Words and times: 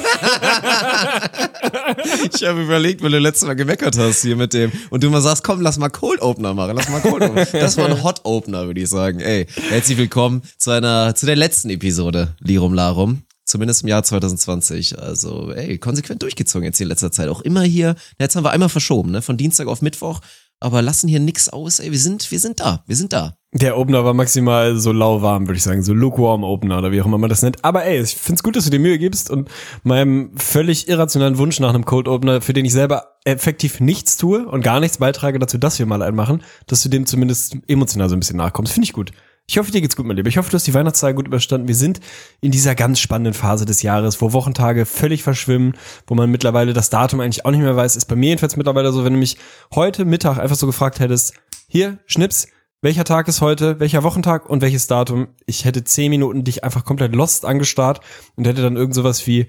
ich 2.32 2.46
habe 2.46 2.62
überlegt, 2.62 3.02
weil 3.02 3.10
du 3.10 3.18
letztes 3.18 3.46
Mal 3.46 3.54
gemeckert 3.54 3.98
hast 3.98 4.22
hier 4.22 4.36
mit 4.36 4.52
dem 4.52 4.72
und 4.90 5.02
du 5.02 5.10
mal 5.10 5.20
sagst, 5.20 5.44
komm, 5.44 5.60
lass 5.60 5.78
mal 5.78 5.88
Cold 5.88 6.20
Opener 6.20 6.54
machen, 6.54 6.76
lass 6.76 6.88
mal 6.88 7.00
Cold 7.00 7.22
Opener. 7.22 7.46
Das 7.46 7.76
war 7.76 7.86
ein 7.86 8.02
Hot 8.02 8.20
Opener, 8.24 8.66
würde 8.66 8.80
ich 8.80 8.88
sagen. 8.88 9.20
Ey, 9.20 9.46
herzlich 9.68 9.98
willkommen 9.98 10.42
zu 10.58 10.70
einer 10.70 11.14
zu 11.14 11.26
der 11.26 11.36
letzten 11.36 11.70
Episode 11.70 12.34
Lirum 12.40 12.74
Larum. 12.74 13.22
Zumindest 13.44 13.82
im 13.82 13.88
Jahr 13.88 14.04
2020. 14.04 15.00
Also, 15.00 15.52
ey, 15.52 15.78
konsequent 15.78 16.22
durchgezogen 16.22 16.64
jetzt 16.64 16.78
hier 16.78 16.84
in 16.84 16.90
letzter 16.90 17.10
Zeit. 17.10 17.28
Auch 17.28 17.40
immer 17.40 17.62
hier. 17.62 17.96
Jetzt 18.18 18.36
haben 18.36 18.44
wir 18.44 18.52
einmal 18.52 18.68
verschoben, 18.68 19.10
ne? 19.10 19.22
Von 19.22 19.36
Dienstag 19.36 19.66
auf 19.66 19.82
Mittwoch. 19.82 20.20
Aber 20.60 20.82
lassen 20.82 21.08
hier 21.08 21.18
nix 21.18 21.48
aus, 21.48 21.80
ey. 21.80 21.90
Wir 21.90 21.98
sind, 21.98 22.30
wir 22.30 22.38
sind 22.38 22.60
da. 22.60 22.84
Wir 22.86 22.94
sind 22.94 23.12
da. 23.12 23.34
Der 23.52 23.76
Opener 23.76 24.04
war 24.04 24.14
maximal 24.14 24.76
so 24.76 24.92
lauwarm, 24.92 25.48
würde 25.48 25.56
ich 25.56 25.64
sagen, 25.64 25.82
so 25.82 25.92
lukewarm 25.92 26.44
Opener 26.44 26.78
oder 26.78 26.92
wie 26.92 27.02
auch 27.02 27.06
immer 27.06 27.18
man 27.18 27.28
das 27.28 27.42
nennt. 27.42 27.64
Aber 27.64 27.84
ey, 27.84 28.00
ich 28.00 28.14
find's 28.14 28.44
gut, 28.44 28.54
dass 28.54 28.62
du 28.62 28.70
dir 28.70 28.78
Mühe 28.78 28.96
gibst 28.96 29.28
und 29.28 29.50
meinem 29.82 30.30
völlig 30.36 30.88
irrationalen 30.88 31.36
Wunsch 31.36 31.58
nach 31.58 31.70
einem 31.70 31.84
Cold 31.84 32.06
Opener, 32.06 32.42
für 32.42 32.52
den 32.52 32.64
ich 32.64 32.72
selber 32.72 33.16
effektiv 33.24 33.80
nichts 33.80 34.16
tue 34.16 34.46
und 34.46 34.62
gar 34.62 34.78
nichts 34.78 34.98
beitrage 34.98 35.40
dazu, 35.40 35.58
dass 35.58 35.80
wir 35.80 35.86
mal 35.86 36.00
einen 36.00 36.14
machen, 36.14 36.44
dass 36.68 36.84
du 36.84 36.88
dem 36.88 37.06
zumindest 37.06 37.56
emotional 37.66 38.08
so 38.08 38.14
ein 38.14 38.20
bisschen 38.20 38.36
nachkommst. 38.36 38.72
Finde 38.72 38.84
ich 38.84 38.92
gut. 38.92 39.10
Ich 39.48 39.58
hoffe, 39.58 39.72
dir 39.72 39.80
geht's 39.80 39.96
gut, 39.96 40.06
mein 40.06 40.16
Lieber. 40.16 40.28
Ich 40.28 40.36
hoffe, 40.36 40.48
du 40.48 40.54
hast 40.54 40.68
die 40.68 40.74
Weihnachtszeit 40.74 41.16
gut 41.16 41.26
überstanden. 41.26 41.66
Wir 41.66 41.74
sind 41.74 41.98
in 42.40 42.52
dieser 42.52 42.76
ganz 42.76 43.00
spannenden 43.00 43.34
Phase 43.34 43.64
des 43.64 43.82
Jahres, 43.82 44.22
wo 44.22 44.32
Wochentage 44.32 44.86
völlig 44.86 45.24
verschwimmen, 45.24 45.74
wo 46.06 46.14
man 46.14 46.30
mittlerweile 46.30 46.72
das 46.72 46.88
Datum 46.88 47.18
eigentlich 47.18 47.44
auch 47.44 47.50
nicht 47.50 47.62
mehr 47.62 47.74
weiß. 47.74 47.96
Ist 47.96 48.04
bei 48.04 48.14
mir 48.14 48.28
jedenfalls 48.28 48.56
mittlerweile 48.56 48.92
so, 48.92 49.04
wenn 49.04 49.14
du 49.14 49.18
mich 49.18 49.38
heute 49.74 50.04
Mittag 50.04 50.38
einfach 50.38 50.54
so 50.54 50.68
gefragt 50.68 51.00
hättest, 51.00 51.34
hier, 51.66 51.98
Schnips, 52.06 52.46
welcher 52.82 53.04
Tag 53.04 53.28
ist 53.28 53.40
heute, 53.40 53.78
welcher 53.78 54.02
Wochentag 54.02 54.48
und 54.48 54.62
welches 54.62 54.86
Datum? 54.86 55.28
Ich 55.46 55.64
hätte 55.64 55.84
zehn 55.84 56.10
Minuten 56.10 56.44
dich 56.44 56.64
einfach 56.64 56.84
komplett 56.84 57.14
lost 57.14 57.44
angestarrt 57.44 58.00
und 58.36 58.46
hätte 58.46 58.62
dann 58.62 58.76
irgend 58.76 58.94
sowas 58.94 59.26
wie, 59.26 59.48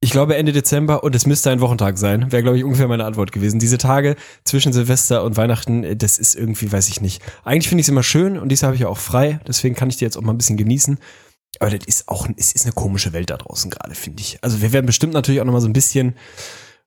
ich 0.00 0.10
glaube 0.10 0.36
Ende 0.36 0.52
Dezember 0.52 1.04
und 1.04 1.14
es 1.14 1.26
müsste 1.26 1.50
ein 1.50 1.60
Wochentag 1.60 1.98
sein, 1.98 2.32
wäre 2.32 2.42
glaube 2.42 2.56
ich 2.56 2.64
ungefähr 2.64 2.88
meine 2.88 3.04
Antwort 3.04 3.32
gewesen. 3.32 3.60
Diese 3.60 3.76
Tage 3.76 4.16
zwischen 4.44 4.72
Silvester 4.72 5.24
und 5.24 5.36
Weihnachten, 5.36 5.84
äh, 5.84 5.96
das 5.96 6.18
ist 6.18 6.34
irgendwie, 6.34 6.72
weiß 6.72 6.88
ich 6.88 7.02
nicht. 7.02 7.22
Eigentlich 7.44 7.68
finde 7.68 7.80
ich 7.80 7.86
es 7.86 7.90
immer 7.90 8.02
schön 8.02 8.38
und 8.38 8.48
dieses 8.48 8.62
habe 8.62 8.74
ich 8.74 8.80
ja 8.80 8.88
auch 8.88 8.98
frei, 8.98 9.40
deswegen 9.46 9.74
kann 9.74 9.90
ich 9.90 9.98
die 9.98 10.04
jetzt 10.04 10.16
auch 10.16 10.22
mal 10.22 10.32
ein 10.32 10.38
bisschen 10.38 10.56
genießen. 10.56 10.98
Aber 11.58 11.70
das 11.70 11.84
ist 11.84 12.08
auch, 12.08 12.28
es 12.36 12.52
ist 12.52 12.64
eine 12.64 12.72
komische 12.72 13.12
Welt 13.12 13.28
da 13.28 13.36
draußen 13.36 13.70
gerade, 13.70 13.94
finde 13.94 14.22
ich. 14.22 14.38
Also 14.40 14.62
wir 14.62 14.72
werden 14.72 14.86
bestimmt 14.86 15.12
natürlich 15.12 15.40
auch 15.40 15.44
noch 15.44 15.52
mal 15.52 15.60
so 15.60 15.68
ein 15.68 15.74
bisschen 15.74 16.14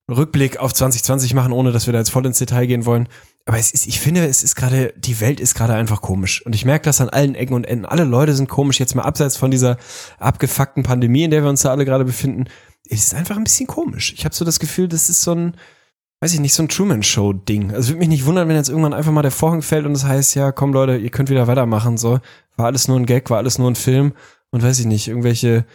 Rückblick 0.09 0.57
auf 0.57 0.73
2020 0.73 1.33
machen, 1.33 1.53
ohne 1.53 1.71
dass 1.71 1.85
wir 1.85 1.93
da 1.93 1.99
jetzt 1.99 2.09
voll 2.09 2.25
ins 2.25 2.39
Detail 2.39 2.65
gehen 2.65 2.85
wollen. 2.85 3.07
Aber 3.45 3.57
es 3.57 3.71
ist, 3.71 3.87
ich 3.87 3.99
finde, 3.99 4.25
es 4.25 4.41
ist 4.41 4.55
gerade, 4.55 4.93
die 4.97 5.19
Welt 5.19 5.39
ist 5.41 5.53
gerade 5.53 5.73
einfach 5.73 6.01
komisch. 6.01 6.45
Und 6.45 6.55
ich 6.55 6.63
merke 6.63 6.85
das 6.85 7.01
an 7.01 7.09
allen 7.09 7.35
Ecken 7.35 7.53
und 7.53 7.65
Enden. 7.65 7.85
Alle 7.85 8.05
Leute 8.05 8.33
sind 8.33 8.47
komisch, 8.47 8.79
jetzt 8.79 8.95
mal 8.95 9.03
abseits 9.03 9.35
von 9.35 9.51
dieser 9.51 9.77
abgefuckten 10.17 10.83
Pandemie, 10.83 11.23
in 11.23 11.31
der 11.31 11.43
wir 11.43 11.49
uns 11.49 11.61
da 11.61 11.71
alle 11.71 11.83
gerade 11.83 12.05
befinden. 12.05 12.45
Es 12.89 13.03
ist 13.05 13.13
einfach 13.13 13.35
ein 13.35 13.43
bisschen 13.43 13.67
komisch. 13.67 14.13
Ich 14.15 14.23
habe 14.23 14.33
so 14.33 14.45
das 14.45 14.59
Gefühl, 14.59 14.87
das 14.87 15.09
ist 15.09 15.21
so 15.21 15.33
ein, 15.33 15.57
weiß 16.21 16.33
ich 16.33 16.39
nicht, 16.39 16.53
so 16.53 16.63
ein 16.63 16.69
Truman-Show-Ding. 16.69 17.73
Also 17.73 17.89
würde 17.89 17.99
mich 17.99 18.07
nicht 18.07 18.25
wundern, 18.25 18.47
wenn 18.47 18.55
jetzt 18.55 18.69
irgendwann 18.69 18.93
einfach 18.93 19.11
mal 19.11 19.21
der 19.23 19.31
Vorhang 19.31 19.61
fällt 19.61 19.85
und 19.85 19.91
es 19.91 20.01
das 20.01 20.09
heißt, 20.09 20.35
ja, 20.35 20.53
komm 20.53 20.71
Leute, 20.71 20.95
ihr 20.95 21.09
könnt 21.09 21.29
wieder 21.29 21.47
weitermachen. 21.47 21.97
So, 21.97 22.19
war 22.55 22.67
alles 22.67 22.87
nur 22.87 22.97
ein 22.97 23.05
Gag, 23.05 23.29
war 23.29 23.39
alles 23.39 23.57
nur 23.57 23.69
ein 23.69 23.75
Film 23.75 24.13
und 24.51 24.63
weiß 24.63 24.79
ich 24.79 24.85
nicht, 24.85 25.09
irgendwelche 25.09 25.65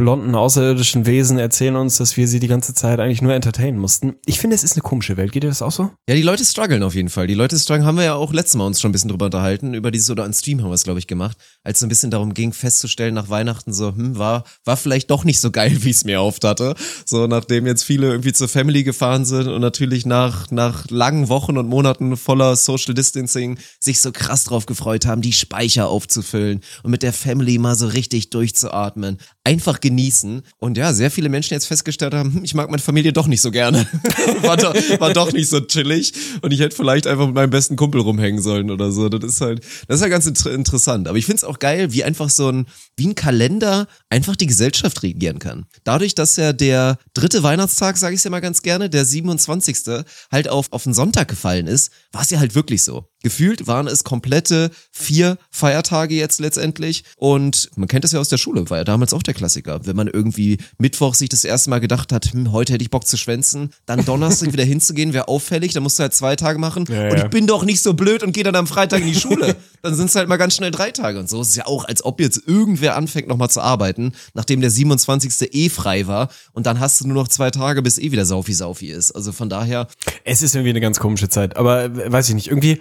blonden 0.00 0.34
außerirdischen 0.34 1.04
Wesen 1.04 1.38
erzählen 1.38 1.76
uns, 1.76 1.98
dass 1.98 2.16
wir 2.16 2.26
sie 2.26 2.40
die 2.40 2.48
ganze 2.48 2.72
Zeit 2.72 3.00
eigentlich 3.00 3.20
nur 3.20 3.34
entertainen 3.34 3.78
mussten. 3.78 4.14
Ich 4.24 4.40
finde, 4.40 4.56
es 4.56 4.64
ist 4.64 4.72
eine 4.72 4.80
komische 4.80 5.18
Welt. 5.18 5.30
Geht 5.30 5.42
dir 5.42 5.48
das 5.48 5.60
auch 5.60 5.72
so? 5.72 5.90
Ja, 6.08 6.14
die 6.14 6.22
Leute 6.22 6.42
strugglen 6.42 6.82
auf 6.82 6.94
jeden 6.94 7.10
Fall. 7.10 7.26
Die 7.26 7.34
Leute 7.34 7.58
strugglen, 7.58 7.84
haben 7.84 7.98
wir 7.98 8.04
ja 8.04 8.14
auch 8.14 8.32
letztes 8.32 8.54
Mal 8.54 8.64
uns 8.64 8.80
schon 8.80 8.88
ein 8.88 8.92
bisschen 8.92 9.10
drüber 9.10 9.26
unterhalten, 9.26 9.74
über 9.74 9.90
dieses 9.90 10.08
oder 10.08 10.24
an 10.24 10.32
Stream 10.32 10.62
haben 10.62 10.70
wir 10.70 10.74
es, 10.74 10.84
glaube 10.84 11.00
ich, 11.00 11.06
gemacht, 11.06 11.36
als 11.64 11.80
es 11.80 11.82
ein 11.82 11.90
bisschen 11.90 12.10
darum 12.10 12.32
ging, 12.32 12.54
festzustellen 12.54 13.12
nach 13.12 13.28
Weihnachten 13.28 13.74
so, 13.74 13.94
hm, 13.94 14.16
war, 14.16 14.44
war 14.64 14.78
vielleicht 14.78 15.10
doch 15.10 15.24
nicht 15.24 15.38
so 15.38 15.50
geil, 15.50 15.76
wie 15.80 15.90
es 15.90 16.04
mir 16.04 16.22
oft 16.22 16.44
hatte. 16.44 16.76
So, 17.04 17.26
nachdem 17.26 17.66
jetzt 17.66 17.84
viele 17.84 18.08
irgendwie 18.08 18.32
zur 18.32 18.48
Family 18.48 18.84
gefahren 18.84 19.26
sind 19.26 19.48
und 19.48 19.60
natürlich 19.60 20.06
nach, 20.06 20.50
nach 20.50 20.86
langen 20.88 21.28
Wochen 21.28 21.58
und 21.58 21.68
Monaten 21.68 22.16
voller 22.16 22.56
Social 22.56 22.94
Distancing 22.94 23.58
sich 23.78 24.00
so 24.00 24.12
krass 24.12 24.44
drauf 24.44 24.64
gefreut 24.64 25.04
haben, 25.04 25.20
die 25.20 25.34
Speicher 25.34 25.88
aufzufüllen 25.88 26.62
und 26.84 26.90
mit 26.90 27.02
der 27.02 27.12
Family 27.12 27.58
mal 27.58 27.74
so 27.74 27.86
richtig 27.86 28.30
durchzuatmen. 28.30 29.18
Einfach 29.44 29.80
genießen. 29.90 30.42
Und 30.58 30.78
ja, 30.78 30.92
sehr 30.92 31.10
viele 31.10 31.28
Menschen 31.28 31.54
jetzt 31.54 31.66
festgestellt 31.66 32.14
haben, 32.14 32.34
hm, 32.34 32.44
ich 32.44 32.54
mag 32.54 32.70
meine 32.70 32.82
Familie 32.82 33.12
doch 33.12 33.26
nicht 33.26 33.40
so 33.40 33.50
gerne. 33.50 33.86
war, 34.42 34.56
doch, 34.56 34.74
war 34.98 35.12
doch 35.12 35.32
nicht 35.32 35.48
so 35.48 35.60
chillig. 35.60 36.12
Und 36.40 36.52
ich 36.52 36.60
hätte 36.60 36.76
vielleicht 36.76 37.06
einfach 37.06 37.26
mit 37.26 37.34
meinem 37.34 37.50
besten 37.50 37.76
Kumpel 37.76 38.00
rumhängen 38.00 38.40
sollen 38.40 38.70
oder 38.70 38.92
so. 38.92 39.08
Das 39.08 39.24
ist 39.24 39.40
halt, 39.40 39.60
das 39.88 39.96
ist 39.96 40.00
ja 40.00 40.04
halt 40.04 40.12
ganz 40.12 40.26
inter 40.26 40.52
interessant. 40.52 41.08
Aber 41.08 41.18
ich 41.18 41.26
finde 41.26 41.38
es 41.38 41.44
auch 41.44 41.58
geil, 41.58 41.92
wie 41.92 42.04
einfach 42.04 42.30
so 42.30 42.50
ein, 42.50 42.66
wie 42.96 43.08
ein 43.08 43.14
Kalender 43.14 43.88
einfach 44.08 44.36
die 44.36 44.46
Gesellschaft 44.46 45.02
regieren 45.02 45.38
kann. 45.38 45.66
Dadurch, 45.84 46.14
dass 46.14 46.36
ja 46.36 46.52
der 46.52 46.98
dritte 47.12 47.42
Weihnachtstag, 47.42 47.96
sage 47.96 48.14
ich 48.14 48.24
ja 48.24 48.30
mal 48.30 48.40
ganz 48.40 48.62
gerne, 48.62 48.88
der 48.88 49.04
27. 49.04 50.04
halt 50.30 50.48
auf, 50.48 50.68
auf 50.70 50.84
den 50.84 50.94
Sonntag 50.94 51.28
gefallen 51.28 51.66
ist, 51.66 51.90
war 52.12 52.22
es 52.22 52.30
ja 52.30 52.38
halt 52.38 52.54
wirklich 52.54 52.82
so. 52.82 53.09
Gefühlt 53.22 53.66
waren 53.66 53.86
es 53.86 54.04
komplette 54.04 54.70
vier 54.90 55.38
Feiertage 55.50 56.14
jetzt 56.14 56.40
letztendlich. 56.40 57.04
Und 57.16 57.70
man 57.76 57.88
kennt 57.88 58.04
es 58.04 58.12
ja 58.12 58.20
aus 58.20 58.28
der 58.28 58.38
Schule, 58.38 58.68
war 58.70 58.78
ja 58.78 58.84
damals 58.84 59.12
auch 59.12 59.22
der 59.22 59.34
Klassiker. 59.34 59.86
Wenn 59.86 59.96
man 59.96 60.08
irgendwie 60.08 60.58
Mittwoch 60.78 61.14
sich 61.14 61.28
das 61.28 61.44
erste 61.44 61.70
Mal 61.70 61.80
gedacht 61.80 62.12
hat, 62.12 62.32
hm, 62.32 62.52
heute 62.52 62.72
hätte 62.72 62.82
ich 62.82 62.90
Bock 62.90 63.06
zu 63.06 63.16
schwänzen, 63.16 63.72
dann 63.86 64.04
Donnerstag 64.04 64.52
wieder 64.52 64.64
hinzugehen, 64.64 65.12
wäre 65.12 65.28
auffällig, 65.28 65.72
dann 65.72 65.82
musst 65.82 65.98
du 65.98 66.02
halt 66.02 66.14
zwei 66.14 66.36
Tage 66.36 66.58
machen. 66.58 66.86
Ja, 66.88 67.10
und 67.10 67.18
ja. 67.18 67.24
ich 67.24 67.30
bin 67.30 67.46
doch 67.46 67.64
nicht 67.64 67.82
so 67.82 67.94
blöd 67.94 68.22
und 68.22 68.32
gehe 68.32 68.44
dann 68.44 68.56
am 68.56 68.66
Freitag 68.66 69.00
in 69.00 69.08
die 69.08 69.20
Schule. 69.20 69.56
dann 69.82 69.94
sind 69.94 70.06
es 70.06 70.14
halt 70.14 70.28
mal 70.28 70.36
ganz 70.36 70.56
schnell 70.56 70.70
drei 70.70 70.90
Tage. 70.90 71.18
Und 71.18 71.28
so 71.28 71.42
ist 71.42 71.48
es 71.48 71.56
ja 71.56 71.66
auch, 71.66 71.84
als 71.84 72.04
ob 72.04 72.20
jetzt 72.20 72.42
irgendwer 72.46 72.96
anfängt 72.96 73.28
nochmal 73.28 73.50
zu 73.50 73.60
arbeiten, 73.60 74.12
nachdem 74.34 74.60
der 74.60 74.70
27. 74.70 75.54
eh 75.54 75.68
frei 75.68 76.06
war. 76.06 76.30
Und 76.52 76.66
dann 76.66 76.80
hast 76.80 77.00
du 77.00 77.06
nur 77.06 77.14
noch 77.14 77.28
zwei 77.28 77.50
Tage, 77.50 77.82
bis 77.82 77.98
eh 77.98 78.12
wieder 78.12 78.24
Saufi-Saufi 78.24 78.90
ist. 78.90 79.12
Also 79.12 79.32
von 79.32 79.48
daher, 79.48 79.88
Es 80.24 80.42
ist 80.42 80.54
irgendwie 80.54 80.70
eine 80.70 80.80
ganz 80.80 80.98
komische 80.98 81.28
Zeit, 81.28 81.56
aber 81.56 81.84
äh, 81.84 82.12
weiß 82.12 82.28
ich 82.28 82.34
nicht, 82.34 82.48
irgendwie, 82.48 82.80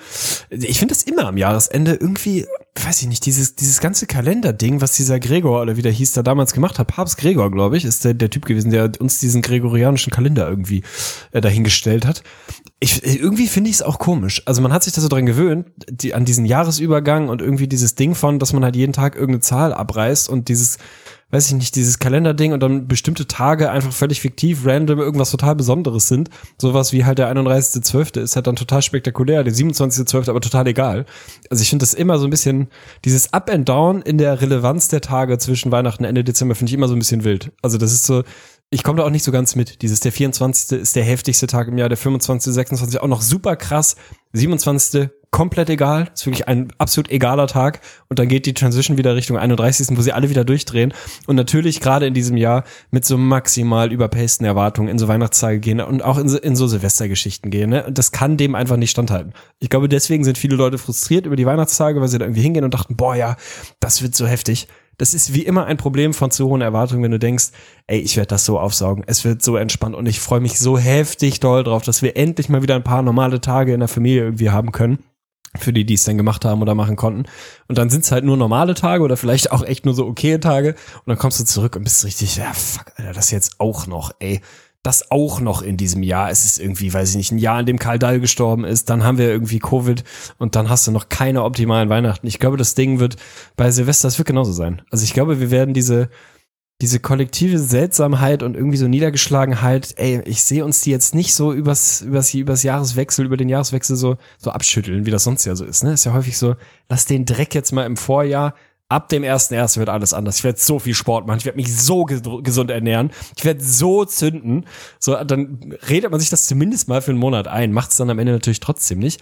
ich 0.49 0.79
finde 0.79 0.93
das 0.93 1.03
immer 1.03 1.25
am 1.27 1.37
Jahresende 1.37 1.93
irgendwie, 1.93 2.45
weiß 2.75 3.01
ich 3.01 3.07
nicht, 3.07 3.25
dieses, 3.25 3.55
dieses 3.55 3.79
ganze 3.79 4.07
Kalenderding, 4.07 4.81
was 4.81 4.93
dieser 4.93 5.19
Gregor 5.19 5.61
oder 5.61 5.77
wie 5.77 5.81
der 5.81 5.91
hieß, 5.91 6.13
da 6.13 6.23
damals 6.23 6.53
gemacht 6.53 6.79
hat, 6.79 6.87
Papst 6.87 7.17
Gregor, 7.17 7.51
glaube 7.51 7.77
ich, 7.77 7.85
ist 7.85 8.05
der, 8.05 8.13
der 8.13 8.29
Typ 8.29 8.45
gewesen, 8.45 8.71
der 8.71 8.91
uns 8.99 9.19
diesen 9.19 9.41
gregorianischen 9.41 10.11
Kalender 10.11 10.49
irgendwie 10.49 10.83
äh, 11.31 11.41
dahingestellt 11.41 12.05
hat. 12.05 12.23
Ich, 12.79 13.03
irgendwie 13.03 13.47
finde 13.47 13.69
ich 13.69 13.77
es 13.77 13.81
auch 13.81 13.99
komisch. 13.99 14.43
Also 14.45 14.61
man 14.61 14.71
hat 14.71 14.83
sich 14.83 14.93
da 14.93 15.01
so 15.01 15.09
dran 15.09 15.25
gewöhnt, 15.25 15.67
die, 15.89 16.13
an 16.13 16.25
diesen 16.25 16.45
Jahresübergang 16.45 17.29
und 17.29 17.41
irgendwie 17.41 17.67
dieses 17.67 17.95
Ding 17.95 18.15
von, 18.15 18.39
dass 18.39 18.53
man 18.53 18.63
halt 18.63 18.75
jeden 18.75 18.93
Tag 18.93 19.15
irgendeine 19.15 19.41
Zahl 19.41 19.73
abreißt 19.73 20.29
und 20.29 20.47
dieses, 20.47 20.77
weiß 21.31 21.47
ich 21.47 21.53
nicht, 21.53 21.75
dieses 21.75 21.99
Kalenderding 21.99 22.53
und 22.53 22.61
dann 22.61 22.87
bestimmte 22.87 23.27
Tage 23.27 23.69
einfach 23.69 23.91
völlig 23.91 24.21
fiktiv, 24.21 24.65
random, 24.65 24.99
irgendwas 24.99 25.31
total 25.31 25.55
Besonderes 25.55 26.07
sind. 26.07 26.29
Sowas 26.57 26.91
wie 26.91 27.05
halt 27.05 27.19
der 27.19 27.31
31.12. 27.31 28.19
ist 28.21 28.35
halt 28.35 28.47
dann 28.47 28.55
total 28.55 28.81
spektakulär, 28.81 29.43
der 29.43 29.53
27.12. 29.53 30.29
aber 30.29 30.41
total 30.41 30.67
egal. 30.67 31.05
Also 31.49 31.61
ich 31.61 31.69
finde 31.69 31.83
das 31.83 31.93
immer 31.93 32.17
so 32.17 32.25
ein 32.25 32.31
bisschen, 32.31 32.67
dieses 33.05 33.31
Up 33.33 33.49
and 33.51 33.69
Down 33.69 34.01
in 34.01 34.17
der 34.17 34.41
Relevanz 34.41 34.87
der 34.87 35.01
Tage 35.01 35.37
zwischen 35.37 35.71
Weihnachten 35.71 36.03
und 36.03 36.09
Ende 36.09 36.23
Dezember 36.23 36.55
finde 36.55 36.71
ich 36.71 36.73
immer 36.73 36.87
so 36.87 36.95
ein 36.95 36.99
bisschen 36.99 37.23
wild. 37.23 37.51
Also 37.61 37.77
das 37.77 37.93
ist 37.93 38.05
so, 38.05 38.23
ich 38.71 38.83
komme 38.83 38.97
da 38.97 39.03
auch 39.05 39.09
nicht 39.09 39.23
so 39.23 39.31
ganz 39.31 39.55
mit. 39.55 39.81
Dieses, 39.81 39.99
der 39.99 40.11
24. 40.11 40.79
ist 40.79 40.95
der 40.95 41.03
heftigste 41.03 41.47
Tag 41.47 41.67
im 41.67 41.77
Jahr, 41.77 41.89
der 41.89 41.97
25., 41.97 42.53
26. 42.53 43.01
auch 43.01 43.07
noch 43.07 43.21
super 43.21 43.55
krass. 43.55 43.95
27. 44.33 45.09
komplett 45.31 45.69
egal, 45.69 46.09
ist 46.13 46.25
wirklich 46.25 46.47
ein 46.47 46.71
absolut 46.77 47.11
egaler 47.11 47.47
Tag. 47.47 47.81
Und 48.07 48.19
dann 48.19 48.27
geht 48.27 48.45
die 48.45 48.53
Transition 48.53 48.97
wieder 48.97 49.15
Richtung 49.15 49.37
31., 49.37 49.97
wo 49.97 50.01
sie 50.01 50.11
alle 50.11 50.29
wieder 50.29 50.43
durchdrehen. 50.43 50.93
Und 51.27 51.35
natürlich 51.35 51.81
gerade 51.81 52.07
in 52.07 52.13
diesem 52.13 52.37
Jahr 52.37 52.63
mit 52.91 53.05
so 53.05 53.17
maximal 53.17 53.91
überpaceden 53.91 54.45
Erwartungen 54.45 54.89
in 54.89 54.97
so 54.97 55.07
Weihnachtstage 55.07 55.59
gehen 55.59 55.81
und 55.81 56.03
auch 56.03 56.17
in 56.17 56.29
so, 56.29 56.37
in 56.37 56.55
so 56.55 56.67
Silvestergeschichten 56.67 57.51
gehen. 57.51 57.69
Ne? 57.69 57.85
Und 57.85 57.97
das 57.97 58.11
kann 58.11 58.37
dem 58.37 58.55
einfach 58.55 58.77
nicht 58.77 58.91
standhalten. 58.91 59.33
Ich 59.59 59.69
glaube, 59.69 59.89
deswegen 59.89 60.23
sind 60.23 60.37
viele 60.37 60.55
Leute 60.55 60.77
frustriert 60.77 61.25
über 61.25 61.35
die 61.35 61.45
Weihnachtstage, 61.45 62.01
weil 62.01 62.07
sie 62.07 62.17
da 62.17 62.25
irgendwie 62.25 62.41
hingehen 62.41 62.63
und 62.63 62.73
dachten, 62.73 62.95
boah 62.95 63.15
ja, 63.15 63.35
das 63.79 64.01
wird 64.01 64.15
so 64.15 64.25
heftig. 64.25 64.67
Das 64.99 65.13
ist 65.13 65.33
wie 65.33 65.43
immer 65.43 65.65
ein 65.65 65.77
Problem 65.77 66.13
von 66.13 66.29
zu 66.29 66.49
hohen 66.49 66.59
Erwartungen, 66.59 67.01
wenn 67.03 67.11
du 67.11 67.19
denkst, 67.19 67.51
ey, 67.87 67.99
ich 67.99 68.17
werde 68.17 68.27
das 68.27 68.43
so 68.43 68.59
aufsaugen, 68.59 69.05
es 69.07 69.23
wird 69.23 69.41
so 69.41 69.55
entspannt 69.55 69.95
und 69.95 70.05
ich 70.07 70.19
freue 70.19 70.41
mich 70.41 70.59
so 70.59 70.77
heftig 70.77 71.39
doll 71.39 71.63
drauf, 71.63 71.83
dass 71.83 72.01
wir 72.01 72.17
endlich 72.17 72.49
mal 72.49 72.61
wieder 72.61 72.75
ein 72.75 72.83
paar 72.83 73.01
normale 73.01 73.39
Tage 73.39 73.73
in 73.73 73.79
der 73.79 73.87
Familie 73.87 74.23
irgendwie 74.23 74.49
haben 74.49 74.73
können. 74.73 74.99
Für 75.57 75.73
die, 75.73 75.85
die 75.85 75.95
es 75.95 76.03
dann 76.03 76.17
gemacht 76.17 76.45
haben 76.45 76.61
oder 76.61 76.75
machen 76.75 76.95
konnten. 76.95 77.25
Und 77.67 77.77
dann 77.77 77.89
sind 77.89 78.03
es 78.03 78.11
halt 78.11 78.23
nur 78.23 78.37
normale 78.37 78.75
Tage 78.75 79.03
oder 79.03 79.17
vielleicht 79.17 79.51
auch 79.51 79.63
echt 79.63 79.85
nur 79.85 79.95
so 79.95 80.05
okay 80.05 80.37
Tage. 80.37 80.69
Und 80.69 81.07
dann 81.07 81.17
kommst 81.17 81.39
du 81.39 81.43
zurück 81.43 81.75
und 81.75 81.83
bist 81.83 82.05
richtig, 82.05 82.35
ja, 82.35 82.53
fuck, 82.53 82.91
Alter, 82.97 83.13
das 83.13 83.31
jetzt 83.31 83.59
auch 83.59 83.87
noch, 83.87 84.11
ey. 84.19 84.41
das 84.83 85.11
auch 85.11 85.41
noch 85.41 85.61
in 85.61 85.75
diesem 85.75 86.03
Jahr. 86.03 86.29
Es 86.29 86.45
ist 86.45 86.59
irgendwie, 86.59 86.93
weiß 86.93 87.09
ich 87.09 87.15
nicht, 87.17 87.31
ein 87.31 87.37
Jahr, 87.37 87.59
in 87.59 87.65
dem 87.65 87.79
Karl 87.79 87.99
Dahl 87.99 88.19
gestorben 88.19 88.63
ist, 88.63 88.89
dann 88.89 89.03
haben 89.03 89.17
wir 89.17 89.27
irgendwie 89.27 89.59
Covid 89.59 90.03
und 90.37 90.55
dann 90.55 90.69
hast 90.69 90.87
du 90.87 90.91
noch 90.91 91.09
keine 91.09 91.43
optimalen 91.43 91.89
Weihnachten. 91.89 92.27
Ich 92.27 92.39
glaube, 92.39 92.57
das 92.57 92.75
Ding 92.75 92.99
wird 92.99 93.17
bei 93.57 93.71
Silvester, 93.71 94.07
das 94.07 94.17
wird 94.17 94.27
genauso 94.27 94.53
sein. 94.53 94.81
Also 94.89 95.03
ich 95.03 95.13
glaube, 95.13 95.39
wir 95.39 95.51
werden 95.51 95.73
diese, 95.73 96.09
diese 96.81 96.99
kollektive 96.99 97.59
Seltsamheit 97.59 98.41
und 98.41 98.55
irgendwie 98.55 98.77
so 98.77 98.87
Niedergeschlagenheit, 98.87 99.95
ey, 99.97 100.21
ich 100.25 100.43
sehe 100.43 100.63
uns 100.63 100.81
die 100.81 100.91
jetzt 100.91 101.13
nicht 101.13 101.33
so 101.33 101.51
übers, 101.51 102.01
übers, 102.01 102.33
übers 102.33 102.63
Jahreswechsel, 102.63 103.25
über 103.25 103.35
den 103.35 103.49
Jahreswechsel 103.49 103.97
so, 103.97 104.17
so 104.37 104.51
abschütteln, 104.51 105.05
wie 105.05 105.11
das 105.11 105.25
sonst 105.25 105.45
ja 105.45 105.55
so 105.55 105.65
ist, 105.65 105.83
ne? 105.83 105.93
Ist 105.93 106.05
ja 106.05 106.13
häufig 106.13 106.37
so, 106.37 106.55
lass 106.87 107.05
den 107.05 107.25
Dreck 107.25 107.53
jetzt 107.53 107.73
mal 107.73 107.85
im 107.85 107.97
Vorjahr, 107.97 108.55
ab 108.87 109.09
dem 109.09 109.23
ersten 109.23 109.53
ersten 109.53 109.79
wird 109.79 109.89
alles 109.89 110.13
anders. 110.13 110.37
Ich 110.37 110.43
werde 110.43 110.59
so 110.59 110.79
viel 110.79 110.95
Sport 110.95 111.27
machen, 111.27 111.39
ich 111.39 111.45
werde 111.45 111.57
mich 111.57 111.75
so 111.75 112.05
ges 112.05 112.21
gesund 112.43 112.71
ernähren, 112.71 113.11
ich 113.35 113.43
werde 113.43 113.63
so 113.63 114.05
zünden. 114.05 114.65
So, 114.99 115.15
dann 115.23 115.75
redet 115.87 116.11
man 116.11 116.19
sich 116.19 116.29
das 116.29 116.47
zumindest 116.47 116.87
mal 116.87 117.01
für 117.01 117.11
einen 117.11 117.19
Monat 117.19 117.47
ein, 117.47 117.73
macht 117.73 117.91
es 117.91 117.97
dann 117.97 118.09
am 118.09 118.19
Ende 118.19 118.31
natürlich 118.31 118.61
trotzdem 118.61 118.99
nicht. 118.99 119.21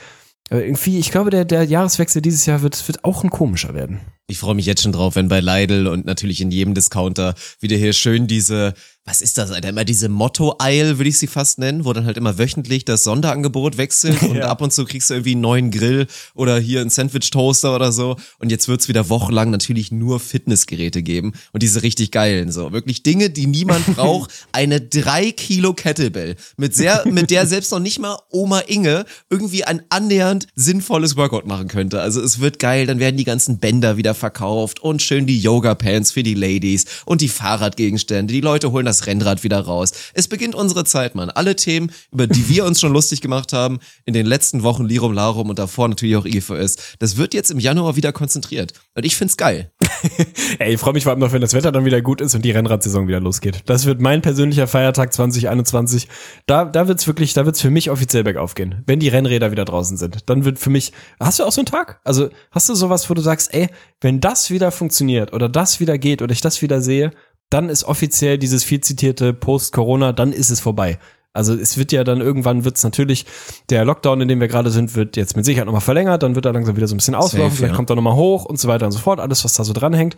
Aber 0.50 0.64
irgendwie, 0.64 1.00
ich 1.00 1.12
glaube, 1.12 1.32
der, 1.32 1.44
der 1.44 1.64
Jahreswechsel 1.64 2.22
dieses 2.22 2.46
Jahr 2.46 2.62
wird, 2.62 2.88
wird 2.88 3.04
auch 3.04 3.24
ein 3.24 3.30
komischer 3.30 3.74
werden. 3.74 4.00
Ich 4.30 4.40
freue 4.40 4.56
mich 4.56 4.66
jetzt 4.66 4.82
schon 4.84 4.92
drauf, 4.92 5.16
wenn 5.16 5.30
bei 5.30 5.40
Lidl 5.40 5.88
und 5.88 6.06
natürlich 6.06 6.42
in 6.42 6.52
jedem 6.52 6.74
Discounter 6.74 7.34
wieder 7.62 7.78
hier 7.78 7.94
schön 7.94 8.28
diese, 8.28 8.74
was 9.06 9.22
ist 9.22 9.38
das, 9.38 9.52
Alter, 9.52 9.70
immer 9.70 9.86
diese 9.86 10.10
Motto-Eil, 10.10 10.98
würde 11.00 11.08
ich 11.08 11.18
sie 11.18 11.28
fast 11.28 11.60
nennen, 11.60 11.86
wo 11.86 11.94
dann 11.94 12.06
halt 12.06 12.18
immer 12.18 12.38
wöchentlich 12.38 12.84
das 12.84 13.06
Sonderangebot 13.06 13.78
wechselt 13.78 14.22
und 14.24 14.36
Ja. 14.36 14.50
ab 14.50 14.62
und 14.62 14.74
zu 14.74 14.84
kriegst 14.84 15.10
du 15.10 15.14
irgendwie 15.14 15.32
einen 15.32 15.40
neuen 15.40 15.72
Grill 15.72 16.08
oder 16.36 16.60
hier 16.60 16.82
einen 16.82 16.90
Sandwich-Toaster 16.90 17.74
oder 17.74 17.94
so 17.94 18.18
und 18.40 18.52
jetzt 18.52 18.68
wird's 18.68 18.90
wieder 18.90 19.08
wochenlang 19.08 19.50
natürlich 19.50 19.94
nur 19.94 20.20
Fitnessgeräte 20.20 21.04
geben 21.04 21.32
und 21.54 21.64
diese 21.64 21.82
richtig 21.82 22.12
geilen, 22.12 22.52
so. 22.52 22.74
Wirklich 22.74 23.04
Dinge, 23.04 23.30
die 23.30 23.48
niemand 23.48 23.86
braucht. 23.96 24.34
Eine 24.52 24.82
drei 24.82 25.32
Kilo 25.32 25.74
Kettlebell 25.74 26.36
mit 26.58 26.76
sehr, 26.76 27.08
mit 27.08 27.32
der 27.32 27.48
selbst 27.48 27.72
noch 27.72 27.80
nicht 27.80 28.00
mal 28.00 28.18
Oma 28.30 28.60
Inge 28.60 29.06
irgendwie 29.30 29.64
ein 29.64 29.84
annähernd 29.88 30.48
sinnvolles 30.54 31.16
Workout 31.16 31.48
machen 31.48 31.70
könnte. 31.70 32.02
Also 32.02 32.22
es 32.22 32.42
wird 32.42 32.60
geil, 32.60 32.86
dann 32.88 33.00
werden 33.00 33.16
die 33.16 33.24
ganzen 33.24 33.60
Bänder 33.60 33.96
wieder 33.96 34.17
verkauft 34.18 34.82
und 34.82 35.02
schön 35.02 35.26
die 35.26 35.40
Yoga-Pants 35.40 36.12
für 36.12 36.24
die 36.24 36.34
Ladies 36.34 36.86
und 37.06 37.22
die 37.22 37.30
Fahrradgegenstände. 37.30 38.34
Die 38.34 38.42
Leute 38.42 38.72
holen 38.72 38.86
das 38.86 39.08
Rennrad 39.08 39.44
wieder 39.44 39.60
raus. 39.60 39.94
Es 40.14 40.28
beginnt 40.28 40.56
unsere 40.56 40.84
Zeit, 40.84 41.16
Mann. 41.16 41.30
Alle 41.30 41.56
Themen, 41.56 41.92
über 42.12 42.28
die 42.28 42.50
wir 42.50 42.66
uns 42.66 42.82
schon 42.82 42.92
lustig 42.92 43.22
gemacht 43.22 43.54
haben, 43.54 43.80
in 44.06 44.14
den 44.14 44.26
letzten 44.26 44.64
Wochen 44.64 44.86
Lirum 44.86 45.14
Larum 45.14 45.50
und 45.50 45.60
davor 45.60 45.88
natürlich 45.88 46.16
auch 46.18 46.26
IFOS, 46.26 46.76
das 47.00 47.18
wird 47.18 47.34
jetzt 47.34 47.52
im 47.52 47.60
Januar 47.60 47.96
wieder 47.96 48.12
konzentriert. 48.12 48.74
Und 48.96 49.06
ich 49.06 49.16
find's 49.16 49.38
geil. 49.38 49.72
Ey, 50.60 50.74
ich 50.74 50.80
freue 50.80 50.94
mich 50.94 51.04
vor 51.04 51.12
allem 51.12 51.20
noch, 51.20 51.32
wenn 51.32 51.42
das 51.42 51.54
Wetter 51.54 51.72
dann 51.72 51.86
wieder 51.86 52.02
gut 52.02 52.22
ist 52.22 52.36
und 52.36 52.44
die 52.44 52.52
Rennradsaison 52.52 53.08
wieder 53.08 53.20
losgeht. 53.20 53.64
Das 53.66 53.86
wird 53.86 54.02
mein 54.02 54.22
persönlicher 54.22 54.68
Feiertag 54.68 55.14
2021. 55.14 56.08
Da, 56.46 56.66
da 56.66 56.88
wird's 56.88 57.08
wirklich, 57.08 57.34
da 57.34 57.46
wird's 57.46 57.62
für 57.62 57.70
mich 57.70 57.90
offiziell 57.90 58.24
bergauf 58.24 58.56
gehen. 58.56 58.84
Wenn 58.86 59.00
die 59.00 59.10
Rennräder 59.10 59.52
wieder 59.52 59.66
draußen 59.66 59.98
sind, 59.98 60.30
dann 60.30 60.46
wird 60.46 60.60
für 60.60 60.70
mich, 60.70 60.94
hast 61.20 61.40
du 61.40 61.44
auch 61.44 61.52
so 61.52 61.62
einen 61.62 61.68
Tag? 61.68 62.00
Also, 62.04 62.30
hast 62.52 62.70
du 62.70 62.76
sowas, 62.76 63.10
wo 63.10 63.14
du 63.14 63.22
sagst, 63.22 63.54
ey, 63.54 63.68
wenn 64.08 64.22
das 64.22 64.52
wieder 64.52 64.72
funktioniert 64.72 65.34
oder 65.34 65.50
das 65.50 65.82
wieder 65.82 65.98
geht 65.98 66.22
oder 66.22 66.32
ich 66.32 66.40
das 66.40 66.62
wieder 66.62 66.80
sehe, 66.80 67.12
dann 67.50 67.68
ist 67.68 67.84
offiziell 67.84 68.38
dieses 68.38 68.64
viel 68.64 68.80
zitierte 68.80 69.34
Post-Corona, 69.34 70.14
dann 70.14 70.32
ist 70.32 70.50
es 70.50 70.62
vorbei. 70.62 70.98
Also 71.34 71.54
es 71.54 71.78
wird 71.78 71.92
ja 71.92 72.06
dann 72.06 72.22
irgendwann 72.22 72.64
wird's 72.64 72.86
natürlich, 72.86 73.26
der 73.70 73.84
Lockdown, 73.84 74.22
in 74.22 74.30
dem 74.30 74.40
wir 74.40 74.48
gerade 74.48 74.70
sind, 74.70 74.96
wird 74.96 75.18
jetzt 75.18 75.36
mit 75.36 75.44
Sicherheit 75.44 75.66
nochmal 75.66 75.82
verlängert, 75.82 76.24
dann 76.24 76.36
wird 76.36 76.46
er 76.46 76.54
langsam 76.54 76.78
wieder 76.78 76.88
so 76.88 76.96
ein 76.96 77.00
bisschen 77.00 77.16
auslaufen, 77.16 77.58
vielleicht 77.58 77.74
ja. 77.74 77.76
kommt 77.76 77.90
er 77.90 77.98
nochmal 77.98 78.16
hoch 78.16 78.46
und 78.46 78.58
so 78.58 78.70
weiter 78.70 78.86
und 78.86 78.94
so 78.94 79.00
fort, 79.00 79.20
alles, 79.20 79.44
was 79.44 79.56
da 79.56 79.66
so 79.66 79.74
dranhängt. 79.74 80.16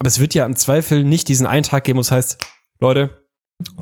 Aber 0.00 0.08
es 0.08 0.18
wird 0.18 0.34
ja 0.34 0.44
im 0.44 0.56
Zweifel 0.56 1.04
nicht 1.04 1.28
diesen 1.28 1.46
einen 1.46 1.62
Tag 1.62 1.84
geben, 1.84 1.98
wo 1.98 2.00
es 2.00 2.10
heißt, 2.10 2.38
Leute, 2.80 3.17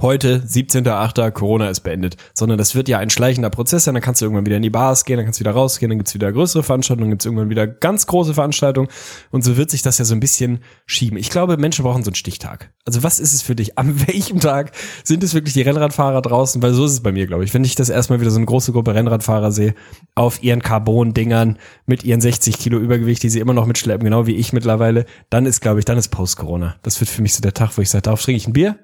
heute, 0.00 0.42
17.8., 0.46 1.30
Corona 1.32 1.68
ist 1.68 1.80
beendet, 1.80 2.16
sondern 2.34 2.56
das 2.56 2.74
wird 2.74 2.88
ja 2.88 2.98
ein 2.98 3.10
schleichender 3.10 3.50
Prozess 3.50 3.84
sein, 3.84 3.94
dann 3.94 4.02
kannst 4.02 4.20
du 4.20 4.24
irgendwann 4.24 4.46
wieder 4.46 4.56
in 4.56 4.62
die 4.62 4.70
Bars 4.70 5.04
gehen, 5.04 5.16
dann 5.16 5.26
kannst 5.26 5.38
du 5.38 5.44
wieder 5.44 5.52
rausgehen, 5.52 5.90
dann 5.90 5.98
gibt's 5.98 6.14
wieder 6.14 6.32
größere 6.32 6.62
Veranstaltungen, 6.62 7.06
dann 7.06 7.10
gibt's 7.10 7.26
irgendwann 7.26 7.50
wieder 7.50 7.66
ganz 7.66 8.06
große 8.06 8.32
Veranstaltungen 8.32 8.88
und 9.30 9.44
so 9.44 9.56
wird 9.56 9.70
sich 9.70 9.82
das 9.82 9.98
ja 9.98 10.04
so 10.04 10.14
ein 10.14 10.20
bisschen 10.20 10.60
schieben. 10.86 11.18
Ich 11.18 11.28
glaube, 11.28 11.58
Menschen 11.58 11.84
brauchen 11.84 12.04
so 12.04 12.08
einen 12.08 12.14
Stichtag. 12.14 12.72
Also 12.86 13.02
was 13.02 13.20
ist 13.20 13.34
es 13.34 13.42
für 13.42 13.54
dich? 13.54 13.76
An 13.78 14.00
welchem 14.06 14.40
Tag 14.40 14.72
sind 15.04 15.22
es 15.22 15.34
wirklich 15.34 15.54
die 15.54 15.62
Rennradfahrer 15.62 16.22
draußen? 16.22 16.62
Weil 16.62 16.72
so 16.72 16.84
ist 16.86 16.92
es 16.92 17.00
bei 17.00 17.12
mir, 17.12 17.26
glaube 17.26 17.44
ich. 17.44 17.52
Wenn 17.52 17.64
ich 17.64 17.74
das 17.74 17.90
erstmal 17.90 18.20
wieder 18.20 18.30
so 18.30 18.38
eine 18.38 18.46
große 18.46 18.72
Gruppe 18.72 18.94
Rennradfahrer 18.94 19.52
sehe, 19.52 19.74
auf 20.14 20.42
ihren 20.42 20.62
Carbon-Dingern 20.62 21.58
mit 21.84 22.04
ihren 22.04 22.20
60 22.20 22.58
Kilo 22.58 22.78
Übergewicht, 22.78 23.22
die 23.22 23.28
sie 23.28 23.40
immer 23.40 23.54
noch 23.54 23.66
mitschleppen, 23.66 24.04
genau 24.04 24.26
wie 24.26 24.36
ich 24.36 24.52
mittlerweile, 24.52 25.04
dann 25.28 25.44
ist, 25.44 25.60
glaube 25.60 25.80
ich, 25.80 25.84
dann 25.84 25.98
ist 25.98 26.08
Post-Corona. 26.08 26.76
Das 26.82 27.00
wird 27.00 27.10
für 27.10 27.22
mich 27.22 27.34
so 27.34 27.42
der 27.42 27.54
Tag, 27.54 27.76
wo 27.76 27.82
ich 27.82 27.90
sage, 27.90 28.02
darauf 28.02 28.22
trinke 28.22 28.38
ich 28.38 28.46
ein 28.46 28.52
Bier, 28.52 28.78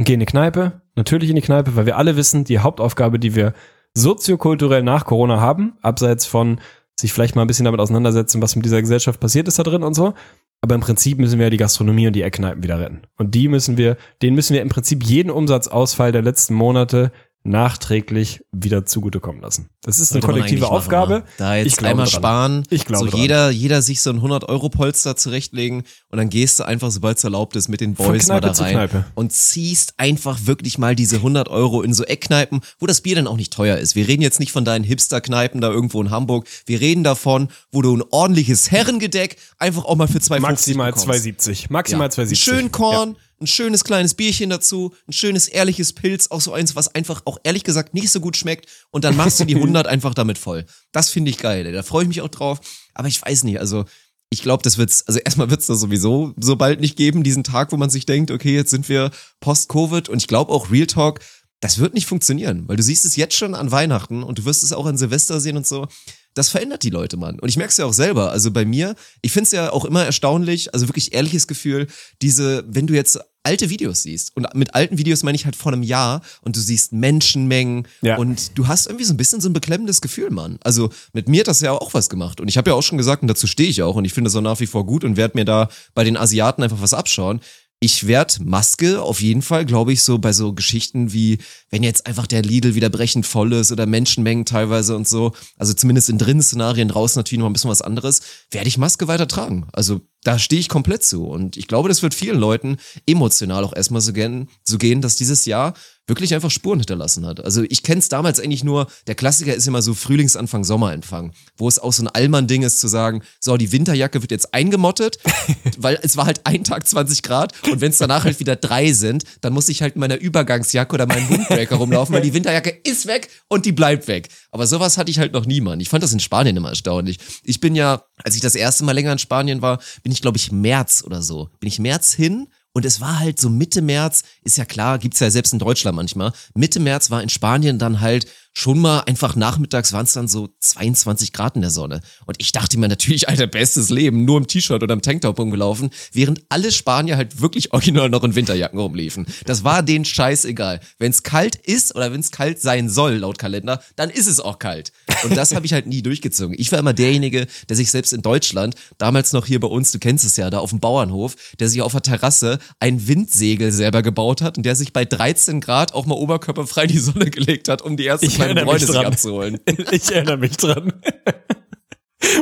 und 0.00 0.04
gehen 0.04 0.14
in 0.14 0.20
die 0.20 0.26
Kneipe, 0.26 0.80
natürlich 0.96 1.28
in 1.28 1.36
die 1.36 1.42
Kneipe, 1.42 1.76
weil 1.76 1.84
wir 1.84 1.98
alle 1.98 2.16
wissen, 2.16 2.44
die 2.44 2.60
Hauptaufgabe, 2.60 3.18
die 3.18 3.34
wir 3.34 3.52
soziokulturell 3.92 4.82
nach 4.82 5.04
Corona 5.04 5.40
haben, 5.40 5.74
abseits 5.82 6.24
von 6.24 6.58
sich 6.98 7.12
vielleicht 7.12 7.36
mal 7.36 7.42
ein 7.42 7.46
bisschen 7.46 7.66
damit 7.66 7.80
auseinandersetzen, 7.80 8.40
was 8.40 8.56
mit 8.56 8.64
dieser 8.64 8.80
Gesellschaft 8.80 9.20
passiert 9.20 9.46
ist 9.46 9.58
da 9.58 9.62
drin 9.62 9.82
und 9.82 9.92
so. 9.92 10.14
Aber 10.62 10.74
im 10.74 10.80
Prinzip 10.80 11.18
müssen 11.18 11.38
wir 11.38 11.46
ja 11.46 11.50
die 11.50 11.58
Gastronomie 11.58 12.06
und 12.06 12.14
die 12.14 12.22
Eckkneipen 12.22 12.62
wieder 12.62 12.80
retten. 12.80 13.02
Und 13.18 13.34
die 13.34 13.48
müssen 13.48 13.76
wir, 13.76 13.98
denen 14.22 14.36
müssen 14.36 14.54
wir 14.54 14.62
im 14.62 14.70
Prinzip 14.70 15.04
jeden 15.04 15.30
Umsatzausfall 15.30 16.12
der 16.12 16.22
letzten 16.22 16.54
Monate 16.54 17.12
nachträglich 17.42 18.42
wieder 18.52 18.84
zugutekommen 18.84 19.40
lassen. 19.40 19.70
Das 19.82 19.98
ist 19.98 20.12
eine 20.12 20.20
Sollte 20.20 20.26
man 20.26 20.34
kollektive 20.36 20.66
eigentlich 20.66 20.70
machen, 20.70 20.76
Aufgabe. 20.76 21.12
ne? 21.14 21.24
Da 21.38 21.56
jetzt 21.56 21.66
Ich 21.80 21.86
einmal 21.86 22.06
dran. 22.06 22.20
sparen, 22.20 22.62
Ich 22.68 22.84
glaube 22.84 23.06
so 23.06 23.10
dran. 23.12 23.20
jeder, 23.20 23.50
jeder 23.50 23.80
sich 23.82 24.02
so 24.02 24.10
ein 24.10 24.20
100-Euro-Polster 24.20 25.16
zurechtlegen 25.16 25.84
und 26.10 26.18
dann 26.18 26.28
gehst 26.28 26.58
du 26.58 26.64
einfach, 26.64 26.90
sobald 26.90 27.16
es 27.16 27.24
erlaubt 27.24 27.56
ist, 27.56 27.68
mit 27.68 27.80
den 27.80 27.94
Boys 27.94 28.28
mal 28.28 28.40
da 28.40 28.50
rein 28.52 29.04
und 29.14 29.32
ziehst 29.32 29.94
einfach 29.96 30.40
wirklich 30.44 30.76
mal 30.76 30.94
diese 30.94 31.16
100 31.16 31.48
Euro 31.48 31.80
in 31.82 31.94
so 31.94 32.04
Eckkneipen, 32.04 32.60
wo 32.78 32.86
das 32.86 33.00
Bier 33.00 33.16
dann 33.16 33.26
auch 33.26 33.36
nicht 33.36 33.52
teuer 33.52 33.78
ist. 33.78 33.94
Wir 33.94 34.06
reden 34.06 34.22
jetzt 34.22 34.38
nicht 34.38 34.52
von 34.52 34.64
deinen 34.66 34.84
Hipster-Kneipen 34.84 35.60
da 35.62 35.70
irgendwo 35.70 36.02
in 36.02 36.10
Hamburg. 36.10 36.46
Wir 36.66 36.80
reden 36.80 37.04
davon, 37.04 37.48
wo 37.72 37.80
du 37.80 37.96
ein 37.96 38.02
ordentliches 38.10 38.70
Herrengedeck 38.70 39.36
einfach 39.58 39.86
auch 39.86 39.96
mal 39.96 40.08
für 40.08 40.18
2,50 40.18 40.40
Maximal 40.40 40.86
bekommst. 40.88 41.04
270. 41.06 41.70
Maximal 41.70 42.06
Ja. 42.06 42.10
270. 42.10 42.44
Schön 42.44 42.70
Korn, 42.70 43.16
ein 43.40 43.46
schönes 43.46 43.84
kleines 43.84 44.14
Bierchen 44.14 44.50
dazu, 44.50 44.94
ein 45.08 45.12
schönes 45.12 45.48
ehrliches 45.48 45.92
Pilz, 45.92 46.28
auch 46.30 46.40
so 46.40 46.52
eins, 46.52 46.76
was 46.76 46.94
einfach 46.94 47.22
auch 47.24 47.38
ehrlich 47.42 47.64
gesagt 47.64 47.94
nicht 47.94 48.10
so 48.10 48.20
gut 48.20 48.36
schmeckt 48.36 48.66
und 48.90 49.04
dann 49.04 49.16
machst 49.16 49.40
du 49.40 49.44
die 49.44 49.54
100 49.56 49.86
einfach 49.86 50.14
damit 50.14 50.38
voll. 50.38 50.66
Das 50.92 51.10
finde 51.10 51.30
ich 51.30 51.38
geil, 51.38 51.66
ey. 51.66 51.72
da 51.72 51.82
freue 51.82 52.02
ich 52.02 52.08
mich 52.08 52.20
auch 52.20 52.28
drauf, 52.28 52.60
aber 52.94 53.08
ich 53.08 53.20
weiß 53.20 53.44
nicht, 53.44 53.60
also 53.60 53.84
ich 54.32 54.42
glaube, 54.42 54.62
das 54.62 54.78
wird's, 54.78 55.06
also 55.08 55.18
erstmal 55.18 55.50
wird's 55.50 55.66
da 55.66 55.74
sowieso 55.74 56.34
so 56.38 56.54
bald 56.54 56.80
nicht 56.80 56.96
geben, 56.96 57.24
diesen 57.24 57.42
Tag, 57.42 57.72
wo 57.72 57.76
man 57.76 57.90
sich 57.90 58.06
denkt, 58.06 58.30
okay, 58.30 58.54
jetzt 58.54 58.70
sind 58.70 58.88
wir 58.88 59.10
post-Covid 59.40 60.08
und 60.08 60.18
ich 60.18 60.28
glaube 60.28 60.52
auch 60.52 60.70
Real 60.70 60.86
Talk, 60.86 61.20
das 61.60 61.78
wird 61.78 61.94
nicht 61.94 62.06
funktionieren, 62.06 62.66
weil 62.68 62.76
du 62.76 62.82
siehst 62.82 63.04
es 63.04 63.16
jetzt 63.16 63.36
schon 63.36 63.54
an 63.54 63.70
Weihnachten 63.70 64.22
und 64.22 64.38
du 64.38 64.44
wirst 64.46 64.62
es 64.62 64.72
auch 64.72 64.86
an 64.86 64.96
Silvester 64.96 65.40
sehen 65.40 65.56
und 65.56 65.66
so. 65.66 65.88
Das 66.32 66.48
verändert 66.48 66.84
die 66.84 66.90
Leute, 66.90 67.16
Mann. 67.16 67.38
Und 67.38 67.48
ich 67.48 67.56
merke 67.56 67.72
es 67.72 67.76
ja 67.76 67.84
auch 67.84 67.92
selber. 67.92 68.30
Also 68.30 68.50
bei 68.50 68.64
mir, 68.64 68.94
ich 69.20 69.32
finde 69.32 69.44
es 69.44 69.52
ja 69.52 69.72
auch 69.72 69.84
immer 69.84 70.04
erstaunlich, 70.04 70.72
also 70.72 70.88
wirklich 70.88 71.12
ehrliches 71.12 71.46
Gefühl, 71.46 71.88
diese, 72.22 72.64
wenn 72.68 72.86
du 72.86 72.94
jetzt 72.94 73.18
alte 73.42 73.70
Videos 73.70 74.02
siehst, 74.02 74.36
und 74.36 74.46
mit 74.54 74.74
alten 74.74 74.98
Videos 74.98 75.22
meine 75.22 75.36
ich 75.36 75.44
halt 75.46 75.56
vor 75.56 75.72
einem 75.72 75.82
Jahr 75.82 76.20
und 76.42 76.56
du 76.56 76.60
siehst 76.60 76.92
Menschenmengen 76.92 77.88
Ja. 78.02 78.16
und 78.18 78.58
du 78.58 78.68
hast 78.68 78.86
irgendwie 78.86 79.04
so 79.04 79.14
ein 79.14 79.16
bisschen 79.16 79.40
so 79.40 79.48
ein 79.48 79.52
beklemmendes 79.54 80.00
Gefühl, 80.00 80.30
Mann. 80.30 80.58
Also 80.62 80.90
mit 81.12 81.28
mir 81.28 81.40
hat 81.40 81.48
das 81.48 81.60
ja 81.60 81.72
auch 81.72 81.94
was 81.94 82.08
gemacht. 82.10 82.40
Und 82.40 82.48
ich 82.48 82.58
habe 82.58 82.70
ja 82.70 82.74
auch 82.76 82.82
schon 82.82 82.98
gesagt, 82.98 83.22
und 83.22 83.28
dazu 83.28 83.46
stehe 83.46 83.68
ich 83.70 83.82
auch, 83.82 83.96
und 83.96 84.04
ich 84.04 84.12
finde 84.12 84.28
das 84.28 84.36
auch 84.36 84.42
nach 84.42 84.60
wie 84.60 84.66
vor 84.66 84.84
gut 84.84 85.04
und 85.04 85.16
werde 85.16 85.38
mir 85.38 85.44
da 85.44 85.68
bei 85.94 86.04
den 86.04 86.16
Asiaten 86.16 86.62
einfach 86.62 86.80
was 86.82 86.92
abschauen. 86.94 87.40
Ich 87.82 88.06
werd 88.06 88.40
Maske 88.44 89.00
auf 89.00 89.22
jeden 89.22 89.40
Fall, 89.40 89.64
glaube 89.64 89.94
ich, 89.94 90.02
so 90.02 90.18
bei 90.18 90.34
so 90.34 90.52
Geschichten 90.52 91.14
wie, 91.14 91.38
wenn 91.70 91.82
jetzt 91.82 92.06
einfach 92.06 92.26
der 92.26 92.42
Lidl 92.42 92.74
wieder 92.74 92.90
brechend 92.90 93.24
voll 93.24 93.54
ist 93.54 93.72
oder 93.72 93.86
Menschenmengen 93.86 94.44
teilweise 94.44 94.94
und 94.94 95.08
so, 95.08 95.32
also 95.56 95.72
zumindest 95.72 96.10
in 96.10 96.18
drinnen 96.18 96.42
Szenarien 96.42 96.88
draußen 96.88 97.18
natürlich 97.18 97.40
noch 97.40 97.46
ein 97.46 97.54
bisschen 97.54 97.70
was 97.70 97.80
anderes, 97.80 98.20
werde 98.50 98.68
ich 98.68 98.76
Maske 98.76 99.08
weiter 99.08 99.26
tragen. 99.26 99.66
Also 99.72 100.02
da 100.22 100.38
stehe 100.38 100.60
ich 100.60 100.68
komplett 100.68 101.04
zu. 101.04 101.24
Und 101.26 101.56
ich 101.56 101.68
glaube, 101.68 101.88
das 101.88 102.02
wird 102.02 102.12
vielen 102.12 102.38
Leuten 102.38 102.76
emotional 103.06 103.64
auch 103.64 103.74
erstmal 103.74 104.02
so 104.02 104.12
gehen, 104.12 104.50
so 104.62 104.76
gehen, 104.76 105.00
dass 105.00 105.16
dieses 105.16 105.46
Jahr 105.46 105.72
wirklich 106.10 106.34
einfach 106.34 106.50
Spuren 106.50 106.80
hinterlassen 106.80 107.24
hat. 107.24 107.42
Also 107.42 107.62
ich 107.66 107.82
kenne 107.82 108.00
es 108.00 108.10
damals 108.10 108.38
eigentlich 108.38 108.64
nur, 108.64 108.86
der 109.06 109.14
Klassiker 109.14 109.54
ist 109.54 109.66
immer 109.66 109.80
so 109.80 109.94
Frühlingsanfang, 109.94 110.64
Sommerempfang, 110.64 111.32
wo 111.56 111.66
es 111.66 111.78
auch 111.78 111.94
so 111.94 112.02
ein 112.02 112.08
Allmann-Ding 112.08 112.62
ist 112.62 112.80
zu 112.80 112.88
sagen, 112.88 113.22
so, 113.38 113.56
die 113.56 113.72
Winterjacke 113.72 114.20
wird 114.20 114.30
jetzt 114.30 114.52
eingemottet, 114.52 115.18
weil 115.78 115.98
es 116.02 116.18
war 116.18 116.26
halt 116.26 116.42
ein 116.44 116.64
Tag 116.64 116.86
20 116.86 117.22
Grad 117.22 117.52
und 117.70 117.80
wenn 117.80 117.90
es 117.90 117.98
danach 117.98 118.24
halt 118.24 118.38
wieder 118.40 118.56
drei 118.56 118.92
sind, 118.92 119.24
dann 119.40 119.54
muss 119.54 119.70
ich 119.70 119.80
halt 119.80 119.94
in 119.94 120.00
meiner 120.00 120.20
Übergangsjacke 120.20 120.92
oder 120.92 121.06
meinem 121.06 121.28
Windbreaker 121.30 121.76
rumlaufen, 121.76 122.14
weil 122.14 122.22
die 122.22 122.34
Winterjacke 122.34 122.70
ist 122.84 123.06
weg 123.06 123.28
und 123.48 123.64
die 123.64 123.72
bleibt 123.72 124.06
weg. 124.08 124.28
Aber 124.50 124.66
sowas 124.66 124.98
hatte 124.98 125.10
ich 125.10 125.18
halt 125.18 125.32
noch 125.32 125.46
nie, 125.46 125.62
Mann. 125.62 125.80
Ich 125.80 125.88
fand 125.88 126.02
das 126.02 126.12
in 126.12 126.20
Spanien 126.20 126.56
immer 126.56 126.70
erstaunlich. 126.70 127.18
Ich 127.44 127.60
bin 127.60 127.74
ja, 127.74 128.04
als 128.22 128.34
ich 128.34 128.40
das 128.40 128.56
erste 128.56 128.84
Mal 128.84 128.92
länger 128.92 129.12
in 129.12 129.18
Spanien 129.18 129.62
war, 129.62 129.80
bin 130.02 130.12
ich 130.12 130.20
glaube 130.20 130.36
ich 130.36 130.52
März 130.52 131.04
oder 131.06 131.22
so. 131.22 131.48
Bin 131.60 131.68
ich 131.68 131.78
März 131.78 132.12
hin 132.12 132.48
und 132.72 132.84
es 132.84 133.00
war 133.00 133.18
halt 133.18 133.40
so 133.40 133.50
Mitte 133.50 133.82
März, 133.82 134.22
ist 134.42 134.58
ja 134.58 134.64
klar, 134.64 134.98
gibt's 134.98 135.20
ja 135.20 135.30
selbst 135.30 135.52
in 135.52 135.58
Deutschland 135.58 135.96
manchmal. 135.96 136.32
Mitte 136.54 136.80
März 136.80 137.10
war 137.10 137.22
in 137.22 137.28
Spanien 137.28 137.78
dann 137.78 138.00
halt 138.00 138.26
schon 138.52 138.80
mal 138.80 139.00
einfach 139.00 139.36
nachmittags 139.36 139.92
waren 139.92 140.04
es 140.04 140.12
dann 140.12 140.28
so 140.28 140.48
22 140.58 141.32
Grad 141.32 141.54
in 141.56 141.62
der 141.62 141.70
Sonne. 141.70 142.00
Und 142.26 142.36
ich 142.38 142.52
dachte 142.52 142.78
mir 142.78 142.88
natürlich, 142.88 143.28
Alter, 143.28 143.46
bestes 143.46 143.90
Leben, 143.90 144.24
nur 144.24 144.38
im 144.38 144.46
T-Shirt 144.46 144.82
oder 144.82 144.92
im 144.92 145.02
Tanktop 145.02 145.38
rumgelaufen, 145.38 145.90
während 146.12 146.42
alle 146.48 146.72
Spanier 146.72 147.16
halt 147.16 147.40
wirklich 147.40 147.72
original 147.72 148.08
noch 148.08 148.24
in 148.24 148.34
Winterjacken 148.34 148.78
rumliefen. 148.78 149.26
Das 149.46 149.64
war 149.64 149.82
denen 149.82 150.04
scheißegal. 150.04 150.80
Wenn 150.98 151.10
es 151.10 151.22
kalt 151.22 151.56
ist 151.56 151.94
oder 151.94 152.12
wenn 152.12 152.20
es 152.20 152.30
kalt 152.30 152.60
sein 152.60 152.88
soll, 152.88 153.16
laut 153.16 153.38
Kalender, 153.38 153.82
dann 153.96 154.10
ist 154.10 154.26
es 154.26 154.40
auch 154.40 154.58
kalt. 154.58 154.92
Und 155.22 155.36
das 155.36 155.54
habe 155.54 155.66
ich 155.66 155.72
halt 155.72 155.86
nie 155.86 156.02
durchgezogen. 156.02 156.56
Ich 156.58 156.72
war 156.72 156.78
immer 156.78 156.92
derjenige, 156.92 157.46
der 157.68 157.76
sich 157.76 157.90
selbst 157.90 158.12
in 158.12 158.22
Deutschland, 158.22 158.74
damals 158.98 159.32
noch 159.32 159.46
hier 159.46 159.60
bei 159.60 159.68
uns, 159.68 159.92
du 159.92 159.98
kennst 159.98 160.24
es 160.24 160.36
ja, 160.36 160.50
da 160.50 160.58
auf 160.58 160.70
dem 160.70 160.80
Bauernhof, 160.80 161.36
der 161.58 161.68
sich 161.68 161.82
auf 161.82 161.92
der 161.92 162.02
Terrasse 162.02 162.58
ein 162.80 163.06
Windsegel 163.06 163.70
selber 163.70 164.02
gebaut 164.02 164.42
hat 164.42 164.56
und 164.56 164.64
der 164.64 164.74
sich 164.74 164.92
bei 164.92 165.04
13 165.04 165.60
Grad 165.60 165.94
auch 165.94 166.06
mal 166.06 166.16
oberkörperfrei 166.16 166.84
in 166.84 166.88
die 166.88 166.98
Sonne 166.98 167.30
gelegt 167.30 167.68
hat, 167.68 167.82
um 167.82 167.96
die 167.96 168.04
erste 168.04 168.26
Ich 168.26 168.39
mich 168.40 168.64
Freunde 168.64 168.86
sich 168.86 168.96
abzuholen. 168.98 169.58
Ich 169.92 170.10
erinnere 170.12 170.36
mich 170.36 170.56
dran. 170.56 170.92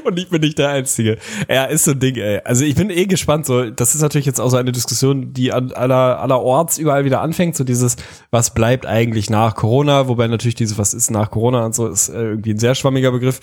Und 0.05 0.19
ich 0.19 0.29
bin 0.29 0.41
nicht 0.41 0.59
der 0.59 0.71
Einzige. 0.71 1.19
Ja, 1.49 1.65
ist 1.65 1.85
so 1.85 1.93
ein 1.93 2.01
Ding, 2.01 2.17
ey. 2.17 2.41
Also 2.45 2.65
ich 2.65 2.75
bin 2.75 2.91
eh 2.91 3.07
gespannt. 3.07 3.47
So, 3.47 3.71
das 3.71 3.95
ist 3.95 4.03
natürlich 4.03 4.27
jetzt 4.27 4.41
auch 4.41 4.49
so 4.49 4.57
eine 4.57 4.73
Diskussion, 4.73 5.33
die 5.33 5.53
an 5.53 5.73
aller, 5.73 6.19
allerorts 6.19 6.79
überall 6.79 7.05
wieder 7.05 7.21
anfängt. 7.21 7.57
So 7.57 7.63
dieses, 7.63 7.97
was 8.31 8.55
bleibt 8.55 8.87
eigentlich 8.87 9.31
nach 9.31 9.55
Corona? 9.55 10.09
Wobei 10.09 10.27
natürlich 10.27 10.57
dieses, 10.57 10.79
was 10.79 10.95
ist 10.95 11.11
nach 11.11 11.31
Corona 11.31 11.65
und 11.65 11.75
so, 11.77 11.87
ist 11.87 12.09
äh, 12.09 12.21
irgendwie 12.21 12.55
ein 12.55 12.59
sehr 12.59 12.75
schwammiger 12.75 13.13
Begriff. 13.13 13.41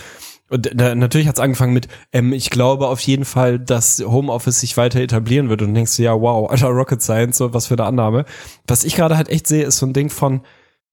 Und 0.50 0.70
da, 0.76 0.94
natürlich 0.94 1.28
hat 1.28 1.36
es 1.36 1.42
angefangen 1.42 1.74
mit, 1.74 1.88
ähm, 2.12 2.34
ich 2.34 2.50
glaube 2.50 2.88
auf 2.88 3.00
jeden 3.00 3.26
Fall, 3.26 3.58
dass 3.58 4.04
Homeoffice 4.06 4.60
sich 4.60 4.76
weiter 4.76 5.00
etablieren 5.00 5.50
wird. 5.50 5.62
Und 5.62 5.74
denkst, 5.74 5.96
du, 5.96 6.04
ja, 6.04 6.20
wow, 6.20 6.50
alter 6.52 6.68
Rocket 6.68 7.02
Science, 7.02 7.38
so 7.38 7.54
was 7.54 7.68
für 7.68 7.76
eine 7.76 7.86
Annahme. 7.86 8.26
Was 8.68 8.84
ich 8.84 8.96
gerade 8.96 9.16
halt 9.16 9.30
echt 9.30 9.48
sehe, 9.48 9.64
ist 9.64 9.78
so 9.78 9.86
ein 9.86 9.94
Ding 9.94 10.10
von, 10.10 10.42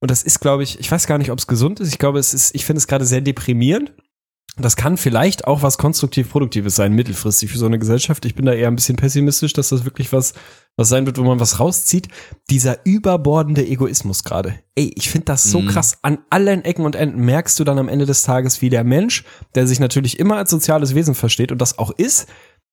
und 0.03 0.11
das 0.11 0.25
ist, 0.25 0.41
glaube 0.41 0.65
ich, 0.65 0.81
ich 0.81 0.91
weiß 0.91 1.07
gar 1.07 1.17
nicht, 1.17 1.31
ob 1.31 1.39
es 1.39 1.47
gesund 1.47 1.79
ist. 1.79 1.87
Ich 1.87 1.99
glaube, 2.01 2.19
es 2.19 2.35
ist, 2.35 2.57
ich 2.57 2.65
finde 2.65 2.79
es 2.79 2.89
gerade 2.89 3.05
sehr 3.05 3.21
deprimierend. 3.21 3.93
Das 4.57 4.75
kann 4.75 4.97
vielleicht 4.97 5.47
auch 5.47 5.63
was 5.63 5.79
konstruktiv 5.79 6.29
Produktives 6.29 6.75
sein, 6.75 6.93
mittelfristig 6.93 7.53
für 7.53 7.57
so 7.57 7.67
eine 7.67 7.79
Gesellschaft. 7.79 8.25
Ich 8.25 8.35
bin 8.35 8.45
da 8.45 8.53
eher 8.53 8.67
ein 8.67 8.75
bisschen 8.75 8.97
pessimistisch, 8.97 9.53
dass 9.53 9.69
das 9.69 9.85
wirklich 9.85 10.13
was, 10.13 10.35
was 10.77 10.89
sein 10.89 11.07
wird, 11.07 11.19
wo 11.19 11.23
man 11.23 11.39
was 11.39 11.61
rauszieht. 11.61 12.09
Dieser 12.51 12.85
überbordende 12.85 13.65
Egoismus 13.65 14.25
gerade. 14.25 14.57
Ey, 14.75 14.93
ich 14.97 15.09
finde 15.09 15.27
das 15.27 15.45
so 15.45 15.63
krass. 15.63 15.99
An 16.03 16.19
allen 16.31 16.65
Ecken 16.65 16.85
und 16.85 16.97
Enden 16.97 17.25
merkst 17.25 17.61
du 17.61 17.65
dann 17.65 17.79
am 17.79 17.89
Ende 17.89 18.05
des 18.05 18.25
Tages, 18.25 18.61
wie 18.61 18.71
der 18.71 18.83
Mensch, 18.83 19.25
der 19.55 19.69
sich 19.69 19.79
natürlich 19.79 20.19
immer 20.19 20.37
als 20.37 20.51
soziales 20.51 20.97
Wesen 20.97 21.15
versteht 21.15 21.53
und 21.53 21.59
das 21.59 21.79
auch 21.79 21.93
ist, 21.93 22.27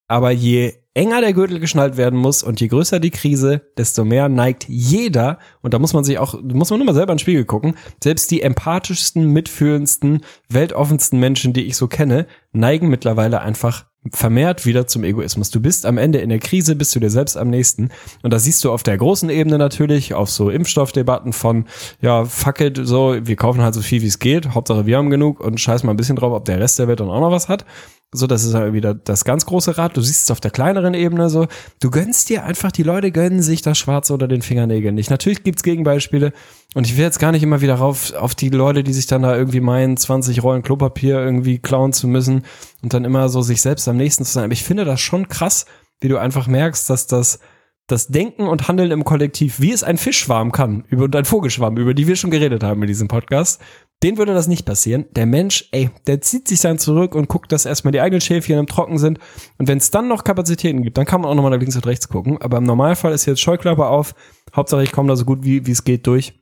aber 0.09 0.31
je 0.31 0.73
enger 0.95 1.21
der 1.21 1.33
Gürtel 1.33 1.59
geschnallt 1.59 1.95
werden 1.95 2.19
muss 2.19 2.43
und 2.43 2.59
je 2.59 2.67
größer 2.67 2.99
die 2.99 3.11
Krise, 3.11 3.61
desto 3.77 4.03
mehr 4.03 4.27
neigt 4.27 4.65
jeder, 4.67 5.39
und 5.61 5.73
da 5.73 5.79
muss 5.79 5.93
man 5.93 6.03
sich 6.03 6.17
auch, 6.17 6.41
muss 6.41 6.71
man 6.71 6.79
nur 6.79 6.87
mal 6.87 6.95
selber 6.95 7.13
in 7.13 7.17
den 7.17 7.21
Spiegel 7.21 7.45
gucken, 7.45 7.75
selbst 8.03 8.29
die 8.31 8.41
empathischsten, 8.41 9.31
mitfühlendsten, 9.31 10.25
weltoffensten 10.49 11.19
Menschen, 11.19 11.53
die 11.53 11.65
ich 11.65 11.77
so 11.77 11.87
kenne, 11.87 12.25
neigen 12.51 12.89
mittlerweile 12.89 13.39
einfach 13.41 13.85
vermehrt 14.13 14.65
wieder 14.65 14.87
zum 14.87 15.03
Egoismus. 15.03 15.51
Du 15.51 15.59
bist 15.59 15.85
am 15.85 15.97
Ende 15.97 16.19
in 16.19 16.29
der 16.29 16.39
Krise, 16.39 16.75
bist 16.75 16.95
du 16.95 16.99
dir 16.99 17.09
selbst 17.09 17.37
am 17.37 17.49
nächsten. 17.49 17.89
Und 18.23 18.31
das 18.31 18.45
siehst 18.45 18.63
du 18.63 18.71
auf 18.71 18.81
der 18.81 18.97
großen 18.97 19.29
Ebene 19.29 19.57
natürlich, 19.57 20.13
auf 20.13 20.29
so 20.29 20.49
Impfstoffdebatten 20.49 21.33
von, 21.33 21.65
ja, 22.01 22.25
fuck 22.25 22.61
it, 22.61 22.79
so, 22.81 23.17
wir 23.21 23.35
kaufen 23.35 23.61
halt 23.61 23.73
so 23.73 23.81
viel 23.81 24.01
wie 24.01 24.07
es 24.07 24.19
geht, 24.19 24.53
Hauptsache 24.55 24.85
wir 24.85 24.97
haben 24.97 25.09
genug 25.09 25.41
und 25.41 25.59
scheiß 25.59 25.83
mal 25.83 25.91
ein 25.91 25.97
bisschen 25.97 26.15
drauf, 26.15 26.33
ob 26.33 26.45
der 26.45 26.59
Rest 26.59 26.79
der 26.79 26.87
Welt 26.87 27.01
dann 27.01 27.09
auch 27.09 27.19
noch 27.19 27.31
was 27.31 27.49
hat. 27.49 27.65
So, 28.11 28.25
das 28.25 28.43
ist 28.43 28.55
halt 28.55 28.73
wieder 28.73 28.95
das 28.95 29.23
ganz 29.23 29.45
große 29.45 29.77
Rad. 29.77 29.95
Du 29.95 30.01
siehst 30.01 30.23
es 30.23 30.31
auf 30.31 30.39
der 30.39 30.49
kleineren 30.49 30.95
Ebene 30.95 31.29
so. 31.29 31.47
Du 31.79 31.91
gönnst 31.91 32.29
dir 32.29 32.43
einfach, 32.43 32.71
die 32.71 32.81
Leute 32.81 33.11
gönnen 33.11 33.43
sich 33.43 33.61
das 33.61 33.77
Schwarze 33.77 34.13
unter 34.13 34.27
den 34.27 34.41
Fingernägeln 34.41 34.95
nicht. 34.95 35.11
Natürlich 35.11 35.43
gibt's 35.43 35.61
Gegenbeispiele. 35.61 36.33
Und 36.73 36.87
ich 36.87 36.97
will 36.97 37.03
jetzt 37.03 37.19
gar 37.19 37.31
nicht 37.31 37.43
immer 37.43 37.61
wieder 37.61 37.75
rauf 37.75 38.13
auf 38.13 38.33
die 38.33 38.49
Leute, 38.49 38.83
die 38.83 38.93
sich 38.93 39.05
dann 39.05 39.21
da 39.21 39.35
irgendwie 39.35 39.59
meinen, 39.59 39.95
20 39.95 40.41
Rollen 40.41 40.63
Klopapier 40.63 41.19
irgendwie 41.19 41.59
klauen 41.59 41.93
zu 41.93 42.07
müssen 42.07 42.45
und 42.81 42.95
dann 42.95 43.05
immer 43.05 43.29
so 43.29 43.43
sich 43.43 43.61
selbst 43.61 43.87
am 43.87 43.97
nächsten 43.97 44.25
zu 44.25 44.31
sein. 44.31 44.45
Aber 44.45 44.53
ich 44.53 44.63
finde 44.63 44.85
das 44.85 44.99
schon 44.99 45.27
krass, 45.27 45.67
wie 46.01 46.07
du 46.07 46.17
einfach 46.17 46.47
merkst, 46.47 46.89
dass 46.89 47.05
das, 47.05 47.39
das 47.85 48.07
Denken 48.07 48.47
und 48.47 48.67
Handeln 48.67 48.89
im 48.89 49.03
Kollektiv, 49.03 49.59
wie 49.59 49.71
es 49.71 49.83
ein 49.83 49.97
Fischschwarm 49.97 50.51
kann, 50.51 50.83
über 50.89 51.03
und 51.03 51.15
ein 51.15 51.25
Vogelschwarm, 51.25 51.77
über 51.77 51.93
die 51.93 52.07
wir 52.07 52.15
schon 52.15 52.31
geredet 52.31 52.63
haben 52.63 52.81
in 52.81 52.87
diesem 52.87 53.07
Podcast, 53.07 53.61
den 54.03 54.17
würde 54.17 54.33
das 54.33 54.47
nicht 54.47 54.65
passieren. 54.65 55.05
Der 55.11 55.25
Mensch, 55.25 55.67
ey, 55.71 55.89
der 56.07 56.21
zieht 56.21 56.47
sich 56.47 56.61
dann 56.61 56.79
zurück 56.79 57.15
und 57.15 57.27
guckt, 57.27 57.51
dass 57.51 57.65
erstmal 57.65 57.91
die 57.91 57.99
eigenen 57.99 58.21
Schäfchen 58.21 58.57
im 58.57 58.67
Trocken 58.67 58.97
sind. 58.97 59.19
Und 59.57 59.67
wenn 59.67 59.77
es 59.77 59.91
dann 59.91 60.07
noch 60.07 60.23
Kapazitäten 60.23 60.83
gibt, 60.83 60.97
dann 60.97 61.05
kann 61.05 61.21
man 61.21 61.29
auch 61.29 61.35
nochmal 61.35 61.51
nach 61.51 61.59
links 61.59 61.75
und 61.75 61.85
rechts 61.85 62.07
gucken. 62.07 62.37
Aber 62.41 62.57
im 62.57 62.63
Normalfall 62.63 63.13
ist 63.13 63.25
jetzt 63.25 63.41
Scheuklappe 63.41 63.87
auf. 63.87 64.15
Hauptsache, 64.55 64.83
ich 64.83 64.91
komme 64.91 65.09
da 65.09 65.15
so 65.15 65.25
gut 65.25 65.43
wie 65.43 65.65
wie 65.65 65.71
es 65.71 65.83
geht 65.83 66.07
durch. 66.07 66.38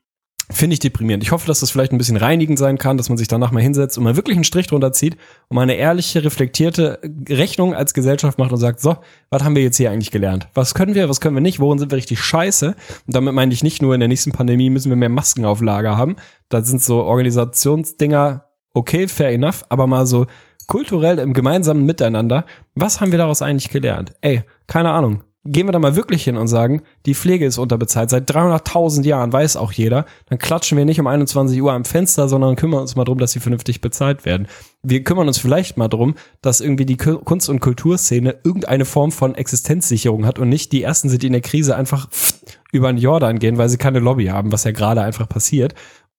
Finde 0.49 0.75
ich 0.75 0.79
deprimierend. 0.79 1.23
Ich 1.23 1.31
hoffe, 1.31 1.45
dass 1.45 1.59
das 1.59 1.71
vielleicht 1.71 1.91
ein 1.91 1.97
bisschen 1.97 2.15
reinigend 2.15 2.57
sein 2.57 2.77
kann, 2.77 2.95
dass 2.95 3.09
man 3.09 3.17
sich 3.17 3.27
danach 3.27 3.51
mal 3.51 3.61
hinsetzt 3.61 3.97
und 3.97 4.05
mal 4.05 4.15
wirklich 4.15 4.37
einen 4.37 4.45
Strich 4.45 4.67
drunter 4.67 4.93
zieht 4.93 5.17
und 5.49 5.55
mal 5.55 5.63
eine 5.63 5.75
ehrliche, 5.75 6.23
reflektierte 6.23 6.99
Rechnung 7.27 7.75
als 7.75 7.93
Gesellschaft 7.93 8.39
macht 8.39 8.53
und 8.53 8.57
sagt, 8.57 8.79
so, 8.79 8.95
was 9.29 9.43
haben 9.43 9.55
wir 9.55 9.63
jetzt 9.63 9.75
hier 9.75 9.91
eigentlich 9.91 10.11
gelernt? 10.11 10.47
Was 10.53 10.73
können 10.73 10.95
wir, 10.95 11.09
was 11.09 11.19
können 11.19 11.35
wir 11.35 11.41
nicht? 11.41 11.59
Worin 11.59 11.79
sind 11.79 11.91
wir 11.91 11.97
richtig 11.97 12.21
scheiße? 12.21 12.67
Und 13.07 13.15
damit 13.15 13.33
meine 13.33 13.53
ich 13.53 13.61
nicht 13.61 13.81
nur 13.81 13.93
in 13.93 13.99
der 13.99 14.07
nächsten 14.07 14.31
Pandemie 14.31 14.69
müssen 14.69 14.89
wir 14.89 14.95
mehr 14.95 15.09
Masken 15.09 15.43
auf 15.43 15.61
Lager 15.61 15.97
haben. 15.97 16.15
Da 16.47 16.61
sind 16.61 16.81
so 16.81 17.03
Organisationsdinger 17.03 18.45
okay, 18.77 19.07
fair 19.07 19.31
enough, 19.31 19.65
aber 19.69 19.87
mal 19.87 20.05
so 20.05 20.27
kulturell 20.67 21.19
im 21.19 21.33
gemeinsamen 21.33 21.85
Miteinander, 21.85 22.45
was 22.75 23.01
haben 23.01 23.11
wir 23.11 23.17
daraus 23.17 23.41
eigentlich 23.41 23.69
gelernt? 23.69 24.13
Ey, 24.21 24.43
keine 24.67 24.91
Ahnung. 24.91 25.23
Gehen 25.49 25.67
wir 25.67 25.71
da 25.71 25.79
mal 25.79 25.95
wirklich 25.95 26.23
hin 26.23 26.35
und 26.35 26.47
sagen, 26.47 26.81
die 27.05 27.15
Pflege 27.15 27.45
ist 27.45 27.57
unterbezahlt. 27.57 28.09
Seit 28.09 28.29
300.000 28.29 29.03
Jahren 29.05 29.31
weiß 29.31 29.55
auch 29.55 29.71
jeder. 29.71 30.05
Dann 30.27 30.39
klatschen 30.39 30.77
wir 30.77 30.83
nicht 30.85 30.99
um 30.99 31.07
21 31.07 31.61
Uhr 31.61 31.71
am 31.71 31.85
Fenster, 31.85 32.27
sondern 32.27 32.55
kümmern 32.55 32.81
uns 32.81 32.95
mal 32.95 33.05
drum, 33.05 33.17
dass 33.17 33.31
sie 33.31 33.39
vernünftig 33.39 33.79
bezahlt 33.79 34.25
werden. 34.25 34.47
Wir 34.83 35.03
kümmern 35.03 35.27
uns 35.27 35.37
vielleicht 35.37 35.77
mal 35.77 35.87
drum, 35.87 36.15
dass 36.41 36.59
irgendwie 36.59 36.85
die 36.85 36.97
Ku- 36.97 37.19
Kunst- 37.19 37.49
und 37.49 37.59
Kulturszene 37.61 38.35
irgendeine 38.43 38.85
Form 38.85 39.11
von 39.11 39.35
Existenzsicherung 39.35 40.25
hat 40.25 40.37
und 40.39 40.49
nicht 40.49 40.71
die 40.71 40.83
ersten 40.83 41.09
sind, 41.09 41.23
die 41.23 41.27
in 41.27 41.33
der 41.33 41.41
Krise 41.41 41.75
einfach 41.75 42.07
über 42.71 42.91
den 42.91 42.97
Jordan 42.97 43.39
gehen, 43.39 43.57
weil 43.57 43.69
sie 43.69 43.77
keine 43.77 43.99
Lobby 43.99 44.25
haben, 44.25 44.51
was 44.51 44.63
ja 44.65 44.71
gerade 44.71 45.01
einfach 45.01 45.29
passiert. 45.29 45.73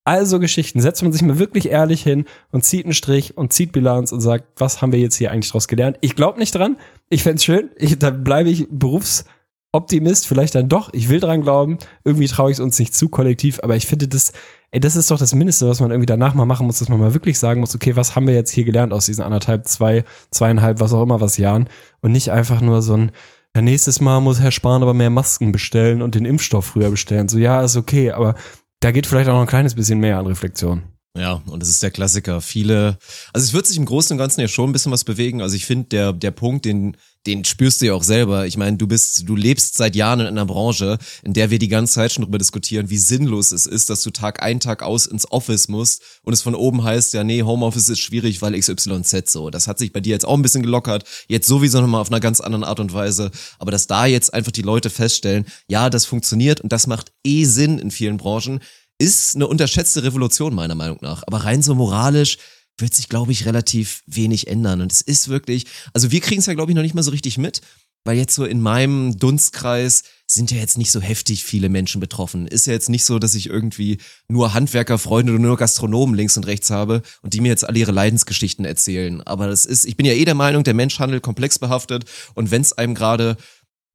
Also 0.09 0.39
Geschichten, 0.39 0.81
setzt 0.81 1.03
man 1.03 1.13
sich 1.13 1.21
mal 1.21 1.39
wirklich 1.39 1.69
ehrlich 1.69 2.03
hin 2.03 2.25
und 2.51 2.65
zieht 2.65 2.87
einen 2.87 2.95
Strich 2.95 3.37
und 3.37 3.53
zieht 3.53 3.73
Bilanz 3.73 4.11
und 4.11 4.23
sagt, 4.23 4.47
was 4.57 4.81
haben 4.81 4.91
wir 4.91 4.99
jetzt 4.99 5.17
hier 5.17 5.31
eigentlich 5.31 5.53
draus 5.53 5.69
gelernt? 5.69 5.99
Ich 6.01 6.17
glaube 6.17 6.39
nicht 6.39 6.55
dran. 6.55 6.79
Ich 7.11 7.23
fänd's 7.23 7.45
schön. 7.45 7.69
Ich, 7.77 7.99
da 7.99 8.09
bleibe 8.09 8.49
ich 8.49 8.67
Berufsoptimist, 8.71 10.27
vielleicht 10.27 10.55
dann 10.55 10.71
doch. 10.71 10.89
Ich 10.95 11.11
will 11.11 11.21
dran 11.21 11.43
glauben. 11.43 11.77
Irgendwie 12.05 12.27
traue 12.27 12.51
ich 12.51 12.57
es 12.57 12.61
uns 12.61 12.79
nicht 12.79 12.95
zu 12.95 13.11
kollektiv, 13.11 13.61
aber 13.63 13.77
ich 13.77 13.85
finde 13.85 14.09
das, 14.09 14.33
ey, 14.71 14.81
das 14.81 14.97
ist 14.97 15.11
doch 15.11 15.19
das 15.19 15.35
Mindeste, 15.35 15.69
was 15.69 15.81
man 15.81 15.91
irgendwie 15.91 16.07
danach 16.07 16.33
mal 16.33 16.47
machen 16.47 16.65
muss, 16.65 16.79
dass 16.79 16.89
man 16.89 16.99
mal 16.99 17.13
wirklich 17.13 17.39
sagen 17.39 17.61
muss, 17.61 17.75
okay, 17.75 17.95
was 17.95 18.17
haben 18.17 18.27
wir 18.27 18.35
jetzt 18.35 18.53
hier 18.53 18.65
gelernt 18.65 18.95
aus 18.95 19.05
diesen 19.05 19.23
anderthalb, 19.23 19.69
zwei, 19.69 20.07
zweieinhalb, 20.31 20.81
was 20.81 20.95
auch 20.95 21.03
immer 21.03 21.21
was 21.21 21.37
Jahren 21.37 21.69
und 22.01 22.13
nicht 22.13 22.33
einfach 22.33 22.63
nur 22.63 22.81
so 22.81 22.95
ein, 22.95 23.13
ja, 23.55 23.61
nächstes 23.61 24.01
Mal 24.01 24.21
muss 24.21 24.41
Herr 24.41 24.53
Spahn 24.53 24.81
aber 24.81 24.95
mehr 24.95 25.11
Masken 25.11 25.53
bestellen 25.53 26.01
und 26.01 26.15
den 26.15 26.25
Impfstoff 26.25 26.65
früher 26.65 26.89
bestellen. 26.89 27.29
So, 27.29 27.37
ja, 27.37 27.61
ist 27.61 27.77
okay, 27.77 28.11
aber 28.11 28.37
da 28.81 28.91
geht 28.91 29.07
vielleicht 29.07 29.29
auch 29.29 29.35
noch 29.35 29.41
ein 29.43 29.47
kleines 29.47 29.75
bisschen 29.75 30.01
mehr 30.01 30.19
an 30.19 30.27
Reflexion. 30.27 30.83
Ja, 31.19 31.43
und 31.47 31.61
das 31.61 31.69
ist 31.69 31.83
der 31.83 31.91
Klassiker. 31.91 32.41
Viele, 32.41 32.99
also 33.33 33.45
es 33.45 33.53
wird 33.53 33.67
sich 33.67 33.77
im 33.77 33.87
Großen 33.87 34.15
und 34.15 34.19
Ganzen 34.19 34.41
ja 34.41 34.49
schon 34.49 34.71
ein 34.71 34.73
bisschen 34.73 34.93
was 34.93 35.05
bewegen. 35.05 35.43
Also 35.43 35.57
ich 35.57 35.67
finde, 35.67 35.89
der, 35.89 36.13
der 36.13 36.31
Punkt, 36.31 36.65
den, 36.65 36.97
den 37.27 37.45
spürst 37.45 37.81
du 37.81 37.87
ja 37.87 37.95
auch 37.95 38.05
selber. 38.05 38.47
Ich 38.47 38.57
meine, 38.57 38.77
du 38.77 38.87
bist, 38.87 39.29
du 39.29 39.35
lebst 39.35 39.77
seit 39.77 39.97
Jahren 39.97 40.21
in 40.21 40.27
einer 40.27 40.47
Branche, 40.47 40.97
in 41.25 41.33
der 41.35 41.51
wir 41.51 41.59
die 41.59 41.69
ganze 41.69 41.95
Zeit 41.95 42.13
schon 42.13 42.25
drüber 42.25 42.39
diskutieren, 42.39 42.89
wie 42.89 42.99
sinnlos 42.99 43.51
es 43.51 43.67
ist, 43.67 43.91
dass 43.91 44.03
du 44.03 44.11
Tag 44.11 44.43
ein, 44.43 44.61
Tag 44.61 44.83
aus 44.83 45.07
ins 45.07 45.31
Office 45.31 45.69
musst 45.69 46.03
und 46.23 46.33
es 46.33 46.43
von 46.43 46.55
oben 46.55 46.85
heißt, 46.85 47.13
ja, 47.15 47.25
nee, 47.25 47.43
Homeoffice 47.43 47.89
ist 47.89 47.99
schwierig, 47.99 48.41
weil 48.41 48.59
XYZ 48.59 49.31
so. 49.31 49.51
Das 49.51 49.67
hat 49.67 49.79
sich 49.79 49.93
bei 49.93 50.01
dir 50.01 50.11
jetzt 50.11 50.25
auch 50.25 50.35
ein 50.35 50.43
bisschen 50.43 50.63
gelockert. 50.63 51.05
Jetzt 51.27 51.49
sowieso 51.49 51.81
nochmal 51.81 52.01
auf 52.01 52.11
einer 52.11 52.21
ganz 52.21 52.41
anderen 52.41 52.65
Art 52.65 52.79
und 52.79 52.93
Weise. 52.93 53.33
Aber 53.59 53.73
dass 53.73 53.89
da 53.89 54.07
jetzt 54.07 54.33
einfach 54.33 54.53
die 54.53 54.63
Leute 54.63 54.89
feststellen, 54.89 55.47
ja, 55.67 55.91
das 55.91 56.05
funktioniert 56.05 56.61
und 56.61 56.73
das 56.73 56.87
macht 56.87 57.13
eh 57.25 57.45
Sinn 57.45 57.79
in 57.79 57.91
vielen 57.91 58.19
Branchen, 58.19 58.61
ist 58.99 59.37
eine 59.37 59.47
unterschätzte 59.47 60.03
Revolution 60.03 60.55
meiner 60.55 60.75
Meinung 60.75 60.99
nach. 61.01 61.23
Aber 61.27 61.45
rein 61.45 61.63
so 61.63 61.75
moralisch 61.75 62.39
wird 62.79 62.95
sich, 62.95 63.09
glaube 63.09 63.33
ich, 63.33 63.47
relativ 63.47 64.03
wenig 64.07 64.47
ändern. 64.49 64.81
Und 64.81 64.93
es 64.93 65.01
ist 65.01 65.29
wirklich, 65.29 65.67
also 65.93 66.11
wir 66.11 66.21
kriegen 66.21 66.41
es 66.41 66.47
ja, 66.47 66.55
glaube 66.55 66.71
ich, 66.71 66.77
noch 66.77 66.83
nicht 66.83 66.95
mal 66.95 67.03
so 67.03 67.11
richtig 67.11 67.39
mit, 67.39 67.61
weil 68.05 68.17
jetzt 68.17 68.35
so 68.35 68.45
in 68.45 68.61
meinem 68.61 69.19
Dunstkreis 69.19 70.03
sind 70.27 70.51
ja 70.51 70.59
jetzt 70.59 70.79
nicht 70.79 70.91
so 70.91 71.01
heftig 71.01 71.45
viele 71.45 71.69
Menschen 71.69 72.01
betroffen. 72.01 72.47
Ist 72.47 72.67
ja 72.67 72.73
jetzt 72.73 72.89
nicht 72.89 73.05
so, 73.05 73.19
dass 73.19 73.35
ich 73.35 73.49
irgendwie 73.49 73.99
nur 74.29 74.55
Handwerkerfreunde 74.55 75.33
oder 75.33 75.43
nur 75.43 75.57
Gastronomen 75.57 76.15
links 76.15 76.37
und 76.37 76.47
rechts 76.47 76.71
habe 76.71 77.03
und 77.23 77.35
die 77.35 77.41
mir 77.41 77.49
jetzt 77.49 77.67
alle 77.67 77.79
ihre 77.79 77.93
Leidensgeschichten 77.93 78.65
erzählen. 78.65 79.21
Aber 79.23 79.47
das 79.47 79.65
ist, 79.65 79.85
ich 79.85 79.97
bin 79.97 80.07
ja 80.07 80.13
eh 80.13 80.25
der 80.25 80.35
Meinung, 80.35 80.65
der 80.65 80.75
Mensch 80.75 80.99
handelt 80.99 81.23
komplex 81.23 81.59
behaftet 81.59 82.05
und 82.35 82.51
wenn 82.51 82.63
es 82.63 82.73
einem 82.73 82.95
gerade 82.95 83.37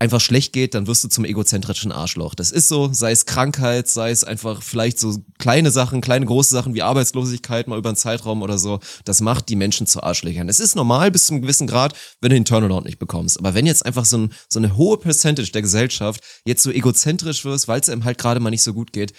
einfach 0.03 0.19
schlecht 0.19 0.51
geht, 0.51 0.73
dann 0.73 0.85
wirst 0.85 1.01
du 1.05 1.07
zum 1.07 1.23
egozentrischen 1.23 1.93
Arschloch. 1.93 2.35
Das 2.35 2.51
ist 2.51 2.67
so, 2.67 2.91
sei 2.91 3.11
es 3.11 3.25
Krankheit, 3.25 3.87
sei 3.87 4.11
es 4.11 4.25
einfach 4.25 4.61
vielleicht 4.61 4.99
so 4.99 5.23
kleine 5.39 5.71
Sachen, 5.71 6.01
kleine 6.01 6.25
große 6.25 6.53
Sachen 6.53 6.73
wie 6.73 6.81
Arbeitslosigkeit 6.81 7.69
mal 7.69 7.79
über 7.79 7.87
einen 7.87 7.95
Zeitraum 7.95 8.41
oder 8.41 8.57
so. 8.57 8.81
Das 9.05 9.21
macht 9.21 9.47
die 9.47 9.55
Menschen 9.55 9.87
zu 9.87 10.03
Arschlöchern. 10.03 10.49
Es 10.49 10.59
ist 10.59 10.75
normal 10.75 11.09
bis 11.09 11.27
zu 11.27 11.33
einem 11.33 11.41
gewissen 11.41 11.67
Grad, 11.67 11.93
wenn 12.19 12.31
du 12.31 12.35
den 12.35 12.43
Turnaround 12.43 12.85
nicht 12.85 12.99
bekommst. 12.99 13.39
Aber 13.39 13.53
wenn 13.53 13.65
jetzt 13.65 13.85
einfach 13.85 14.03
so, 14.03 14.17
ein, 14.17 14.33
so 14.49 14.59
eine 14.59 14.75
hohe 14.75 14.97
Percentage 14.97 15.53
der 15.53 15.61
Gesellschaft 15.61 16.21
jetzt 16.43 16.63
so 16.63 16.69
egozentrisch 16.69 17.45
wirst, 17.45 17.69
weil 17.69 17.79
es 17.79 17.87
einem 17.87 18.03
halt 18.03 18.17
gerade 18.17 18.41
mal 18.41 18.49
nicht 18.49 18.63
so 18.63 18.73
gut 18.73 18.91
geht, 18.91 19.13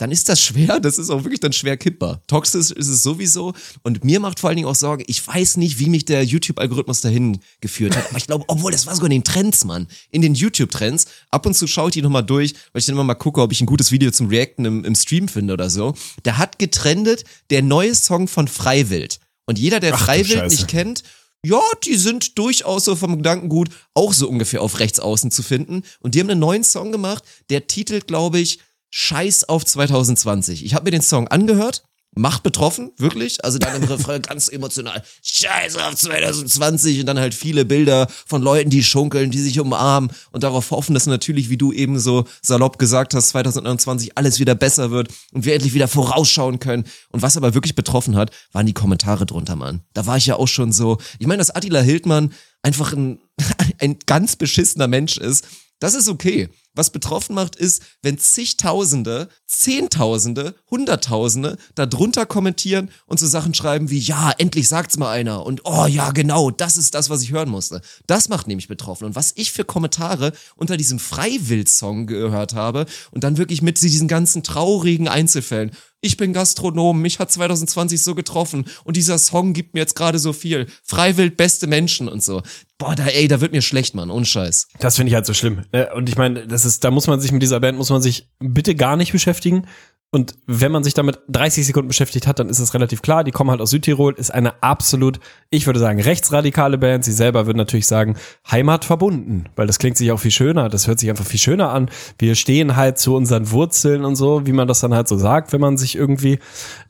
dann 0.00 0.10
ist 0.10 0.30
das 0.30 0.40
schwer, 0.40 0.80
das 0.80 0.96
ist 0.96 1.10
auch 1.10 1.24
wirklich 1.24 1.40
dann 1.40 1.52
schwer 1.52 1.76
kippbar. 1.76 2.22
Toxisch 2.26 2.70
ist 2.70 2.88
es 2.88 3.02
sowieso 3.02 3.52
und 3.82 4.02
mir 4.02 4.18
macht 4.18 4.40
vor 4.40 4.48
allen 4.48 4.56
Dingen 4.56 4.68
auch 4.68 4.74
Sorge, 4.74 5.04
ich 5.06 5.26
weiß 5.26 5.58
nicht, 5.58 5.78
wie 5.78 5.90
mich 5.90 6.06
der 6.06 6.24
YouTube-Algorithmus 6.24 7.02
dahin 7.02 7.40
geführt 7.60 7.94
hat, 7.96 8.08
aber 8.08 8.16
ich 8.16 8.26
glaube, 8.26 8.46
obwohl, 8.48 8.72
das 8.72 8.86
war 8.86 8.94
sogar 8.94 9.10
in 9.10 9.18
den 9.18 9.24
Trends, 9.24 9.66
Mann, 9.66 9.88
in 10.10 10.22
den 10.22 10.34
YouTube-Trends, 10.34 11.04
ab 11.30 11.44
und 11.44 11.54
zu 11.54 11.66
schaue 11.66 11.90
ich 11.90 11.92
die 11.92 12.02
nochmal 12.02 12.24
durch, 12.24 12.54
weil 12.72 12.80
ich 12.80 12.86
dann 12.86 12.94
immer 12.94 13.04
mal 13.04 13.14
gucke, 13.14 13.42
ob 13.42 13.52
ich 13.52 13.60
ein 13.60 13.66
gutes 13.66 13.92
Video 13.92 14.10
zum 14.10 14.28
Reacten 14.28 14.64
im, 14.64 14.84
im 14.86 14.94
Stream 14.94 15.28
finde 15.28 15.52
oder 15.52 15.68
so. 15.68 15.94
Der 16.24 16.38
hat 16.38 16.58
getrendet 16.58 17.24
der 17.50 17.60
neue 17.60 17.94
Song 17.94 18.26
von 18.26 18.48
Freiwild. 18.48 19.20
Und 19.44 19.58
jeder, 19.58 19.80
der 19.80 19.94
Ach 19.94 20.04
Freiwild 20.04 20.48
nicht 20.48 20.68
kennt, 20.68 21.02
ja, 21.44 21.60
die 21.84 21.96
sind 21.96 22.38
durchaus 22.38 22.84
so 22.84 22.96
vom 22.96 23.18
Gedankengut 23.18 23.68
auch 23.94 24.12
so 24.12 24.28
ungefähr 24.28 24.62
auf 24.62 24.78
rechts 24.78 25.00
außen 25.00 25.30
zu 25.30 25.42
finden. 25.42 25.82
Und 26.00 26.14
die 26.14 26.20
haben 26.20 26.30
einen 26.30 26.40
neuen 26.40 26.64
Song 26.64 26.90
gemacht, 26.90 27.24
der 27.50 27.66
titelt, 27.66 28.06
glaube 28.06 28.38
ich, 28.38 28.60
Scheiß 28.90 29.48
auf 29.48 29.64
2020. 29.64 30.64
Ich 30.64 30.74
habe 30.74 30.84
mir 30.84 30.90
den 30.90 31.02
Song 31.02 31.28
angehört, 31.28 31.84
macht 32.12 32.42
betroffen, 32.42 32.90
wirklich. 32.96 33.44
Also 33.44 33.58
dann 33.58 33.82
im 33.82 33.84
Refrain 33.84 34.22
ganz 34.28 34.48
emotional. 34.48 35.02
Scheiß 35.22 35.76
auf 35.76 35.94
2020 35.94 37.00
und 37.00 37.06
dann 37.06 37.18
halt 37.18 37.34
viele 37.34 37.64
Bilder 37.64 38.08
von 38.26 38.42
Leuten, 38.42 38.70
die 38.70 38.82
schunkeln, 38.82 39.30
die 39.30 39.38
sich 39.38 39.60
umarmen 39.60 40.10
und 40.32 40.42
darauf 40.42 40.70
hoffen, 40.72 40.94
dass 40.94 41.06
natürlich, 41.06 41.50
wie 41.50 41.56
du 41.56 41.72
eben 41.72 41.98
so 41.98 42.24
salopp 42.42 42.78
gesagt 42.78 43.14
hast, 43.14 43.28
2021 43.28 44.18
alles 44.18 44.40
wieder 44.40 44.54
besser 44.54 44.90
wird 44.90 45.08
und 45.32 45.44
wir 45.44 45.54
endlich 45.54 45.74
wieder 45.74 45.88
vorausschauen 45.88 46.58
können. 46.58 46.84
Und 47.10 47.22
was 47.22 47.36
aber 47.36 47.54
wirklich 47.54 47.76
betroffen 47.76 48.16
hat, 48.16 48.32
waren 48.52 48.66
die 48.66 48.74
Kommentare 48.74 49.26
drunter, 49.26 49.56
Mann. 49.56 49.82
Da 49.94 50.06
war 50.06 50.16
ich 50.16 50.26
ja 50.26 50.36
auch 50.36 50.48
schon 50.48 50.72
so. 50.72 50.98
Ich 51.18 51.26
meine, 51.26 51.38
dass 51.38 51.50
Attila 51.50 51.80
Hildmann 51.80 52.32
einfach 52.62 52.92
ein, 52.92 53.20
ein 53.78 53.98
ganz 54.06 54.36
beschissener 54.36 54.88
Mensch 54.88 55.16
ist, 55.16 55.46
das 55.78 55.94
ist 55.94 56.08
okay. 56.08 56.50
Was 56.74 56.90
betroffen 56.90 57.34
macht, 57.34 57.56
ist, 57.56 57.82
wenn 58.00 58.16
zigtausende, 58.16 59.28
zehntausende, 59.46 60.54
hunderttausende 60.70 61.56
da 61.74 61.84
drunter 61.84 62.26
kommentieren 62.26 62.90
und 63.06 63.18
so 63.18 63.26
Sachen 63.26 63.54
schreiben 63.54 63.90
wie, 63.90 63.98
ja, 63.98 64.32
endlich 64.38 64.68
sagt's 64.68 64.96
mal 64.96 65.10
einer 65.10 65.44
und 65.44 65.62
oh 65.64 65.86
ja, 65.86 66.12
genau, 66.12 66.50
das 66.52 66.76
ist 66.76 66.94
das, 66.94 67.10
was 67.10 67.22
ich 67.22 67.32
hören 67.32 67.50
musste. 67.50 67.80
Das 68.06 68.28
macht 68.28 68.46
nämlich 68.46 68.68
betroffen. 68.68 69.04
Und 69.04 69.16
was 69.16 69.32
ich 69.34 69.50
für 69.50 69.64
Kommentare 69.64 70.32
unter 70.56 70.76
diesem 70.76 71.00
Freiwild-Song 71.00 72.06
gehört 72.06 72.54
habe 72.54 72.86
und 73.10 73.24
dann 73.24 73.36
wirklich 73.36 73.62
mit 73.62 73.82
diesen 73.82 74.08
ganzen 74.08 74.42
traurigen 74.44 75.08
Einzelfällen. 75.08 75.72
Ich 76.02 76.16
bin 76.16 76.32
Gastronom, 76.32 77.02
mich 77.02 77.18
hat 77.18 77.30
2020 77.30 78.02
so 78.02 78.14
getroffen 78.14 78.64
und 78.84 78.96
dieser 78.96 79.18
Song 79.18 79.52
gibt 79.52 79.74
mir 79.74 79.80
jetzt 79.80 79.96
gerade 79.96 80.18
so 80.18 80.32
viel. 80.32 80.66
Freiwild, 80.82 81.36
beste 81.36 81.66
Menschen 81.66 82.08
und 82.08 82.22
so. 82.22 82.42
Boah, 82.80 82.94
da, 82.94 83.04
ey, 83.04 83.28
da 83.28 83.42
wird 83.42 83.52
mir 83.52 83.60
schlecht, 83.60 83.94
Mann, 83.94 84.10
ohne 84.10 84.24
Scheiß. 84.24 84.68
Das 84.78 84.96
finde 84.96 85.10
ich 85.10 85.14
halt 85.14 85.26
so 85.26 85.34
schlimm. 85.34 85.64
ne? 85.70 85.92
Und 85.94 86.08
ich 86.08 86.16
meine, 86.16 86.46
das 86.46 86.64
ist, 86.64 86.82
da 86.82 86.90
muss 86.90 87.06
man 87.06 87.20
sich 87.20 87.30
mit 87.30 87.42
dieser 87.42 87.60
Band 87.60 87.76
muss 87.76 87.90
man 87.90 88.00
sich 88.00 88.26
bitte 88.38 88.74
gar 88.74 88.96
nicht 88.96 89.12
beschäftigen. 89.12 89.66
Und 90.12 90.34
wenn 90.46 90.72
man 90.72 90.82
sich 90.82 90.94
damit 90.94 91.20
30 91.28 91.66
Sekunden 91.66 91.86
beschäftigt 91.86 92.26
hat, 92.26 92.40
dann 92.40 92.48
ist 92.48 92.58
es 92.58 92.74
relativ 92.74 93.00
klar. 93.00 93.22
Die 93.22 93.30
kommen 93.30 93.50
halt 93.50 93.60
aus 93.60 93.70
Südtirol, 93.70 94.14
ist 94.14 94.34
eine 94.34 94.60
absolut, 94.60 95.20
ich 95.50 95.66
würde 95.66 95.78
sagen, 95.78 96.00
rechtsradikale 96.00 96.78
Band. 96.78 97.04
Sie 97.04 97.12
selber 97.12 97.46
würden 97.46 97.58
natürlich 97.58 97.86
sagen, 97.86 98.16
heimatverbunden, 98.50 99.48
weil 99.54 99.68
das 99.68 99.78
klingt 99.78 99.96
sich 99.96 100.10
auch 100.10 100.18
viel 100.18 100.32
schöner. 100.32 100.68
Das 100.68 100.88
hört 100.88 100.98
sich 100.98 101.10
einfach 101.10 101.24
viel 101.24 101.38
schöner 101.38 101.70
an. 101.70 101.90
Wir 102.18 102.34
stehen 102.34 102.74
halt 102.74 102.98
zu 102.98 103.14
unseren 103.14 103.52
Wurzeln 103.52 104.04
und 104.04 104.16
so, 104.16 104.46
wie 104.46 104.52
man 104.52 104.66
das 104.66 104.80
dann 104.80 104.94
halt 104.94 105.06
so 105.06 105.16
sagt, 105.16 105.52
wenn 105.52 105.60
man 105.60 105.76
sich 105.76 105.94
irgendwie 105.94 106.40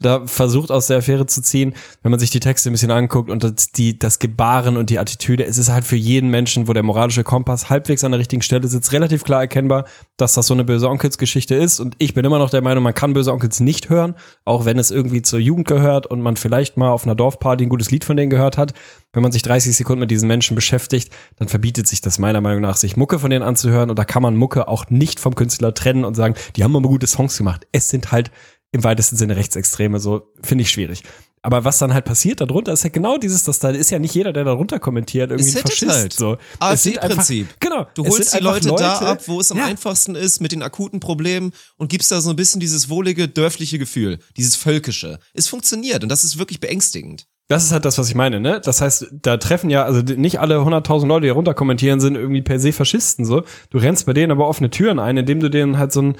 da 0.00 0.26
versucht, 0.26 0.70
aus 0.70 0.86
der 0.86 0.98
Affäre 0.98 1.26
zu 1.26 1.42
ziehen. 1.42 1.74
Wenn 2.02 2.10
man 2.10 2.20
sich 2.20 2.30
die 2.30 2.40
Texte 2.40 2.70
ein 2.70 2.72
bisschen 2.72 2.90
anguckt 2.90 3.28
und 3.28 3.44
das, 3.44 3.70
die, 3.72 3.98
das 3.98 4.18
Gebaren 4.18 4.78
und 4.78 4.88
die 4.88 4.98
Attitüde, 4.98 5.44
es 5.44 5.58
ist 5.58 5.68
halt 5.68 5.84
für 5.84 5.96
jeden 5.96 6.30
Menschen, 6.30 6.68
wo 6.68 6.72
der 6.72 6.82
moralische 6.82 7.22
Kompass 7.22 7.68
halbwegs 7.68 8.02
an 8.02 8.12
der 8.12 8.18
richtigen 8.18 8.40
Stelle 8.40 8.66
sitzt, 8.66 8.92
relativ 8.92 9.24
klar 9.24 9.42
erkennbar, 9.42 9.84
dass 10.16 10.32
das 10.32 10.46
so 10.46 10.54
eine 10.54 10.64
böse 10.64 10.88
Onkelsgeschichte 10.88 11.54
ist. 11.54 11.80
Und 11.80 11.96
ich 11.98 12.14
bin 12.14 12.24
immer 12.24 12.38
noch 12.38 12.48
der 12.48 12.62
Meinung, 12.62 12.82
man 12.82 12.94
kann 12.94 13.09
böse 13.14 13.32
Onkels 13.32 13.60
nicht 13.60 13.88
hören, 13.88 14.14
auch 14.44 14.64
wenn 14.64 14.78
es 14.78 14.90
irgendwie 14.90 15.22
zur 15.22 15.38
Jugend 15.38 15.66
gehört 15.68 16.06
und 16.06 16.20
man 16.20 16.36
vielleicht 16.36 16.76
mal 16.76 16.90
auf 16.90 17.04
einer 17.04 17.14
Dorfparty 17.14 17.64
ein 17.64 17.68
gutes 17.68 17.90
Lied 17.90 18.04
von 18.04 18.16
denen 18.16 18.30
gehört 18.30 18.58
hat. 18.58 18.74
Wenn 19.12 19.22
man 19.22 19.32
sich 19.32 19.42
30 19.42 19.76
Sekunden 19.76 20.00
mit 20.00 20.10
diesen 20.10 20.28
Menschen 20.28 20.54
beschäftigt, 20.54 21.12
dann 21.36 21.48
verbietet 21.48 21.88
sich 21.88 22.00
das 22.00 22.18
meiner 22.18 22.40
Meinung 22.40 22.62
nach, 22.62 22.76
sich 22.76 22.96
Mucke 22.96 23.18
von 23.18 23.30
denen 23.30 23.42
anzuhören. 23.42 23.90
Und 23.90 23.98
da 23.98 24.04
kann 24.04 24.22
man 24.22 24.36
Mucke 24.36 24.68
auch 24.68 24.88
nicht 24.90 25.20
vom 25.20 25.34
Künstler 25.34 25.74
trennen 25.74 26.04
und 26.04 26.14
sagen, 26.14 26.34
die 26.56 26.64
haben 26.64 26.76
aber 26.76 26.88
gute 26.88 27.06
Songs 27.06 27.36
gemacht. 27.36 27.66
Es 27.72 27.88
sind 27.88 28.12
halt 28.12 28.30
im 28.72 28.84
weitesten 28.84 29.16
Sinne 29.16 29.36
Rechtsextreme, 29.36 29.98
so 29.98 30.32
finde 30.42 30.62
ich 30.62 30.70
schwierig. 30.70 31.02
Aber 31.42 31.64
was 31.64 31.78
dann 31.78 31.94
halt 31.94 32.04
passiert 32.04 32.40
darunter, 32.42 32.72
ist 32.74 32.84
ja 32.84 32.90
genau 32.90 33.16
dieses, 33.16 33.44
dass 33.44 33.58
da 33.58 33.70
ist 33.70 33.90
ja 33.90 33.98
nicht 33.98 34.14
jeder, 34.14 34.32
der 34.34 34.44
darunter 34.44 34.78
kommentiert, 34.78 35.30
irgendwie 35.30 35.56
ein 35.56 35.62
Faschist. 35.62 35.90
halt. 35.90 36.12
So. 36.12 36.36
AfD-Prinzip. 36.58 37.48
Genau. 37.60 37.86
Du 37.94 38.04
holst 38.06 38.32
die 38.32 38.38
einfach 38.38 38.54
Leute, 38.54 38.68
da 38.68 38.74
Leute- 38.94 39.06
ab, 39.06 39.22
wo 39.26 39.40
es 39.40 39.50
am 39.50 39.58
Ja. 39.58 39.64
einfachsten 39.66 40.14
ist, 40.14 40.40
mit 40.40 40.52
den 40.52 40.62
akuten 40.62 41.00
Problemen 41.00 41.52
und 41.76 41.88
gibst 41.90 42.10
da 42.12 42.20
so 42.20 42.30
ein 42.30 42.36
bisschen 42.36 42.60
dieses 42.60 42.88
wohlige, 42.90 43.28
dörfliche 43.28 43.78
Gefühl, 43.78 44.18
dieses 44.36 44.56
Völkische. 44.56 45.18
Es 45.34 45.48
funktioniert 45.48 46.02
und 46.02 46.08
das 46.10 46.24
ist 46.24 46.38
wirklich 46.38 46.60
beängstigend. 46.60 47.26
Das 47.48 47.64
ist 47.64 47.72
halt 47.72 47.84
das, 47.84 47.98
was 47.98 48.08
ich 48.08 48.14
meine, 48.14 48.38
ne? 48.38 48.60
Das 48.62 48.80
heißt, 48.80 49.06
da 49.22 49.36
treffen 49.36 49.70
ja, 49.70 49.84
also 49.84 50.02
nicht 50.02 50.38
alle 50.38 50.58
100.000 50.60 51.08
Leute, 51.08 51.24
die 51.26 51.30
runter 51.30 51.52
kommentieren, 51.52 51.98
sind 52.00 52.14
irgendwie 52.14 52.42
per 52.42 52.60
se 52.60 52.72
Faschisten, 52.72 53.24
so. 53.24 53.42
Du 53.70 53.78
rennst 53.78 54.06
bei 54.06 54.12
denen 54.12 54.30
aber 54.30 54.46
offene 54.46 54.70
Türen 54.70 55.00
ein, 55.00 55.16
indem 55.16 55.40
du 55.40 55.50
denen 55.50 55.76
halt 55.76 55.90
so 55.90 56.00
ein, 56.02 56.16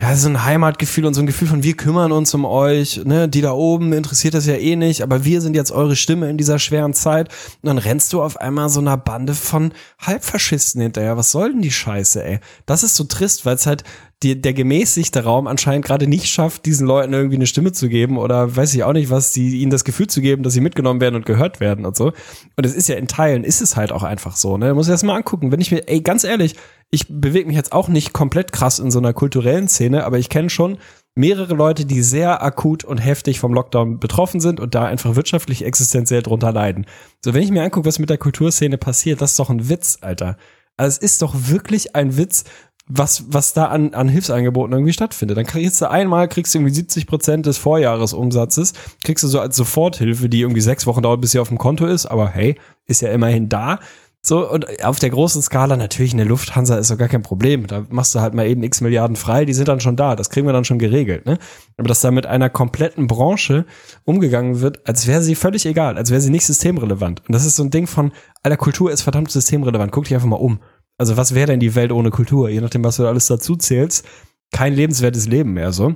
ja, 0.00 0.14
so 0.14 0.28
ein 0.28 0.44
Heimatgefühl 0.44 1.06
und 1.06 1.14
so 1.14 1.20
ein 1.20 1.26
Gefühl 1.26 1.48
von 1.48 1.64
wir 1.64 1.76
kümmern 1.76 2.12
uns 2.12 2.32
um 2.32 2.44
euch, 2.44 3.04
ne? 3.04 3.28
Die 3.28 3.40
da 3.40 3.50
oben 3.50 3.92
interessiert 3.92 4.34
das 4.34 4.46
ja 4.46 4.54
eh 4.54 4.76
nicht, 4.76 5.02
aber 5.02 5.24
wir 5.24 5.40
sind 5.40 5.56
jetzt 5.56 5.72
eure 5.72 5.96
Stimme 5.96 6.30
in 6.30 6.38
dieser 6.38 6.60
schweren 6.60 6.94
Zeit. 6.94 7.28
Und 7.62 7.66
dann 7.66 7.78
rennst 7.78 8.12
du 8.12 8.22
auf 8.22 8.36
einmal 8.36 8.68
so 8.68 8.78
einer 8.78 8.96
Bande 8.96 9.34
von 9.34 9.72
Halbfaschisten 9.98 10.80
hinterher. 10.80 11.16
Was 11.16 11.32
soll 11.32 11.50
denn 11.50 11.62
die 11.62 11.72
Scheiße, 11.72 12.22
ey? 12.22 12.38
Das 12.64 12.84
ist 12.84 12.94
so 12.94 13.04
trist, 13.04 13.44
weil 13.44 13.56
es 13.56 13.66
halt 13.66 13.82
die, 14.22 14.40
der 14.40 14.52
gemäßigte 14.52 15.22
Raum 15.22 15.46
anscheinend 15.46 15.84
gerade 15.84 16.08
nicht 16.08 16.26
schafft, 16.26 16.66
diesen 16.66 16.86
Leuten 16.86 17.12
irgendwie 17.12 17.36
eine 17.36 17.46
Stimme 17.46 17.70
zu 17.70 17.88
geben 17.88 18.18
oder 18.18 18.56
weiß 18.56 18.74
ich 18.74 18.82
auch 18.82 18.92
nicht 18.92 19.10
was, 19.10 19.30
die 19.30 19.60
ihnen 19.60 19.70
das 19.70 19.84
Gefühl 19.84 20.08
zu 20.08 20.20
geben, 20.20 20.42
dass 20.42 20.54
sie 20.54 20.60
mitgenommen 20.60 21.00
werden 21.00 21.14
und 21.14 21.24
gehört 21.24 21.60
werden 21.60 21.86
und 21.86 21.96
so. 21.96 22.12
Und 22.56 22.66
es 22.66 22.74
ist 22.74 22.88
ja 22.88 22.96
in 22.96 23.06
Teilen, 23.06 23.44
ist 23.44 23.60
es 23.60 23.76
halt 23.76 23.92
auch 23.92 24.02
einfach 24.02 24.34
so, 24.34 24.58
ne? 24.58 24.74
Muss 24.74 24.88
ich 24.88 24.92
das 24.92 25.04
mal 25.04 25.14
angucken. 25.14 25.52
Wenn 25.52 25.60
ich 25.60 25.70
mir, 25.70 25.88
ey, 25.88 26.00
ganz 26.00 26.24
ehrlich, 26.24 26.56
ich 26.90 27.06
bewege 27.08 27.46
mich 27.46 27.56
jetzt 27.56 27.72
auch 27.72 27.88
nicht 27.88 28.12
komplett 28.12 28.50
krass 28.52 28.80
in 28.80 28.90
so 28.90 28.98
einer 28.98 29.12
kulturellen 29.12 29.68
Szene, 29.68 30.04
aber 30.04 30.18
ich 30.18 30.28
kenne 30.28 30.50
schon 30.50 30.78
mehrere 31.14 31.54
Leute, 31.54 31.84
die 31.84 32.02
sehr 32.02 32.42
akut 32.42 32.82
und 32.84 32.98
heftig 32.98 33.38
vom 33.38 33.54
Lockdown 33.54 34.00
betroffen 34.00 34.40
sind 34.40 34.58
und 34.58 34.74
da 34.74 34.84
einfach 34.84 35.14
wirtschaftlich 35.14 35.64
existenziell 35.64 36.22
drunter 36.22 36.52
leiden. 36.52 36.86
So, 37.24 37.34
wenn 37.34 37.42
ich 37.42 37.50
mir 37.50 37.62
angucke, 37.62 37.86
was 37.86 37.98
mit 37.98 38.10
der 38.10 38.18
Kulturszene 38.18 38.78
passiert, 38.78 39.20
das 39.20 39.32
ist 39.32 39.38
doch 39.38 39.50
ein 39.50 39.68
Witz, 39.68 39.98
Alter. 40.00 40.36
Also 40.76 40.96
es 40.96 40.98
ist 40.98 41.22
doch 41.22 41.34
wirklich 41.34 41.96
ein 41.96 42.16
Witz, 42.16 42.44
was, 42.88 43.24
was 43.28 43.52
da 43.52 43.66
an, 43.66 43.94
an 43.94 44.08
Hilfsangeboten 44.08 44.72
irgendwie 44.72 44.92
stattfindet. 44.92 45.36
Dann 45.36 45.46
kriegst 45.46 45.80
du 45.80 45.90
einmal, 45.90 46.28
kriegst 46.28 46.54
du 46.54 46.58
irgendwie 46.58 46.74
70 46.74 47.06
Prozent 47.06 47.46
des 47.46 47.58
Vorjahresumsatzes, 47.58 48.72
kriegst 49.04 49.24
du 49.24 49.28
so 49.28 49.40
als 49.40 49.56
Soforthilfe, 49.56 50.28
die 50.28 50.40
irgendwie 50.40 50.60
sechs 50.60 50.86
Wochen 50.86 51.02
dauert, 51.02 51.20
bis 51.20 51.32
sie 51.32 51.38
auf 51.38 51.48
dem 51.48 51.58
Konto 51.58 51.86
ist, 51.86 52.06
aber 52.06 52.28
hey, 52.28 52.56
ist 52.86 53.02
ja 53.02 53.10
immerhin 53.10 53.48
da. 53.48 53.78
So, 54.20 54.50
und 54.50 54.84
auf 54.84 54.98
der 54.98 55.10
großen 55.10 55.40
Skala 55.40 55.76
natürlich 55.76 56.12
eine 56.12 56.24
Lufthansa 56.24 56.76
ist 56.76 56.90
doch 56.90 56.98
gar 56.98 57.08
kein 57.08 57.22
Problem. 57.22 57.66
Da 57.66 57.86
machst 57.88 58.14
du 58.14 58.20
halt 58.20 58.34
mal 58.34 58.46
eben 58.46 58.62
x 58.62 58.80
Milliarden 58.80 59.16
frei, 59.16 59.44
die 59.44 59.54
sind 59.54 59.68
dann 59.68 59.80
schon 59.80 59.96
da. 59.96 60.16
Das 60.16 60.28
kriegen 60.28 60.46
wir 60.46 60.52
dann 60.52 60.64
schon 60.64 60.80
geregelt, 60.80 61.24
ne? 61.24 61.38
Aber 61.76 61.88
dass 61.88 62.00
da 62.00 62.10
mit 62.10 62.26
einer 62.26 62.50
kompletten 62.50 63.06
Branche 63.06 63.64
umgegangen 64.04 64.60
wird, 64.60 64.86
als 64.88 65.06
wäre 65.06 65.22
sie 65.22 65.36
völlig 65.36 65.66
egal, 65.66 65.96
als 65.96 66.10
wäre 66.10 66.20
sie 66.20 66.30
nicht 66.30 66.44
systemrelevant. 66.44 67.22
Und 67.26 67.32
das 67.32 67.46
ist 67.46 67.56
so 67.56 67.62
ein 67.62 67.70
Ding 67.70 67.86
von, 67.86 68.12
aller 68.42 68.56
Kultur 68.56 68.90
ist 68.90 69.02
verdammt 69.02 69.30
systemrelevant. 69.30 69.92
Guck 69.92 70.04
dich 70.04 70.14
einfach 70.14 70.28
mal 70.28 70.36
um. 70.36 70.58
Also 70.98 71.16
was 71.16 71.34
wäre 71.34 71.46
denn 71.46 71.60
die 71.60 71.74
Welt 71.74 71.92
ohne 71.92 72.10
Kultur? 72.10 72.50
Je 72.50 72.60
nachdem, 72.60 72.84
was 72.84 72.96
du 72.96 73.06
alles 73.06 73.26
dazu 73.26 73.56
zählst, 73.56 74.06
kein 74.52 74.74
lebenswertes 74.74 75.26
Leben 75.26 75.52
mehr, 75.52 75.72
so. 75.72 75.94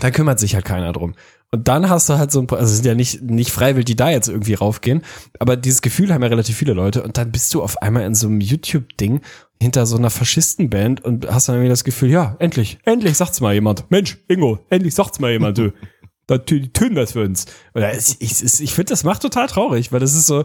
Da 0.00 0.10
kümmert 0.10 0.38
sich 0.38 0.54
halt 0.54 0.64
keiner 0.64 0.92
drum. 0.92 1.14
Und 1.50 1.66
dann 1.66 1.88
hast 1.88 2.08
du 2.08 2.18
halt 2.18 2.30
so 2.30 2.40
ein, 2.40 2.50
also 2.50 2.64
es 2.64 2.76
sind 2.76 2.86
ja 2.86 2.94
nicht, 2.94 3.22
nicht 3.22 3.50
freiwillig, 3.50 3.86
die 3.86 3.96
da 3.96 4.10
jetzt 4.10 4.28
irgendwie 4.28 4.54
raufgehen, 4.54 5.02
aber 5.38 5.56
dieses 5.56 5.80
Gefühl 5.80 6.12
haben 6.12 6.22
ja 6.22 6.28
relativ 6.28 6.56
viele 6.56 6.74
Leute 6.74 7.02
und 7.02 7.16
dann 7.16 7.32
bist 7.32 7.54
du 7.54 7.62
auf 7.62 7.80
einmal 7.80 8.04
in 8.04 8.14
so 8.14 8.26
einem 8.26 8.40
YouTube-Ding 8.40 9.22
hinter 9.60 9.86
so 9.86 9.96
einer 9.96 10.10
Faschistenband 10.10 11.02
und 11.04 11.28
hast 11.30 11.48
dann 11.48 11.56
irgendwie 11.56 11.70
das 11.70 11.84
Gefühl, 11.84 12.10
ja, 12.10 12.36
endlich, 12.38 12.78
endlich 12.84 13.16
sagt's 13.16 13.40
mal 13.40 13.54
jemand. 13.54 13.90
Mensch, 13.90 14.18
Ingo, 14.28 14.58
endlich 14.68 14.94
sagt's 14.94 15.20
mal 15.20 15.32
jemand, 15.32 15.58
du. 15.58 15.72
Die 16.30 16.72
tun 16.72 16.94
das 16.94 17.12
für 17.12 17.24
uns. 17.24 17.46
Oder 17.74 17.96
ich, 17.96 18.16
ich, 18.20 18.60
ich 18.60 18.74
finde, 18.74 18.90
das 18.90 19.04
macht 19.04 19.22
total 19.22 19.46
traurig, 19.46 19.92
weil 19.92 20.00
das 20.00 20.14
ist 20.14 20.26
so, 20.26 20.44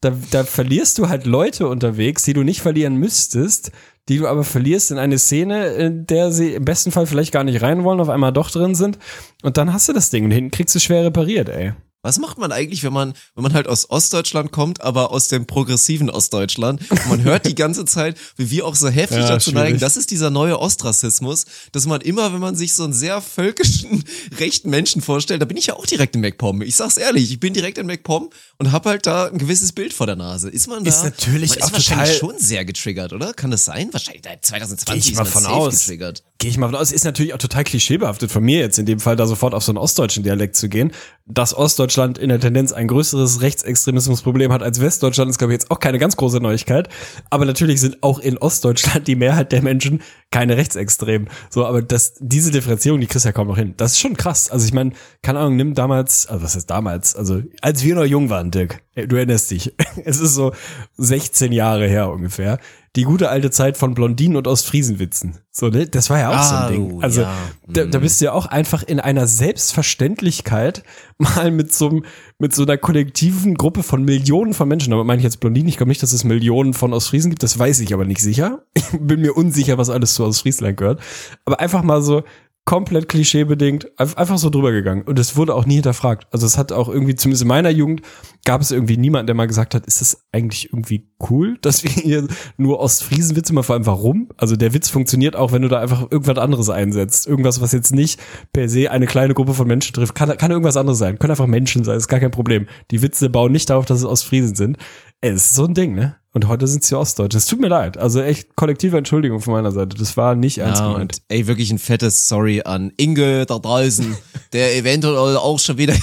da, 0.00 0.12
da 0.30 0.44
verlierst 0.44 0.98
du 0.98 1.08
halt 1.08 1.26
Leute 1.26 1.66
unterwegs, 1.66 2.22
die 2.22 2.34
du 2.34 2.44
nicht 2.44 2.60
verlieren 2.60 2.96
müsstest, 2.96 3.72
die 4.08 4.18
du 4.18 4.28
aber 4.28 4.44
verlierst 4.44 4.90
in 4.90 4.98
eine 4.98 5.18
Szene, 5.18 5.68
in 5.68 6.06
der 6.06 6.30
sie 6.30 6.54
im 6.54 6.64
besten 6.64 6.92
Fall 6.92 7.06
vielleicht 7.06 7.32
gar 7.32 7.42
nicht 7.42 7.62
rein 7.62 7.82
wollen, 7.84 8.00
auf 8.00 8.10
einmal 8.10 8.32
doch 8.32 8.50
drin 8.50 8.74
sind. 8.74 8.98
Und 9.42 9.56
dann 9.56 9.72
hast 9.72 9.88
du 9.88 9.92
das 9.92 10.10
Ding 10.10 10.24
und 10.24 10.30
hinten 10.30 10.50
kriegst 10.50 10.74
du 10.74 10.78
schwer 10.78 11.04
repariert, 11.04 11.48
ey. 11.48 11.72
Was 12.04 12.18
macht 12.18 12.36
man 12.36 12.52
eigentlich, 12.52 12.84
wenn 12.84 12.92
man, 12.92 13.14
wenn 13.34 13.42
man 13.42 13.54
halt 13.54 13.66
aus 13.66 13.88
Ostdeutschland 13.88 14.52
kommt, 14.52 14.82
aber 14.82 15.10
aus 15.10 15.28
dem 15.28 15.46
progressiven 15.46 16.10
Ostdeutschland? 16.10 16.82
Und 16.90 17.08
man 17.08 17.22
hört 17.24 17.46
die 17.46 17.54
ganze 17.54 17.86
Zeit, 17.86 18.18
wie 18.36 18.50
wir 18.50 18.66
auch 18.66 18.74
so 18.74 18.88
heftig 18.88 19.20
Ja, 19.20 19.28
dazu 19.28 19.52
neigen, 19.52 19.68
schwierig. 19.68 19.80
das 19.80 19.96
ist 19.96 20.10
dieser 20.10 20.28
neue 20.28 20.60
Ostrassismus, 20.60 21.46
dass 21.72 21.86
man 21.86 22.02
immer, 22.02 22.34
wenn 22.34 22.40
man 22.40 22.56
sich 22.56 22.74
so 22.74 22.84
einen 22.84 22.92
sehr 22.92 23.22
völkischen, 23.22 24.04
rechten 24.38 24.68
Menschen 24.68 25.00
vorstellt, 25.00 25.40
da 25.40 25.46
bin 25.46 25.56
ich 25.56 25.66
ja 25.68 25.76
auch 25.76 25.86
direkt 25.86 26.14
in 26.14 26.20
MacPom. 26.20 26.60
Ich 26.60 26.76
sag's 26.76 26.98
ehrlich, 26.98 27.32
ich 27.32 27.40
bin 27.40 27.54
direkt 27.54 27.78
in 27.78 27.86
MacPom 27.86 28.28
und 28.58 28.72
hab 28.72 28.86
halt 28.86 29.06
da 29.06 29.26
ein 29.26 29.38
gewisses 29.38 29.72
Bild 29.72 29.92
vor 29.92 30.06
der 30.06 30.16
Nase. 30.16 30.48
Ist 30.48 30.68
man 30.68 30.84
da? 30.84 30.88
Ist 30.88 31.02
natürlich 31.02 31.50
man 31.50 31.62
auch 31.62 31.66
ist 31.66 31.72
wahrscheinlich 31.72 32.16
schon 32.18 32.38
sehr 32.38 32.64
getriggert, 32.64 33.12
oder? 33.12 33.32
Kann 33.34 33.50
das 33.50 33.64
sein? 33.64 33.88
Wahrscheinlich, 33.92 34.22
2020 34.22 34.86
Geh 34.86 34.98
ich 34.98 35.12
ist 35.12 35.16
mal 35.18 35.24
man 35.24 35.32
von 35.32 35.46
aus. 35.46 35.80
getriggert. 35.80 36.22
gehe 36.38 36.50
ich 36.50 36.58
mal 36.58 36.66
von 36.68 36.76
aus. 36.76 36.92
Ist 36.92 37.04
natürlich 37.04 37.34
auch 37.34 37.38
total 37.38 37.64
klischeebehaftet 37.64 38.30
von 38.30 38.42
mir 38.42 38.60
jetzt 38.60 38.78
in 38.78 38.86
dem 38.86 39.00
Fall, 39.00 39.16
da 39.16 39.26
sofort 39.26 39.54
auf 39.54 39.64
so 39.64 39.72
einen 39.72 39.78
ostdeutschen 39.78 40.22
Dialekt 40.22 40.56
zu 40.56 40.68
gehen. 40.68 40.92
Dass 41.26 41.54
Ostdeutschland 41.54 42.18
in 42.18 42.28
der 42.28 42.38
Tendenz 42.40 42.72
ein 42.72 42.86
größeres 42.86 43.40
Rechtsextremismusproblem 43.40 44.52
hat 44.52 44.62
als 44.62 44.80
Westdeutschland, 44.80 45.30
ist, 45.30 45.38
glaube 45.38 45.52
ich, 45.52 45.60
jetzt 45.60 45.70
auch 45.70 45.80
keine 45.80 45.98
ganz 45.98 46.16
große 46.16 46.38
Neuigkeit. 46.38 46.88
Aber 47.30 47.44
natürlich 47.44 47.80
sind 47.80 48.02
auch 48.02 48.18
in 48.18 48.38
Ostdeutschland 48.38 49.08
die 49.08 49.16
Mehrheit 49.16 49.52
der 49.52 49.62
Menschen 49.62 50.02
keine 50.34 50.56
Rechtsextremen. 50.56 51.28
So, 51.48 51.64
aber 51.64 51.80
das, 51.80 52.14
diese 52.18 52.50
Differenzierung, 52.50 52.98
die 52.98 53.06
kriegst 53.06 53.24
du 53.24 53.28
ja 53.28 53.32
kaum 53.32 53.46
noch 53.46 53.56
hin. 53.56 53.74
Das 53.76 53.92
ist 53.92 54.00
schon 54.00 54.16
krass. 54.16 54.50
Also 54.50 54.66
ich 54.66 54.72
meine, 54.72 54.90
keine 55.22 55.38
Ahnung, 55.38 55.54
nimm 55.54 55.74
damals, 55.74 56.26
also 56.26 56.42
was 56.42 56.56
heißt 56.56 56.68
damals? 56.68 57.14
Also 57.14 57.42
als 57.60 57.84
wir 57.84 57.94
noch 57.94 58.04
jung 58.04 58.30
waren, 58.30 58.50
Dirk, 58.50 58.82
du 58.96 59.14
erinnerst 59.14 59.52
dich. 59.52 59.72
Es 60.04 60.18
ist 60.18 60.34
so 60.34 60.52
16 60.96 61.52
Jahre 61.52 61.86
her 61.86 62.10
ungefähr 62.10 62.58
die 62.96 63.02
gute 63.02 63.28
alte 63.28 63.50
Zeit 63.50 63.76
von 63.76 63.94
Blondinen 63.94 64.36
und 64.36 64.46
Ostfriesenwitzen. 64.46 65.38
So, 65.50 65.68
ne? 65.68 65.86
Das 65.88 66.10
war 66.10 66.18
ja 66.18 66.28
auch 66.30 66.42
so 66.42 66.54
ein 66.54 66.62
Ah, 66.62 66.68
Ding. 66.68 66.92
oh, 66.92 67.00
Also, 67.00 67.22
ja. 67.22 67.34
da, 67.68 67.84
da 67.86 67.98
bist 67.98 68.20
du 68.20 68.26
ja 68.26 68.32
auch 68.32 68.46
einfach 68.46 68.82
in 68.84 69.00
einer 69.00 69.26
Selbstverständlichkeit 69.26 70.82
mal 71.18 71.50
mit 71.50 71.72
so, 71.72 71.88
einem- 71.90 72.04
mit 72.38 72.54
so 72.54 72.62
einer 72.62 72.76
kollektiven 72.76 73.54
Gruppe 73.54 73.82
von 73.82 74.04
Millionen 74.04 74.54
von 74.54 74.68
Menschen, 74.68 74.90
damit 74.90 75.06
meine 75.06 75.18
ich 75.18 75.24
jetzt 75.24 75.40
Blondinen, 75.40 75.68
ich 75.68 75.76
glaube 75.76 75.88
nicht, 75.90 76.02
dass 76.02 76.12
es 76.12 76.24
Millionen 76.24 76.74
von 76.74 76.92
Ostfriesen 76.92 77.30
gibt, 77.30 77.42
das 77.42 77.58
weiß 77.58 77.80
ich 77.80 77.92
aber 77.94 78.04
nicht 78.04 78.20
sicher. 78.20 78.62
Ich 78.94 79.00
bin 79.00 79.20
mir 79.22 79.32
unsicher, 79.36 79.76
was 79.76 79.90
alles 79.90 80.14
zu 80.14 80.24
Ostfriesland 80.24 80.76
gehört. 80.76 81.00
Aber 81.44 81.58
einfach 81.60 81.82
mal 81.82 82.00
so 82.00 82.22
komplett 82.66 83.08
klischeebedingt, 83.10 83.90
einf- 83.98 84.16
einfach 84.16 84.38
so 84.38 84.48
drüber 84.48 84.72
gegangen. 84.72 85.02
Und 85.02 85.18
es 85.18 85.36
wurde 85.36 85.54
auch 85.54 85.66
nie 85.66 85.74
hinterfragt. 85.74 86.26
Also 86.30 86.46
es 86.46 86.56
hat 86.56 86.72
auch 86.72 86.88
irgendwie, 86.88 87.14
zumindest 87.14 87.42
in 87.42 87.48
meiner 87.48 87.68
Jugend, 87.70 88.00
gab 88.46 88.60
es 88.62 88.70
irgendwie 88.70 88.96
niemanden, 88.96 89.26
der 89.26 89.34
mal 89.36 89.46
gesagt 89.46 89.74
hat, 89.74 89.84
ist 89.86 90.00
das 90.00 90.24
eigentlich 90.32 90.72
irgendwie 90.72 91.10
cool, 91.28 91.58
dass 91.62 91.84
wir 91.84 91.90
hier 91.90 92.26
nur 92.56 92.80
Ostfriesenwitze 92.80 93.52
machen, 93.52 93.64
vor 93.64 93.74
allem 93.74 93.86
warum? 93.86 94.28
Also 94.36 94.56
der 94.56 94.72
Witz 94.72 94.88
funktioniert 94.88 95.36
auch, 95.36 95.52
wenn 95.52 95.62
du 95.62 95.68
da 95.68 95.80
einfach 95.80 96.10
irgendwas 96.10 96.38
anderes 96.38 96.70
einsetzt. 96.70 97.26
Irgendwas, 97.26 97.60
was 97.60 97.72
jetzt 97.72 97.94
nicht 97.94 98.18
per 98.52 98.68
se 98.68 98.90
eine 98.90 99.06
kleine 99.06 99.34
Gruppe 99.34 99.54
von 99.54 99.66
Menschen 99.68 99.92
trifft. 99.94 100.14
Kann, 100.14 100.34
kann 100.38 100.50
irgendwas 100.50 100.76
anderes 100.78 100.98
sein. 100.98 101.18
Können 101.18 101.32
einfach 101.32 101.46
Menschen 101.46 101.84
sein, 101.84 101.98
ist 101.98 102.08
gar 102.08 102.20
kein 102.20 102.30
Problem. 102.30 102.66
Die 102.90 103.02
Witze 103.02 103.28
bauen 103.28 103.52
nicht 103.52 103.68
darauf, 103.68 103.84
dass 103.84 103.98
es 103.98 104.04
Ostfriesen 104.06 104.54
sind. 104.54 104.78
Es 105.20 105.34
ist 105.50 105.54
so 105.54 105.64
ein 105.66 105.74
Ding, 105.74 105.94
ne? 105.94 106.16
Und 106.34 106.48
heute 106.48 106.66
sind 106.66 106.82
sie 106.82 106.98
Ostdeutsche. 106.98 107.38
Es 107.38 107.46
tut 107.46 107.60
mir 107.60 107.68
leid. 107.68 107.96
Also 107.96 108.20
echt 108.20 108.56
kollektive 108.56 108.98
Entschuldigung 108.98 109.40
von 109.40 109.54
meiner 109.54 109.70
Seite. 109.70 109.96
Das 109.96 110.16
war 110.16 110.34
nicht 110.34 110.58
ernst 110.58 110.80
Ja, 110.80 110.92
gemeint. 110.92 111.22
ey, 111.28 111.46
wirklich 111.46 111.70
ein 111.70 111.78
fettes 111.78 112.28
Sorry 112.28 112.62
an 112.64 112.92
Inge 112.96 113.46
da 113.46 113.58
draußen, 113.58 114.16
der 114.52 114.76
eventuell 114.76 115.36
auch 115.36 115.60
schon 115.60 115.78
wieder 115.78 115.94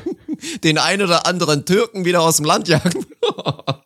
den 0.64 0.76
ein 0.76 1.00
oder 1.00 1.26
anderen 1.26 1.64
Türken 1.64 2.04
wieder 2.04 2.20
aus 2.20 2.36
dem 2.36 2.44
Land 2.44 2.68
jagen. 2.68 3.06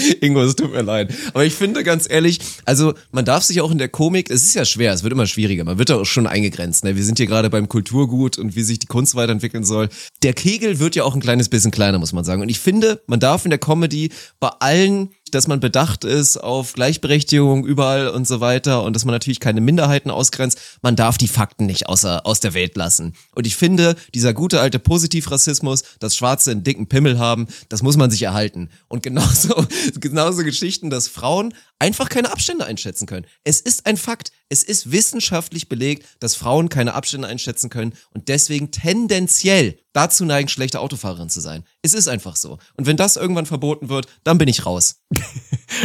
Ingo, 0.20 0.42
es 0.42 0.56
tut 0.56 0.72
mir 0.72 0.82
leid. 0.82 1.12
Aber 1.32 1.44
ich 1.44 1.54
finde 1.54 1.84
ganz 1.84 2.08
ehrlich, 2.08 2.38
also 2.64 2.94
man 3.12 3.24
darf 3.24 3.42
sich 3.42 3.60
auch 3.60 3.70
in 3.70 3.78
der 3.78 3.88
Komik, 3.88 4.30
es 4.30 4.42
ist 4.42 4.54
ja 4.54 4.64
schwer, 4.64 4.92
es 4.92 5.02
wird 5.02 5.12
immer 5.12 5.26
schwieriger, 5.26 5.64
man 5.64 5.78
wird 5.78 5.90
da 5.90 5.96
auch 5.96 6.04
schon 6.04 6.26
eingegrenzt. 6.26 6.84
Ne? 6.84 6.96
Wir 6.96 7.04
sind 7.04 7.18
hier 7.18 7.26
gerade 7.26 7.50
beim 7.50 7.68
Kulturgut 7.68 8.38
und 8.38 8.56
wie 8.56 8.62
sich 8.62 8.78
die 8.78 8.86
Kunst 8.86 9.14
weiterentwickeln 9.14 9.64
soll. 9.64 9.88
Der 10.22 10.32
Kegel 10.32 10.78
wird 10.78 10.96
ja 10.96 11.04
auch 11.04 11.14
ein 11.14 11.20
kleines 11.20 11.48
bisschen 11.48 11.70
kleiner, 11.70 11.98
muss 11.98 12.12
man 12.12 12.24
sagen. 12.24 12.42
Und 12.42 12.48
ich 12.48 12.60
finde, 12.60 13.02
man 13.06 13.20
darf 13.20 13.44
in 13.44 13.50
der 13.50 13.58
Comedy 13.58 14.10
bei 14.38 14.48
allen 14.60 15.10
dass 15.30 15.48
man 15.48 15.60
bedacht 15.60 16.04
ist 16.04 16.36
auf 16.36 16.72
Gleichberechtigung 16.72 17.64
überall 17.64 18.08
und 18.08 18.26
so 18.26 18.40
weiter 18.40 18.82
und 18.82 18.94
dass 18.94 19.04
man 19.04 19.14
natürlich 19.14 19.40
keine 19.40 19.60
Minderheiten 19.60 20.10
ausgrenzt. 20.10 20.60
Man 20.82 20.96
darf 20.96 21.18
die 21.18 21.28
Fakten 21.28 21.66
nicht 21.66 21.88
außer, 21.88 22.26
aus 22.26 22.40
der 22.40 22.54
Welt 22.54 22.76
lassen. 22.76 23.14
Und 23.34 23.46
ich 23.46 23.56
finde, 23.56 23.96
dieser 24.14 24.34
gute 24.34 24.60
alte 24.60 24.78
Positivrassismus, 24.78 25.84
dass 25.98 26.16
Schwarze 26.16 26.50
einen 26.50 26.64
dicken 26.64 26.88
Pimmel 26.88 27.18
haben, 27.18 27.46
das 27.68 27.82
muss 27.82 27.96
man 27.96 28.10
sich 28.10 28.22
erhalten. 28.22 28.70
Und 28.88 29.02
genauso, 29.02 29.66
genauso 30.00 30.44
Geschichten, 30.44 30.90
dass 30.90 31.08
Frauen 31.08 31.54
einfach 31.80 32.08
keine 32.08 32.30
Abstände 32.30 32.64
einschätzen 32.64 33.06
können. 33.06 33.26
Es 33.42 33.60
ist 33.60 33.86
ein 33.86 33.96
Fakt. 33.96 34.30
Es 34.48 34.62
ist 34.62 34.92
wissenschaftlich 34.92 35.68
belegt, 35.68 36.06
dass 36.20 36.34
Frauen 36.34 36.68
keine 36.68 36.94
Abstände 36.94 37.26
einschätzen 37.26 37.70
können 37.70 37.94
und 38.12 38.28
deswegen 38.28 38.70
tendenziell 38.70 39.78
dazu 39.92 40.24
neigen, 40.24 40.48
schlechte 40.48 40.80
Autofahrerin 40.80 41.30
zu 41.30 41.40
sein. 41.40 41.64
Es 41.82 41.94
ist 41.94 42.08
einfach 42.08 42.36
so. 42.36 42.58
Und 42.76 42.86
wenn 42.86 42.96
das 42.96 43.16
irgendwann 43.16 43.46
verboten 43.46 43.88
wird, 43.88 44.06
dann 44.22 44.38
bin 44.38 44.48
ich 44.48 44.66
raus. 44.66 45.00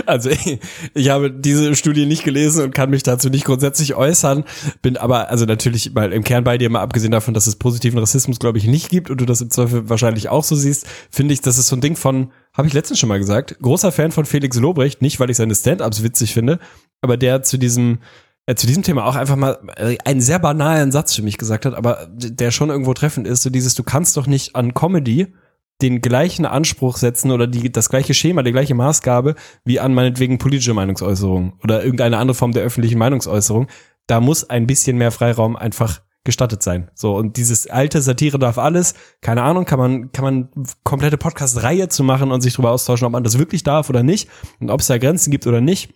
Also 0.08 0.32
ich, 0.32 0.60
ich 0.96 1.10
habe 1.10 1.32
diese 1.32 1.76
Studie 1.76 2.08
nicht 2.08 2.24
gelesen 2.24 2.64
und 2.64 2.74
kann 2.74 2.90
mich 2.90 3.04
dazu 3.04 3.30
nicht 3.30 3.46
grundsätzlich 3.46 3.94
äußern, 3.94 4.44
bin 4.82 4.98
aber 4.98 5.30
also 5.30 5.46
natürlich 5.46 5.94
mal 5.94 6.12
im 6.12 6.24
Kern 6.24 6.44
bei 6.44 6.58
dir, 6.58 6.72
mal 6.72 6.82
abgesehen 6.82 7.12
davon, 7.12 7.36
dass 7.36 7.46
es 7.46 7.56
positiven 7.56 8.00
Rassismus, 8.00 8.40
glaube 8.40 8.58
ich, 8.58 8.66
nicht 8.66 8.90
gibt 8.90 9.12
und 9.12 9.22
du 9.22 9.26
das 9.26 9.42
im 9.42 9.52
Zweifel 9.52 9.88
wahrscheinlich 9.88 10.28
auch 10.30 10.44
so 10.44 10.56
siehst, 10.56 10.88
finde 11.12 11.36
ich, 11.36 11.42
das 11.42 11.60
ist 11.60 11.68
so 11.68 11.76
ein 11.76 11.82
Ding 11.82 11.96
von, 11.96 12.32
habe 12.56 12.68
ich 12.68 12.74
letztens 12.74 13.00
schon 13.00 13.10
mal 13.10 13.20
gesagt, 13.20 13.58
großer 13.62 13.92
Fan 13.92 14.12
von 14.12 14.26
Felix 14.26 14.58
Lobrecht, 14.58 15.02
nicht 15.02 15.20
weil 15.20 15.30
ich 15.30 15.38
seine 15.38 15.56
Stand-ups 15.56 16.04
witzig 16.04 16.34
finde, 16.34 16.60
aber 17.02 17.18
der 17.18 17.44
zu 17.44 17.58
diesem 17.58 18.00
äh, 18.48 18.56
zu 18.56 18.68
diesem 18.68 18.84
Thema 18.84 19.06
auch 19.06 19.16
einfach 19.16 19.36
mal 19.36 19.58
äh, 19.76 19.98
einen 20.06 20.22
sehr 20.22 20.40
banalen 20.40 20.92
Satz 20.92 21.16
für 21.16 21.24
mich 21.24 21.38
gesagt 21.38 21.66
hat, 21.66 21.74
aber 21.74 22.08
der 22.12 22.52
schon 22.52 22.70
irgendwo 22.70 22.94
treffend 22.94 23.28
ist, 23.28 23.42
so 23.44 23.50
dieses, 23.50 23.74
du 23.76 23.84
kannst 23.84 24.18
doch 24.18 24.28
nicht 24.28 24.56
an 24.56 24.74
Comedy 24.74 25.34
den 25.82 26.00
gleichen 26.00 26.46
Anspruch 26.46 26.98
setzen 26.98 27.32
oder 27.32 27.48
die, 27.48 27.72
das 27.72 27.90
gleiche 27.90 28.14
Schema, 28.14 28.44
die 28.44 28.52
gleiche 28.52 28.76
Maßgabe 28.76 29.36
wie 29.66 29.80
an 29.80 29.94
meinetwegen 29.94 30.38
politische 30.38 30.74
Meinungsäußerung 30.74 31.54
oder 31.64 31.84
irgendeine 31.84 32.18
andere 32.18 32.36
Form 32.36 32.54
der 32.54 32.64
öffentlichen 32.64 32.98
Meinungsäußerung. 32.98 33.68
Da 34.08 34.22
muss 34.22 34.50
ein 34.50 34.68
bisschen 34.68 34.98
mehr 34.98 35.12
Freiraum 35.12 35.56
einfach 35.56 36.02
gestattet 36.26 36.62
sein. 36.62 36.92
So, 36.94 37.16
und 37.16 37.38
dieses 37.38 37.68
alte 37.68 38.02
Satire 38.02 38.38
darf 38.38 38.58
alles, 38.58 38.96
keine 39.22 39.44
Ahnung, 39.44 39.64
kann 39.64 39.80
man, 39.80 40.12
kann 40.12 40.26
man 40.26 40.50
komplette 40.84 41.18
Podcast-Reihe 41.18 41.88
zu 41.88 42.04
machen 42.04 42.32
und 42.32 42.42
sich 42.42 42.54
darüber 42.54 42.72
austauschen, 42.72 43.06
ob 43.06 43.14
man 43.14 43.24
das 43.24 43.40
wirklich 43.40 43.64
darf 43.64 43.90
oder 43.90 44.04
nicht 44.04 44.30
und 44.60 44.70
ob 44.70 44.82
es 44.82 44.88
da 44.88 44.98
Grenzen 44.98 45.32
gibt 45.32 45.48
oder 45.48 45.62
nicht. 45.62 45.94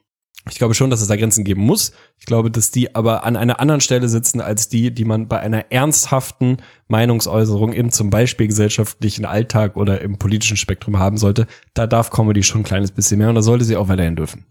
Ich 0.50 0.58
glaube 0.58 0.74
schon, 0.74 0.90
dass 0.90 1.02
es 1.02 1.08
da 1.08 1.18
Grenzen 1.18 1.44
geben 1.44 1.62
muss. 1.62 1.92
Ich 2.18 2.26
glaube, 2.26 2.50
dass 2.50 2.72
die 2.72 2.96
aber 2.96 3.26
an 3.26 3.36
einer 3.36 3.60
anderen 3.60 3.82
Stelle 3.82 4.08
sitzen 4.08 4.40
als 4.40 4.70
die, 4.70 4.92
die 4.94 5.04
man 5.04 5.28
bei 5.28 5.40
einer 5.40 5.72
ernsthaften 5.72 6.58
Meinungsäußerung 6.88 7.74
im 7.74 7.92
zum 7.92 8.10
Beispiel 8.10 8.48
gesellschaftlichen 8.48 9.26
Alltag 9.26 9.76
oder 9.76 10.02
im 10.02 10.18
politischen 10.18 10.58
Spektrum 10.58 10.98
haben 10.98 11.18
sollte. 11.18 11.46
Da 11.74 11.88
darf 11.88 12.10
Comedy 12.10 12.44
schon 12.44 12.62
ein 12.62 12.66
kleines 12.66 12.92
bisschen 12.92 13.18
mehr 13.18 13.30
und 13.30 13.36
da 13.36 13.42
sollte 13.42 13.66
sie 13.66 13.76
auch 13.76 13.90
weiterhin 13.90 14.16
dürfen. 14.16 14.46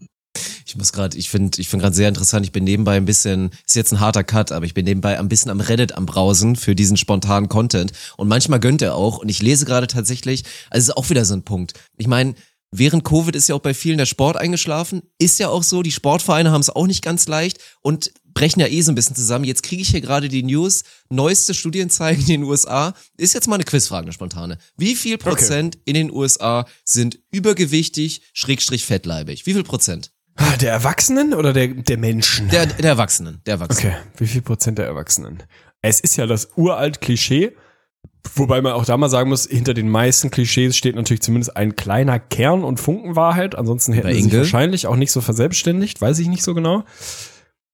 Ich 0.69 0.75
muss 0.75 0.93
gerade, 0.93 1.17
ich 1.17 1.29
finde, 1.29 1.59
ich 1.59 1.67
finde 1.67 1.83
gerade 1.83 1.95
sehr 1.95 2.07
interessant. 2.07 2.45
Ich 2.45 2.51
bin 2.51 2.63
nebenbei 2.63 2.95
ein 2.95 3.05
bisschen, 3.05 3.49
ist 3.65 3.75
jetzt 3.75 3.91
ein 3.91 3.99
harter 3.99 4.23
Cut, 4.23 4.51
aber 4.51 4.65
ich 4.65 4.75
bin 4.75 4.85
nebenbei 4.85 5.17
ein 5.17 5.27
bisschen 5.27 5.49
am 5.49 5.61
Reddit 5.61 5.93
am 5.93 6.05
Brausen 6.05 6.55
für 6.55 6.75
diesen 6.75 6.95
spontanen 6.95 7.49
Content. 7.49 7.91
Und 8.17 8.27
manchmal 8.27 8.59
gönnt 8.59 8.83
er 8.83 8.93
auch. 8.93 9.17
Und 9.17 9.29
ich 9.29 9.41
lese 9.41 9.65
gerade 9.65 9.87
tatsächlich, 9.87 10.43
also 10.69 10.83
es 10.83 10.87
ist 10.89 10.97
auch 10.97 11.09
wieder 11.09 11.25
so 11.25 11.33
ein 11.33 11.43
Punkt. 11.43 11.73
Ich 11.97 12.07
meine, 12.07 12.35
Während 12.71 13.03
Covid 13.03 13.35
ist 13.35 13.49
ja 13.49 13.55
auch 13.55 13.61
bei 13.61 13.73
vielen 13.73 13.97
der 13.97 14.05
Sport 14.05 14.37
eingeschlafen. 14.37 15.01
Ist 15.17 15.39
ja 15.39 15.49
auch 15.49 15.63
so, 15.63 15.81
die 15.81 15.91
Sportvereine 15.91 16.51
haben 16.51 16.61
es 16.61 16.69
auch 16.69 16.85
nicht 16.85 17.01
ganz 17.01 17.27
leicht 17.27 17.57
und 17.81 18.11
brechen 18.31 18.59
ja 18.59 18.67
eh 18.67 18.81
so 18.81 18.91
ein 18.91 18.95
bisschen 18.95 19.15
zusammen. 19.15 19.43
Jetzt 19.43 19.63
kriege 19.63 19.81
ich 19.81 19.89
hier 19.89 20.01
gerade 20.01 20.29
die 20.29 20.43
News. 20.43 20.83
Neueste 21.09 21.55
Studien 21.55 21.89
zeigen 21.89 22.21
in 22.21 22.27
den 22.27 22.43
USA. 22.43 22.93
Ist 23.17 23.33
jetzt 23.33 23.47
mal 23.47 23.55
eine 23.55 23.63
Quizfrage, 23.63 24.05
eine 24.05 24.13
spontane. 24.13 24.59
Wie 24.77 24.95
viel 24.95 25.17
Prozent 25.17 25.79
in 25.85 25.95
den 25.95 26.11
USA 26.11 26.67
sind 26.83 27.17
übergewichtig, 27.31 28.21
schrägstrich 28.33 28.85
fettleibig? 28.85 29.47
Wie 29.47 29.53
viel 29.53 29.63
Prozent? 29.63 30.11
Ah, 30.39 30.55
Der 30.57 30.71
Erwachsenen 30.71 31.33
oder 31.33 31.53
der, 31.53 31.67
der 31.67 31.97
Menschen? 31.97 32.49
Der, 32.49 32.65
der 32.65 32.91
Erwachsenen, 32.91 33.41
der 33.45 33.55
Erwachsenen. 33.55 33.93
Okay, 33.93 34.01
wie 34.17 34.27
viel 34.27 34.41
Prozent 34.41 34.77
der 34.77 34.85
Erwachsenen? 34.85 35.43
Es 35.81 35.99
ist 35.99 36.15
ja 36.17 36.25
das 36.27 36.49
uralt 36.55 37.01
Klischee, 37.01 37.51
wobei 38.35 38.61
man 38.61 38.73
auch 38.73 38.85
da 38.85 38.95
mal 38.97 39.09
sagen 39.09 39.29
muss, 39.29 39.45
hinter 39.47 39.73
den 39.73 39.89
meisten 39.89 40.31
Klischees 40.31 40.75
steht 40.77 40.95
natürlich 40.95 41.21
zumindest 41.21 41.55
ein 41.57 41.75
kleiner 41.75 42.19
Kern 42.19 42.63
und 42.63 42.79
Funkenwahrheit. 42.79 43.55
Ansonsten 43.55 43.93
hätten 43.93 44.07
Bei 44.07 44.13
sie 44.13 44.23
sich 44.23 44.33
wahrscheinlich 44.37 44.87
auch 44.87 44.95
nicht 44.95 45.11
so 45.11 45.21
verselbstständigt, 45.21 46.01
weiß 46.01 46.19
ich 46.19 46.27
nicht 46.27 46.43
so 46.43 46.53
genau. 46.53 46.83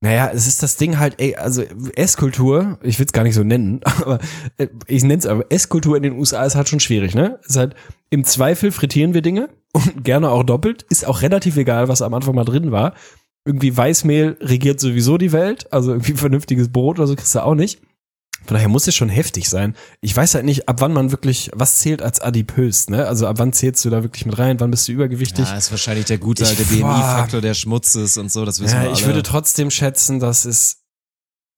Naja, 0.02 0.30
es 0.34 0.46
ist 0.46 0.62
das 0.62 0.78
Ding 0.78 1.00
halt, 1.00 1.16
ey, 1.20 1.36
also 1.36 1.64
Esskultur, 1.96 2.78
ich 2.84 3.00
will 3.00 3.06
es 3.06 3.14
gar 3.14 3.24
nicht 3.24 3.34
so 3.34 3.44
nennen, 3.44 3.82
aber 3.84 4.20
äh, 4.58 4.68
ich 4.88 5.04
nenne 5.04 5.20
es 5.20 5.26
aber, 5.26 5.46
Esskultur 5.50 5.98
in 5.98 6.04
den 6.04 6.14
USA 6.14 6.44
ist 6.44 6.56
halt 6.56 6.70
schon 6.70 6.80
schwierig, 6.80 7.16
ne? 7.16 7.40
Ist 7.48 7.58
halt, 7.58 7.76
im 8.10 8.24
Zweifel 8.24 8.72
frittieren 8.72 9.14
wir 9.14 9.22
Dinge 9.22 9.50
und 9.74 10.04
gerne 10.04 10.30
auch 10.30 10.44
doppelt, 10.44 10.84
ist 10.90 11.08
auch 11.08 11.22
relativ 11.22 11.58
egal, 11.58 11.88
was 11.88 12.02
am 12.02 12.14
Anfang 12.14 12.36
mal 12.36 12.46
drin 12.46 12.72
war. 12.72 12.94
Irgendwie 13.46 13.76
Weißmehl 13.76 14.38
regiert 14.42 14.80
sowieso 14.80 15.18
die 15.18 15.32
Welt, 15.32 15.72
also 15.72 15.92
irgendwie 15.92 16.14
vernünftiges 16.16 16.72
Brot 16.72 17.00
oder 17.00 17.08
so 17.08 17.16
kriegst 17.16 17.36
du 17.36 17.44
auch 17.44 17.56
nicht. 17.56 17.82
Von 18.46 18.56
daher 18.56 18.68
muss 18.70 18.88
es 18.88 18.96
schon 18.96 19.10
heftig 19.10 19.50
sein. 19.50 19.76
Ich 20.02 20.16
weiß 20.16 20.36
halt 20.36 20.46
nicht, 20.46 20.70
ab 20.70 20.78
wann 20.82 20.94
man 20.94 21.12
wirklich, 21.12 21.50
was 21.54 21.80
zählt 21.80 22.02
als 22.02 22.20
adipös, 22.22 22.90
ne? 22.90 23.08
Also 23.08 23.28
ab 23.28 23.38
wann 23.40 23.54
zählst 23.54 23.84
du 23.86 23.90
da 23.90 24.04
wirklich 24.04 24.26
mit 24.26 24.38
rein, 24.38 24.60
wann 24.60 24.72
bist 24.72 24.88
du 24.88 24.92
übergewichtig? 24.92 25.46
Ja, 25.48 25.58
ist 25.58 25.72
wahrscheinlich 25.72 26.06
der 26.06 26.18
gute 26.20 26.46
alte 26.46 26.64
BMI-Faktor 26.66 27.42
der 27.42 27.54
Schmutzes 27.56 28.18
und 28.18 28.32
so, 28.32 28.46
das 28.46 28.60
wissen 28.60 28.74
wir 28.74 28.82
Ja, 28.84 28.90
alle. 28.90 28.94
ich 29.00 29.06
würde 29.06 29.24
trotzdem 29.24 29.72
schätzen, 29.72 30.20
dass 30.20 30.46
es, 30.46 30.84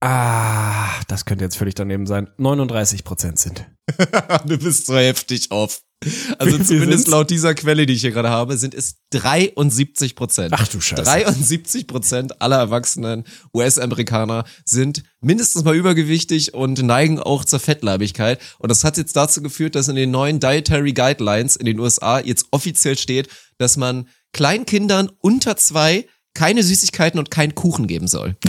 ah, 0.01 0.89
das 1.07 1.25
könnte 1.25 1.43
jetzt 1.43 1.57
völlig 1.57 1.75
daneben 1.75 2.05
sein, 2.07 2.29
39 2.37 3.03
Prozent 3.03 3.39
sind. 3.39 3.65
du 4.45 4.57
bist 4.57 4.85
so 4.85 4.95
heftig 4.97 5.51
off. 5.51 5.81
Also 6.37 6.57
zumindest 6.59 7.07
laut 7.07 7.29
dieser 7.29 7.55
Quelle, 7.55 7.85
die 7.85 7.93
ich 7.93 8.01
hier 8.01 8.11
gerade 8.11 8.29
habe, 8.29 8.57
sind 8.57 8.73
es 8.75 8.97
73 9.11 10.15
Prozent. 10.15 10.53
Ach 10.55 10.67
du 10.67 10.79
Scheiße. 10.79 11.03
73 11.03 11.87
Prozent 11.87 12.41
aller 12.41 12.57
erwachsenen 12.57 13.23
US-Amerikaner 13.53 14.45
sind 14.65 15.03
mindestens 15.21 15.63
mal 15.63 15.75
übergewichtig 15.75 16.53
und 16.53 16.81
neigen 16.83 17.19
auch 17.19 17.45
zur 17.45 17.59
Fettleibigkeit. 17.59 18.39
Und 18.59 18.69
das 18.69 18.83
hat 18.83 18.97
jetzt 18.97 19.15
dazu 19.15 19.41
geführt, 19.41 19.75
dass 19.75 19.87
in 19.87 19.95
den 19.95 20.11
neuen 20.11 20.39
Dietary 20.39 20.93
Guidelines 20.93 21.55
in 21.55 21.65
den 21.65 21.79
USA 21.79 22.19
jetzt 22.19 22.45
offiziell 22.51 22.97
steht, 22.97 23.29
dass 23.57 23.77
man 23.77 24.07
Kleinkindern 24.33 25.09
unter 25.19 25.57
zwei 25.57 26.05
keine 26.33 26.61
Süßigkeiten 26.61 27.17
und 27.19 27.31
keinen 27.31 27.55
Kuchen 27.55 27.87
geben 27.87 28.07
soll. 28.07 28.37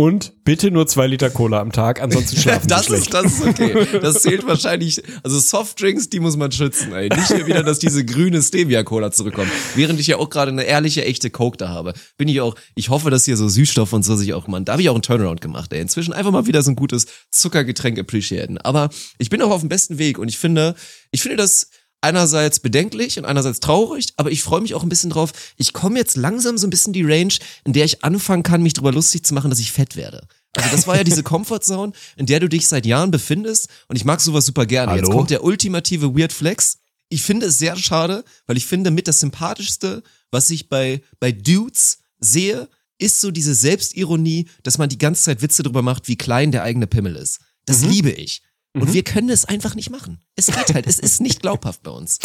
Und 0.00 0.32
bitte 0.44 0.70
nur 0.70 0.86
zwei 0.86 1.06
Liter 1.06 1.28
Cola 1.28 1.60
am 1.60 1.72
Tag, 1.72 2.00
ansonsten 2.00 2.34
schlafen 2.40 2.68
Das 2.68 2.86
sie 2.86 2.94
ist, 2.94 3.10
schlecht. 3.10 3.12
das 3.12 3.34
ist 3.34 3.46
okay. 3.46 3.86
Das 4.00 4.22
zählt 4.22 4.46
wahrscheinlich, 4.46 5.02
also 5.22 5.38
Softdrinks, 5.38 6.08
die 6.08 6.20
muss 6.20 6.38
man 6.38 6.50
schützen, 6.50 6.94
ey. 6.94 7.10
Nicht 7.10 7.28
mehr 7.28 7.46
wieder, 7.46 7.62
dass 7.62 7.80
diese 7.80 8.02
grüne 8.02 8.40
Stevia-Cola 8.40 9.10
zurückkommt. 9.12 9.50
Während 9.74 10.00
ich 10.00 10.06
ja 10.06 10.16
auch 10.16 10.30
gerade 10.30 10.52
eine 10.52 10.62
ehrliche, 10.62 11.04
echte 11.04 11.28
Coke 11.28 11.58
da 11.58 11.68
habe. 11.68 11.92
Bin 12.16 12.28
ich 12.28 12.40
auch, 12.40 12.54
ich 12.74 12.88
hoffe, 12.88 13.10
dass 13.10 13.26
hier 13.26 13.36
so 13.36 13.46
Süßstoff 13.46 13.92
und 13.92 14.02
so 14.02 14.16
sich 14.16 14.32
auch, 14.32 14.46
man, 14.46 14.64
da 14.64 14.72
habe 14.72 14.80
ich 14.80 14.88
auch 14.88 14.94
einen 14.94 15.02
Turnaround 15.02 15.42
gemacht, 15.42 15.70
ey. 15.74 15.82
Inzwischen 15.82 16.14
einfach 16.14 16.30
mal 16.30 16.46
wieder 16.46 16.62
so 16.62 16.70
ein 16.70 16.76
gutes 16.76 17.04
Zuckergetränk 17.30 17.98
appreciaten. 17.98 18.56
Aber 18.56 18.88
ich 19.18 19.28
bin 19.28 19.42
auch 19.42 19.50
auf 19.50 19.60
dem 19.60 19.68
besten 19.68 19.98
Weg 19.98 20.18
und 20.18 20.28
ich 20.28 20.38
finde, 20.38 20.76
ich 21.10 21.20
finde 21.20 21.36
das, 21.36 21.68
einerseits 22.00 22.60
bedenklich 22.60 23.18
und 23.18 23.24
einerseits 23.24 23.60
traurig, 23.60 24.06
aber 24.16 24.30
ich 24.30 24.42
freue 24.42 24.60
mich 24.60 24.74
auch 24.74 24.82
ein 24.82 24.88
bisschen 24.88 25.10
drauf. 25.10 25.32
Ich 25.56 25.72
komme 25.72 25.98
jetzt 25.98 26.16
langsam 26.16 26.56
so 26.58 26.66
ein 26.66 26.70
bisschen 26.70 26.94
in 26.94 27.06
die 27.06 27.12
Range, 27.12 27.34
in 27.64 27.72
der 27.72 27.84
ich 27.84 28.02
anfangen 28.04 28.42
kann, 28.42 28.62
mich 28.62 28.72
drüber 28.72 28.92
lustig 28.92 29.24
zu 29.24 29.34
machen, 29.34 29.50
dass 29.50 29.58
ich 29.60 29.72
fett 29.72 29.96
werde. 29.96 30.26
Also 30.56 30.68
das 30.70 30.86
war 30.86 30.96
ja 30.96 31.04
diese 31.04 31.22
Comfortzone, 31.32 31.92
in 32.16 32.26
der 32.26 32.40
du 32.40 32.48
dich 32.48 32.66
seit 32.66 32.86
Jahren 32.86 33.10
befindest 33.10 33.68
und 33.88 33.96
ich 33.96 34.04
mag 34.04 34.20
sowas 34.20 34.46
super 34.46 34.66
gerne. 34.66 34.94
Jetzt 34.96 35.06
Hallo? 35.08 35.16
kommt 35.18 35.30
der 35.30 35.44
ultimative 35.44 36.16
Weird 36.16 36.32
Flex. 36.32 36.78
Ich 37.08 37.22
finde 37.22 37.46
es 37.46 37.58
sehr 37.58 37.76
schade, 37.76 38.24
weil 38.46 38.56
ich 38.56 38.66
finde 38.66 38.90
mit 38.90 39.06
das 39.08 39.20
sympathischste, 39.20 40.02
was 40.30 40.48
ich 40.50 40.68
bei 40.68 41.02
bei 41.18 41.32
Dudes 41.32 41.98
sehe, 42.20 42.68
ist 42.98 43.20
so 43.20 43.30
diese 43.30 43.54
Selbstironie, 43.54 44.48
dass 44.62 44.78
man 44.78 44.88
die 44.88 44.98
ganze 44.98 45.22
Zeit 45.24 45.42
Witze 45.42 45.62
drüber 45.62 45.82
macht, 45.82 46.06
wie 46.08 46.16
klein 46.16 46.52
der 46.52 46.62
eigene 46.62 46.86
Pimmel 46.86 47.16
ist. 47.16 47.40
Das 47.66 47.80
Mhm. 47.82 47.88
liebe 47.90 48.10
ich. 48.10 48.42
Und 48.72 48.92
wir 48.92 49.02
können 49.02 49.30
es 49.30 49.44
einfach 49.44 49.74
nicht 49.74 49.90
machen. 49.90 50.20
Es 50.36 50.46
geht 50.46 50.74
halt, 50.74 50.86
es 50.86 50.98
ist 50.98 51.20
nicht 51.20 51.40
glaubhaft 51.42 51.82
bei 51.82 51.90
uns. 51.90 52.18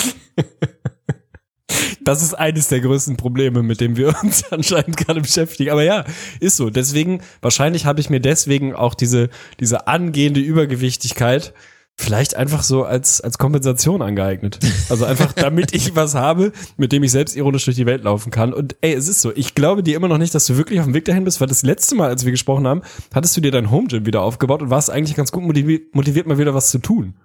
Das 2.01 2.21
ist 2.21 2.35
eines 2.35 2.67
der 2.67 2.81
größten 2.81 3.17
Probleme, 3.17 3.63
mit 3.63 3.81
dem 3.81 3.97
wir 3.97 4.15
uns 4.21 4.43
anscheinend 4.51 4.95
gerade 4.95 5.21
beschäftigen. 5.21 5.71
Aber 5.71 5.83
ja, 5.83 6.05
ist 6.39 6.57
so. 6.57 6.69
Deswegen, 6.69 7.21
wahrscheinlich 7.41 7.85
habe 7.85 7.99
ich 7.99 8.11
mir 8.11 8.19
deswegen 8.19 8.75
auch 8.75 8.93
diese, 8.93 9.29
diese 9.59 9.87
angehende 9.87 10.39
Übergewichtigkeit 10.39 11.53
vielleicht 11.97 12.35
einfach 12.35 12.63
so 12.63 12.83
als, 12.83 13.21
als 13.21 13.37
Kompensation 13.37 14.01
angeeignet. 14.01 14.59
Also 14.89 15.05
einfach, 15.05 15.33
damit 15.35 15.73
ich 15.73 15.95
was 15.95 16.15
habe, 16.15 16.51
mit 16.77 16.91
dem 16.91 17.03
ich 17.03 17.11
selbst 17.11 17.35
ironisch 17.35 17.65
durch 17.65 17.77
die 17.77 17.85
Welt 17.85 18.03
laufen 18.03 18.31
kann. 18.31 18.53
Und 18.53 18.75
ey, 18.81 18.93
es 18.93 19.07
ist 19.07 19.21
so. 19.21 19.31
Ich 19.35 19.55
glaube 19.55 19.83
dir 19.83 19.95
immer 19.95 20.07
noch 20.07 20.17
nicht, 20.17 20.35
dass 20.35 20.45
du 20.45 20.57
wirklich 20.57 20.79
auf 20.79 20.85
dem 20.85 20.93
Weg 20.93 21.05
dahin 21.05 21.23
bist, 21.23 21.41
weil 21.41 21.47
das 21.47 21.63
letzte 21.63 21.95
Mal, 21.95 22.09
als 22.09 22.25
wir 22.25 22.31
gesprochen 22.31 22.67
haben, 22.67 22.81
hattest 23.13 23.35
du 23.37 23.41
dir 23.41 23.51
dein 23.51 23.71
Home 23.71 23.87
Gym 23.87 24.05
wieder 24.05 24.21
aufgebaut 24.21 24.61
und 24.61 24.69
warst 24.69 24.89
eigentlich 24.89 25.15
ganz 25.15 25.31
gut 25.31 25.43
motiviert, 25.43 25.95
motiviert 25.95 26.27
mal 26.27 26.37
wieder 26.37 26.53
was 26.53 26.69
zu 26.69 26.79
tun. 26.79 27.15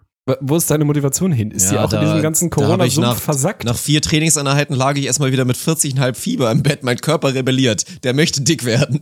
Wo 0.40 0.56
ist 0.56 0.70
deine 0.70 0.84
Motivation 0.84 1.32
hin? 1.32 1.50
Ist 1.50 1.70
die 1.70 1.78
auch 1.78 1.92
in 1.92 2.00
diesem 2.00 2.22
ganzen 2.22 2.50
da 2.50 2.56
Corona-Sumpf 2.56 3.20
versackt? 3.20 3.64
Nach 3.64 3.76
vier 3.76 4.00
Trainingseinheiten 4.02 4.76
lag 4.76 4.96
ich 4.96 5.06
erstmal 5.06 5.32
wieder 5.32 5.44
mit 5.44 5.56
40,5 5.56 6.14
Fieber 6.14 6.50
im 6.52 6.62
Bett. 6.62 6.84
Mein 6.84 6.98
Körper 6.98 7.34
rebelliert. 7.34 8.04
Der 8.04 8.14
möchte 8.14 8.42
dick 8.42 8.64
werden. 8.64 9.00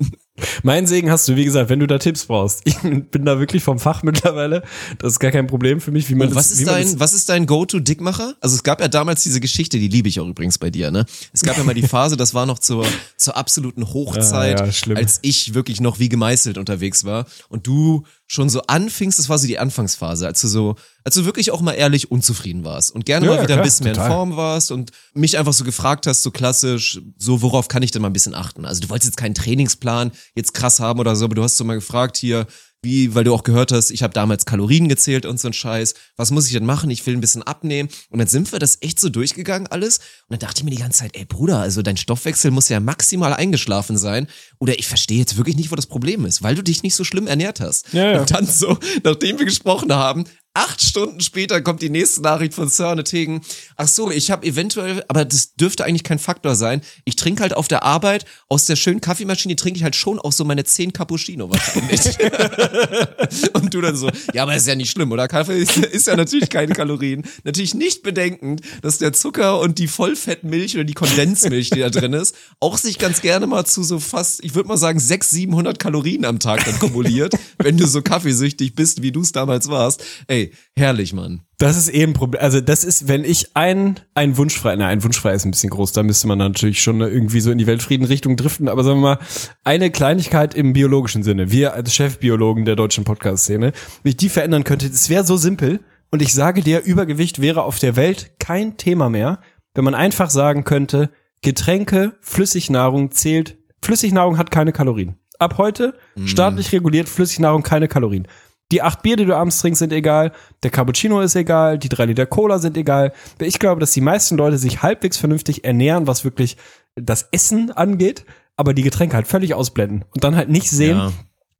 Mein 0.62 0.86
Segen 0.86 1.10
hast 1.10 1.28
du, 1.28 1.36
wie 1.36 1.44
gesagt, 1.44 1.70
wenn 1.70 1.80
du 1.80 1.86
da 1.86 1.98
Tipps 1.98 2.26
brauchst. 2.26 2.62
Ich 2.64 2.76
bin 2.80 3.24
da 3.24 3.38
wirklich 3.38 3.62
vom 3.62 3.78
Fach 3.78 4.02
mittlerweile. 4.02 4.62
Das 4.98 5.12
ist 5.12 5.18
gar 5.18 5.30
kein 5.30 5.46
Problem 5.46 5.80
für 5.80 5.90
mich, 5.90 6.08
wie 6.08 6.14
man 6.14 6.28
Und 6.28 6.34
was 6.34 6.50
das, 6.50 6.58
ist 6.58 6.68
dein, 6.68 7.00
was 7.00 7.12
ist 7.12 7.28
dein 7.28 7.46
Go-To-Dickmacher? 7.46 8.34
Also 8.40 8.56
es 8.56 8.62
gab 8.62 8.80
ja 8.80 8.88
damals 8.88 9.22
diese 9.22 9.40
Geschichte, 9.40 9.78
die 9.78 9.88
liebe 9.88 10.08
ich 10.08 10.20
auch 10.20 10.26
übrigens 10.26 10.58
bei 10.58 10.70
dir, 10.70 10.90
ne? 10.90 11.06
Es 11.32 11.42
gab 11.42 11.56
ja 11.56 11.64
mal 11.64 11.74
die 11.74 11.82
Phase, 11.88 12.16
das 12.16 12.34
war 12.34 12.46
noch 12.46 12.58
zur, 12.58 12.86
zur 13.16 13.36
absoluten 13.36 13.92
Hochzeit, 13.92 14.60
Ah, 14.60 14.66
ja, 14.66 14.94
als 14.96 15.18
ich 15.22 15.54
wirklich 15.54 15.80
noch 15.80 15.98
wie 15.98 16.08
gemeißelt 16.08 16.58
unterwegs 16.58 17.04
war 17.04 17.26
und 17.48 17.66
du 17.66 18.04
schon 18.30 18.50
so 18.50 18.60
anfingst, 18.66 19.18
das 19.18 19.28
war 19.30 19.38
so 19.38 19.46
die 19.46 19.58
Anfangsphase, 19.58 20.26
als 20.26 20.42
du 20.42 20.48
so, 20.48 20.76
als 21.02 21.14
du 21.14 21.24
wirklich 21.24 21.50
auch 21.50 21.62
mal 21.62 21.72
ehrlich 21.72 22.10
unzufrieden 22.10 22.62
warst 22.62 22.94
und 22.94 23.06
gerne 23.06 23.24
Ja, 23.26 23.32
mal 23.32 23.38
wieder 23.38 23.46
klar, 23.46 23.58
ein 23.58 23.64
bisschen 23.64 23.84
mehr 23.84 23.94
total. 23.94 24.10
in 24.10 24.16
Form 24.16 24.36
warst 24.36 24.70
und 24.70 24.90
mich 25.14 25.38
einfach 25.38 25.54
so 25.54 25.64
gefragt 25.64 26.06
hast, 26.06 26.22
so 26.22 26.30
klassisch, 26.30 27.00
so 27.16 27.40
worauf 27.40 27.68
kann 27.68 27.82
ich 27.82 27.90
denn 27.90 28.02
mal 28.02 28.10
ein 28.10 28.12
bisschen 28.12 28.34
achten? 28.34 28.66
Also 28.66 28.82
du 28.82 28.90
wolltest 28.90 29.08
jetzt 29.08 29.16
keinen 29.16 29.34
Trainingsplan 29.34 30.12
jetzt 30.34 30.52
krass 30.52 30.78
haben 30.78 31.00
oder 31.00 31.16
so, 31.16 31.24
aber 31.24 31.34
du 31.34 31.42
hast 31.42 31.56
so 31.56 31.64
mal 31.64 31.74
gefragt 31.74 32.18
hier, 32.18 32.46
wie, 32.82 33.14
weil 33.14 33.24
du 33.24 33.34
auch 33.34 33.42
gehört 33.42 33.72
hast, 33.72 33.90
ich 33.90 34.02
habe 34.02 34.14
damals 34.14 34.44
Kalorien 34.44 34.88
gezählt 34.88 35.26
und 35.26 35.40
so 35.40 35.48
ein 35.48 35.52
Scheiß. 35.52 35.94
Was 36.16 36.30
muss 36.30 36.46
ich 36.46 36.52
denn 36.52 36.64
machen? 36.64 36.90
Ich 36.90 37.04
will 37.06 37.14
ein 37.14 37.20
bisschen 37.20 37.42
abnehmen. 37.42 37.88
Und 38.10 38.18
dann 38.18 38.28
sind 38.28 38.52
wir 38.52 38.58
das 38.58 38.78
echt 38.80 39.00
so 39.00 39.08
durchgegangen 39.08 39.66
alles. 39.66 39.98
Und 39.98 40.30
dann 40.30 40.38
dachte 40.38 40.60
ich 40.60 40.64
mir 40.64 40.70
die 40.70 40.78
ganze 40.78 41.00
Zeit, 41.00 41.16
ey 41.16 41.24
Bruder, 41.24 41.58
also 41.58 41.82
dein 41.82 41.96
Stoffwechsel 41.96 42.50
muss 42.50 42.68
ja 42.68 42.78
maximal 42.78 43.34
eingeschlafen 43.34 43.98
sein. 43.98 44.28
Oder 44.58 44.78
ich 44.78 44.86
verstehe 44.86 45.18
jetzt 45.18 45.36
wirklich 45.36 45.56
nicht, 45.56 45.72
wo 45.72 45.76
das 45.76 45.86
Problem 45.86 46.24
ist, 46.24 46.42
weil 46.42 46.54
du 46.54 46.62
dich 46.62 46.82
nicht 46.82 46.94
so 46.94 47.04
schlimm 47.04 47.26
ernährt 47.26 47.60
hast. 47.60 47.92
Ja, 47.92 48.12
ja. 48.12 48.20
Und 48.20 48.30
dann 48.30 48.46
so, 48.46 48.78
nachdem 49.02 49.38
wir 49.38 49.46
gesprochen 49.46 49.92
haben, 49.92 50.24
acht 50.58 50.82
Stunden 50.82 51.20
später 51.20 51.60
kommt 51.62 51.82
die 51.82 51.90
nächste 51.90 52.20
Nachricht 52.22 52.54
von 52.54 52.68
Sir 52.68 53.02
Tegen. 53.04 53.40
Ach 53.76 53.88
so, 53.88 54.10
ich 54.10 54.30
habe 54.30 54.46
eventuell, 54.46 55.04
aber 55.08 55.24
das 55.24 55.54
dürfte 55.54 55.84
eigentlich 55.84 56.04
kein 56.04 56.18
Faktor 56.18 56.54
sein. 56.54 56.82
Ich 57.04 57.16
trinke 57.16 57.42
halt 57.42 57.54
auf 57.54 57.68
der 57.68 57.84
Arbeit 57.84 58.24
aus 58.48 58.66
der 58.66 58.76
schönen 58.76 59.00
Kaffeemaschine 59.00 59.56
trinke 59.56 59.78
ich 59.78 59.84
halt 59.84 59.96
schon 59.96 60.18
auch 60.18 60.32
so 60.32 60.44
meine 60.44 60.64
10 60.64 60.92
Cappuccino 60.92 61.50
wahrscheinlich. 61.50 62.18
Und 63.54 63.72
du 63.72 63.80
dann 63.80 63.96
so, 63.96 64.10
ja, 64.32 64.42
aber 64.42 64.56
ist 64.56 64.66
ja 64.66 64.74
nicht 64.74 64.90
schlimm, 64.90 65.12
oder? 65.12 65.28
Kaffee 65.28 65.58
ist, 65.58 65.76
ist 65.76 66.06
ja 66.06 66.16
natürlich 66.16 66.50
keine 66.50 66.72
Kalorien. 66.72 67.24
Natürlich 67.44 67.74
nicht 67.74 68.02
bedenkend, 68.02 68.62
dass 68.82 68.98
der 68.98 69.12
Zucker 69.12 69.60
und 69.60 69.78
die 69.78 69.88
Vollfettmilch 69.88 70.74
oder 70.74 70.84
die 70.84 70.94
Kondensmilch, 70.94 71.70
die 71.70 71.80
da 71.80 71.90
drin 71.90 72.12
ist, 72.12 72.34
auch 72.60 72.78
sich 72.78 72.98
ganz 72.98 73.20
gerne 73.20 73.46
mal 73.46 73.64
zu 73.64 73.82
so 73.82 73.98
fast, 74.00 74.44
ich 74.44 74.54
würde 74.54 74.68
mal 74.68 74.76
sagen, 74.76 74.98
600, 74.98 75.38
700 75.48 75.78
Kalorien 75.78 76.24
am 76.24 76.38
Tag 76.38 76.64
dann 76.64 76.78
kumuliert, 76.78 77.34
wenn 77.58 77.76
du 77.76 77.86
so 77.86 78.02
kaffeesüchtig 78.02 78.74
bist, 78.74 79.02
wie 79.02 79.12
du 79.12 79.20
es 79.20 79.32
damals 79.32 79.68
warst. 79.68 80.02
Ey, 80.26 80.47
herrlich, 80.76 81.12
Mann. 81.12 81.42
Das 81.58 81.76
ist 81.76 81.88
eben 81.88 82.12
Problem. 82.12 82.42
Also 82.42 82.60
das 82.60 82.84
ist, 82.84 83.08
wenn 83.08 83.24
ich 83.24 83.56
ein, 83.56 84.00
ein 84.14 84.36
Wunschfrei, 84.36 84.76
na, 84.76 84.86
ein 84.86 85.02
Wunschfrei 85.02 85.34
ist 85.34 85.44
ein 85.44 85.50
bisschen 85.50 85.70
groß, 85.70 85.92
da 85.92 86.02
müsste 86.02 86.28
man 86.28 86.38
natürlich 86.38 86.82
schon 86.82 87.00
irgendwie 87.00 87.40
so 87.40 87.50
in 87.50 87.58
die 87.58 87.66
Weltfrieden-Richtung 87.66 88.36
driften, 88.36 88.68
aber 88.68 88.84
sagen 88.84 89.00
wir 89.00 89.16
mal, 89.16 89.18
eine 89.64 89.90
Kleinigkeit 89.90 90.54
im 90.54 90.72
biologischen 90.72 91.22
Sinne, 91.22 91.50
wir 91.50 91.74
als 91.74 91.94
Chefbiologen 91.94 92.64
der 92.64 92.76
deutschen 92.76 93.04
Podcast-Szene, 93.04 93.72
wie 94.02 94.10
ich 94.10 94.16
die 94.16 94.28
verändern 94.28 94.64
könnte, 94.64 94.88
das 94.88 95.08
wäre 95.08 95.24
so 95.24 95.36
simpel 95.36 95.80
und 96.10 96.22
ich 96.22 96.32
sage 96.32 96.62
dir, 96.62 96.82
Übergewicht 96.82 97.40
wäre 97.40 97.62
auf 97.62 97.78
der 97.78 97.96
Welt 97.96 98.38
kein 98.38 98.76
Thema 98.76 99.10
mehr, 99.10 99.40
wenn 99.74 99.84
man 99.84 99.94
einfach 99.94 100.30
sagen 100.30 100.64
könnte, 100.64 101.10
Getränke, 101.42 102.14
Flüssignahrung 102.20 103.10
zählt, 103.10 103.58
Flüssignahrung 103.82 104.38
hat 104.38 104.50
keine 104.50 104.72
Kalorien. 104.72 105.16
Ab 105.38 105.56
heute 105.58 105.94
staatlich 106.24 106.72
reguliert 106.72 107.08
Flüssignahrung 107.08 107.62
keine 107.62 107.86
Kalorien. 107.86 108.26
Die 108.70 108.82
acht 108.82 109.02
Bier, 109.02 109.16
die 109.16 109.24
du 109.24 109.34
abends 109.34 109.60
trinkst, 109.60 109.78
sind 109.78 109.92
egal. 109.92 110.32
Der 110.62 110.70
Cappuccino 110.70 111.20
ist 111.20 111.34
egal. 111.36 111.78
Die 111.78 111.88
drei 111.88 112.04
Liter 112.04 112.26
Cola 112.26 112.58
sind 112.58 112.76
egal. 112.76 113.12
Ich 113.40 113.58
glaube, 113.58 113.80
dass 113.80 113.92
die 113.92 114.00
meisten 114.02 114.36
Leute 114.36 114.58
sich 114.58 114.82
halbwegs 114.82 115.16
vernünftig 115.16 115.64
ernähren, 115.64 116.06
was 116.06 116.24
wirklich 116.24 116.56
das 116.94 117.28
Essen 117.32 117.70
angeht, 117.70 118.24
aber 118.56 118.74
die 118.74 118.82
Getränke 118.82 119.16
halt 119.16 119.26
völlig 119.28 119.54
ausblenden 119.54 120.04
und 120.14 120.24
dann 120.24 120.36
halt 120.36 120.48
nicht 120.50 120.68
sehen, 120.70 120.98
Ja. 120.98 121.12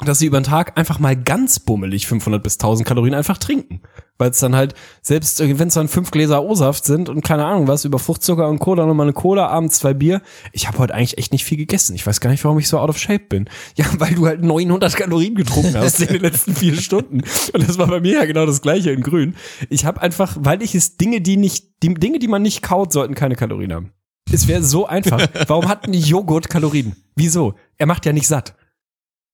Dass 0.05 0.21
sie 0.21 0.27
über 0.27 0.41
den 0.41 0.45
Tag 0.45 0.79
einfach 0.79 1.01
mal 1.01 1.17
ganz 1.17 1.59
bummelig 1.59 2.07
500 2.07 2.41
bis 2.41 2.55
1000 2.55 2.87
Kalorien 2.87 3.15
einfach 3.15 3.37
trinken. 3.37 3.81
Weil 4.17 4.31
es 4.31 4.39
dann 4.39 4.55
halt, 4.55 4.75
selbst 5.03 5.41
wenn 5.41 5.69
es 5.69 5.75
dann 5.75 5.89
fünf 5.89 6.11
Gläser 6.13 6.43
O-Saft 6.43 6.85
sind 6.85 7.09
und 7.09 7.23
keine 7.23 7.45
Ahnung 7.45 7.67
was, 7.67 7.85
über 7.85 7.99
Fruchtzucker 7.99 8.49
und 8.49 8.59
Cola, 8.61 8.87
nochmal 8.87 9.07
eine 9.07 9.13
Cola, 9.13 9.49
abends 9.49 9.79
zwei 9.79 9.95
Bier. 9.95 10.23
Ich 10.53 10.69
habe 10.69 10.79
heute 10.79 10.95
eigentlich 10.95 11.19
echt 11.19 11.33
nicht 11.33 11.45
viel 11.45 11.59
gegessen. 11.59 11.95
Ich 11.97 12.07
weiß 12.07 12.21
gar 12.21 12.31
nicht, 12.31 12.45
warum 12.45 12.59
ich 12.59 12.69
so 12.69 12.79
out 12.79 12.91
of 12.91 12.99
shape 12.99 13.25
bin. 13.29 13.49
Ja, 13.77 13.87
weil 13.99 14.15
du 14.15 14.27
halt 14.27 14.43
900 14.43 14.97
Kalorien 14.97 15.35
getrunken 15.37 15.77
hast 15.77 16.01
in 16.01 16.09
den 16.09 16.23
letzten 16.23 16.55
vier 16.55 16.75
Stunden. 16.75 17.23
Und 17.53 17.69
das 17.69 17.79
war 17.79 17.87
bei 17.87 18.01
mir 18.01 18.15
ja 18.15 18.25
genau 18.25 18.45
das 18.45 18.61
gleiche 18.61 18.91
in 18.91 19.03
grün. 19.03 19.37
Ich 19.69 19.85
habe 19.85 20.01
einfach, 20.01 20.37
weil 20.41 20.63
ich 20.63 20.75
es 20.75 20.97
Dinge, 20.97 21.21
die 21.21 21.37
nicht, 21.37 21.83
die 21.83 21.95
Dinge, 21.95 22.19
die 22.19 22.27
man 22.27 22.43
nicht 22.43 22.63
kaut, 22.63 22.93
sollten 22.93 23.15
keine 23.15 23.37
Kalorien 23.37 23.73
haben. 23.73 23.93
Es 24.33 24.49
wäre 24.49 24.63
so 24.63 24.87
einfach. 24.87 25.27
Warum 25.47 25.69
hat 25.69 25.87
ein 25.87 25.95
Joghurt 25.95 26.51
Kalorien? 26.51 26.97
Wieso? 27.15 27.55
Er 27.77 27.87
macht 27.87 28.05
ja 28.05 28.13
nicht 28.13 28.27
satt. 28.27 28.55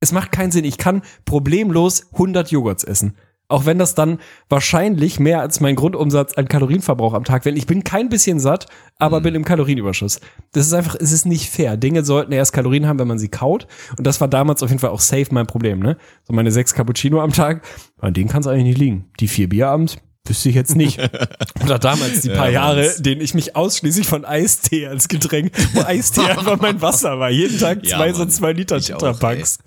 Es 0.00 0.12
macht 0.12 0.32
keinen 0.32 0.50
Sinn. 0.50 0.64
Ich 0.64 0.78
kann 0.78 1.02
problemlos 1.24 2.12
100 2.12 2.50
Joghurts 2.50 2.84
essen. 2.84 3.16
Auch 3.48 3.66
wenn 3.66 3.78
das 3.78 3.94
dann 3.94 4.18
wahrscheinlich 4.48 5.20
mehr 5.20 5.40
als 5.40 5.60
mein 5.60 5.76
Grundumsatz 5.76 6.32
an 6.34 6.48
Kalorienverbrauch 6.48 7.12
am 7.12 7.24
Tag 7.24 7.44
wäre. 7.44 7.56
Ich 7.56 7.66
bin 7.66 7.84
kein 7.84 8.08
bisschen 8.08 8.40
satt, 8.40 8.66
aber 8.98 9.20
bin 9.20 9.34
im 9.34 9.44
Kalorienüberschuss. 9.44 10.20
Das 10.52 10.66
ist 10.66 10.72
einfach, 10.72 10.96
es 10.98 11.12
ist 11.12 11.26
nicht 11.26 11.50
fair. 11.50 11.76
Dinge 11.76 12.04
sollten 12.04 12.32
erst 12.32 12.54
Kalorien 12.54 12.86
haben, 12.86 12.98
wenn 12.98 13.08
man 13.08 13.18
sie 13.18 13.28
kaut. 13.28 13.66
Und 13.98 14.06
das 14.06 14.20
war 14.20 14.28
damals 14.28 14.62
auf 14.62 14.70
jeden 14.70 14.80
Fall 14.80 14.90
auch 14.90 15.00
safe 15.00 15.26
mein 15.30 15.46
Problem, 15.46 15.80
ne? 15.80 15.98
So 16.26 16.32
meine 16.32 16.50
sechs 16.50 16.72
Cappuccino 16.72 17.20
am 17.20 17.32
Tag, 17.32 17.62
an 17.98 18.14
denen 18.14 18.30
kann 18.30 18.40
es 18.40 18.46
eigentlich 18.46 18.64
nicht 18.64 18.78
liegen. 18.78 19.10
Die 19.20 19.28
vier 19.28 19.50
Bier 19.50 19.68
abends, 19.68 19.98
wüsste 20.26 20.48
ich 20.48 20.54
jetzt 20.54 20.74
nicht. 20.74 20.98
Oder 21.64 21.78
damals 21.78 22.22
die 22.22 22.28
paar 22.30 22.46
Ja, 22.48 22.74
Jahre, 22.74 22.94
denen 22.98 23.20
ich 23.20 23.34
mich 23.34 23.54
ausschließlich 23.56 24.06
von 24.06 24.24
Eistee 24.24 24.86
als 24.86 25.08
Getränk, 25.08 25.52
wo 25.74 25.82
Eistee 25.82 26.22
einfach 26.28 26.58
mein 26.60 26.80
Wasser 26.80 27.18
war. 27.18 27.30
Jeden 27.30 27.58
Tag 27.58 27.84
Ja, 27.84 27.98
zwei 27.98 28.12
so 28.12 28.20
Mann. 28.20 28.30
zwei 28.30 28.52
Liter 28.52 28.80
Tetrapacks. 28.80 29.58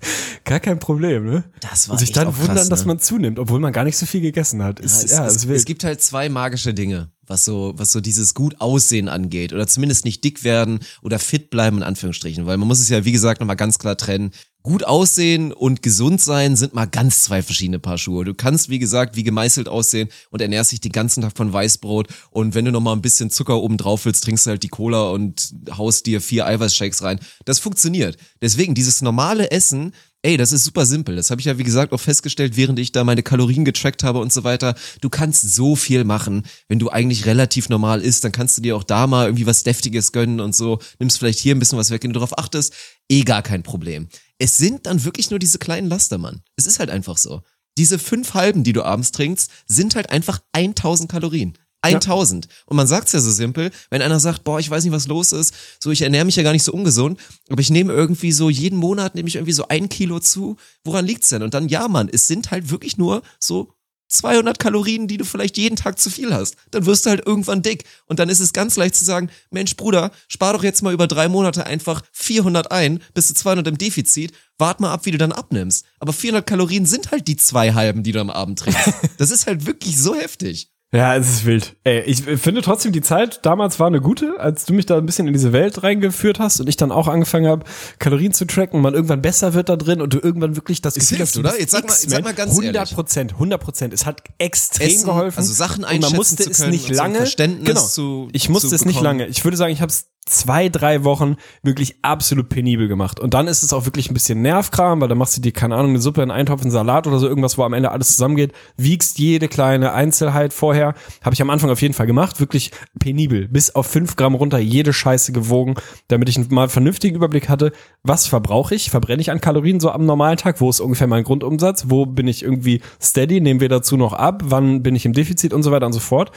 Gar 0.44 0.60
kein 0.60 0.78
Problem, 0.78 1.26
ne? 1.26 1.44
Das 1.60 1.88
war 1.88 1.94
Und 1.94 1.98
sich 2.00 2.12
dann 2.12 2.36
wundern, 2.38 2.56
krass, 2.56 2.68
dass 2.68 2.80
ne? 2.80 2.86
man 2.88 2.98
zunimmt, 2.98 3.38
obwohl 3.38 3.60
man 3.60 3.72
gar 3.72 3.84
nicht 3.84 3.96
so 3.96 4.06
viel 4.06 4.20
gegessen 4.20 4.62
hat. 4.62 4.80
Ist, 4.80 5.04
es, 5.04 5.12
ja, 5.12 5.26
es, 5.26 5.36
ist 5.36 5.48
wild. 5.48 5.58
es 5.58 5.64
gibt 5.64 5.84
halt 5.84 6.02
zwei 6.02 6.28
magische 6.28 6.74
Dinge, 6.74 7.10
was 7.26 7.44
so, 7.44 7.74
was 7.76 7.92
so 7.92 8.00
dieses 8.00 8.34
gut 8.34 8.60
Aussehen 8.60 9.08
angeht 9.08 9.52
oder 9.52 9.66
zumindest 9.66 10.04
nicht 10.04 10.24
dick 10.24 10.42
werden 10.42 10.80
oder 11.02 11.18
fit 11.18 11.50
bleiben 11.50 11.76
in 11.78 11.82
Anführungsstrichen, 11.84 12.46
weil 12.46 12.56
man 12.56 12.66
muss 12.66 12.80
es 12.80 12.88
ja 12.88 13.04
wie 13.04 13.12
gesagt 13.12 13.40
nochmal 13.40 13.56
ganz 13.56 13.78
klar 13.78 13.96
trennen. 13.96 14.32
Gut 14.62 14.84
aussehen 14.84 15.52
und 15.52 15.82
gesund 15.82 16.20
sein 16.20 16.56
sind 16.56 16.74
mal 16.74 16.86
ganz 16.86 17.22
zwei 17.22 17.42
verschiedene 17.42 17.78
Paar 17.78 17.98
Schuhe. 17.98 18.24
Du 18.24 18.34
kannst, 18.34 18.68
wie 18.68 18.78
gesagt, 18.78 19.16
wie 19.16 19.22
gemeißelt 19.22 19.68
aussehen 19.68 20.08
und 20.30 20.42
ernährst 20.42 20.72
dich 20.72 20.80
den 20.80 20.92
ganzen 20.92 21.22
Tag 21.22 21.36
von 21.36 21.52
Weißbrot 21.52 22.08
und 22.30 22.54
wenn 22.54 22.64
du 22.64 22.72
noch 22.72 22.80
mal 22.80 22.92
ein 22.92 23.02
bisschen 23.02 23.30
Zucker 23.30 23.62
oben 23.62 23.76
drauf 23.76 24.04
willst, 24.04 24.24
trinkst 24.24 24.46
du 24.46 24.50
halt 24.50 24.62
die 24.62 24.68
Cola 24.68 25.10
und 25.10 25.54
haust 25.76 26.06
dir 26.06 26.20
vier 26.20 26.46
Eiweißshakes 26.46 27.02
rein. 27.02 27.20
Das 27.44 27.58
funktioniert. 27.58 28.16
Deswegen, 28.42 28.74
dieses 28.74 29.00
normale 29.00 29.50
Essen, 29.50 29.92
Ey, 30.28 30.36
das 30.36 30.52
ist 30.52 30.64
super 30.64 30.84
simpel. 30.84 31.16
Das 31.16 31.30
habe 31.30 31.40
ich 31.40 31.46
ja, 31.46 31.56
wie 31.56 31.64
gesagt, 31.64 31.90
auch 31.94 32.00
festgestellt, 32.00 32.54
während 32.58 32.78
ich 32.78 32.92
da 32.92 33.02
meine 33.02 33.22
Kalorien 33.22 33.64
getrackt 33.64 34.04
habe 34.04 34.18
und 34.18 34.30
so 34.30 34.44
weiter. 34.44 34.74
Du 35.00 35.08
kannst 35.08 35.54
so 35.54 35.74
viel 35.74 36.04
machen, 36.04 36.42
wenn 36.68 36.78
du 36.78 36.90
eigentlich 36.90 37.24
relativ 37.24 37.70
normal 37.70 38.02
isst, 38.02 38.24
dann 38.24 38.32
kannst 38.32 38.58
du 38.58 38.60
dir 38.60 38.76
auch 38.76 38.84
da 38.84 39.06
mal 39.06 39.24
irgendwie 39.24 39.46
was 39.46 39.62
Deftiges 39.62 40.12
gönnen 40.12 40.40
und 40.40 40.54
so. 40.54 40.80
Nimmst 40.98 41.18
vielleicht 41.18 41.38
hier 41.38 41.54
ein 41.54 41.58
bisschen 41.58 41.78
was 41.78 41.90
weg, 41.90 42.04
wenn 42.04 42.12
du 42.12 42.20
darauf 42.20 42.36
achtest. 42.36 42.74
Eh 43.08 43.22
gar 43.22 43.40
kein 43.40 43.62
Problem. 43.62 44.08
Es 44.36 44.58
sind 44.58 44.84
dann 44.84 45.02
wirklich 45.02 45.30
nur 45.30 45.38
diese 45.38 45.58
kleinen 45.58 45.88
Laster, 45.88 46.18
Mann. 46.18 46.42
Es 46.56 46.66
ist 46.66 46.78
halt 46.78 46.90
einfach 46.90 47.16
so. 47.16 47.40
Diese 47.78 47.98
fünf 47.98 48.34
Halben, 48.34 48.64
die 48.64 48.74
du 48.74 48.82
abends 48.82 49.12
trinkst, 49.12 49.50
sind 49.66 49.94
halt 49.94 50.10
einfach 50.10 50.40
1000 50.52 51.10
Kalorien. 51.10 51.56
1000. 51.82 52.48
Und 52.66 52.76
man 52.76 52.86
sagt's 52.86 53.12
ja 53.12 53.20
so 53.20 53.30
simpel, 53.30 53.70
wenn 53.90 54.02
einer 54.02 54.20
sagt, 54.20 54.44
boah, 54.44 54.58
ich 54.58 54.70
weiß 54.70 54.84
nicht, 54.84 54.92
was 54.92 55.06
los 55.06 55.32
ist, 55.32 55.54
so 55.80 55.90
ich 55.90 56.02
ernähre 56.02 56.24
mich 56.24 56.36
ja 56.36 56.42
gar 56.42 56.52
nicht 56.52 56.64
so 56.64 56.72
ungesund, 56.72 57.18
aber 57.48 57.60
ich 57.60 57.70
nehme 57.70 57.92
irgendwie 57.92 58.32
so 58.32 58.50
jeden 58.50 58.78
Monat 58.78 59.14
nehme 59.14 59.28
ich 59.28 59.36
irgendwie 59.36 59.52
so 59.52 59.68
ein 59.68 59.88
Kilo 59.88 60.20
zu. 60.20 60.56
Woran 60.84 61.06
liegt's 61.06 61.28
denn? 61.28 61.42
Und 61.42 61.54
dann 61.54 61.68
ja, 61.68 61.88
Mann, 61.88 62.08
es 62.12 62.26
sind 62.26 62.50
halt 62.50 62.70
wirklich 62.70 62.98
nur 62.98 63.22
so 63.38 63.72
200 64.08 64.58
Kalorien, 64.58 65.06
die 65.06 65.18
du 65.18 65.24
vielleicht 65.24 65.58
jeden 65.58 65.76
Tag 65.76 65.98
zu 65.98 66.10
viel 66.10 66.34
hast. 66.34 66.56
Dann 66.70 66.86
wirst 66.86 67.04
du 67.04 67.10
halt 67.10 67.26
irgendwann 67.26 67.62
dick. 67.62 67.84
Und 68.06 68.18
dann 68.18 68.28
ist 68.28 68.40
es 68.40 68.52
ganz 68.52 68.76
leicht 68.76 68.94
zu 68.94 69.04
sagen, 69.04 69.30
Mensch, 69.50 69.76
Bruder, 69.76 70.10
spar 70.28 70.54
doch 70.54 70.64
jetzt 70.64 70.82
mal 70.82 70.94
über 70.94 71.06
drei 71.06 71.28
Monate 71.28 71.66
einfach 71.66 72.02
400 72.12 72.72
ein, 72.72 73.00
bist 73.14 73.30
du 73.30 73.34
200 73.34 73.66
im 73.68 73.78
Defizit, 73.78 74.32
wart 74.56 74.80
mal 74.80 74.92
ab, 74.92 75.04
wie 75.04 75.10
du 75.10 75.18
dann 75.18 75.32
abnimmst. 75.32 75.84
Aber 76.00 76.12
400 76.12 76.46
Kalorien 76.46 76.86
sind 76.86 77.10
halt 77.10 77.28
die 77.28 77.36
zwei 77.36 77.74
halben, 77.74 78.02
die 78.02 78.12
du 78.12 78.20
am 78.20 78.30
Abend 78.30 78.58
trinkst. 78.60 78.88
Das 79.18 79.30
ist 79.30 79.46
halt 79.46 79.66
wirklich 79.66 80.00
so 80.00 80.14
heftig. 80.14 80.70
Ja, 80.90 81.14
es 81.16 81.28
ist 81.28 81.44
wild. 81.44 81.76
Ey, 81.84 82.00
ich 82.06 82.22
finde 82.22 82.62
trotzdem, 82.62 82.92
die 82.92 83.02
Zeit 83.02 83.44
damals 83.44 83.78
war 83.78 83.88
eine 83.88 84.00
gute, 84.00 84.40
als 84.40 84.64
du 84.64 84.72
mich 84.72 84.86
da 84.86 84.96
ein 84.96 85.04
bisschen 85.04 85.26
in 85.26 85.34
diese 85.34 85.52
Welt 85.52 85.82
reingeführt 85.82 86.38
hast 86.38 86.60
und 86.60 86.68
ich 86.68 86.78
dann 86.78 86.92
auch 86.92 87.08
angefangen 87.08 87.46
habe, 87.46 87.66
Kalorien 87.98 88.32
zu 88.32 88.46
tracken 88.46 88.76
und 88.76 88.82
man 88.82 88.94
irgendwann 88.94 89.20
besser 89.20 89.52
wird 89.52 89.68
da 89.68 89.76
drin 89.76 90.00
und 90.00 90.14
du 90.14 90.18
irgendwann 90.18 90.56
wirklich 90.56 90.80
das 90.80 90.96
Es 90.96 91.00
Gefühl 91.10 91.18
hilft, 91.18 91.32
hast, 91.34 91.38
oder? 91.40 91.60
Jetzt 91.60 91.72
sag 91.72 91.86
mal- 91.86 91.92
sag 91.94 92.24
mal 92.24 92.32
ganz 92.32 92.52
100 92.52 92.74
ehrlich. 92.74 92.94
Prozent, 92.94 93.32
100 93.34 93.60
Prozent. 93.62 93.92
Es 93.92 94.06
hat 94.06 94.22
extrem 94.38 94.86
Essen, 94.88 95.04
geholfen. 95.04 95.36
also 95.38 95.52
Sachen 95.52 95.84
und 95.84 95.90
einschätzen 95.90 96.10
man 96.12 96.16
musste 96.16 96.36
zu 96.44 96.50
es 96.52 96.58
können 96.58 96.70
nicht 96.70 96.88
und 96.88 96.94
so 96.94 97.02
ein 97.02 97.06
lange. 97.12 97.16
Verständnis 97.18 97.66
genau. 97.68 97.80
zu- 97.86 98.28
ich 98.32 98.48
musste 98.48 98.74
es 98.74 98.84
nicht 98.86 99.02
lange. 99.02 99.26
Ich 99.26 99.44
würde 99.44 99.58
sagen, 99.58 99.72
ich 99.74 99.82
habe 99.82 99.92
es 99.92 100.06
zwei, 100.28 100.68
drei 100.68 101.04
Wochen 101.04 101.36
wirklich 101.62 101.96
absolut 102.02 102.48
penibel 102.48 102.88
gemacht. 102.88 103.20
Und 103.20 103.34
dann 103.34 103.48
ist 103.48 103.62
es 103.62 103.72
auch 103.72 103.84
wirklich 103.84 104.10
ein 104.10 104.14
bisschen 104.14 104.42
Nervkram, 104.42 105.00
weil 105.00 105.08
dann 105.08 105.18
machst 105.18 105.36
du 105.36 105.40
dir, 105.40 105.52
keine 105.52 105.76
Ahnung, 105.76 105.90
eine 105.90 106.00
Suppe, 106.00 106.22
einen 106.22 106.30
Eintopf, 106.30 106.62
einen 106.62 106.70
Salat 106.70 107.06
oder 107.06 107.18
so, 107.18 107.28
irgendwas, 107.28 107.58
wo 107.58 107.64
am 107.64 107.72
Ende 107.72 107.90
alles 107.90 108.08
zusammengeht, 108.08 108.52
wiegst 108.76 109.18
jede 109.18 109.48
kleine 109.48 109.92
Einzelheit 109.92 110.52
vorher. 110.52 110.94
Habe 111.22 111.34
ich 111.34 111.42
am 111.42 111.50
Anfang 111.50 111.70
auf 111.70 111.82
jeden 111.82 111.94
Fall 111.94 112.06
gemacht, 112.06 112.40
wirklich 112.40 112.70
penibel, 112.98 113.48
bis 113.48 113.74
auf 113.74 113.86
fünf 113.86 114.16
Gramm 114.16 114.34
runter, 114.34 114.58
jede 114.58 114.92
Scheiße 114.92 115.32
gewogen, 115.32 115.74
damit 116.08 116.28
ich 116.28 116.38
mal 116.50 116.62
einen 116.62 116.70
vernünftigen 116.70 117.16
Überblick 117.16 117.48
hatte, 117.48 117.72
was 118.02 118.26
verbrauche 118.26 118.74
ich, 118.74 118.90
verbrenne 118.90 119.20
ich 119.20 119.30
an 119.30 119.40
Kalorien 119.40 119.80
so 119.80 119.90
am 119.90 120.06
normalen 120.06 120.36
Tag, 120.36 120.60
wo 120.60 120.70
ist 120.70 120.80
ungefähr 120.80 121.06
mein 121.06 121.24
Grundumsatz, 121.24 121.86
wo 121.88 122.06
bin 122.06 122.28
ich 122.28 122.42
irgendwie 122.42 122.80
steady, 123.00 123.40
nehmen 123.40 123.60
wir 123.60 123.68
dazu 123.68 123.96
noch 123.96 124.12
ab, 124.12 124.42
wann 124.46 124.82
bin 124.82 124.94
ich 124.94 125.04
im 125.04 125.12
Defizit? 125.12 125.52
Und 125.52 125.62
so 125.62 125.70
weiter 125.70 125.86
und 125.86 125.92
so 125.92 126.00
fort. 126.00 126.32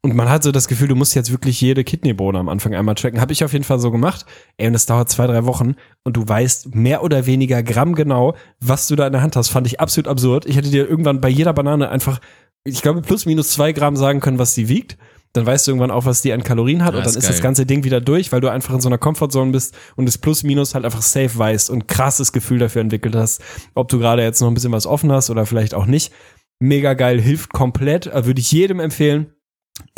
Und 0.00 0.14
man 0.14 0.28
hat 0.28 0.44
so 0.44 0.52
das 0.52 0.68
Gefühl, 0.68 0.88
du 0.88 0.94
musst 0.94 1.16
jetzt 1.16 1.32
wirklich 1.32 1.60
jede 1.60 1.82
Kidneybohne 1.82 2.38
am 2.38 2.48
Anfang 2.48 2.74
einmal 2.74 2.94
tracken. 2.94 3.20
Habe 3.20 3.32
ich 3.32 3.42
auf 3.42 3.52
jeden 3.52 3.64
Fall 3.64 3.80
so 3.80 3.90
gemacht. 3.90 4.26
Ey, 4.56 4.68
und 4.68 4.72
das 4.72 4.86
dauert 4.86 5.10
zwei, 5.10 5.26
drei 5.26 5.44
Wochen 5.44 5.74
und 6.04 6.16
du 6.16 6.26
weißt 6.26 6.74
mehr 6.74 7.02
oder 7.02 7.26
weniger 7.26 7.64
grammgenau, 7.64 8.34
was 8.60 8.86
du 8.86 8.94
da 8.94 9.06
in 9.08 9.12
der 9.12 9.22
Hand 9.22 9.34
hast. 9.34 9.48
Fand 9.48 9.66
ich 9.66 9.80
absolut 9.80 10.06
absurd. 10.06 10.46
Ich 10.46 10.56
hätte 10.56 10.70
dir 10.70 10.88
irgendwann 10.88 11.20
bei 11.20 11.28
jeder 11.28 11.52
Banane 11.52 11.88
einfach, 11.88 12.20
ich 12.62 12.80
glaube, 12.80 13.02
plus 13.02 13.26
minus 13.26 13.50
zwei 13.50 13.72
Gramm 13.72 13.96
sagen 13.96 14.20
können, 14.20 14.38
was 14.38 14.54
sie 14.54 14.68
wiegt. 14.68 14.96
Dann 15.32 15.44
weißt 15.44 15.66
du 15.66 15.72
irgendwann 15.72 15.90
auch, 15.90 16.06
was 16.06 16.22
die 16.22 16.32
an 16.32 16.42
Kalorien 16.44 16.84
hat 16.84 16.94
Ja, 16.94 16.98
und 16.98 17.06
dann 17.06 17.10
ist 17.10 17.18
ist 17.18 17.28
das 17.28 17.42
ganze 17.42 17.66
Ding 17.66 17.84
wieder 17.84 18.00
durch, 18.00 18.32
weil 18.32 18.40
du 18.40 18.50
einfach 18.50 18.74
in 18.74 18.80
so 18.80 18.88
einer 18.88 18.98
Comfortzone 18.98 19.50
bist 19.50 19.76
und 19.96 20.06
das 20.06 20.16
plus 20.16 20.42
minus 20.42 20.74
halt 20.74 20.84
einfach 20.84 21.02
safe 21.02 21.36
weißt 21.36 21.70
und 21.70 21.86
krasses 21.88 22.32
Gefühl 22.32 22.58
dafür 22.58 22.82
entwickelt 22.82 23.14
hast, 23.14 23.42
ob 23.74 23.88
du 23.88 23.98
gerade 23.98 24.22
jetzt 24.22 24.40
noch 24.40 24.48
ein 24.48 24.54
bisschen 24.54 24.72
was 24.72 24.86
offen 24.86 25.12
hast 25.12 25.28
oder 25.28 25.44
vielleicht 25.44 25.74
auch 25.74 25.86
nicht. 25.86 26.12
Mega 26.60 26.94
geil, 26.94 27.20
hilft 27.20 27.52
komplett, 27.52 28.06
äh, 28.06 28.24
würde 28.24 28.40
ich 28.40 28.50
jedem 28.50 28.80
empfehlen 28.80 29.34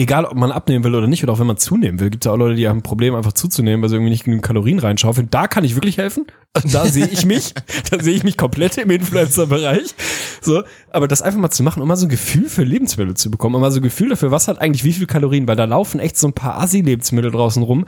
egal 0.01 0.25
ob 0.25 0.35
man 0.35 0.51
abnehmen 0.51 0.83
will 0.83 0.95
oder 0.95 1.07
nicht, 1.07 1.23
oder 1.23 1.35
auch 1.35 1.39
wenn 1.41 1.47
man 1.47 1.59
zunehmen 1.59 2.01
will, 2.01 2.09
gibt 2.09 2.25
es 2.25 2.27
ja 2.27 2.33
auch 2.33 2.39
Leute, 2.39 2.55
die 2.55 2.67
haben 2.67 2.79
ein 2.79 2.83
Problem, 2.83 3.15
einfach 3.15 3.35
zuzunehmen, 3.35 3.83
weil 3.83 3.91
sie 3.91 3.97
irgendwie 3.97 4.11
nicht 4.11 4.25
genügend 4.25 4.47
Kalorien 4.47 4.79
reinschaufeln. 4.79 5.29
Da 5.31 5.47
kann 5.47 5.63
ich 5.63 5.75
wirklich 5.75 5.99
helfen. 5.99 6.27
Da 6.73 6.87
sehe 6.87 7.07
ich 7.07 7.27
mich. 7.27 7.53
da 7.91 8.03
sehe 8.03 8.15
ich 8.15 8.25
mich 8.25 8.39
komplett 8.39 8.79
im 8.79 8.91
Influencer-Bereich. 8.91 9.95
So, 10.41 10.63
aber 10.91 11.07
das 11.07 11.21
einfach 11.21 11.39
mal 11.39 11.51
zu 11.51 11.63
machen, 11.63 11.83
um 11.83 11.89
mal 11.89 11.97
so 11.97 12.07
ein 12.07 12.09
Gefühl 12.09 12.49
für 12.49 12.65
Lebensmittel 12.65 13.15
zu 13.15 13.31
bekommen, 13.31 13.57
um 13.57 13.61
mal 13.61 13.71
so 13.71 13.81
ein 13.81 13.83
Gefühl 13.83 14.09
dafür, 14.09 14.31
was 14.31 14.49
hat 14.49 14.59
eigentlich 14.59 14.85
wie 14.85 14.95
viel 14.95 15.07
Kalorien, 15.07 15.47
weil 15.47 15.57
da 15.57 15.67
laufen 15.67 16.01
echt 16.01 16.17
so 16.17 16.27
ein 16.27 16.33
paar 16.33 16.59
Assi-Lebensmittel 16.59 17.31
draußen 17.31 17.63
rum, 17.63 17.85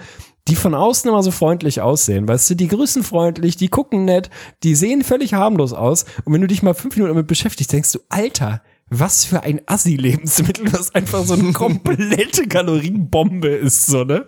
die 0.48 0.56
von 0.56 0.74
außen 0.74 1.08
immer 1.08 1.22
so 1.22 1.30
freundlich 1.30 1.80
aussehen. 1.80 2.28
Weißt 2.28 2.50
du, 2.50 2.56
die 2.56 2.68
grüßen 2.68 3.04
freundlich, 3.04 3.56
die 3.56 3.68
gucken 3.68 4.04
nett, 4.04 4.28
die 4.64 4.74
sehen 4.74 5.02
völlig 5.02 5.32
harmlos 5.32 5.72
aus. 5.72 6.04
Und 6.24 6.34
wenn 6.34 6.42
du 6.42 6.46
dich 6.46 6.62
mal 6.62 6.74
fünf 6.74 6.94
Minuten 6.96 7.14
damit 7.14 7.26
beschäftigst, 7.26 7.72
denkst 7.72 7.92
du, 7.92 8.00
Alter, 8.10 8.60
was 8.92 9.24
für 9.24 9.42
ein 9.42 9.62
Assi-Lebensmittel, 9.66 10.72
was 10.72 10.94
einfach 10.94 11.24
so 11.24 11.34
eine 11.34 11.52
komplette 11.52 12.46
Kalorienbombe 12.46 13.48
ist, 13.48 13.86
so, 13.86 14.04
ne? 14.04 14.26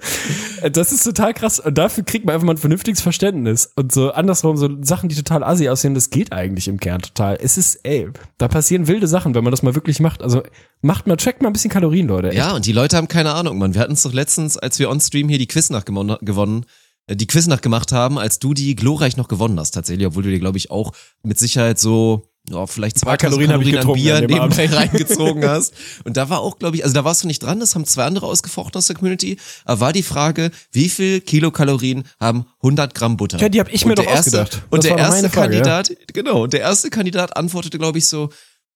Das 0.72 0.90
ist 0.92 1.04
total 1.04 1.34
krass. 1.34 1.60
Und 1.60 1.76
dafür 1.76 2.04
kriegt 2.04 2.24
man 2.24 2.34
einfach 2.34 2.46
mal 2.46 2.54
ein 2.54 2.58
vernünftiges 2.58 3.02
Verständnis. 3.02 3.70
Und 3.76 3.92
so 3.92 4.12
andersrum, 4.12 4.56
so 4.56 4.70
Sachen, 4.82 5.08
die 5.08 5.16
total 5.16 5.44
Assi 5.44 5.68
aussehen, 5.68 5.94
das 5.94 6.10
geht 6.10 6.32
eigentlich 6.32 6.66
im 6.68 6.80
Kern 6.80 7.02
total. 7.02 7.38
Es 7.40 7.58
ist, 7.58 7.80
ey, 7.82 8.08
da 8.38 8.48
passieren 8.48 8.86
wilde 8.88 9.06
Sachen, 9.06 9.34
wenn 9.34 9.44
man 9.44 9.50
das 9.50 9.62
mal 9.62 9.74
wirklich 9.74 10.00
macht. 10.00 10.22
Also 10.22 10.42
macht 10.80 11.06
mal, 11.06 11.16
trackt 11.16 11.42
mal 11.42 11.48
ein 11.50 11.52
bisschen 11.52 11.70
Kalorien, 11.70 12.08
Leute. 12.08 12.28
Echt. 12.28 12.38
Ja, 12.38 12.54
und 12.54 12.64
die 12.64 12.72
Leute 12.72 12.96
haben 12.96 13.08
keine 13.08 13.34
Ahnung, 13.34 13.58
Mann. 13.58 13.74
Wir 13.74 13.82
hatten 13.82 13.92
es 13.92 14.02
doch 14.02 14.14
letztens, 14.14 14.56
als 14.56 14.78
wir 14.78 14.88
on 14.88 15.00
Stream 15.00 15.28
hier 15.28 15.38
die 15.38 15.46
Quiznacht 15.46 15.86
gewonnen, 15.86 16.16
gewonnen 16.22 16.64
äh, 17.06 17.16
die 17.16 17.26
Quiznacht 17.26 17.62
gemacht 17.62 17.92
haben, 17.92 18.18
als 18.18 18.38
du 18.38 18.54
die 18.54 18.74
glorreich 18.74 19.16
noch 19.16 19.28
gewonnen 19.28 19.60
hast, 19.60 19.72
tatsächlich, 19.72 20.06
obwohl 20.06 20.22
du 20.22 20.30
dir, 20.30 20.40
glaube 20.40 20.58
ich, 20.58 20.70
auch 20.70 20.92
mit 21.22 21.38
Sicherheit 21.38 21.78
so, 21.78 22.30
ja, 22.50 22.66
vielleicht 22.66 22.98
zwei 22.98 23.16
Kalorien 23.16 23.50
ich 23.62 23.78
an 23.78 23.92
Bier 23.94 24.20
nebenbei 24.20 24.66
reingezogen 24.66 25.44
hast. 25.48 25.72
Und 26.04 26.18
da 26.18 26.28
war 26.28 26.40
auch, 26.40 26.58
glaube 26.58 26.76
ich, 26.76 26.84
also 26.84 26.94
da 26.94 27.04
warst 27.04 27.22
du 27.22 27.26
nicht 27.26 27.42
dran, 27.42 27.58
das 27.58 27.74
haben 27.74 27.86
zwei 27.86 28.04
andere 28.04 28.26
ausgefochten 28.26 28.76
aus 28.76 28.86
der 28.86 28.96
Community, 28.96 29.38
aber 29.64 29.80
war 29.80 29.92
die 29.94 30.02
Frage, 30.02 30.50
wie 30.70 30.90
viel 30.90 31.22
Kilokalorien 31.22 32.04
haben 32.20 32.46
100 32.62 32.94
Gramm 32.94 33.16
Butter? 33.16 33.38
Ja, 33.38 33.48
die 33.48 33.60
hab 33.60 33.72
ich 33.72 33.86
mir 33.86 33.94
doch 33.94 34.04
erste, 34.04 34.42
ausgedacht. 34.42 34.62
Und 34.70 34.84
Das 34.84 34.90
der 34.90 34.98
erste 34.98 35.30
Frage, 35.30 35.56
ja. 35.56 35.62
Kandidat, 35.62 35.96
genau, 36.12 36.42
und 36.42 36.52
der 36.52 36.60
erste 36.60 36.90
Kandidat 36.90 37.34
antwortete, 37.36 37.78
glaube 37.78 37.96
ich, 37.96 38.06
so, 38.06 38.28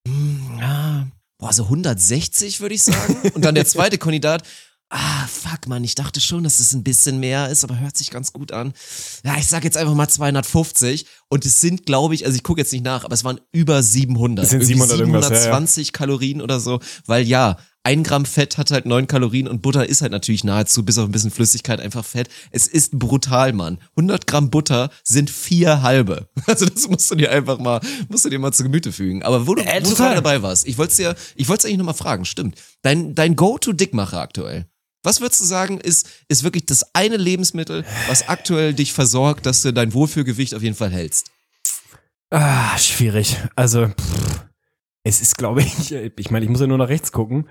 hm, 0.06 0.58
ja, 0.58 1.06
boah, 1.36 1.52
so 1.52 1.64
160 1.64 2.60
würde 2.60 2.74
ich 2.74 2.82
sagen. 2.84 3.16
Und 3.34 3.44
dann 3.44 3.54
der 3.54 3.66
zweite 3.66 3.98
Kandidat, 3.98 4.44
ah, 4.90 5.26
fuck, 5.26 5.66
Mann, 5.68 5.84
ich 5.84 5.94
dachte 5.94 6.20
schon, 6.20 6.44
dass 6.44 6.60
es 6.60 6.72
ein 6.72 6.82
bisschen 6.82 7.20
mehr 7.20 7.48
ist, 7.48 7.64
aber 7.64 7.78
hört 7.78 7.96
sich 7.96 8.10
ganz 8.10 8.32
gut 8.32 8.52
an. 8.52 8.72
Ja, 9.24 9.36
ich 9.38 9.46
sag 9.46 9.64
jetzt 9.64 9.76
einfach 9.76 9.94
mal 9.94 10.08
250 10.08 11.06
und 11.28 11.44
es 11.44 11.60
sind, 11.60 11.86
glaube 11.86 12.14
ich, 12.14 12.24
also 12.24 12.36
ich 12.36 12.42
gucke 12.42 12.60
jetzt 12.60 12.72
nicht 12.72 12.84
nach, 12.84 13.04
aber 13.04 13.14
es 13.14 13.24
waren 13.24 13.40
über 13.52 13.82
700. 13.82 14.44
Es 14.44 14.50
sind 14.50 14.60
Irgendwie 14.60 14.74
700 14.74 14.98
irgendwas, 14.98 15.24
ja, 15.28 15.34
ja. 15.34 15.40
720 15.42 15.92
Kalorien 15.92 16.40
oder 16.42 16.60
so, 16.60 16.80
weil 17.06 17.26
ja, 17.26 17.58
ein 17.84 18.02
Gramm 18.02 18.26
Fett 18.26 18.58
hat 18.58 18.70
halt 18.70 18.84
neun 18.84 19.06
Kalorien 19.06 19.48
und 19.48 19.62
Butter 19.62 19.88
ist 19.88 20.02
halt 20.02 20.12
natürlich 20.12 20.44
nahezu, 20.44 20.84
bis 20.84 20.98
auf 20.98 21.06
ein 21.06 21.12
bisschen 21.12 21.30
Flüssigkeit, 21.30 21.80
einfach 21.80 22.04
Fett. 22.04 22.28
Es 22.50 22.66
ist 22.66 22.98
brutal, 22.98 23.54
Mann. 23.54 23.78
100 23.96 24.26
Gramm 24.26 24.50
Butter 24.50 24.90
sind 25.04 25.30
vier 25.30 25.82
halbe. 25.82 26.28
Also 26.46 26.66
das 26.66 26.88
musst 26.88 27.10
du 27.10 27.14
dir 27.14 27.30
einfach 27.30 27.58
mal, 27.58 27.80
musst 28.08 28.24
du 28.24 28.30
dir 28.30 28.38
mal 28.38 28.52
zu 28.52 28.62
Gemüte 28.62 28.92
fügen. 28.92 29.22
Aber 29.22 29.46
wo 29.46 29.54
du, 29.54 29.62
Äh, 29.62 29.80
wo 29.84 29.90
du 29.90 29.96
dabei 29.96 30.42
warst, 30.42 30.66
ich 30.66 30.76
wollte 30.76 30.96
dir, 30.96 31.14
ich 31.36 31.48
wollte 31.48 31.66
eigentlich 31.66 31.78
nochmal 31.78 31.94
fragen, 31.94 32.24
stimmt. 32.24 32.58
Dein, 32.82 33.14
dein 33.14 33.36
Go-To-Dickmacher 33.36 34.20
aktuell. 34.20 34.66
Was 35.02 35.20
würdest 35.20 35.40
du 35.40 35.44
sagen, 35.44 35.80
ist, 35.80 36.08
ist 36.28 36.42
wirklich 36.42 36.66
das 36.66 36.94
eine 36.94 37.16
Lebensmittel, 37.16 37.84
was 38.08 38.28
aktuell 38.28 38.74
dich 38.74 38.92
versorgt, 38.92 39.46
dass 39.46 39.62
du 39.62 39.72
dein 39.72 39.94
Wohlfühlgewicht 39.94 40.54
auf 40.54 40.62
jeden 40.62 40.74
Fall 40.76 40.90
hältst? 40.90 41.30
Ah, 42.30 42.76
schwierig. 42.76 43.36
Also, 43.56 43.88
pff, 43.88 44.44
es 45.04 45.20
ist, 45.20 45.38
glaube 45.38 45.62
ich, 45.62 45.92
ich 46.16 46.30
meine, 46.30 46.44
ich 46.44 46.50
muss 46.50 46.60
ja 46.60 46.66
nur 46.66 46.78
nach 46.78 46.88
rechts 46.88 47.12
gucken. 47.12 47.48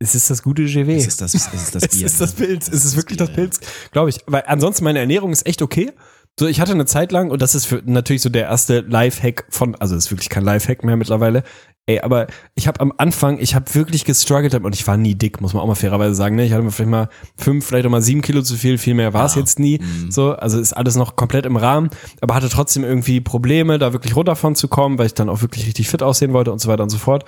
Es 0.00 0.14
ist 0.14 0.28
das 0.28 0.42
gute 0.42 0.64
GW. 0.64 0.96
Es 0.96 1.06
ist 1.06 1.20
das, 1.20 1.34
es 1.34 1.46
ist 1.52 1.74
das 1.74 1.82
Es 1.90 1.96
Bier. 1.96 2.06
ist 2.06 2.20
das 2.20 2.38
ne? 2.38 2.46
Pilz. 2.46 2.68
Es 2.68 2.84
ist 2.84 2.96
wirklich 2.96 3.16
das 3.18 3.32
Pilz, 3.32 3.60
glaube 3.92 4.10
ich. 4.10 4.20
Weil 4.26 4.44
ansonsten 4.46 4.84
meine 4.84 4.98
Ernährung 4.98 5.32
ist 5.32 5.46
echt 5.46 5.62
okay. 5.62 5.92
So, 6.38 6.48
ich 6.48 6.60
hatte 6.60 6.72
eine 6.72 6.84
Zeit 6.86 7.12
lang, 7.12 7.30
und 7.30 7.40
das 7.42 7.54
ist 7.54 7.64
für, 7.66 7.80
natürlich 7.84 8.22
so 8.22 8.28
der 8.28 8.44
erste 8.44 8.80
Lifehack 8.80 9.46
von, 9.50 9.76
also 9.76 9.94
ist 9.94 10.10
wirklich 10.10 10.28
kein 10.28 10.42
Lifehack 10.44 10.82
mehr 10.82 10.96
mittlerweile. 10.96 11.44
Ey, 11.86 12.00
aber 12.00 12.26
ich 12.54 12.66
habe 12.66 12.80
am 12.80 12.92
Anfang, 12.96 13.38
ich 13.38 13.54
habe 13.54 13.72
wirklich 13.74 14.04
gestruggelt 14.04 14.54
und 14.54 14.74
ich 14.74 14.86
war 14.86 14.96
nie 14.96 15.14
dick, 15.14 15.40
muss 15.40 15.52
man 15.52 15.62
auch 15.62 15.66
mal 15.66 15.74
fairerweise 15.74 16.14
sagen. 16.14 16.34
Ne? 16.34 16.44
Ich 16.46 16.52
hatte 16.52 16.68
vielleicht 16.70 16.90
mal 16.90 17.08
fünf, 17.36 17.66
vielleicht 17.66 17.86
auch 17.86 17.90
mal 17.90 18.00
sieben 18.02 18.22
Kilo 18.22 18.42
zu 18.42 18.56
viel, 18.56 18.78
viel 18.78 18.94
mehr 18.94 19.12
war 19.12 19.26
es 19.26 19.34
Ja. 19.34 19.42
jetzt 19.42 19.58
nie. 19.60 19.80
So, 20.08 20.32
also 20.32 20.58
ist 20.58 20.72
alles 20.72 20.96
noch 20.96 21.14
komplett 21.14 21.44
im 21.46 21.56
Rahmen, 21.56 21.90
aber 22.20 22.34
hatte 22.34 22.48
trotzdem 22.48 22.84
irgendwie 22.84 23.20
Probleme, 23.20 23.78
da 23.78 23.92
wirklich 23.92 24.16
runter 24.16 24.34
von 24.34 24.56
zu 24.56 24.66
kommen, 24.66 24.98
weil 24.98 25.06
ich 25.06 25.14
dann 25.14 25.28
auch 25.28 25.42
wirklich 25.42 25.66
richtig 25.66 25.88
fit 25.88 26.02
aussehen 26.02 26.32
wollte 26.32 26.50
und 26.52 26.58
so 26.60 26.68
weiter 26.68 26.82
und 26.82 26.90
so 26.90 26.98
fort. 26.98 27.24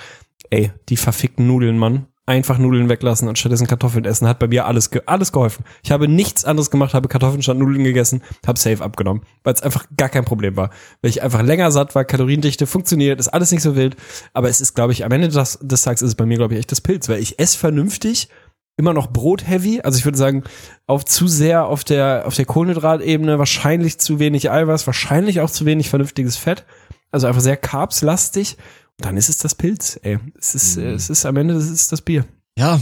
Ey, 0.51 0.73
die 0.89 0.97
verfickten 0.97 1.47
Nudeln, 1.47 1.79
Mann. 1.79 2.07
Einfach 2.27 2.59
Nudeln 2.59 2.89
weglassen 2.89 3.29
und 3.29 3.39
stattdessen 3.39 3.69
Kartoffeln 3.69 4.05
essen. 4.05 4.29
Hat 4.29 4.41
bei 4.41 4.49
mir 4.49 4.67
alles, 4.67 4.91
ge 4.91 5.03
alles 5.07 5.33
geholfen. 5.33 5.65
Ich 5.83 5.93
habe 5.93 6.09
nichts 6.09 6.45
anderes 6.45 6.71
gemacht, 6.71 6.93
habe 6.93 7.09
Kartoffeln 7.09 7.43
statt 7.43 7.57
Nudeln 7.57 7.85
gegessen, 7.85 8.23
habe 8.47 8.59
safe 8.59 8.83
abgenommen, 8.83 9.23
weil 9.45 9.55
es 9.55 9.63
einfach 9.63 9.87
gar 9.97 10.09
kein 10.09 10.25
Problem 10.25 10.57
war. 10.57 10.71
Weil 11.01 11.11
ich 11.11 11.23
einfach 11.23 11.43
länger 11.43 11.71
satt 11.71 11.95
war, 11.95 12.05
Kaloriendichte 12.05 12.67
funktioniert, 12.67 13.21
ist 13.21 13.29
alles 13.29 13.53
nicht 13.53 13.63
so 13.63 13.77
wild. 13.77 13.97
Aber 14.33 14.49
es 14.49 14.61
ist, 14.61 14.75
glaube 14.75 14.93
ich, 14.93 15.05
am 15.05 15.13
Ende 15.13 15.29
des, 15.29 15.59
des 15.63 15.83
Tages 15.83 16.03
ist 16.03 16.09
es 16.09 16.15
bei 16.17 16.27
mir, 16.27 16.37
glaube 16.37 16.55
ich, 16.55 16.59
echt 16.61 16.73
das 16.73 16.81
Pilz, 16.81 17.09
weil 17.09 17.21
ich 17.21 17.39
esse 17.39 17.57
vernünftig, 17.57 18.29
immer 18.77 18.93
noch 18.93 19.07
Brot-heavy. 19.07 19.81
Also 19.83 19.99
ich 19.99 20.05
würde 20.05 20.19
sagen, 20.19 20.43
auf 20.87 21.05
zu 21.05 21.29
sehr 21.29 21.67
auf 21.67 21.85
der, 21.85 22.25
auf 22.27 22.35
der 22.35 22.45
Kohlenhydratebene, 22.45 23.39
wahrscheinlich 23.39 23.99
zu 23.99 24.19
wenig 24.19 24.51
Eiweiß, 24.51 24.87
wahrscheinlich 24.87 25.41
auch 25.41 25.51
zu 25.51 25.65
wenig 25.65 25.89
vernünftiges 25.89 26.37
Fett. 26.37 26.65
Also 27.11 27.27
einfach 27.27 27.41
sehr 27.41 27.57
carbslastig. 27.57 28.57
Dann 28.99 29.17
ist 29.17 29.29
es 29.29 29.39
das 29.39 29.55
Pilz, 29.55 29.99
ey. 30.03 30.19
Es 30.39 30.55
ist, 30.55 30.77
Mhm. 30.77 30.85
es 30.95 31.11
ist 31.11 31.27
am 31.27 31.37
Ende, 31.37 31.55
es 31.55 31.69
ist 31.69 31.93
das 31.93 32.01
Bier. 32.01 32.27
Ja, 32.59 32.81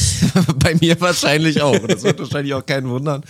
bei 0.56 0.74
mir 0.76 0.98
wahrscheinlich 1.00 1.60
auch. 1.60 1.78
Das 1.86 2.02
wird 2.02 2.18
wahrscheinlich 2.18 2.54
auch 2.54 2.64
keinen 2.64 2.88
wundern. 2.88 3.22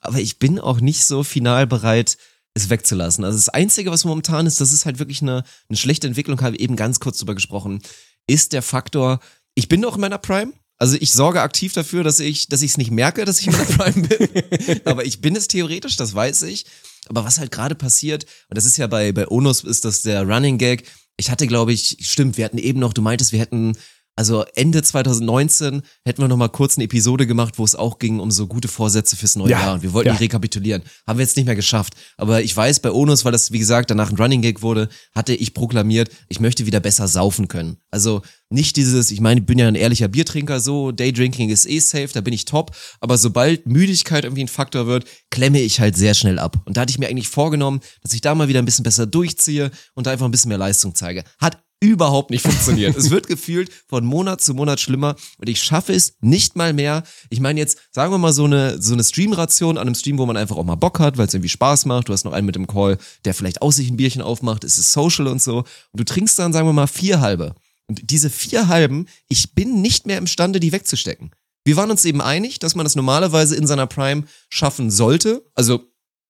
Aber 0.00 0.18
ich 0.18 0.38
bin 0.40 0.58
auch 0.58 0.80
nicht 0.80 1.04
so 1.04 1.22
final 1.22 1.66
bereit, 1.68 2.18
es 2.54 2.70
wegzulassen. 2.70 3.24
Also 3.24 3.38
das 3.38 3.48
Einzige, 3.48 3.92
was 3.92 4.04
momentan 4.04 4.46
ist, 4.46 4.60
das 4.60 4.72
ist 4.72 4.84
halt 4.84 4.98
wirklich 4.98 5.22
eine, 5.22 5.44
eine 5.68 5.76
schlechte 5.78 6.08
Entwicklung, 6.08 6.40
habe 6.40 6.56
ich 6.56 6.62
eben 6.62 6.74
ganz 6.74 6.98
kurz 6.98 7.18
drüber 7.18 7.36
gesprochen, 7.36 7.80
ist 8.26 8.52
der 8.52 8.62
Faktor, 8.62 9.20
ich 9.54 9.68
bin 9.68 9.80
noch 9.80 9.94
in 9.94 10.00
meiner 10.00 10.18
Prime. 10.18 10.52
Also 10.80 10.96
ich 11.00 11.12
sorge 11.12 11.42
aktiv 11.42 11.72
dafür, 11.72 12.02
dass 12.04 12.18
ich, 12.20 12.48
dass 12.48 12.62
ich 12.62 12.72
es 12.72 12.76
nicht 12.78 12.90
merke, 12.90 13.24
dass 13.24 13.40
ich 13.40 13.46
in 13.46 13.52
meiner 13.52 13.64
Prime 13.92 14.08
bin. 14.08 14.80
Aber 14.86 15.04
ich 15.04 15.20
bin 15.20 15.36
es 15.36 15.46
theoretisch, 15.46 15.96
das 15.96 16.14
weiß 16.14 16.42
ich. 16.42 16.66
Aber 17.08 17.24
was 17.24 17.38
halt 17.38 17.52
gerade 17.52 17.74
passiert, 17.76 18.24
und 18.48 18.56
das 18.58 18.64
ist 18.64 18.76
ja 18.76 18.88
bei, 18.88 19.12
bei 19.12 19.28
Onus 19.28 19.62
ist 19.62 19.84
das 19.84 20.02
der 20.02 20.22
Running 20.26 20.58
Gag. 20.58 20.84
Ich 21.20 21.30
hatte, 21.30 21.46
glaube 21.48 21.72
ich, 21.72 21.98
stimmt, 22.00 22.36
wir 22.36 22.44
hatten 22.44 22.58
eben 22.58 22.78
noch, 22.78 22.92
du 22.92 23.02
meintest, 23.02 23.32
wir 23.32 23.40
hätten 23.40 23.76
also 24.18 24.44
Ende 24.56 24.82
2019 24.82 25.82
hätten 26.04 26.20
wir 26.20 26.26
noch 26.26 26.36
mal 26.36 26.48
kurz 26.48 26.76
eine 26.76 26.86
Episode 26.86 27.24
gemacht, 27.24 27.56
wo 27.56 27.64
es 27.64 27.76
auch 27.76 28.00
ging 28.00 28.18
um 28.18 28.32
so 28.32 28.48
gute 28.48 28.66
Vorsätze 28.66 29.14
fürs 29.14 29.36
neue 29.36 29.50
Ja, 29.50 29.60
Jahr 29.60 29.74
und 29.74 29.84
wir 29.84 29.92
wollten 29.92 30.08
ja. 30.08 30.16
die 30.16 30.24
rekapitulieren. 30.24 30.82
Haben 31.06 31.20
wir 31.20 31.24
jetzt 31.24 31.36
nicht 31.36 31.46
mehr 31.46 31.54
geschafft. 31.54 31.94
Aber 32.16 32.42
ich 32.42 32.54
weiß, 32.54 32.80
bei 32.80 32.90
Onus, 32.90 33.24
weil 33.24 33.30
das, 33.30 33.52
wie 33.52 33.60
gesagt, 33.60 33.92
danach 33.92 34.10
ein 34.10 34.16
Running 34.16 34.42
Gag 34.42 34.60
wurde, 34.60 34.88
hatte 35.14 35.34
ich 35.34 35.54
proklamiert, 35.54 36.10
ich 36.28 36.40
möchte 36.40 36.66
wieder 36.66 36.80
besser 36.80 37.06
saufen 37.06 37.46
können. 37.46 37.76
Also 37.92 38.22
nicht 38.50 38.74
dieses, 38.74 39.12
ich 39.12 39.20
meine, 39.20 39.38
ich 39.38 39.46
bin 39.46 39.56
ja 39.56 39.68
ein 39.68 39.76
ehrlicher 39.76 40.08
Biertrinker, 40.08 40.58
so, 40.58 40.90
Daydrinking 40.90 41.50
ist 41.50 41.66
eh 41.66 41.78
safe, 41.78 42.08
da 42.12 42.20
bin 42.20 42.34
ich 42.34 42.44
top. 42.44 42.74
Aber 42.98 43.18
sobald 43.18 43.68
Müdigkeit 43.68 44.24
irgendwie 44.24 44.42
ein 44.42 44.48
Faktor 44.48 44.88
wird, 44.88 45.04
klemme 45.30 45.60
ich 45.60 45.78
halt 45.78 45.96
sehr 45.96 46.14
schnell 46.14 46.40
ab. 46.40 46.60
Und 46.64 46.76
da 46.76 46.80
hatte 46.80 46.90
ich 46.90 46.98
mir 46.98 47.08
eigentlich 47.08 47.28
vorgenommen, 47.28 47.78
dass 48.02 48.14
ich 48.14 48.20
da 48.20 48.34
mal 48.34 48.48
wieder 48.48 48.58
ein 48.58 48.64
bisschen 48.64 48.82
besser 48.82 49.06
durchziehe 49.06 49.70
und 49.94 50.08
da 50.08 50.10
einfach 50.10 50.24
ein 50.24 50.32
bisschen 50.32 50.48
mehr 50.48 50.58
Leistung 50.58 50.96
zeige. 50.96 51.22
Hat 51.38 51.62
überhaupt 51.80 52.30
nicht 52.30 52.42
funktioniert. 52.46 52.96
es 52.96 53.10
wird 53.10 53.26
gefühlt 53.26 53.70
von 53.86 54.04
Monat 54.04 54.40
zu 54.40 54.54
Monat 54.54 54.80
schlimmer 54.80 55.16
und 55.38 55.48
ich 55.48 55.62
schaffe 55.62 55.92
es 55.92 56.14
nicht 56.20 56.56
mal 56.56 56.72
mehr. 56.72 57.02
Ich 57.30 57.40
meine 57.40 57.60
jetzt, 57.60 57.78
sagen 57.92 58.12
wir 58.12 58.18
mal 58.18 58.32
so 58.32 58.44
eine 58.44 58.80
so 58.80 58.94
eine 58.94 59.04
Streamration 59.04 59.78
an 59.78 59.86
einem 59.86 59.94
Stream, 59.94 60.18
wo 60.18 60.26
man 60.26 60.36
einfach 60.36 60.56
auch 60.56 60.64
mal 60.64 60.74
Bock 60.74 60.98
hat, 60.98 61.18
weil 61.18 61.26
es 61.26 61.34
irgendwie 61.34 61.48
Spaß 61.48 61.86
macht. 61.86 62.08
Du 62.08 62.12
hast 62.12 62.24
noch 62.24 62.32
einen 62.32 62.46
mit 62.46 62.56
dem 62.56 62.66
Call, 62.66 62.98
der 63.24 63.34
vielleicht 63.34 63.62
aus 63.62 63.76
sich 63.76 63.90
ein 63.90 63.96
Bierchen 63.96 64.22
aufmacht, 64.22 64.64
es 64.64 64.78
ist 64.78 64.92
social 64.92 65.26
und 65.26 65.42
so 65.42 65.58
und 65.58 65.66
du 65.94 66.04
trinkst 66.04 66.38
dann 66.38 66.52
sagen 66.52 66.66
wir 66.66 66.72
mal 66.72 66.86
vier 66.86 67.20
halbe. 67.20 67.54
Und 67.86 68.10
diese 68.10 68.28
vier 68.28 68.68
halben, 68.68 69.06
ich 69.28 69.54
bin 69.54 69.80
nicht 69.80 70.06
mehr 70.06 70.18
imstande, 70.18 70.60
die 70.60 70.72
wegzustecken. 70.72 71.30
Wir 71.64 71.76
waren 71.76 71.90
uns 71.90 72.04
eben 72.04 72.20
einig, 72.20 72.58
dass 72.58 72.74
man 72.74 72.84
das 72.84 72.96
normalerweise 72.96 73.56
in 73.56 73.66
seiner 73.66 73.86
Prime 73.86 74.24
schaffen 74.48 74.90
sollte. 74.90 75.44
Also 75.54 75.82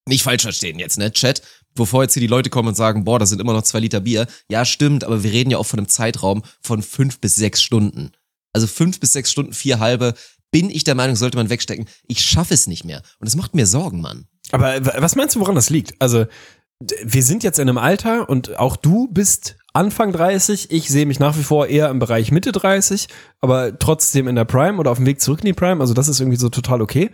nicht 0.09 0.23
falsch 0.23 0.43
verstehen 0.43 0.79
jetzt, 0.79 0.99
ne, 0.99 1.13
Chat, 1.13 1.43
bevor 1.75 2.03
jetzt 2.03 2.15
hier 2.15 2.21
die 2.21 2.27
Leute 2.27 2.51
kommen 2.51 2.69
und 2.69 2.75
sagen, 2.75 3.05
boah, 3.05 3.19
das 3.19 3.31
sind 3.31 3.41
immer 3.41 3.53
noch 3.53 3.63
zwei 3.63 3.81
Liter 3.81 4.01
Bier. 4.01 4.27
Ja, 4.51 4.65
stimmt, 4.65 5.05
aber 5.05 5.23
wir 5.23 5.33
reden 5.33 5.51
ja 5.51 5.59
auch 5.59 5.67
von 5.67 5.79
einem 5.79 5.89
Zeitraum 5.89 6.43
von 6.61 6.83
fünf 6.83 7.21
bis 7.21 7.37
sechs 7.37 7.63
Stunden. 7.63 8.13
Also 8.53 8.67
fünf 8.67 9.01
bis 9.01 9.13
sechs 9.13 9.31
Stunden, 9.31 9.53
vier 9.53 9.79
halbe, 9.79 10.15
bin 10.51 10.71
ich 10.71 10.85
der 10.85 10.95
Meinung, 10.95 11.17
sollte 11.17 11.37
man 11.37 11.51
wegstecken. 11.51 11.87
Ich 12.07 12.21
schaffe 12.21 12.55
es 12.55 12.67
nicht 12.67 12.85
mehr. 12.85 13.03
Und 13.19 13.27
das 13.27 13.37
macht 13.37 13.55
mir 13.55 13.67
Sorgen, 13.67 14.01
Mann. 14.01 14.27
Aber 14.51 14.85
was 15.03 15.15
meinst 15.15 15.37
du, 15.37 15.41
woran 15.41 15.55
das 15.55 15.71
liegt? 15.71 16.01
Also, 16.01 16.27
wir 17.05 17.23
sind 17.23 17.43
jetzt 17.43 17.59
in 17.59 17.69
einem 17.69 17.79
Alter 17.79 18.29
und 18.29 18.57
auch 18.59 18.77
du 18.77 19.09
bist 19.09 19.57
Anfang 19.73 20.13
30. 20.13 20.71
Ich 20.71 20.89
sehe 20.89 21.07
mich 21.07 21.19
nach 21.19 21.37
wie 21.37 21.43
vor 21.43 21.67
eher 21.67 21.91
im 21.91 21.99
Bereich 21.99 22.31
Mitte 22.33 22.53
30, 22.53 23.09
aber 23.41 23.79
trotzdem 23.79 24.29
in 24.29 24.37
der 24.37 24.45
Prime 24.45 24.79
oder 24.79 24.91
auf 24.91 24.99
dem 24.99 25.07
Weg 25.07 25.21
zurück 25.21 25.41
in 25.41 25.47
die 25.47 25.53
Prime. 25.53 25.81
Also, 25.81 25.93
das 25.93 26.09
ist 26.09 26.21
irgendwie 26.21 26.39
so 26.39 26.49
total 26.49 26.81
okay. 26.81 27.11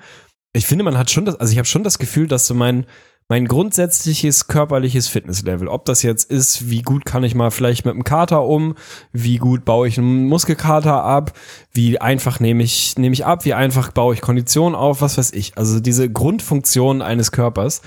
Ich 0.52 0.66
finde, 0.66 0.84
man 0.84 0.96
hat 0.96 1.10
schon 1.10 1.24
das, 1.24 1.34
also 1.36 1.50
ich 1.50 1.58
habe 1.58 1.66
schon 1.66 1.82
das 1.82 1.98
Gefühl, 1.98 2.28
dass 2.28 2.46
so 2.46 2.54
mein, 2.54 2.86
mein 3.28 3.46
grundsätzliches 3.46 4.48
körperliches 4.48 5.08
Fitnesslevel, 5.08 5.68
ob 5.68 5.86
das 5.86 6.02
jetzt 6.02 6.30
ist, 6.30 6.68
wie 6.68 6.82
gut 6.82 7.06
kann 7.06 7.24
ich 7.24 7.34
mal 7.34 7.50
vielleicht 7.50 7.86
mit 7.86 7.94
einem 7.94 8.04
Kater 8.04 8.44
um, 8.44 8.74
wie 9.12 9.38
gut 9.38 9.64
baue 9.64 9.88
ich 9.88 9.98
einen 9.98 10.26
Muskelkater 10.26 11.02
ab, 11.02 11.32
wie 11.72 11.98
einfach 12.00 12.38
nehme 12.38 12.62
ich, 12.62 12.98
nehme 12.98 13.14
ich 13.14 13.24
ab, 13.24 13.44
wie 13.46 13.54
einfach 13.54 13.92
baue 13.92 14.14
ich 14.14 14.20
Kondition 14.20 14.74
auf, 14.74 15.00
was 15.00 15.16
weiß 15.16 15.32
ich. 15.32 15.56
Also 15.56 15.80
diese 15.80 16.10
Grundfunktion 16.10 17.00
eines 17.00 17.32
Körpers, 17.32 17.80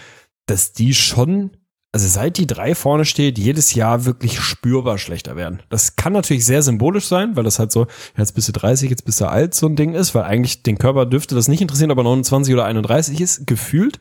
dass 0.48 0.74
die 0.74 0.96
schon, 0.96 1.52
also 1.92 2.08
seit 2.08 2.38
die 2.38 2.48
drei 2.48 2.74
vorne 2.74 3.06
steht, 3.06 3.38
jedes 3.38 3.76
Jahr 3.76 4.06
wirklich 4.06 4.40
spürbar 4.40 4.98
schlechter 4.98 5.36
werden. 5.36 5.62
Das 5.70 5.98
kann 5.98 6.14
natürlich 6.14 6.48
sehr 6.48 6.64
symbolisch 6.64 7.06
sein, 7.06 7.36
weil 7.36 7.44
das 7.44 7.60
halt 7.60 7.72
so, 7.72 7.86
jetzt 8.18 8.32
bist 8.32 8.48
du 8.48 8.54
30, 8.54 8.90
jetzt 8.90 9.06
bist 9.06 9.22
du 9.22 9.26
alt, 9.26 9.54
so 9.54 9.68
ein 9.68 9.76
Ding 9.76 9.94
ist, 9.94 10.16
weil 10.16 10.24
eigentlich 10.24 10.64
den 10.64 10.80
Körper 10.80 11.06
dürfte 11.06 11.36
das 11.36 11.48
nicht 11.48 11.62
interessieren, 11.62 11.92
ob 11.92 12.00
er 12.00 12.06
29 12.06 12.56
oder 12.56 12.66
31 12.66 13.22
ist, 13.22 13.46
gefühlt. 13.46 14.00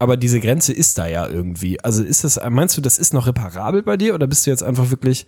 Aber 0.00 0.16
diese 0.16 0.40
Grenze 0.40 0.72
ist 0.72 0.96
da 0.98 1.06
ja 1.06 1.26
irgendwie. 1.26 1.80
Also 1.82 2.04
ist 2.04 2.22
das, 2.24 2.38
meinst 2.50 2.76
du, 2.76 2.80
das 2.80 2.98
ist 2.98 3.12
noch 3.12 3.26
reparabel 3.26 3.82
bei 3.82 3.96
dir 3.96 4.14
oder 4.14 4.26
bist 4.26 4.46
du 4.46 4.50
jetzt 4.50 4.62
einfach 4.62 4.90
wirklich, 4.90 5.26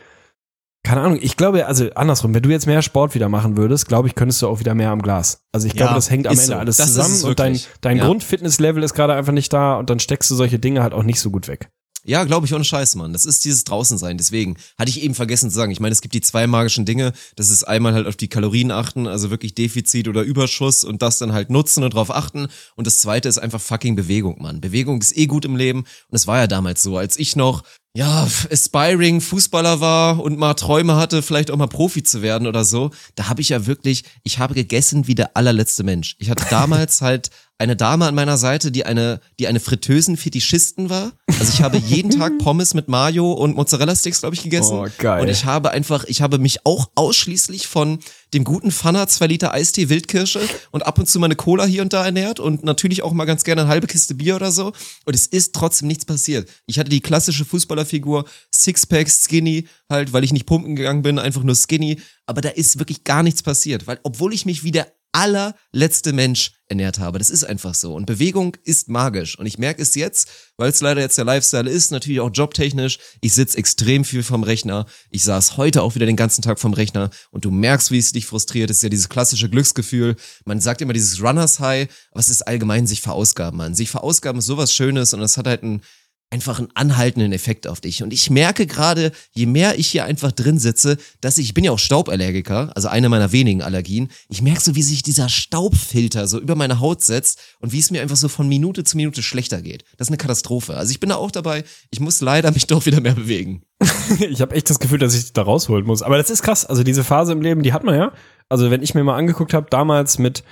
keine 0.84 1.00
Ahnung, 1.00 1.18
ich 1.20 1.36
glaube, 1.36 1.66
also 1.66 1.90
andersrum, 1.94 2.32
wenn 2.34 2.42
du 2.42 2.50
jetzt 2.50 2.66
mehr 2.66 2.80
Sport 2.82 3.14
wieder 3.14 3.28
machen 3.28 3.56
würdest, 3.56 3.88
glaube 3.88 4.06
ich, 4.08 4.14
könntest 4.14 4.40
du 4.42 4.48
auch 4.48 4.60
wieder 4.60 4.74
mehr 4.74 4.90
am 4.90 5.02
Glas. 5.02 5.44
Also 5.52 5.66
ich 5.66 5.74
Ja, 5.74 5.78
glaube, 5.86 5.94
das 5.96 6.08
hängt 6.10 6.26
am 6.26 6.32
Ende 6.34 6.44
so. 6.44 6.54
alles 6.54 6.76
Das 6.76 6.94
zusammen 6.94 7.22
und 7.24 7.38
dein, 7.40 7.58
dein 7.80 7.96
Ja. 7.98 8.04
Grundfitnesslevel 8.06 8.82
ist 8.82 8.94
gerade 8.94 9.14
einfach 9.14 9.32
nicht 9.32 9.52
da 9.52 9.76
und 9.76 9.90
dann 9.90 9.98
steckst 9.98 10.30
du 10.30 10.36
solche 10.36 10.58
Dinge 10.58 10.82
halt 10.82 10.94
auch 10.94 11.02
nicht 11.02 11.20
so 11.20 11.30
gut 11.30 11.48
weg. 11.48 11.70
Ja, 12.10 12.24
glaube 12.24 12.44
ich, 12.44 12.52
ohne 12.52 12.64
Scheiß, 12.64 12.96
Mann. 12.96 13.12
Das 13.12 13.24
ist 13.24 13.44
dieses 13.44 13.62
Draußensein. 13.62 14.18
Deswegen 14.18 14.56
hatte 14.76 14.90
ich 14.90 15.00
eben 15.00 15.14
vergessen 15.14 15.48
zu 15.48 15.54
sagen. 15.54 15.70
Ich 15.70 15.78
meine, 15.78 15.92
es 15.92 16.00
gibt 16.00 16.12
die 16.12 16.20
zwei 16.20 16.48
magischen 16.48 16.84
Dinge. 16.84 17.12
Das 17.36 17.50
ist 17.50 17.62
einmal 17.62 17.94
halt 17.94 18.08
auf 18.08 18.16
die 18.16 18.26
Kalorien 18.26 18.72
achten, 18.72 19.06
also 19.06 19.30
wirklich 19.30 19.54
Defizit 19.54 20.08
oder 20.08 20.22
Überschuss 20.22 20.82
und 20.82 21.02
das 21.02 21.18
dann 21.18 21.32
halt 21.32 21.50
nutzen 21.50 21.84
und 21.84 21.94
drauf 21.94 22.12
achten. 22.12 22.48
Und 22.74 22.88
das 22.88 23.00
zweite 23.00 23.28
ist 23.28 23.38
einfach 23.38 23.60
fucking 23.60 23.94
Bewegung, 23.94 24.42
Mann. 24.42 24.60
Bewegung 24.60 25.00
ist 25.00 25.16
eh 25.16 25.26
gut 25.26 25.44
im 25.44 25.54
Leben. 25.54 25.84
Und 26.08 26.16
es 26.16 26.26
war 26.26 26.38
ja 26.38 26.46
damals 26.48 26.82
so, 26.82 26.96
als 26.96 27.16
ich 27.16 27.36
noch 27.36 27.62
ja, 27.94 28.26
aspiring 28.50 29.20
Fußballer 29.20 29.80
war 29.80 30.20
und 30.20 30.36
mal 30.36 30.54
Träume 30.54 30.96
hatte, 30.96 31.22
vielleicht 31.22 31.52
auch 31.52 31.56
mal 31.56 31.68
Profi 31.68 32.02
zu 32.02 32.22
werden 32.22 32.48
oder 32.48 32.64
so, 32.64 32.90
da 33.14 33.28
habe 33.28 33.40
ich 33.40 33.50
ja 33.50 33.66
wirklich, 33.66 34.02
ich 34.24 34.40
habe 34.40 34.54
gegessen 34.54 35.06
wie 35.06 35.14
der 35.14 35.36
allerletzte 35.36 35.84
Mensch. 35.84 36.16
Ich 36.18 36.28
hatte 36.28 36.44
damals 36.50 37.02
halt 37.02 37.30
eine 37.60 37.76
Dame 37.76 38.06
an 38.06 38.14
meiner 38.14 38.38
Seite, 38.38 38.72
die 38.72 38.86
eine, 38.86 39.20
die 39.38 39.46
eine 39.46 39.60
Fritteusen-Fetischisten 39.60 40.88
war. 40.88 41.12
Also 41.38 41.52
ich 41.52 41.60
habe 41.60 41.76
jeden 41.76 42.10
Tag 42.10 42.38
Pommes 42.42 42.72
mit 42.72 42.88
Mayo 42.88 43.32
und 43.32 43.54
Mozzarella-Sticks, 43.54 44.20
glaube 44.20 44.34
ich, 44.34 44.42
gegessen. 44.42 44.78
Oh, 44.78 44.88
geil. 44.96 45.20
Und 45.20 45.28
ich 45.28 45.44
habe 45.44 45.70
einfach, 45.70 46.04
ich 46.04 46.22
habe 46.22 46.38
mich 46.38 46.64
auch 46.64 46.88
ausschließlich 46.94 47.66
von 47.66 47.98
dem 48.32 48.44
guten 48.44 48.72
Pfanner, 48.72 49.08
zwei 49.08 49.26
Liter 49.26 49.52
Eistee, 49.52 49.90
Wildkirsche 49.90 50.40
und 50.70 50.86
ab 50.86 50.98
und 50.98 51.06
zu 51.06 51.18
meine 51.18 51.36
Cola 51.36 51.66
hier 51.66 51.82
und 51.82 51.92
da 51.92 52.02
ernährt 52.02 52.40
und 52.40 52.64
natürlich 52.64 53.02
auch 53.02 53.12
mal 53.12 53.26
ganz 53.26 53.44
gerne 53.44 53.62
eine 53.62 53.70
halbe 53.70 53.86
Kiste 53.86 54.14
Bier 54.14 54.36
oder 54.36 54.52
so. 54.52 54.72
Und 55.04 55.14
es 55.14 55.26
ist 55.26 55.54
trotzdem 55.54 55.88
nichts 55.88 56.06
passiert. 56.06 56.48
Ich 56.64 56.78
hatte 56.78 56.88
die 56.88 57.02
klassische 57.02 57.44
Fußballerfigur, 57.44 58.24
Sixpack, 58.54 59.10
Skinny, 59.10 59.68
halt, 59.90 60.14
weil 60.14 60.24
ich 60.24 60.32
nicht 60.32 60.46
pumpen 60.46 60.76
gegangen 60.76 61.02
bin, 61.02 61.18
einfach 61.18 61.42
nur 61.42 61.54
Skinny. 61.54 62.00
Aber 62.24 62.40
da 62.40 62.48
ist 62.48 62.78
wirklich 62.78 63.04
gar 63.04 63.22
nichts 63.22 63.42
passiert, 63.42 63.86
weil 63.86 64.00
obwohl 64.02 64.32
ich 64.32 64.46
mich 64.46 64.64
wie 64.64 64.70
der 64.70 64.90
allerletzte 65.12 66.12
Mensch 66.12 66.52
ernährt 66.68 66.98
habe. 66.98 67.18
Das 67.18 67.30
ist 67.30 67.44
einfach 67.44 67.74
so. 67.74 67.94
Und 67.94 68.06
Bewegung 68.06 68.56
ist 68.64 68.88
magisch. 68.88 69.38
Und 69.38 69.46
ich 69.46 69.58
merke 69.58 69.82
es 69.82 69.94
jetzt, 69.96 70.28
weil 70.56 70.70
es 70.70 70.80
leider 70.80 71.00
jetzt 71.00 71.18
der 71.18 71.24
Lifestyle 71.24 71.68
ist, 71.68 71.90
natürlich 71.90 72.20
auch 72.20 72.30
jobtechnisch. 72.32 72.98
Ich 73.20 73.34
sitze 73.34 73.58
extrem 73.58 74.04
viel 74.04 74.22
vom 74.22 74.44
Rechner. 74.44 74.86
Ich 75.10 75.24
saß 75.24 75.56
heute 75.56 75.82
auch 75.82 75.96
wieder 75.96 76.06
den 76.06 76.16
ganzen 76.16 76.42
Tag 76.42 76.60
vom 76.60 76.72
Rechner 76.72 77.10
und 77.32 77.44
du 77.44 77.50
merkst, 77.50 77.90
wie 77.90 77.98
es 77.98 78.12
dich 78.12 78.26
frustriert. 78.26 78.70
Das 78.70 78.78
ist 78.78 78.82
ja 78.84 78.88
dieses 78.88 79.08
klassische 79.08 79.50
Glücksgefühl. 79.50 80.16
Man 80.44 80.60
sagt 80.60 80.80
immer 80.80 80.92
dieses 80.92 81.20
Runners 81.20 81.58
High, 81.58 81.88
es 82.14 82.28
ist 82.28 82.42
allgemein 82.42 82.86
sich 82.86 83.00
verausgaben, 83.00 83.58
man. 83.58 83.74
Sich 83.74 83.90
verausgaben 83.90 84.38
ist 84.38 84.46
sowas 84.46 84.72
Schönes 84.72 85.12
und 85.12 85.22
es 85.22 85.36
hat 85.36 85.46
halt 85.46 85.64
ein 85.64 85.82
einfach 86.30 86.58
einen 86.60 86.68
anhaltenden 86.74 87.32
Effekt 87.32 87.66
auf 87.66 87.80
dich. 87.80 88.02
Und 88.02 88.12
ich 88.12 88.30
merke 88.30 88.66
gerade, 88.66 89.10
je 89.32 89.46
mehr 89.46 89.78
ich 89.78 89.88
hier 89.88 90.04
einfach 90.04 90.30
drin 90.30 90.58
sitze, 90.58 90.96
dass 91.20 91.38
ich, 91.38 91.46
ich 91.46 91.54
bin 91.54 91.64
ja 91.64 91.72
auch 91.72 91.78
Stauballergiker, 91.78 92.70
also 92.74 92.88
eine 92.88 93.08
meiner 93.08 93.32
wenigen 93.32 93.62
Allergien, 93.62 94.10
ich 94.28 94.40
merke 94.40 94.60
so, 94.60 94.76
wie 94.76 94.82
sich 94.82 95.02
dieser 95.02 95.28
Staubfilter 95.28 96.28
so 96.28 96.38
über 96.38 96.54
meine 96.54 96.78
Haut 96.78 97.02
setzt 97.02 97.40
und 97.58 97.72
wie 97.72 97.80
es 97.80 97.90
mir 97.90 98.00
einfach 98.00 98.16
so 98.16 98.28
von 98.28 98.48
Minute 98.48 98.84
zu 98.84 98.96
Minute 98.96 99.22
schlechter 99.22 99.60
geht. 99.60 99.84
Das 99.96 100.06
ist 100.06 100.10
eine 100.10 100.18
Katastrophe. 100.18 100.76
Also 100.76 100.92
ich 100.92 101.00
bin 101.00 101.10
da 101.10 101.16
auch 101.16 101.32
dabei, 101.32 101.64
ich 101.90 101.98
muss 101.98 102.20
leider 102.20 102.52
mich 102.52 102.66
doch 102.68 102.86
wieder 102.86 103.00
mehr 103.00 103.14
bewegen. 103.14 103.62
ich 104.20 104.40
habe 104.40 104.54
echt 104.54 104.70
das 104.70 104.78
Gefühl, 104.78 104.98
dass 104.98 105.14
ich 105.14 105.32
da 105.32 105.42
rausholen 105.42 105.84
muss. 105.84 106.02
Aber 106.02 106.16
das 106.16 106.30
ist 106.30 106.42
krass. 106.42 106.64
Also 106.64 106.84
diese 106.84 107.02
Phase 107.02 107.32
im 107.32 107.42
Leben, 107.42 107.62
die 107.62 107.72
hat 107.72 107.82
man 107.82 107.96
ja. 107.96 108.12
Also 108.48 108.70
wenn 108.70 108.82
ich 108.82 108.94
mir 108.94 109.02
mal 109.02 109.16
angeguckt 109.16 109.52
habe, 109.52 109.66
damals 109.70 110.18
mit 110.18 110.44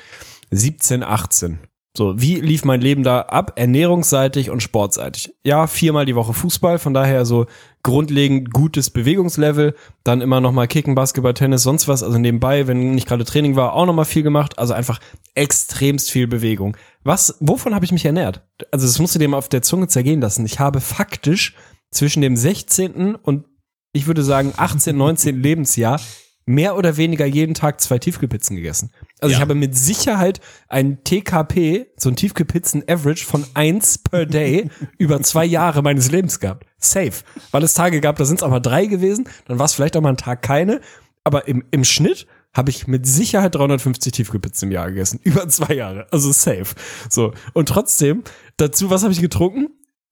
17, 0.51 1.05
18. 1.05 1.59
So, 1.99 2.15
wie 2.17 2.37
lief 2.37 2.65
mein 2.65 2.81
Leben 2.81 3.03
da 3.03 3.23
ab? 3.23 3.55
Ernährungsseitig 3.57 4.51
und 4.51 4.63
sportseitig. 4.63 5.35
Ja, 5.43 5.67
viermal 5.67 6.07
die 6.07 6.15
Woche 6.15 6.33
Fußball, 6.33 6.79
von 6.79 6.95
daher 6.95 7.27
so 7.27 7.47
grundlegend 7.83 8.53
gutes 8.53 8.91
Bewegungslevel, 8.91 9.75
dann 10.05 10.21
immer 10.21 10.41
noch 10.41 10.53
mal 10.53 10.69
Kicken, 10.69 10.95
Basketball, 10.95 11.35
Tennis, 11.35 11.65
sonst 11.65 11.89
was, 11.89 12.05
also 12.05 12.17
nebenbei, 12.17 12.69
wenn 12.69 12.95
nicht 12.95 13.09
gerade 13.09 13.25
Training 13.25 13.57
war, 13.57 13.73
auch 13.73 13.85
noch 13.85 13.95
mal 13.95 14.05
viel 14.05 14.23
gemacht, 14.23 14.61
also 14.61 14.75
einfach 14.75 15.01
extremst 15.35 16.13
viel 16.13 16.29
Bewegung. 16.29 16.77
Was, 17.03 17.37
wovon 17.41 17.75
habe 17.75 17.85
ich 17.85 17.91
mich 17.91 18.05
ernährt? 18.05 18.47
Also 18.71 18.87
das 18.87 19.01
musst 19.01 19.17
du 19.17 19.19
dir 19.19 19.27
mal 19.27 19.39
auf 19.39 19.49
der 19.49 19.63
Zunge 19.63 19.89
zergehen 19.89 20.21
lassen. 20.21 20.47
Ich 20.47 20.61
habe 20.61 20.81
faktisch 20.81 21.57
zwischen 21.91 22.21
dem 22.21 22.37
16. 22.37 23.17
und 23.17 23.45
ich 23.93 24.07
würde 24.07 24.23
sagen 24.23 24.53
18, 24.57 24.97
19 24.97 25.43
Lebensjahr 25.43 26.01
mehr 26.49 26.77
oder 26.77 26.97
weniger 26.97 27.27
jeden 27.27 27.55
Tag 27.55 27.81
zwei 27.81 27.99
Tiefkühlpizzen 27.99 28.57
gegessen. 28.57 28.91
Also 29.21 29.35
ich 29.35 29.41
habe 29.41 29.55
mit 29.55 29.77
Sicherheit 29.77 30.41
ein 30.69 31.05
TKP, 31.05 31.87
so 31.97 32.09
ein 32.09 32.17
Tiefkühlpizzen-Average 32.17 33.25
von 33.25 33.45
eins 33.55 33.99
per 33.99 34.27
Day 34.27 34.71
über 34.99 35.21
zwei 35.23 35.45
Jahre 35.45 35.83
meines 35.83 36.11
Lebens 36.11 36.41
gehabt. 36.41 36.67
Safe. 36.79 37.13
Weil 37.51 37.63
es 37.63 37.75
Tage 37.75 38.01
gab, 38.01 38.17
da 38.17 38.25
sind 38.25 38.37
es 38.37 38.43
aber 38.43 38.61
drei 38.61 38.87
gewesen, 38.87 39.29
dann 39.47 39.59
war 39.59 39.67
es 39.67 39.75
vielleicht 39.75 39.97
auch 39.97 40.01
mal 40.01 40.11
ein 40.11 40.17
Tag 40.17 40.43
keine. 40.43 40.81
Aber 41.23 41.47
im, 41.47 41.65
im 41.71 41.85
Schnitt 41.85 42.27
habe 42.55 42.71
ich 42.71 42.87
mit 42.87 43.07
Sicherheit 43.07 43.55
350 43.55 44.13
Tiefkühlpizzen 44.13 44.69
im 44.69 44.73
Jahr 44.73 44.89
gegessen. 44.89 45.21
Über 45.25 45.49
zwei 45.49 45.75
Jahre. 45.75 46.07
Also 46.11 46.33
safe. 46.33 46.75
So. 47.11 47.33
Und 47.53 47.69
trotzdem, 47.69 48.25
dazu, 48.57 48.91
was 48.91 49.03
habe 49.03 49.13
ich 49.13 49.21
getrunken? 49.21 49.69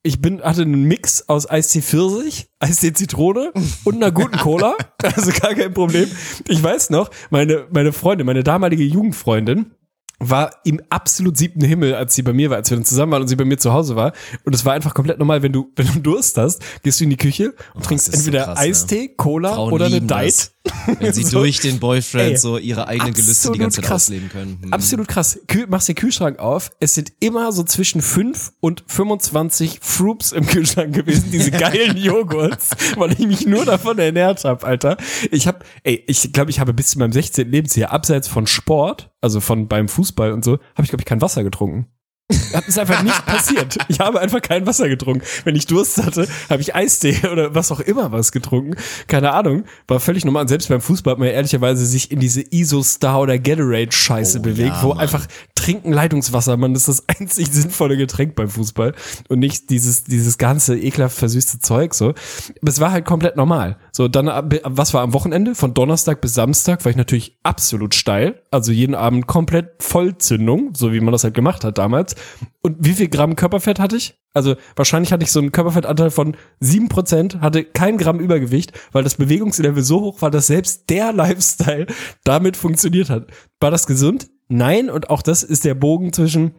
Ich 0.07 0.21
bin, 0.21 0.41
hatte 0.41 0.63
einen 0.63 0.85
Mix 0.85 1.29
aus 1.29 1.51
Eistee 1.51 1.83
Pfirsich, 1.83 2.47
Eistee 2.61 2.93
Zitrone 2.93 3.53
und 3.83 3.97
einer 3.97 4.13
guten 4.13 4.39
Cola. 4.39 4.77
Also 5.03 5.31
gar 5.31 5.55
kein 5.55 5.73
Problem. 5.73 6.11
Ich 6.49 6.63
weiß 6.63 6.91
noch, 6.91 7.11
meine, 7.31 7.67
meine 7.71 7.93
Freundin, 7.93 8.27
meine 8.27 8.43
damalige 8.43 8.83
Jugendfreundin, 8.83 9.73
war 10.19 10.51
im 10.65 10.81
absolut 10.91 11.37
siebten 11.37 11.63
Himmel, 11.63 11.95
als 11.95 12.15
sie 12.15 12.23
bei 12.23 12.33
mir 12.33 12.51
war, 12.51 12.57
als 12.57 12.71
wir 12.71 12.77
dann 12.77 12.85
zusammen 12.85 13.13
waren 13.13 13.23
und 13.23 13.29
sie 13.29 13.37
bei 13.37 13.45
mir 13.45 13.59
zu 13.59 13.73
Hause 13.73 13.97
war. 13.97 14.13
Und 14.45 14.55
es 14.55 14.65
war 14.65 14.73
einfach 14.73 14.95
komplett 14.95 15.19
normal, 15.19 15.43
wenn 15.43 15.53
du, 15.53 15.71
wenn 15.77 15.87
du 15.87 16.01
Durst 16.01 16.39
hast, 16.39 16.63
gehst 16.83 17.01
du 17.01 17.05
in 17.05 17.11
die 17.11 17.17
Küche 17.17 17.55
und 17.75 17.85
trinkst 17.85 18.09
das 18.09 18.15
ist 18.15 18.25
so 18.25 18.31
entweder 18.31 18.45
krass, 18.47 18.59
Eistee, 18.59 19.09
Cola 19.09 19.55
Frauen 19.55 19.73
oder 19.73 19.87
eine 19.87 20.01
Diet. 20.01 20.11
das. 20.11 20.53
Wenn 21.01 21.13
sie 21.13 21.23
So. 21.25 21.39
durch 21.41 21.61
den 21.61 21.79
Boyfriend 21.79 22.31
Ey, 22.33 22.37
so 22.37 22.59
ihre 22.59 22.89
eigenen 22.89 23.15
Gelüste 23.15 23.53
die 23.53 23.59
ganze 23.59 23.81
Zeit 23.81 23.89
krass. 23.89 24.05
ausleben 24.05 24.29
können. 24.29 24.59
Hm. 24.63 24.73
Absolut 24.73 25.09
krass. 25.09 25.39
Kühl, 25.49 25.67
machst 25.67 25.89
den 25.89 25.95
Kühlschrank 25.95 26.39
auf. 26.39 26.71
Es 26.81 26.95
sind 26.95 27.13
immer 27.21 27.53
so 27.53 27.63
zwischen 27.65 28.03
5 28.03 28.53
und 28.61 28.85
25 28.87 29.81
Froops 29.83 30.33
im 30.33 30.47
Kühlschrank 30.47 30.95
gewesen, 30.95 31.31
diese 31.31 31.51
geilen 31.53 31.97
Joghurts, 31.97 32.71
weil 32.97 33.13
ich 33.13 33.27
mich 33.27 33.47
nur 33.47 33.65
davon 33.65 33.99
ernährt 33.99 34.45
habe, 34.45 34.67
Alter. 34.67 34.97
Ich 35.31 35.47
habe, 35.47 35.61
ey, 35.83 36.05
ich 36.07 36.33
glaube, 36.33 36.51
ich 36.51 36.61
habe 36.61 36.73
bis 36.73 36.91
zu 36.91 36.99
meinem 36.99 37.13
16. 37.13 37.51
Lebensjahr 37.51 37.91
abseits 37.91 38.29
von 38.29 38.47
Sport, 38.47 39.11
also 39.21 39.41
von 39.41 39.69
beim 39.69 39.89
Fußball 39.89 40.33
und 40.33 40.45
so, 40.45 40.53
habe 40.75 40.83
ich 40.83 40.89
glaube 40.89 41.03
ich 41.03 41.07
kein 41.07 41.21
Wasser 41.21 41.43
getrunken. 41.45 41.87
Das 42.29 42.67
ist 42.67 42.79
einfach 42.79 43.03
nicht 43.05 43.25
passiert. 43.27 43.77
Ich 43.89 44.01
habe 44.01 44.21
einfach 44.21 44.43
kein 44.43 44.67
Wasser 44.67 44.89
getrunken. 44.89 45.23
Wenn 45.45 45.55
ich 45.55 45.67
Durst 45.67 46.03
hatte, 46.03 46.27
habe 46.51 46.61
ich 46.61 46.75
Eistee 46.75 47.17
oder 47.33 47.55
was 47.55 47.71
auch 47.71 47.79
immer 47.81 48.11
was 48.11 48.33
getrunken. 48.33 48.75
Keine 49.07 49.33
Ahnung. 49.33 49.65
War 49.87 50.01
völlig 50.01 50.25
normal. 50.25 50.49
Selbst 50.49 50.69
beim 50.69 50.81
Fußball 50.81 51.13
hat 51.13 51.19
man 51.19 51.29
ja 51.29 51.35
ehrlicherweise 51.35 51.87
sich 51.87 52.11
in 52.11 52.19
diese 52.19 52.43
Iso-Star 52.43 53.21
oder 53.21 53.39
Gatorade-Scheiße 53.39 54.39
Oh, 54.39 54.43
bewegt, 54.43 54.69
ja, 54.77 54.83
wo 54.83 54.89
Mann. 54.89 54.99
einfach 54.99 55.27
trinken 55.55 55.93
Leitungswasser, 55.93 56.57
man, 56.57 56.75
das 56.75 56.89
ist 56.89 57.07
das 57.09 57.19
einzig 57.21 57.49
sinnvolle 57.53 57.97
Getränk 57.97 58.35
beim 58.35 58.49
Fußball. 58.49 58.95
Und 59.29 59.39
nicht 59.39 59.71
dieses, 59.71 60.03
dieses 60.05 60.37
ganze 60.37 60.77
ekelhaft 60.77 61.17
versüßte 61.17 61.61
Zeug, 61.61 61.95
so. 61.95 62.09
Aber 62.11 62.17
es 62.69 62.81
war 62.81 62.91
halt 62.91 63.05
komplett 63.05 63.37
normal. 63.37 63.77
So, 63.93 64.09
dann, 64.09 64.27
was 64.65 64.95
war 64.95 65.03
am 65.03 65.13
Wochenende? 65.13 65.55
Von 65.55 65.75
Donnerstag 65.75 66.21
bis 66.21 66.35
Samstag 66.35 66.85
war 66.85 66.91
ich 66.91 66.97
natürlich 66.97 67.39
absolut 67.45 67.95
steil. 67.95 68.43
Also 68.51 68.73
jeden 68.73 68.95
Abend 68.97 69.29
komplett 69.29 69.71
Vollzündung, 69.81 70.75
so 70.75 70.93
wie 70.93 71.01
man 71.01 71.13
das 71.13 71.23
halt 71.23 71.35
gemacht 71.35 71.63
hat 71.63 71.79
damals. 71.79 72.16
Und 72.63 72.77
wie 72.81 72.93
viel 72.93 73.09
Gramm 73.09 73.37
Körperfett 73.37 73.79
hatte 73.79 73.97
ich? 73.97 74.15
Also 74.33 74.57
wahrscheinlich 74.75 75.13
hatte 75.13 75.25
ich 75.25 75.31
so 75.33 75.41
einen 75.41 75.53
Körperfettanteil 75.53 76.11
von 76.11 76.37
7%, 76.63 77.41
hatte 77.41 77.65
kein 77.65 77.97
Gramm 77.99 78.21
Übergewicht, 78.21 78.73
weil 78.93 79.03
das 79.05 79.15
Bewegungslevel 79.15 79.83
so 79.83 80.01
hoch 80.01 80.23
war, 80.23 80.31
dass 80.31 80.47
selbst 80.49 80.91
der 80.91 81.13
Lifestyle 81.15 81.87
damit 82.25 82.57
funktioniert 82.57 83.09
hat. 83.11 83.29
War 83.61 83.71
das 83.71 83.87
gesund? 83.87 84.29
Nein, 84.49 84.91
und 84.91 85.11
auch 85.11 85.23
das 85.23 85.43
ist 85.43 85.65
der 85.65 85.75
Bogen 85.75 86.13
zwischen 86.13 86.53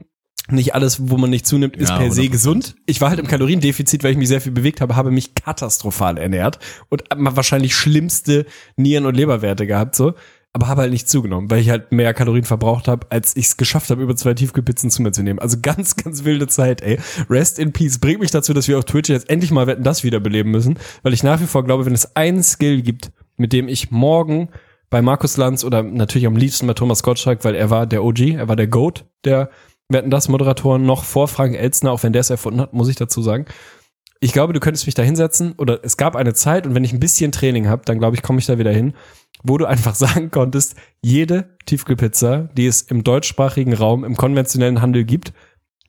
nicht 0.50 0.74
alles, 0.76 1.10
wo 1.10 1.18
man 1.18 1.30
nicht 1.30 1.46
zunimmt, 1.46 1.76
ist 1.76 1.90
Ja, 1.90 1.98
per 1.98 2.12
se 2.12 2.22
100%. 2.22 2.30
gesund. 2.30 2.76
Ich 2.86 3.02
war 3.02 3.10
halt 3.10 3.20
im 3.20 3.28
Kaloriendefizit, 3.28 4.04
weil 4.04 4.12
ich 4.12 4.18
mich 4.18 4.30
sehr 4.30 4.40
viel 4.40 4.54
bewegt 4.54 4.80
habe, 4.80 4.96
habe 4.96 5.12
mich 5.12 5.36
katastrophal 5.36 6.18
ernährt 6.18 6.60
und 6.90 7.04
wahrscheinlich 7.16 7.76
schlimmste 7.76 8.46
Nieren- 8.78 9.06
und 9.06 9.16
Leberwerte 9.16 9.68
gehabt, 9.68 9.96
so. 9.96 10.14
Aber 10.54 10.68
habe 10.68 10.82
halt 10.82 10.92
nicht 10.92 11.08
zugenommen, 11.08 11.52
weil 11.52 11.60
ich 11.60 11.70
halt 11.70 11.92
mehr 11.92 12.14
Kalorien 12.14 12.46
verbraucht 12.46 12.88
habe, 12.88 13.08
als 13.12 13.36
ich 13.36 13.46
es 13.46 13.58
geschafft 13.58 13.90
habe, 13.92 14.02
über 14.02 14.16
zwei 14.16 14.34
Tiefkühlpizzen 14.34 14.90
zu 14.90 15.02
mir 15.02 15.12
zu 15.12 15.22
nehmen. 15.24 15.40
Also 15.40 15.58
ganz, 15.62 15.96
ganz 15.96 16.24
wilde 16.24 16.48
Zeit, 16.48 16.82
ey. 16.82 17.00
Rest 17.30 17.60
in 17.60 17.74
Peace. 17.74 18.00
Bringt 18.00 18.22
mich 18.22 18.32
dazu, 18.32 18.54
dass 18.54 18.68
wir 18.68 18.78
auf 18.78 18.86
Twitch 18.86 19.10
jetzt 19.10 19.30
endlich 19.30 19.52
mal 19.52 19.68
wetten, 19.68 19.84
das 19.84 20.04
wiederbeleben 20.04 20.52
müssen, 20.52 20.80
weil 21.04 21.14
ich 21.14 21.24
nach 21.24 21.40
wie 21.42 21.46
vor 21.46 21.64
glaube, 21.64 21.86
wenn 21.86 21.94
es 21.94 22.16
einen 22.16 22.44
Skill 22.44 22.82
gibt, 22.82 23.12
mit 23.36 23.54
dem 23.54 23.68
ich 23.68 23.92
morgen 23.92 24.50
bei 24.90 25.02
Markus 25.02 25.38
Lanz 25.38 25.64
oder 25.64 25.84
natürlich 25.84 26.28
am 26.28 26.36
liebsten 26.36 26.66
bei 26.66 26.74
Thomas 26.74 27.04
Gottschalk, 27.04 27.44
weil 27.44 27.56
er 27.56 27.70
war 27.70 27.86
der 27.86 28.04
OG, 28.04 28.20
er 28.36 28.48
war 28.48 28.56
der 28.56 28.68
GOAT 28.68 29.06
der 29.26 29.50
Wetten 29.90 30.10
das 30.10 30.28
Moderatoren 30.28 30.86
noch 30.86 31.04
vor 31.04 31.28
Frank 31.28 31.56
Elzner, 31.56 31.92
auch 31.92 32.04
wenn 32.04 32.14
der 32.14 32.20
es 32.22 32.30
erfunden 32.30 32.60
hat, 32.60 32.74
muss 32.74 32.90
ich 32.90 32.98
dazu 32.98 33.22
sagen. 33.22 33.46
Ich 34.20 34.34
glaube, 34.34 34.52
du 34.52 34.60
könntest 34.60 34.86
mich 34.86 34.96
da 34.96 35.04
hinsetzen 35.04 35.54
oder 35.58 35.80
es 35.84 35.96
gab 35.96 36.16
eine 36.16 36.34
Zeit 36.34 36.66
und 36.66 36.76
wenn 36.76 36.84
ich 36.84 36.92
ein 36.92 37.00
bisschen 37.00 37.32
Training 37.32 37.68
habe, 37.68 37.84
dann 37.86 38.00
glaube 38.00 38.16
ich, 38.16 38.24
komme 38.24 38.40
ich 38.40 38.46
da 38.46 38.58
wieder 38.58 38.72
hin, 38.72 38.94
wo 39.44 39.58
du 39.58 39.66
einfach 39.66 39.96
sagen 39.96 40.32
konntest, 40.32 40.76
jede 41.02 41.58
Tiefkühlpizza, 41.66 42.50
die 42.58 42.68
es 42.68 42.82
im 42.82 43.04
deutschsprachigen 43.04 43.74
Raum, 43.74 44.04
im 44.04 44.16
konventionellen 44.16 44.82
Handel 44.82 45.04
gibt, 45.04 45.34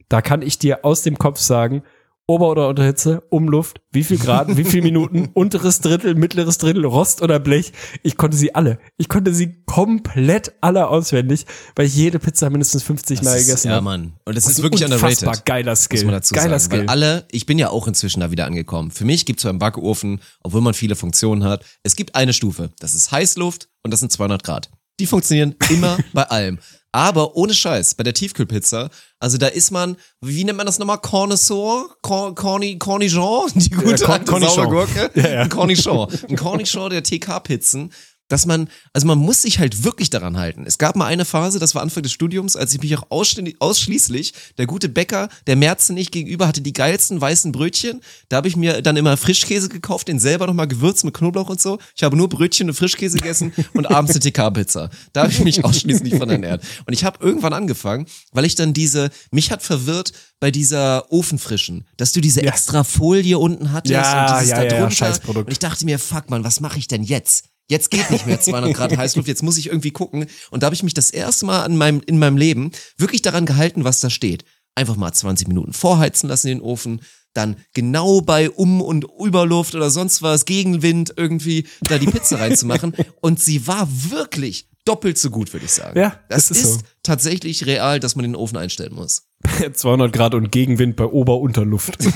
da 0.09 0.23
kann 0.23 0.43
ich 0.43 0.59
dir 0.59 0.85
aus 0.85 1.03
dem 1.03 1.19
Kopf 1.19 1.39
sagen, 1.39 1.83
Ober- 2.31 2.51
oder 2.51 2.69
Unterhitze, 2.69 3.23
Umluft, 3.31 3.81
wie 3.91 4.05
viel 4.05 4.19
Grad, 4.19 4.55
wie 4.59 4.65
viel 4.65 4.83
Minuten, 4.83 5.31
unteres 5.35 5.81
Drittel, 5.81 6.15
mittleres 6.15 6.59
Drittel, 6.59 6.85
Rost 6.85 7.23
oder 7.23 7.41
Blech. 7.41 7.73
Ich 8.03 8.19
konnte 8.19 8.37
sie 8.37 8.55
alle. 8.55 8.79
Ich 8.99 9.09
konnte 9.09 9.33
sie 9.33 9.63
komplett 9.65 10.53
alle 10.61 10.89
auswendig, 10.89 11.47
weil 11.75 11.87
ich 11.87 11.97
jede 11.97 12.19
Pizza 12.19 12.51
mindestens 12.51 12.83
50 12.83 13.23
Mal 13.23 13.33
Das 13.33 13.41
ist, 13.41 13.47
gegessen 13.47 13.69
ja, 13.69 13.75
habe. 13.77 13.85
Mann. 13.85 14.13
Und 14.27 14.37
das 14.37 14.45
Das 14.45 14.53
ist 14.59 14.63
wirklich 14.63 14.85
unfassbar 14.85 15.11
underrated. 15.31 15.47
geiler 15.47 15.75
Skill. 15.77 15.99
Muss 16.01 16.05
man 16.05 16.15
dazu 16.15 16.35
Geiler 16.35 16.59
sagen. 16.59 16.61
Skill. 16.61 16.79
Weil 16.81 16.89
alle, 16.91 17.25
ich 17.33 17.47
bin 17.47 17.59
ja 17.59 17.71
auch 17.71 17.89
inzwischen 17.89 18.21
da 18.21 18.31
wieder 18.31 18.45
angekommen. 18.45 18.91
Für 18.91 19.07
mich 19.07 19.25
gibt 19.25 19.41
es 19.41 19.45
beim 19.45 19.59
Backofen, 19.59 20.21
obwohl 20.43 20.61
man 20.61 20.75
viele 20.75 20.97
Funktionen 20.97 21.45
hat, 21.45 21.65
es 21.83 21.97
gibt 21.97 22.15
eine 22.15 22.35
Stufe. 22.35 22.71
Das 22.79 22.93
ist 22.95 23.11
Heißluft 23.11 23.71
und 23.83 23.91
das 23.91 24.01
sind 24.01 24.13
200 24.13 24.45
Grad. 24.45 24.71
Die 25.01 25.07
funktionieren 25.07 25.55
immer 25.71 25.97
bei 26.13 26.25
allem. 26.25 26.59
Aber 26.99 27.37
ohne 27.37 27.55
Scheiß, 27.55 27.95
bei 27.95 28.03
der 28.03 28.13
Tiefkühlpizza, 28.13 28.91
also 29.21 29.39
da 29.39 29.47
ist 29.47 29.71
man, 29.71 29.97
wie 30.21 30.43
nennt 30.43 30.57
man 30.57 30.67
das 30.67 30.81
nochmal? 30.81 30.99
Cornisseur? 30.99 31.91
Cor 32.03 32.35
Corni 32.35 32.77
Cornichon? 32.81 33.53
Die 33.55 33.71
gute 33.71 34.05
Corn- 34.05 34.29
alte. 34.29 34.47
Sauergurke? 34.49 35.09
Ja, 35.15 35.29
ja. 35.29 35.41
Ein 35.43 35.49
Cornichon. 35.49 36.09
Ein 36.29 36.35
Cornichon 36.35 36.91
der 36.91 37.05
TK-Pizzen. 37.05 37.93
Dass 38.29 38.47
man, 38.47 38.69
also 38.93 39.07
man 39.07 39.19
muss 39.19 39.43
sich 39.43 39.59
halt 39.59 39.85
wirklich 39.85 40.11
daran 40.11 40.37
halten. 40.37 40.65
Es 40.67 40.79
gab 40.79 40.97
mal 40.97 41.07
eine 41.07 41.25
Phase, 41.25 41.59
das 41.59 41.75
war 41.75 41.83
Anfang 41.83 42.03
des 42.03 42.13
Studiums, 42.13 42.57
als 42.57 42.75
ich 42.75 42.81
mich 42.83 42.97
auch 42.97 43.09
ausschli- 43.11 43.57
ausschließlich, 43.59 44.35
der 44.59 44.67
gute 44.67 44.89
Bäcker, 44.89 45.29
der 45.47 45.57
Merzen 45.57 45.95
nicht 45.95 46.13
gegenüber, 46.13 46.47
hatte 46.47 46.61
die 46.61 46.73
geilsten 46.73 47.21
weißen 47.21 47.53
Brötchen. 47.53 48.01
Da 48.29 48.37
habe 48.37 48.49
ich 48.49 48.57
mir 48.57 48.83
dann 48.83 48.97
immer 48.97 49.17
Frischkäse 49.17 49.69
gekauft, 49.69 50.09
den 50.09 50.19
selber 50.19 50.47
nochmal 50.47 50.69
gewürzt 50.69 51.05
mit 51.05 51.15
Knoblauch 51.15 51.49
und 51.49 51.61
so. 51.61 51.79
Ich 51.97 52.03
habe 52.03 52.17
nur 52.17 52.29
Brötchen 52.29 52.69
und 52.69 52.75
Frischkäse 52.75 53.19
gegessen 53.19 53.53
und 53.73 53.91
abends 53.91 54.13
eine 54.13 54.21
TK-Pizza. 54.21 54.91
Da 55.13 55.23
habe 55.23 55.33
ich 55.33 55.41
mich 55.41 55.65
ausschließlich 55.65 56.17
von 56.17 56.29
ernährt. 56.29 56.63
Und 56.87 56.93
ich 56.93 57.05
habe 57.05 57.19
irgendwann 57.25 57.53
angefangen, 57.53 58.07
weil 58.33 58.45
ich 58.45 58.55
dann 58.55 58.73
diese, 58.75 59.11
mich 59.31 59.51
hat 59.51 59.63
verwirrt 59.63 60.13
bei 60.41 60.51
dieser 60.51 61.11
Ofenfrischen, 61.11 61.87
dass 61.97 62.13
du 62.13 62.21
diese 62.21 62.43
extra 62.43 62.85
Folie 62.85 63.39
unten 63.39 63.73
hattest 63.73 63.93
Ja, 63.93 64.27
und 64.33 64.41
dieses 64.41 64.51
ja, 64.51 64.57
da 64.57 64.63
ja, 64.63 64.69
ja, 64.71 64.79
drunter. 64.81 64.95
Scheißprodukt. 64.95 65.47
Und 65.47 65.53
ich 65.53 65.59
dachte 65.59 65.85
mir, 65.85 65.99
fuck 65.99 66.31
man, 66.31 66.45
was 66.45 66.61
mache 66.61 66.79
ich 66.79 66.87
denn 66.89 67.03
jetzt? 67.03 67.45
Jetzt 67.69 67.91
geht 67.91 68.11
nicht 68.11 68.27
mehr 68.27 68.41
200 68.41 68.75
Grad 68.75 68.97
Heißluft, 68.97 69.29
jetzt 69.29 69.43
muss 69.43 69.59
ich 69.59 69.67
irgendwie 69.67 69.91
gucken. 69.91 70.27
Und 70.51 70.63
da 70.63 70.67
habe 70.67 70.75
ich 70.75 70.83
mich 70.83 70.95
das 70.95 71.11
erste 71.11 71.45
Mal 71.47 71.67
in 71.67 71.77
meinem, 71.77 72.01
in 72.07 72.19
meinem 72.19 72.37
Leben 72.39 72.71
wirklich 72.97 73.23
daran 73.23 73.47
gehalten, 73.47 73.85
was 73.85 74.01
da 74.01 74.09
steht. 74.09 74.45
Einfach 74.75 74.97
mal 74.97 75.13
20 75.13 75.49
Minuten 75.49 75.73
vorheizen 75.73 76.29
lassen 76.29 76.49
in 76.49 76.59
den 76.59 76.65
Ofen, 76.65 77.03
dann 77.35 77.57
genau 77.75 78.21
bei 78.21 78.51
Um- 78.51 78.81
und 78.81 79.07
Überluft 79.21 79.75
oder 79.75 79.91
sonst 79.91 80.23
was, 80.23 80.45
Gegenwind 80.45 81.13
irgendwie 81.17 81.67
da 81.83 81.99
die 81.99 82.07
Pizza 82.07 82.41
reinzumachen. 82.41 82.95
Und 83.21 83.41
sie 83.41 83.67
war 83.67 83.89
wirklich 84.11 84.69
doppelt 84.85 85.19
so 85.19 85.31
gut, 85.31 85.53
würde 85.53 85.67
ich 85.67 85.73
sagen. 85.73 85.99
Ja, 85.99 86.19
das, 86.29 86.49
das 86.49 86.59
ist 86.59 86.65
ist, 86.65 86.73
so. 86.75 86.81
tatsächlich 87.03 87.67
real, 87.67 88.01
dass 88.01 88.17
man 88.17 88.25
den 88.25 88.35
Ofen 88.35 88.57
einstellen 88.57 88.95
muss. 88.95 89.28
200 89.73 90.13
Grad 90.13 90.35
und 90.35 90.51
Gegenwind 90.51 90.97
bei 90.97 91.05
Ober-Unterluft. 91.05 91.99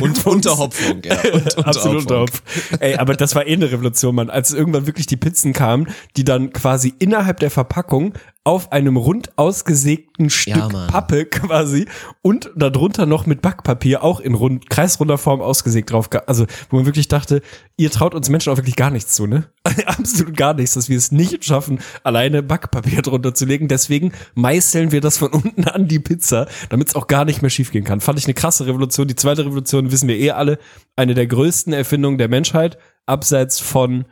Und 0.00 0.26
Unterhopfung, 0.26 1.02
ja. 1.04 1.18
Und 1.32 1.58
Absolut 1.66 2.02
Unterhopfung. 2.02 2.40
Unterhopf. 2.40 2.42
Ey, 2.80 2.96
aber 2.96 3.14
das 3.14 3.34
war 3.34 3.46
eh 3.46 3.52
eine 3.52 3.70
Revolution, 3.70 4.14
Mann. 4.14 4.30
Als 4.30 4.52
irgendwann 4.52 4.86
wirklich 4.86 5.06
die 5.06 5.16
Pizzen 5.16 5.52
kamen, 5.52 5.88
die 6.16 6.24
dann 6.24 6.52
quasi 6.52 6.94
innerhalb 6.98 7.40
der 7.40 7.50
Verpackung 7.50 8.14
auf 8.48 8.72
einem 8.72 8.96
rund 8.96 9.36
ausgesägten 9.36 10.30
Stück 10.30 10.56
Ja. 10.56 10.86
Pappe 10.86 11.26
quasi 11.26 11.86
und 12.22 12.50
darunter 12.56 13.04
noch 13.04 13.26
mit 13.26 13.42
Backpapier 13.42 14.02
auch 14.02 14.20
in 14.20 14.32
rund, 14.32 14.70
kreisrunder 14.70 15.18
Form 15.18 15.42
ausgesägt 15.42 15.92
drauf. 15.92 16.08
Also, 16.26 16.46
wo 16.70 16.76
man 16.76 16.86
wirklich 16.86 17.08
dachte, 17.08 17.42
ihr 17.76 17.90
traut 17.90 18.14
uns 18.14 18.30
Menschen 18.30 18.50
auch 18.50 18.56
wirklich 18.56 18.74
gar 18.74 18.90
nichts 18.90 19.12
zu, 19.14 19.26
ne? 19.26 19.50
Absolut 19.84 20.34
gar 20.34 20.54
nichts, 20.54 20.72
dass 20.72 20.88
wir 20.88 20.96
es 20.96 21.12
nicht 21.12 21.44
schaffen, 21.44 21.80
alleine 22.04 22.42
Backpapier 22.42 23.02
drunter 23.02 23.34
zu 23.34 23.44
legen. 23.44 23.68
Deswegen 23.68 24.12
meißeln 24.34 24.92
wir 24.92 25.02
das 25.02 25.18
von 25.18 25.28
unten 25.28 25.64
an 25.64 25.86
die 25.86 25.98
Pizza, 25.98 26.48
damit 26.70 26.88
es 26.88 26.94
auch 26.96 27.06
gar 27.06 27.26
nicht 27.26 27.42
mehr 27.42 27.50
schiefgehen 27.50 27.84
kann. 27.84 28.00
Fand 28.00 28.18
ich 28.18 28.24
eine 28.24 28.32
krasse 28.32 28.66
Revolution. 28.66 29.08
Die 29.08 29.16
zweite 29.16 29.44
Revolution 29.44 29.92
wissen 29.92 30.08
wir 30.08 30.16
eh 30.16 30.30
alle. 30.30 30.58
Eine 30.96 31.12
der 31.12 31.26
größten 31.26 31.74
Erfindungen 31.74 32.16
der 32.16 32.28
Menschheit, 32.28 32.78
abseits 33.04 33.60
von 33.60 34.06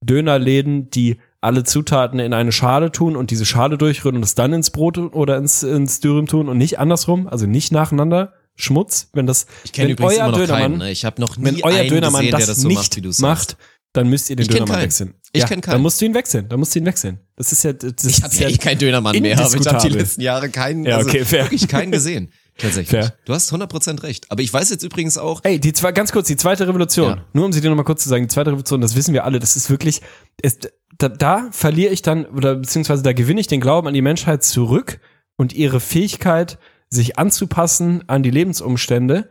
Dönerläden, 0.00 0.88
die 0.88 1.18
alle 1.44 1.64
Zutaten 1.64 2.18
in 2.18 2.32
eine 2.32 2.52
Schale 2.52 2.90
tun 2.90 3.16
und 3.16 3.30
diese 3.30 3.46
Schale 3.46 3.78
durchrühren 3.78 4.16
und 4.16 4.22
es 4.22 4.34
dann 4.34 4.52
ins 4.52 4.70
Brot 4.70 4.98
oder 4.98 5.36
ins, 5.36 5.62
ins 5.62 6.00
Dürüm 6.00 6.26
tun 6.26 6.48
und 6.48 6.58
nicht 6.58 6.78
andersrum, 6.78 7.28
also 7.28 7.46
nicht 7.46 7.72
nacheinander. 7.72 8.32
Schmutz, 8.56 9.08
wenn 9.12 9.26
das, 9.26 9.46
Ich 9.64 9.72
kenne 9.72 9.88
wenn 9.88 9.92
übrigens 9.94 10.14
euer 10.14 10.20
immer 10.20 10.30
noch 10.30 10.38
Dönermann, 10.38 10.62
keinen. 10.62 10.78
Ne? 10.78 10.90
Ich 10.92 11.04
habe 11.04 11.20
noch 11.20 11.36
nie 11.36 11.44
wenn 11.44 11.64
euer 11.64 11.80
einen 11.80 11.88
Dönermann 11.88 12.22
gesehen, 12.22 12.32
das, 12.32 12.46
der 12.46 12.54
das 12.54 12.62
so 12.62 12.68
nicht 12.68 12.96
macht, 13.04 13.20
macht, 13.20 13.56
dann 13.92 14.08
müsst 14.08 14.30
ihr 14.30 14.36
den 14.36 14.42
Ich 14.42 14.48
Dönermann 14.48 14.80
wechseln. 14.80 15.14
Ich 15.32 15.42
ja, 15.42 15.48
kenn 15.48 15.60
keinen. 15.60 15.72
Dann 15.72 15.82
musst 15.82 16.00
du 16.00 16.04
ihn 16.04 16.14
wechseln. 16.14 16.48
Dann 16.48 16.60
musst 16.60 16.74
du 16.74 16.78
ihn 16.78 16.86
wechseln. 16.86 17.18
Das 17.36 17.50
ist 17.50 17.64
ja, 17.64 17.72
das 17.72 18.04
Ich 18.04 18.22
habe 18.22 18.34
ja 18.36 18.48
eh 18.48 18.56
keinen 18.56 18.78
Dönermann 18.78 19.18
mehr, 19.18 19.38
aber 19.38 19.56
ich 19.56 19.66
habe 19.66 19.88
die 19.88 19.94
letzten 19.94 20.20
Jahre 20.20 20.50
keinen, 20.50 20.84
Ja, 20.84 20.98
also 20.98 21.08
okay, 21.08 21.24
fair. 21.24 21.44
wirklich 21.44 21.66
keinen 21.66 21.90
gesehen. 21.90 22.30
Tatsächlich. 22.58 22.90
Fair. 22.90 23.14
Du 23.24 23.34
hast 23.34 23.52
100% 23.52 24.02
recht. 24.04 24.26
Aber 24.30 24.40
ich 24.40 24.52
weiß 24.52 24.70
jetzt 24.70 24.84
übrigens 24.84 25.18
auch, 25.18 25.40
Ey, 25.42 25.58
die 25.58 25.72
zwei, 25.72 25.90
ganz 25.90 26.12
kurz, 26.12 26.28
die 26.28 26.36
zweite 26.36 26.68
Revolution. 26.68 27.16
Ja. 27.16 27.24
Nur 27.32 27.46
um 27.46 27.52
sie 27.52 27.60
dir 27.60 27.68
nochmal 27.68 27.84
kurz 27.84 28.04
zu 28.04 28.08
sagen, 28.08 28.24
die 28.24 28.28
zweite 28.28 28.50
Revolution, 28.50 28.80
das 28.80 28.94
wissen 28.94 29.12
wir 29.12 29.24
alle, 29.24 29.40
das 29.40 29.56
ist 29.56 29.70
wirklich, 29.70 30.00
es, 30.40 30.58
da, 30.98 31.08
da 31.08 31.48
verliere 31.50 31.92
ich 31.92 32.02
dann, 32.02 32.26
oder 32.26 32.56
beziehungsweise 32.56 33.02
da 33.02 33.12
gewinne 33.12 33.40
ich 33.40 33.46
den 33.46 33.60
Glauben 33.60 33.88
an 33.88 33.94
die 33.94 34.02
Menschheit 34.02 34.44
zurück 34.44 35.00
und 35.36 35.52
ihre 35.52 35.80
Fähigkeit, 35.80 36.58
sich 36.90 37.18
anzupassen 37.18 38.08
an 38.08 38.22
die 38.22 38.30
Lebensumstände, 38.30 39.28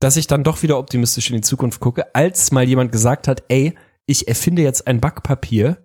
dass 0.00 0.16
ich 0.16 0.26
dann 0.26 0.44
doch 0.44 0.62
wieder 0.62 0.78
optimistisch 0.78 1.30
in 1.30 1.36
die 1.36 1.42
Zukunft 1.42 1.80
gucke, 1.80 2.14
als 2.14 2.50
mal 2.50 2.64
jemand 2.64 2.92
gesagt 2.92 3.28
hat, 3.28 3.44
ey, 3.48 3.74
ich 4.06 4.28
erfinde 4.28 4.62
jetzt 4.62 4.86
ein 4.86 5.00
Backpapier, 5.00 5.78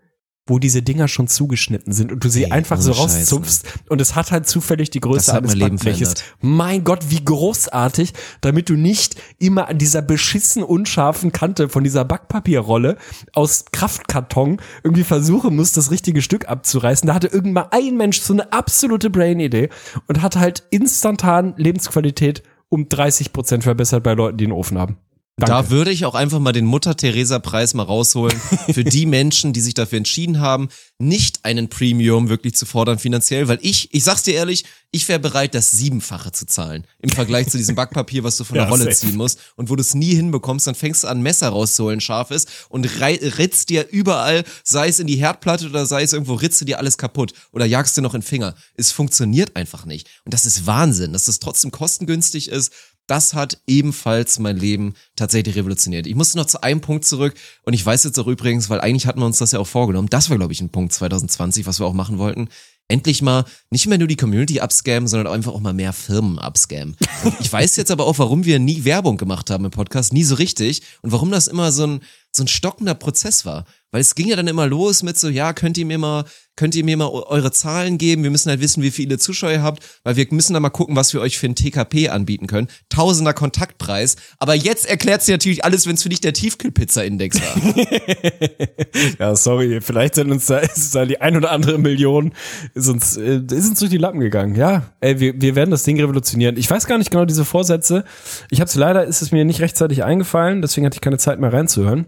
wo 0.45 0.59
diese 0.59 0.81
Dinger 0.81 1.07
schon 1.07 1.27
zugeschnitten 1.27 1.93
sind 1.93 2.11
und 2.11 2.23
du 2.23 2.29
sie 2.29 2.45
Ey, 2.45 2.51
einfach 2.51 2.79
so 2.79 2.91
rauszupfst 2.91 3.63
und 3.87 4.01
es 4.01 4.13
hat 4.15 4.31
halt 4.31 4.45
zufällig 4.45 4.89
die 4.89 4.99
Größe 4.99 5.33
eines 5.33 5.53
verändert. 5.53 6.23
Mein 6.41 6.83
Gott, 6.83 7.05
wie 7.09 7.23
großartig, 7.23 8.13
damit 8.41 8.67
du 8.67 8.73
nicht 8.73 9.15
immer 9.39 9.69
an 9.69 9.77
dieser 9.77 10.01
beschissen 10.01 10.63
unscharfen 10.63 11.31
Kante 11.31 11.69
von 11.69 11.85
dieser 11.85 12.03
Backpapierrolle 12.03 12.97
aus 13.31 13.65
Kraftkarton 13.71 14.59
irgendwie 14.83 15.05
versuchen 15.05 15.55
musst, 15.55 15.77
das 15.77 15.91
richtige 15.91 16.21
Stück 16.21 16.49
abzureißen. 16.49 17.07
Da 17.07 17.13
hatte 17.13 17.27
irgendwann 17.27 17.67
ein 17.71 17.95
Mensch 17.95 18.19
so 18.19 18.33
eine 18.33 18.51
absolute 18.51 19.09
Brain-Idee 19.09 19.69
und 20.07 20.21
hat 20.21 20.35
halt 20.35 20.63
instantan 20.71 21.53
Lebensqualität 21.55 22.43
um 22.67 22.89
30 22.89 23.31
Prozent 23.31 23.63
verbessert 23.63 24.03
bei 24.03 24.13
Leuten, 24.13 24.37
die 24.37 24.45
einen 24.45 24.53
Ofen 24.53 24.77
haben. 24.77 24.97
Danke. 25.35 25.51
Da 25.51 25.69
würde 25.71 25.89
ich 25.91 26.05
auch 26.05 26.13
einfach 26.13 26.37
mal 26.37 26.51
den 26.51 26.65
Mutter-Theresa-Preis 26.65 27.73
mal 27.73 27.83
rausholen 27.83 28.39
für 28.71 28.83
die 28.83 29.05
Menschen, 29.07 29.51
die 29.51 29.61
sich 29.61 29.73
dafür 29.73 29.97
entschieden 29.97 30.39
haben, 30.39 30.69
nicht 30.99 31.43
einen 31.43 31.69
Premium 31.69 32.29
wirklich 32.29 32.53
zu 32.53 32.65
fordern 32.67 32.99
finanziell, 32.99 33.47
weil 33.47 33.57
ich, 33.63 33.91
ich 33.93 34.03
sag's 34.03 34.21
dir 34.21 34.35
ehrlich, 34.35 34.63
ich 34.91 35.07
wäre 35.09 35.17
bereit, 35.19 35.55
das 35.55 35.71
Siebenfache 35.71 36.31
zu 36.31 36.45
zahlen 36.45 36.85
im 36.99 37.09
Vergleich 37.09 37.49
zu 37.49 37.57
diesem 37.57 37.73
Backpapier, 37.75 38.23
was 38.23 38.37
du 38.37 38.43
von 38.43 38.53
der 38.55 38.65
Ja, 38.65 38.69
Rolle 38.69 38.83
safe. 38.83 38.95
ziehen 38.95 39.15
musst 39.17 39.39
und 39.55 39.71
wo 39.71 39.75
du 39.75 39.81
es 39.81 39.95
nie 39.95 40.13
hinbekommst, 40.13 40.67
dann 40.67 40.75
fängst 40.75 41.03
du 41.03 41.07
an, 41.07 41.23
Messer 41.23 41.49
rauszuholen, 41.49 41.99
scharfes 41.99 42.45
und 42.69 42.85
rei- 43.01 43.19
ritzt 43.39 43.69
dir 43.69 43.87
überall, 43.89 44.43
sei 44.63 44.87
es 44.87 44.99
in 44.99 45.07
die 45.07 45.15
Herdplatte 45.15 45.65
oder 45.67 45.87
sei 45.87 46.03
es 46.03 46.13
irgendwo, 46.13 46.35
ritzt 46.35 46.61
du 46.61 46.65
dir 46.65 46.77
alles 46.77 46.99
kaputt 46.99 47.33
oder 47.51 47.65
jagst 47.65 47.97
dir 47.97 48.01
noch 48.03 48.13
in 48.13 48.21
den 48.21 48.27
Finger. 48.27 48.53
Es 48.75 48.91
funktioniert 48.91 49.55
einfach 49.55 49.85
nicht. 49.85 50.07
Und 50.25 50.33
das 50.35 50.45
ist 50.45 50.67
Wahnsinn, 50.67 51.11
dass 51.13 51.25
das 51.25 51.39
trotzdem 51.39 51.71
kostengünstig 51.71 52.49
ist, 52.49 52.71
das 53.07 53.33
hat 53.33 53.61
ebenfalls 53.67 54.39
mein 54.39 54.57
Leben 54.57 54.93
tatsächlich 55.15 55.55
revolutioniert. 55.55 56.07
Ich 56.07 56.15
musste 56.15 56.37
noch 56.37 56.45
zu 56.45 56.61
einem 56.63 56.81
Punkt 56.81 57.05
zurück 57.05 57.35
und 57.63 57.73
ich 57.73 57.85
weiß 57.85 58.03
jetzt 58.03 58.19
auch 58.19 58.27
übrigens, 58.27 58.69
weil 58.69 58.81
eigentlich 58.81 59.07
hatten 59.07 59.19
wir 59.19 59.25
uns 59.25 59.37
das 59.37 59.51
ja 59.51 59.59
auch 59.59 59.67
vorgenommen, 59.67 60.09
das 60.09 60.29
war 60.29 60.37
glaube 60.37 60.53
ich 60.53 60.61
ein 60.61 60.69
Punkt 60.69 60.93
2020, 60.93 61.65
was 61.65 61.79
wir 61.79 61.85
auch 61.85 61.93
machen 61.93 62.17
wollten. 62.17 62.49
Endlich 62.89 63.21
mal 63.21 63.45
nicht 63.69 63.87
mehr 63.87 63.97
nur 63.97 64.09
die 64.09 64.17
Community 64.17 64.59
abscammen, 64.59 65.07
sondern 65.07 65.33
einfach 65.33 65.53
auch 65.53 65.61
mal 65.61 65.73
mehr 65.73 65.93
Firmen 65.93 66.37
abscammen. 66.37 66.97
Ich 67.39 67.51
weiß 67.51 67.77
jetzt 67.77 67.91
aber 67.91 68.05
auch, 68.05 68.19
warum 68.19 68.43
wir 68.43 68.59
nie 68.59 68.83
Werbung 68.83 69.15
gemacht 69.17 69.49
haben 69.49 69.63
im 69.63 69.71
Podcast, 69.71 70.11
nie 70.11 70.25
so 70.25 70.35
richtig 70.35 70.81
und 71.01 71.11
warum 71.11 71.31
das 71.31 71.47
immer 71.47 71.71
so 71.71 71.87
ein 71.87 72.01
so 72.35 72.43
ein 72.43 72.47
stockender 72.47 72.95
Prozess 72.95 73.45
war, 73.45 73.65
weil 73.93 74.01
es 74.01 74.15
ging 74.15 74.27
ja 74.27 74.35
dann 74.35 74.47
immer 74.47 74.67
los 74.67 75.03
mit 75.03 75.17
so 75.17 75.29
ja, 75.29 75.53
könnt 75.53 75.77
ihr 75.77 75.85
mir 75.85 75.97
mal 75.97 76.25
könnt 76.55 76.75
ihr 76.75 76.83
mir 76.85 76.97
mal 76.97 77.07
eu- 77.07 77.23
eure 77.25 77.51
Zahlen 77.51 77.97
geben, 77.97 78.21
wir 78.21 78.29
müssen 78.29 78.49
halt 78.49 78.61
wissen, 78.61 78.83
wie 78.83 78.91
viele 78.91 79.17
Zuschauer 79.17 79.51
ihr 79.53 79.63
habt, 79.63 79.81
weil 80.03 80.17
wir 80.17 80.27
müssen 80.29 80.53
dann 80.53 80.61
mal 80.61 80.69
gucken, 80.69 80.95
was 80.95 81.11
wir 81.11 81.19
euch 81.21 81.39
für 81.39 81.47
ein 81.47 81.55
TKP 81.55 82.09
anbieten 82.09 82.45
können. 82.45 82.67
Tausender 82.89 83.33
Kontaktpreis, 83.33 84.17
aber 84.37 84.53
jetzt 84.53 84.85
erklärt 84.87 85.23
sie 85.23 85.31
natürlich 85.31 85.63
alles, 85.65 85.87
wenn 85.87 85.95
es 85.95 86.03
für 86.03 86.09
dich 86.09 86.21
der 86.21 86.33
Tiefkühlpizza-Index 86.33 87.39
war. 87.41 87.73
Ja, 89.19 89.35
sorry, 89.35 89.81
vielleicht 89.81 90.15
sind 90.15 90.31
uns 90.31 90.45
da, 90.45 90.57
ist 90.59 90.93
da 90.95 91.05
die 91.05 91.19
ein 91.21 91.35
oder 91.35 91.51
andere 91.51 91.77
Million, 91.77 92.33
ist 92.73 92.87
uns, 92.87 93.17
äh, 93.17 93.41
ist 93.51 93.69
uns 93.69 93.79
durch 93.79 93.91
die 93.91 93.97
Lappen 93.97 94.19
gegangen. 94.19 94.55
Ja, 94.55 94.93
ey, 95.01 95.19
wir, 95.19 95.39
wir 95.41 95.55
werden 95.55 95.71
das 95.71 95.83
Ding 95.83 95.99
revolutionieren. 95.99 96.57
Ich 96.57 96.69
weiß 96.69 96.85
gar 96.85 96.97
nicht 96.97 97.11
genau 97.11 97.25
diese 97.25 97.45
Vorsätze. 97.45 98.03
Ich 98.49 98.61
habe 98.61 98.69
leider, 98.75 99.03
ist 99.05 99.21
es 99.21 99.31
mir 99.31 99.45
nicht 99.45 99.61
rechtzeitig 99.61 100.03
eingefallen, 100.03 100.61
deswegen 100.61 100.85
hatte 100.85 100.95
ich 100.97 101.01
keine 101.01 101.17
Zeit 101.17 101.39
mehr 101.39 101.51
reinzuhören. 101.53 102.05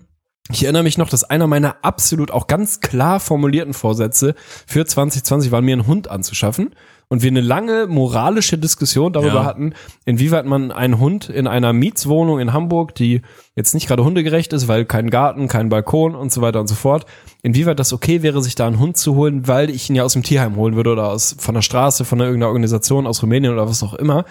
Ich 0.51 0.63
erinnere 0.63 0.83
mich 0.83 0.97
noch, 0.99 1.09
dass 1.09 1.23
einer 1.23 1.47
meiner 1.47 1.77
absolut 1.81 2.29
auch 2.29 2.45
ganz 2.47 2.79
klar 2.79 3.19
formulierten 3.19 3.73
Vorsätze 3.73 4.35
für 4.67 4.85
2020 4.85 5.51
war, 5.51 5.61
mir 5.61 5.73
einen 5.73 5.87
Hund 5.87 6.09
anzuschaffen. 6.09 6.75
Und 7.07 7.21
wir 7.21 7.29
eine 7.29 7.41
lange 7.41 7.85
moralische 7.85 8.57
Diskussion 8.57 9.13
darüber 9.13 9.35
Ja. 9.35 9.45
hatten, 9.45 9.73
inwieweit 10.05 10.45
man 10.47 10.71
einen 10.71 10.97
Hund 10.99 11.29
in 11.29 11.45
einer 11.45 11.71
Mietswohnung 11.71 12.39
in 12.39 12.51
Hamburg, 12.51 12.95
die 12.95 13.21
jetzt 13.55 13.75
nicht 13.75 13.87
gerade 13.87 14.03
hundegerecht 14.03 14.53
ist, 14.53 14.67
weil 14.67 14.85
kein 14.85 15.11
Garten, 15.11 15.47
kein 15.47 15.69
Balkon 15.69 16.15
und 16.15 16.31
so 16.31 16.41
weiter 16.41 16.59
und 16.59 16.67
so 16.67 16.73
fort, 16.73 17.05
inwieweit 17.43 17.77
das 17.77 17.93
okay 17.93 18.23
wäre, 18.23 18.41
sich 18.41 18.55
da 18.55 18.65
einen 18.65 18.79
Hund 18.79 18.97
zu 18.97 19.13
holen, 19.13 19.47
weil 19.47 19.69
ich 19.69 19.87
ihn 19.87 19.95
ja 19.95 20.03
aus 20.03 20.13
dem 20.13 20.23
Tierheim 20.23 20.55
holen 20.55 20.75
würde 20.75 20.93
oder 20.93 21.09
aus, 21.09 21.35
von 21.37 21.53
der 21.53 21.61
Straße, 21.61 22.05
von 22.05 22.19
irgendeiner 22.19 22.47
Organisation 22.47 23.05
aus 23.05 23.21
Rumänien 23.21 23.53
oder 23.53 23.69
was 23.69 23.83
auch 23.83 23.93
immer 23.93 24.25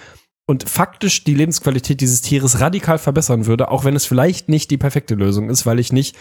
und 0.46 0.68
faktisch 0.68 1.24
die 1.24 1.34
Lebensqualität 1.34 2.00
dieses 2.00 2.20
Tieres 2.20 2.60
radikal 2.60 2.98
verbessern 2.98 3.46
würde, 3.46 3.70
auch 3.70 3.84
wenn 3.84 3.96
es 3.96 4.06
vielleicht 4.06 4.48
nicht 4.48 4.70
die 4.70 4.78
perfekte 4.78 5.14
Lösung 5.14 5.48
ist, 5.48 5.64
weil 5.64 5.78
ich 5.78 5.92
nicht, 5.92 6.16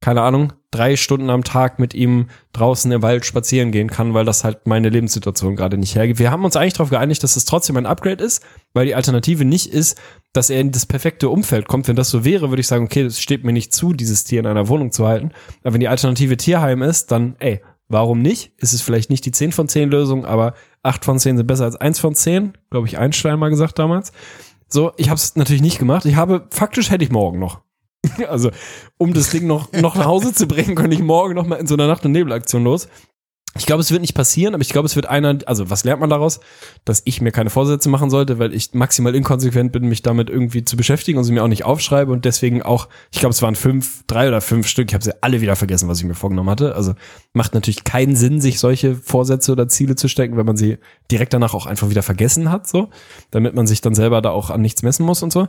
keine 0.00 0.22
Ahnung, 0.22 0.52
drei 0.70 0.96
Stunden 0.96 1.30
am 1.30 1.44
Tag 1.44 1.78
mit 1.78 1.94
ihm 1.94 2.28
draußen 2.52 2.92
im 2.92 3.02
Wald 3.02 3.24
spazieren 3.24 3.72
gehen 3.72 3.88
kann, 3.88 4.14
weil 4.14 4.24
das 4.24 4.44
halt 4.44 4.66
meine 4.66 4.90
Lebenssituation 4.90 5.56
gerade 5.56 5.78
nicht 5.78 5.94
hergibt. 5.94 6.18
Wir 6.18 6.30
haben 6.30 6.44
uns 6.44 6.56
eigentlich 6.56 6.74
darauf 6.74 6.90
geeinigt, 6.90 7.22
dass 7.22 7.36
es 7.36 7.46
trotzdem 7.46 7.76
ein 7.76 7.86
Upgrade 7.86 8.22
ist, 8.22 8.44
weil 8.74 8.86
die 8.86 8.94
Alternative 8.94 9.44
nicht 9.44 9.72
ist, 9.72 10.00
dass 10.32 10.50
er 10.50 10.60
in 10.60 10.72
das 10.72 10.86
perfekte 10.86 11.28
Umfeld 11.28 11.68
kommt. 11.68 11.88
Wenn 11.88 11.96
das 11.96 12.10
so 12.10 12.24
wäre, 12.24 12.50
würde 12.50 12.60
ich 12.60 12.66
sagen, 12.66 12.84
okay, 12.84 13.02
es 13.02 13.20
steht 13.20 13.44
mir 13.44 13.52
nicht 13.52 13.72
zu, 13.72 13.92
dieses 13.92 14.24
Tier 14.24 14.40
in 14.40 14.46
einer 14.46 14.68
Wohnung 14.68 14.92
zu 14.92 15.06
halten. 15.06 15.32
Aber 15.62 15.72
wenn 15.72 15.80
die 15.80 15.88
Alternative 15.88 16.36
Tierheim 16.36 16.82
ist, 16.82 17.10
dann, 17.10 17.36
ey, 17.38 17.60
warum 17.88 18.20
nicht? 18.20 18.52
Ist 18.58 18.72
es 18.72 18.82
vielleicht 18.82 19.10
nicht 19.10 19.24
die 19.24 19.32
10 19.32 19.52
von 19.52 19.68
10 19.68 19.90
Lösung, 19.90 20.24
aber 20.26 20.54
8 20.84 21.04
von 21.04 21.18
10 21.18 21.36
sind 21.36 21.46
besser 21.46 21.64
als 21.64 21.76
1 21.76 21.98
von 21.98 22.14
10, 22.14 22.52
glaube 22.70 22.86
ich, 22.86 22.98
Einstein 22.98 23.38
mal 23.38 23.50
gesagt 23.50 23.78
damals. 23.78 24.12
So, 24.68 24.92
ich 24.96 25.08
habe 25.08 25.16
es 25.16 25.36
natürlich 25.36 25.62
nicht 25.62 25.78
gemacht. 25.78 26.04
Ich 26.04 26.16
habe, 26.16 26.46
faktisch 26.50 26.90
hätte 26.90 27.04
ich 27.04 27.10
morgen 27.10 27.38
noch. 27.38 27.62
Also, 28.28 28.50
um 28.98 29.14
das 29.14 29.30
Ding 29.30 29.46
noch, 29.46 29.72
noch 29.72 29.94
nach 29.94 30.04
Hause 30.04 30.34
zu 30.34 30.46
bringen, 30.46 30.74
könnte 30.74 30.94
ich 30.94 31.02
morgen 31.02 31.34
noch 31.34 31.46
mal 31.46 31.56
in 31.56 31.66
so 31.66 31.74
einer 31.74 31.86
Nacht- 31.86 32.04
und 32.04 32.12
Nebelaktion 32.12 32.62
los. 32.62 32.86
Ich 33.56 33.66
glaube, 33.66 33.82
es 33.82 33.92
wird 33.92 34.00
nicht 34.00 34.14
passieren, 34.14 34.54
aber 34.54 34.62
ich 34.62 34.70
glaube, 34.70 34.86
es 34.86 34.96
wird 34.96 35.06
einer, 35.06 35.38
also 35.46 35.70
was 35.70 35.84
lernt 35.84 36.00
man 36.00 36.10
daraus? 36.10 36.40
Dass 36.84 37.02
ich 37.04 37.20
mir 37.20 37.30
keine 37.30 37.50
Vorsätze 37.50 37.88
machen 37.88 38.10
sollte, 38.10 38.40
weil 38.40 38.52
ich 38.52 38.74
maximal 38.74 39.14
inkonsequent 39.14 39.70
bin, 39.70 39.88
mich 39.88 40.02
damit 40.02 40.28
irgendwie 40.28 40.64
zu 40.64 40.76
beschäftigen 40.76 41.18
und 41.18 41.24
sie 41.24 41.32
mir 41.32 41.44
auch 41.44 41.48
nicht 41.48 41.64
aufschreibe 41.64 42.10
und 42.10 42.24
deswegen 42.24 42.62
auch, 42.62 42.88
ich 43.12 43.20
glaube, 43.20 43.32
es 43.32 43.42
waren 43.42 43.54
fünf, 43.54 44.02
drei 44.08 44.26
oder 44.26 44.40
fünf 44.40 44.66
Stück, 44.66 44.88
ich 44.88 44.94
habe 44.94 45.04
sie 45.04 45.22
alle 45.22 45.40
wieder 45.40 45.54
vergessen, 45.54 45.88
was 45.88 45.98
ich 46.00 46.04
mir 46.04 46.14
vorgenommen 46.14 46.50
hatte. 46.50 46.74
Also 46.74 46.94
macht 47.32 47.54
natürlich 47.54 47.84
keinen 47.84 48.16
Sinn, 48.16 48.40
sich 48.40 48.58
solche 48.58 48.96
Vorsätze 48.96 49.52
oder 49.52 49.68
Ziele 49.68 49.94
zu 49.94 50.08
stecken, 50.08 50.36
wenn 50.36 50.46
man 50.46 50.56
sie 50.56 50.78
direkt 51.12 51.32
danach 51.32 51.54
auch 51.54 51.66
einfach 51.66 51.88
wieder 51.90 52.02
vergessen 52.02 52.50
hat, 52.50 52.66
so, 52.66 52.88
damit 53.30 53.54
man 53.54 53.68
sich 53.68 53.80
dann 53.80 53.94
selber 53.94 54.20
da 54.20 54.30
auch 54.30 54.50
an 54.50 54.62
nichts 54.62 54.82
messen 54.82 55.06
muss 55.06 55.22
und 55.22 55.32
so. 55.32 55.46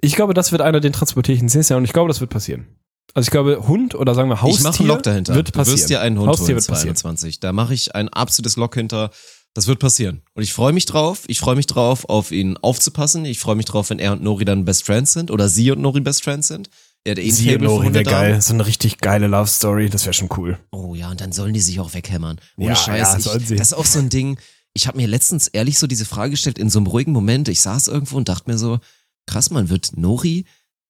Ich 0.00 0.14
glaube, 0.14 0.34
das 0.34 0.52
wird 0.52 0.62
einer, 0.62 0.78
den 0.78 0.92
transportiere 0.92 1.34
ich 1.34 1.42
ins 1.42 1.54
nächste 1.56 1.74
Jahr 1.74 1.78
und 1.78 1.84
ich 1.84 1.92
glaube, 1.92 2.08
das 2.08 2.20
wird 2.20 2.30
passieren. 2.30 2.68
Also 3.14 3.26
ich 3.26 3.30
glaube, 3.30 3.66
Hund 3.66 3.94
oder 3.94 4.14
sagen 4.14 4.28
wir 4.28 4.40
Haustier 4.42 4.58
ich 4.58 4.62
mache 4.64 4.78
einen 4.80 4.88
Lock 4.88 5.02
dahinter. 5.02 5.34
wird 5.34 5.48
Du 5.48 5.52
passieren. 5.52 5.78
wirst 5.78 5.90
dir 5.90 6.00
einen 6.00 6.18
Hund 6.18 6.28
Haustier 6.28 6.46
holen 6.48 6.56
wird 6.56 6.66
passieren. 6.66 6.96
22. 6.96 7.40
Da 7.40 7.52
mache 7.52 7.74
ich 7.74 7.94
ein 7.94 8.08
absolutes 8.08 8.56
Lock 8.56 8.74
hinter. 8.74 9.10
Das 9.54 9.66
wird 9.66 9.80
passieren. 9.80 10.22
Und 10.34 10.42
ich 10.44 10.52
freue 10.52 10.72
mich 10.72 10.86
drauf. 10.86 11.22
Ich 11.26 11.40
freue 11.40 11.56
mich 11.56 11.66
drauf, 11.66 12.08
auf 12.08 12.30
ihn 12.30 12.56
aufzupassen. 12.58 13.24
Ich 13.24 13.40
freue 13.40 13.56
mich 13.56 13.66
drauf, 13.66 13.90
wenn 13.90 13.98
er 13.98 14.12
und 14.12 14.22
Nori 14.22 14.44
dann 14.44 14.64
Best 14.64 14.84
Friends 14.86 15.12
sind 15.12 15.30
oder 15.32 15.48
sie 15.48 15.70
und 15.72 15.80
Nori 15.80 16.00
Best 16.00 16.22
Friends 16.22 16.46
sind. 16.48 16.70
Er 17.02 17.12
hat 17.12 17.18
eh 17.18 17.30
Sie 17.30 17.54
und 17.54 17.62
Lori 17.62 17.92
wäre 17.94 18.04
geil. 18.04 18.40
So 18.42 18.52
eine 18.52 18.66
richtig 18.66 18.98
geile 18.98 19.26
Love 19.26 19.48
Story. 19.48 19.88
Das 19.88 20.04
wäre 20.04 20.12
schon 20.12 20.28
cool. 20.36 20.58
Oh 20.70 20.94
ja, 20.94 21.10
und 21.10 21.20
dann 21.20 21.32
sollen 21.32 21.54
die 21.54 21.60
sich 21.60 21.80
auch 21.80 21.94
weghämmern. 21.94 22.38
Ohne 22.58 22.68
Ja, 22.68 22.76
Scheiß. 22.76 22.98
ja, 23.14 23.20
sollen 23.20 23.40
ich, 23.40 23.48
sie. 23.48 23.56
das 23.56 23.68
ist 23.68 23.72
auch 23.78 23.86
so 23.86 23.98
ein 23.98 24.10
Ding. 24.10 24.38
Ich 24.74 24.86
habe 24.86 24.98
mir 24.98 25.08
letztens 25.08 25.48
ehrlich 25.48 25.78
so 25.78 25.86
diese 25.86 26.04
Frage 26.04 26.32
gestellt, 26.32 26.58
in 26.58 26.68
so 26.70 26.78
einem 26.78 26.86
ruhigen 26.86 27.12
Moment. 27.12 27.48
Ich 27.48 27.60
saß 27.62 27.88
irgendwo 27.88 28.18
und 28.18 28.28
dachte 28.28 28.50
mir 28.50 28.58
so, 28.58 28.78
krass, 29.26 29.50
man 29.50 29.68
wird 29.70 29.96
Nori 29.96 30.44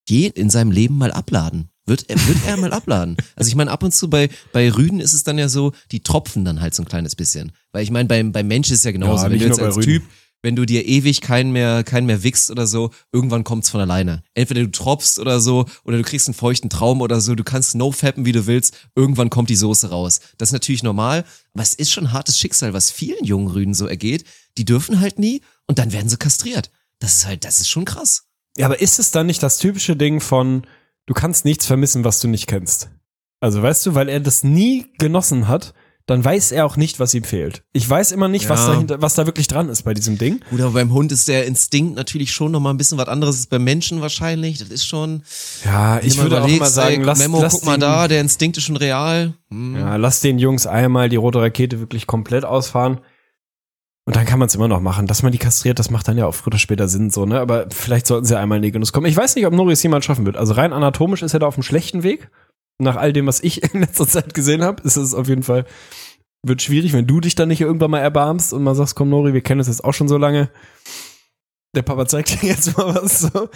je 0.09 0.27
in 0.27 0.51
seinem 0.51 0.73
Leben 0.73 0.99
mal 0.99 1.13
abladen. 1.13 1.71
Wird 1.91 2.09
er, 2.09 2.17
wird 2.27 2.39
er 2.47 2.57
mal 2.57 2.73
abladen. 2.73 3.17
Also 3.37 3.49
ich 3.49 3.57
meine, 3.57 3.71
ab 3.71 3.83
und 3.83 3.93
zu 3.93 4.09
bei, 4.09 4.31
bei 4.53 4.73
Rüden 4.73 5.01
ist 5.01 5.13
es 5.13 5.25
dann 5.25 5.37
ja 5.37 5.51
so, 5.51 5.73
die 5.91 6.01
tropfen 6.01 6.47
dann 6.47 6.63
halt 6.63 6.75
so 6.75 6.83
ein 6.83 6.87
kleines 6.89 7.17
bisschen. 7.17 7.53
Weil 7.73 7.83
ich 7.83 7.91
meine, 7.91 8.09
beim, 8.09 8.33
beim 8.33 8.49
Mensch 8.49 8.71
ist 8.71 8.79
es 8.79 8.85
ja 8.85 8.93
genauso. 8.93 9.25
Ja, 9.25 9.31
wenn 9.31 9.39
du 9.39 9.45
jetzt 9.45 9.61
als 9.61 9.77
Rüden. 9.77 9.85
Typ, 9.85 10.03
wenn 10.43 10.57
du 10.57 10.65
dir 10.65 10.87
ewig 10.87 11.21
keinen 11.21 11.53
mehr, 11.53 11.85
keinen 11.85 12.07
mehr 12.07 12.23
wichst 12.23 12.51
oder 12.51 12.67
so, 12.67 12.91
irgendwann 13.13 13.45
kommt's 13.45 13.69
von 13.69 13.81
alleine. 13.81 14.23
Entweder 14.35 14.63
du 14.63 14.71
tropfst 14.71 15.19
oder 15.19 15.41
so, 15.41 15.67
oder 15.85 15.99
du 15.99 16.03
kriegst 16.03 16.29
einen 16.29 16.35
feuchten 16.35 16.71
Traum 16.71 17.03
oder 17.03 17.21
so, 17.21 17.35
du 17.35 17.45
kannst 17.45 17.75
no 17.75 17.93
fappen, 17.93 18.25
wie 18.25 18.33
du 18.33 18.47
willst, 18.47 18.75
irgendwann 18.95 19.29
kommt 19.29 19.51
die 19.51 19.57
Soße 19.57 19.91
raus. 19.91 20.21
Das 20.39 20.49
ist 20.49 20.53
natürlich 20.55 20.83
normal, 20.83 21.25
aber 21.53 21.63
es 21.63 21.75
ist 21.75 21.91
schon 21.91 22.05
ein 22.05 22.13
hartes 22.13 22.39
Schicksal, 22.39 22.73
was 22.73 22.91
vielen 22.91 23.25
jungen 23.25 23.49
Rüden 23.49 23.75
so 23.75 23.87
ergeht. 23.87 24.25
Die 24.57 24.65
dürfen 24.65 25.01
halt 25.01 25.19
nie 25.19 25.43
und 25.67 25.79
dann 25.79 25.93
werden 25.93 26.09
sie 26.09 26.17
kastriert. 26.17 26.71
Das 27.01 27.17
ist 27.17 27.27
halt, 27.27 27.45
das 27.45 27.61
ist 27.61 27.69
schon 27.69 27.85
krass. 27.85 28.25
Ja, 28.57 28.67
aber 28.67 28.81
ist 28.81 28.99
es 28.99 29.11
dann 29.11 29.27
nicht 29.27 29.43
das 29.43 29.59
typische 29.59 29.97
Ding 29.97 30.21
von, 30.21 30.67
du 31.11 31.15
kannst 31.15 31.45
nichts 31.45 31.67
vermissen, 31.67 32.05
was 32.05 32.21
du 32.21 32.29
nicht 32.29 32.47
kennst? 32.47 32.89
Also 33.41 33.61
weißt 33.61 33.85
du, 33.85 33.97
weil 33.97 34.09
er 34.09 34.21
das 34.21 34.45
nie 34.45 34.87
genossen 34.99 35.49
hat, 35.49 35.75
dann 36.07 36.25
weiß 36.25 36.53
er 36.53 36.67
auch 36.67 36.77
nicht, 36.77 37.01
was 37.01 37.15
ihm 37.15 37.25
fehlt. 37.25 37.65
Ich 37.73 37.89
weiß 37.89 38.13
immer 38.13 38.29
nicht, 38.29 38.49
was, 38.49 38.61
Ja. 38.61 38.75
dahinter, 38.75 39.03
was 39.03 39.15
da 39.15 39.27
wirklich 39.27 39.49
dran 39.49 39.69
ist 39.69 39.83
bei 39.83 39.93
diesem 39.93 40.19
Ding. 40.19 40.41
Gut, 40.51 40.61
aber 40.61 40.71
beim 40.71 40.93
Hund 40.93 41.11
ist 41.11 41.27
der 41.27 41.47
Instinkt 41.47 41.97
natürlich 41.97 42.33
schon 42.33 42.53
nochmal 42.53 42.73
ein 42.73 42.77
bisschen 42.77 42.97
was 42.97 43.09
anderes 43.09 43.37
als 43.37 43.47
beim 43.49 43.65
Menschen 43.65 44.01
wahrscheinlich. 44.01 44.59
Das 44.59 44.69
ist 44.69 44.87
schon. 44.87 45.23
Ja, 45.65 45.99
ich 46.01 46.17
würde 46.17 46.43
auch 46.43 46.49
mal 46.49 46.69
sagen, 46.71 47.03
lass, 47.03 47.19
Memo, 47.19 47.43
lass 47.43 47.55
guck 47.55 47.65
mal 47.65 47.75
den, 47.75 47.81
da, 47.81 48.07
der 48.07 48.21
Instinkt 48.21 48.57
ist 48.57 48.65
schon 48.65 48.77
real. 48.77 49.35
Hm. 49.51 49.77
Ja, 49.77 49.97
lass 49.97 50.21
den 50.21 50.39
Jungs 50.39 50.69
einmal 50.69 51.09
die 51.09 51.17
rote 51.17 51.41
Rakete 51.41 51.81
wirklich 51.81 52.07
komplett 52.07 52.45
ausfahren. 52.45 53.01
Und 54.07 54.17
dann 54.17 54.27
kann 54.27 54.39
man 54.39 54.49
es 54.49 54.55
immer 54.55 54.69
noch 54.69 54.81
machen. 54.81 55.07
Dass 55.07 55.23
man 55.23 55.33
die 55.33 55.39
kastriert, 55.39 55.79
das 55.79 55.91
macht 55.91 56.09
dann 56.09 56.19
ja 56.19 56.27
auch 56.27 56.35
früher 56.35 56.49
oder 56.49 56.59
später 56.59 56.89
Sinn, 56.89 57.11
so, 57.11 57.27
ne? 57.27 57.39
Aber 57.41 57.67
vielleicht 57.71 58.07
sollten 58.07 58.27
sie 58.27 58.39
einmal 58.39 58.57
in 58.57 58.63
die 58.63 58.73
Genuss 58.73 58.93
kommen. 58.93 59.07
Ich 59.07 59.17
weiß 59.17 59.37
nicht, 59.37 59.47
ob 59.47 59.53
Nori 59.53 59.73
es 59.73 59.83
jemals 59.83 60.05
schaffen 60.05 60.27
wird. 60.27 60.37
Also 60.37 60.55
rein 60.55 60.73
anatomisch 60.73 61.23
ist 61.23 61.35
er 61.35 61.41
da 61.41 61.47
auf 61.47 61.57
einem 61.57 61.63
schlechten 61.63 62.03
Weg. 62.03 62.31
Nach 62.79 62.97
all 62.97 63.13
dem, 63.13 63.27
was 63.27 63.41
ich 63.41 63.63
in 63.75 63.81
letzter 63.81 64.09
Zeit 64.09 64.35
gesehen 64.35 64.63
habe, 64.63 64.83
ist 64.83 64.97
es 64.97 65.15
auf 65.15 65.29
jeden 65.29 65.43
Fall, 65.43 65.67
wird 66.43 66.63
schwierig, 66.63 66.93
wenn 66.93 67.07
du 67.07 67.21
dich 67.21 67.35
dann 67.35 67.49
nicht 67.49 67.61
irgendwann 67.61 67.91
mal 67.91 68.01
erbarmst 68.01 68.53
und 68.53 68.63
mal 68.63 68.75
sagst, 68.75 68.95
komm 68.95 69.11
Nori, 69.11 69.35
wir 69.35 69.43
kennen 69.43 69.61
uns 69.61 69.69
jetzt 69.69 69.85
auch 69.85 69.93
schon 69.93 70.09
so 70.09 70.17
lange. 70.17 70.51
Der 71.77 71.83
Papa 71.83 72.07
zeigt 72.07 72.43
dir 72.43 72.49
jetzt 72.49 72.77
mal 72.77 72.95
was 72.95 73.21
so. 73.21 73.49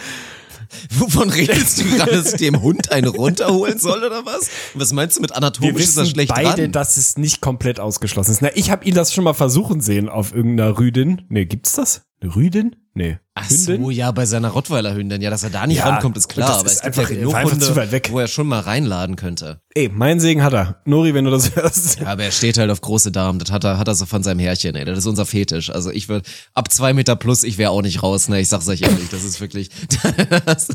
Wovon 0.90 1.30
redest 1.30 1.80
du 1.80 1.84
gerade, 1.84 2.12
dass 2.12 2.32
ich 2.32 2.38
dem 2.38 2.62
Hund 2.62 2.92
eine 2.92 3.08
runterholen 3.08 3.78
soll 3.78 4.04
oder 4.04 4.24
was? 4.26 4.48
Was 4.74 4.92
meinst 4.92 5.16
du 5.16 5.22
mit 5.22 5.30
Wir 5.30 5.36
anatomisch 5.38 5.82
ist 5.82 5.96
er 5.96 6.02
wissen 6.02 6.14
schlecht 6.14 6.32
beide, 6.34 6.62
dran? 6.62 6.72
dass 6.72 6.96
es 6.96 7.16
nicht 7.16 7.40
komplett 7.40 7.80
ausgeschlossen 7.80 8.32
ist. 8.32 8.42
Na, 8.42 8.50
ich 8.54 8.70
habe 8.70 8.84
ihn 8.84 8.94
das 8.94 9.12
schon 9.12 9.24
mal 9.24 9.34
versuchen 9.34 9.80
sehen 9.80 10.08
auf 10.08 10.34
irgendeiner 10.34 10.78
Rüdin. 10.78 11.22
Nee, 11.28 11.44
gibt's 11.46 11.74
das? 11.74 12.02
Rüdin? 12.26 12.76
Nee. 12.96 13.18
Ach 13.36 13.50
so, 13.50 13.90
ja, 13.90 14.12
bei 14.12 14.24
seiner 14.24 14.50
Rottweiler-Hündin. 14.50 15.20
Ja, 15.20 15.28
dass 15.28 15.42
er 15.42 15.50
da 15.50 15.66
nicht 15.66 15.78
Ja, 15.78 15.88
rankommt, 15.88 16.16
ist 16.16 16.28
klar. 16.28 16.46
das 16.48 16.58
Aber 16.60 16.66
ist 16.68 16.74
es 16.76 16.82
gibt 16.82 16.98
einfach- 16.98 17.10
ja 17.10 17.16
genug 17.16 17.34
einfach 17.34 17.50
Hunde, 17.50 17.66
zu 17.66 17.74
weit 17.74 17.90
weg. 17.90 18.08
wo 18.12 18.20
er 18.20 18.28
schon 18.28 18.46
mal 18.46 18.60
reinladen 18.60 19.16
könnte. 19.16 19.60
Ey, 19.74 19.90
mein 19.92 20.20
Segen 20.20 20.44
hat 20.44 20.52
er. 20.52 20.80
Nori, 20.84 21.12
wenn 21.14 21.24
du 21.24 21.32
das 21.32 21.56
hörst. 21.56 21.98
Ja, 21.98 22.06
aber 22.06 22.22
er 22.22 22.30
steht 22.30 22.56
halt 22.56 22.70
auf 22.70 22.80
große 22.80 23.10
Damen. 23.10 23.40
Das 23.40 23.50
hat 23.50 23.64
er, 23.64 23.78
hat 23.78 23.88
er 23.88 23.96
so 23.96 24.06
von 24.06 24.22
seinem 24.22 24.38
Herrchen, 24.38 24.76
ey. 24.76 24.84
Das 24.84 24.96
ist 24.98 25.06
unser 25.06 25.26
Fetisch. 25.26 25.70
Also 25.70 25.90
ich 25.90 26.08
würde, 26.08 26.24
ab 26.52 26.70
zwei 26.70 26.92
Meter 26.92 27.16
plus, 27.16 27.42
ich 27.42 27.58
wäre 27.58 27.72
auch 27.72 27.82
nicht 27.82 28.04
raus, 28.04 28.28
ne. 28.28 28.40
Ich 28.40 28.46
sag's 28.46 28.68
euch 28.68 28.82
ehrlich, 28.82 29.08
das 29.10 29.24
ist 29.24 29.40
wirklich, 29.40 29.70
das, 30.46 30.68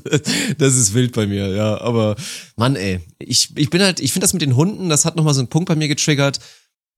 das 0.58 0.76
ist 0.76 0.93
wild 0.93 1.14
bei 1.14 1.26
mir, 1.26 1.47
ja. 1.56 1.80
Aber, 1.80 2.18
Mann, 2.58 2.76
ey. 2.76 3.00
Ich, 3.20 3.56
ich 3.56 3.70
bin 3.70 3.82
halt, 3.82 4.02
ich 4.02 4.12
finde 4.12 4.26
das 4.26 4.34
mit 4.34 4.41
den 4.41 4.58
Hunden, 4.58 4.89
das 4.89 5.06
hat 5.06 5.16
nochmal 5.16 5.34
so 5.34 5.39
einen 5.39 5.47
Punkt 5.50 5.70
bei 5.70 5.76
mir 5.76 5.88
getriggert. 5.88 6.39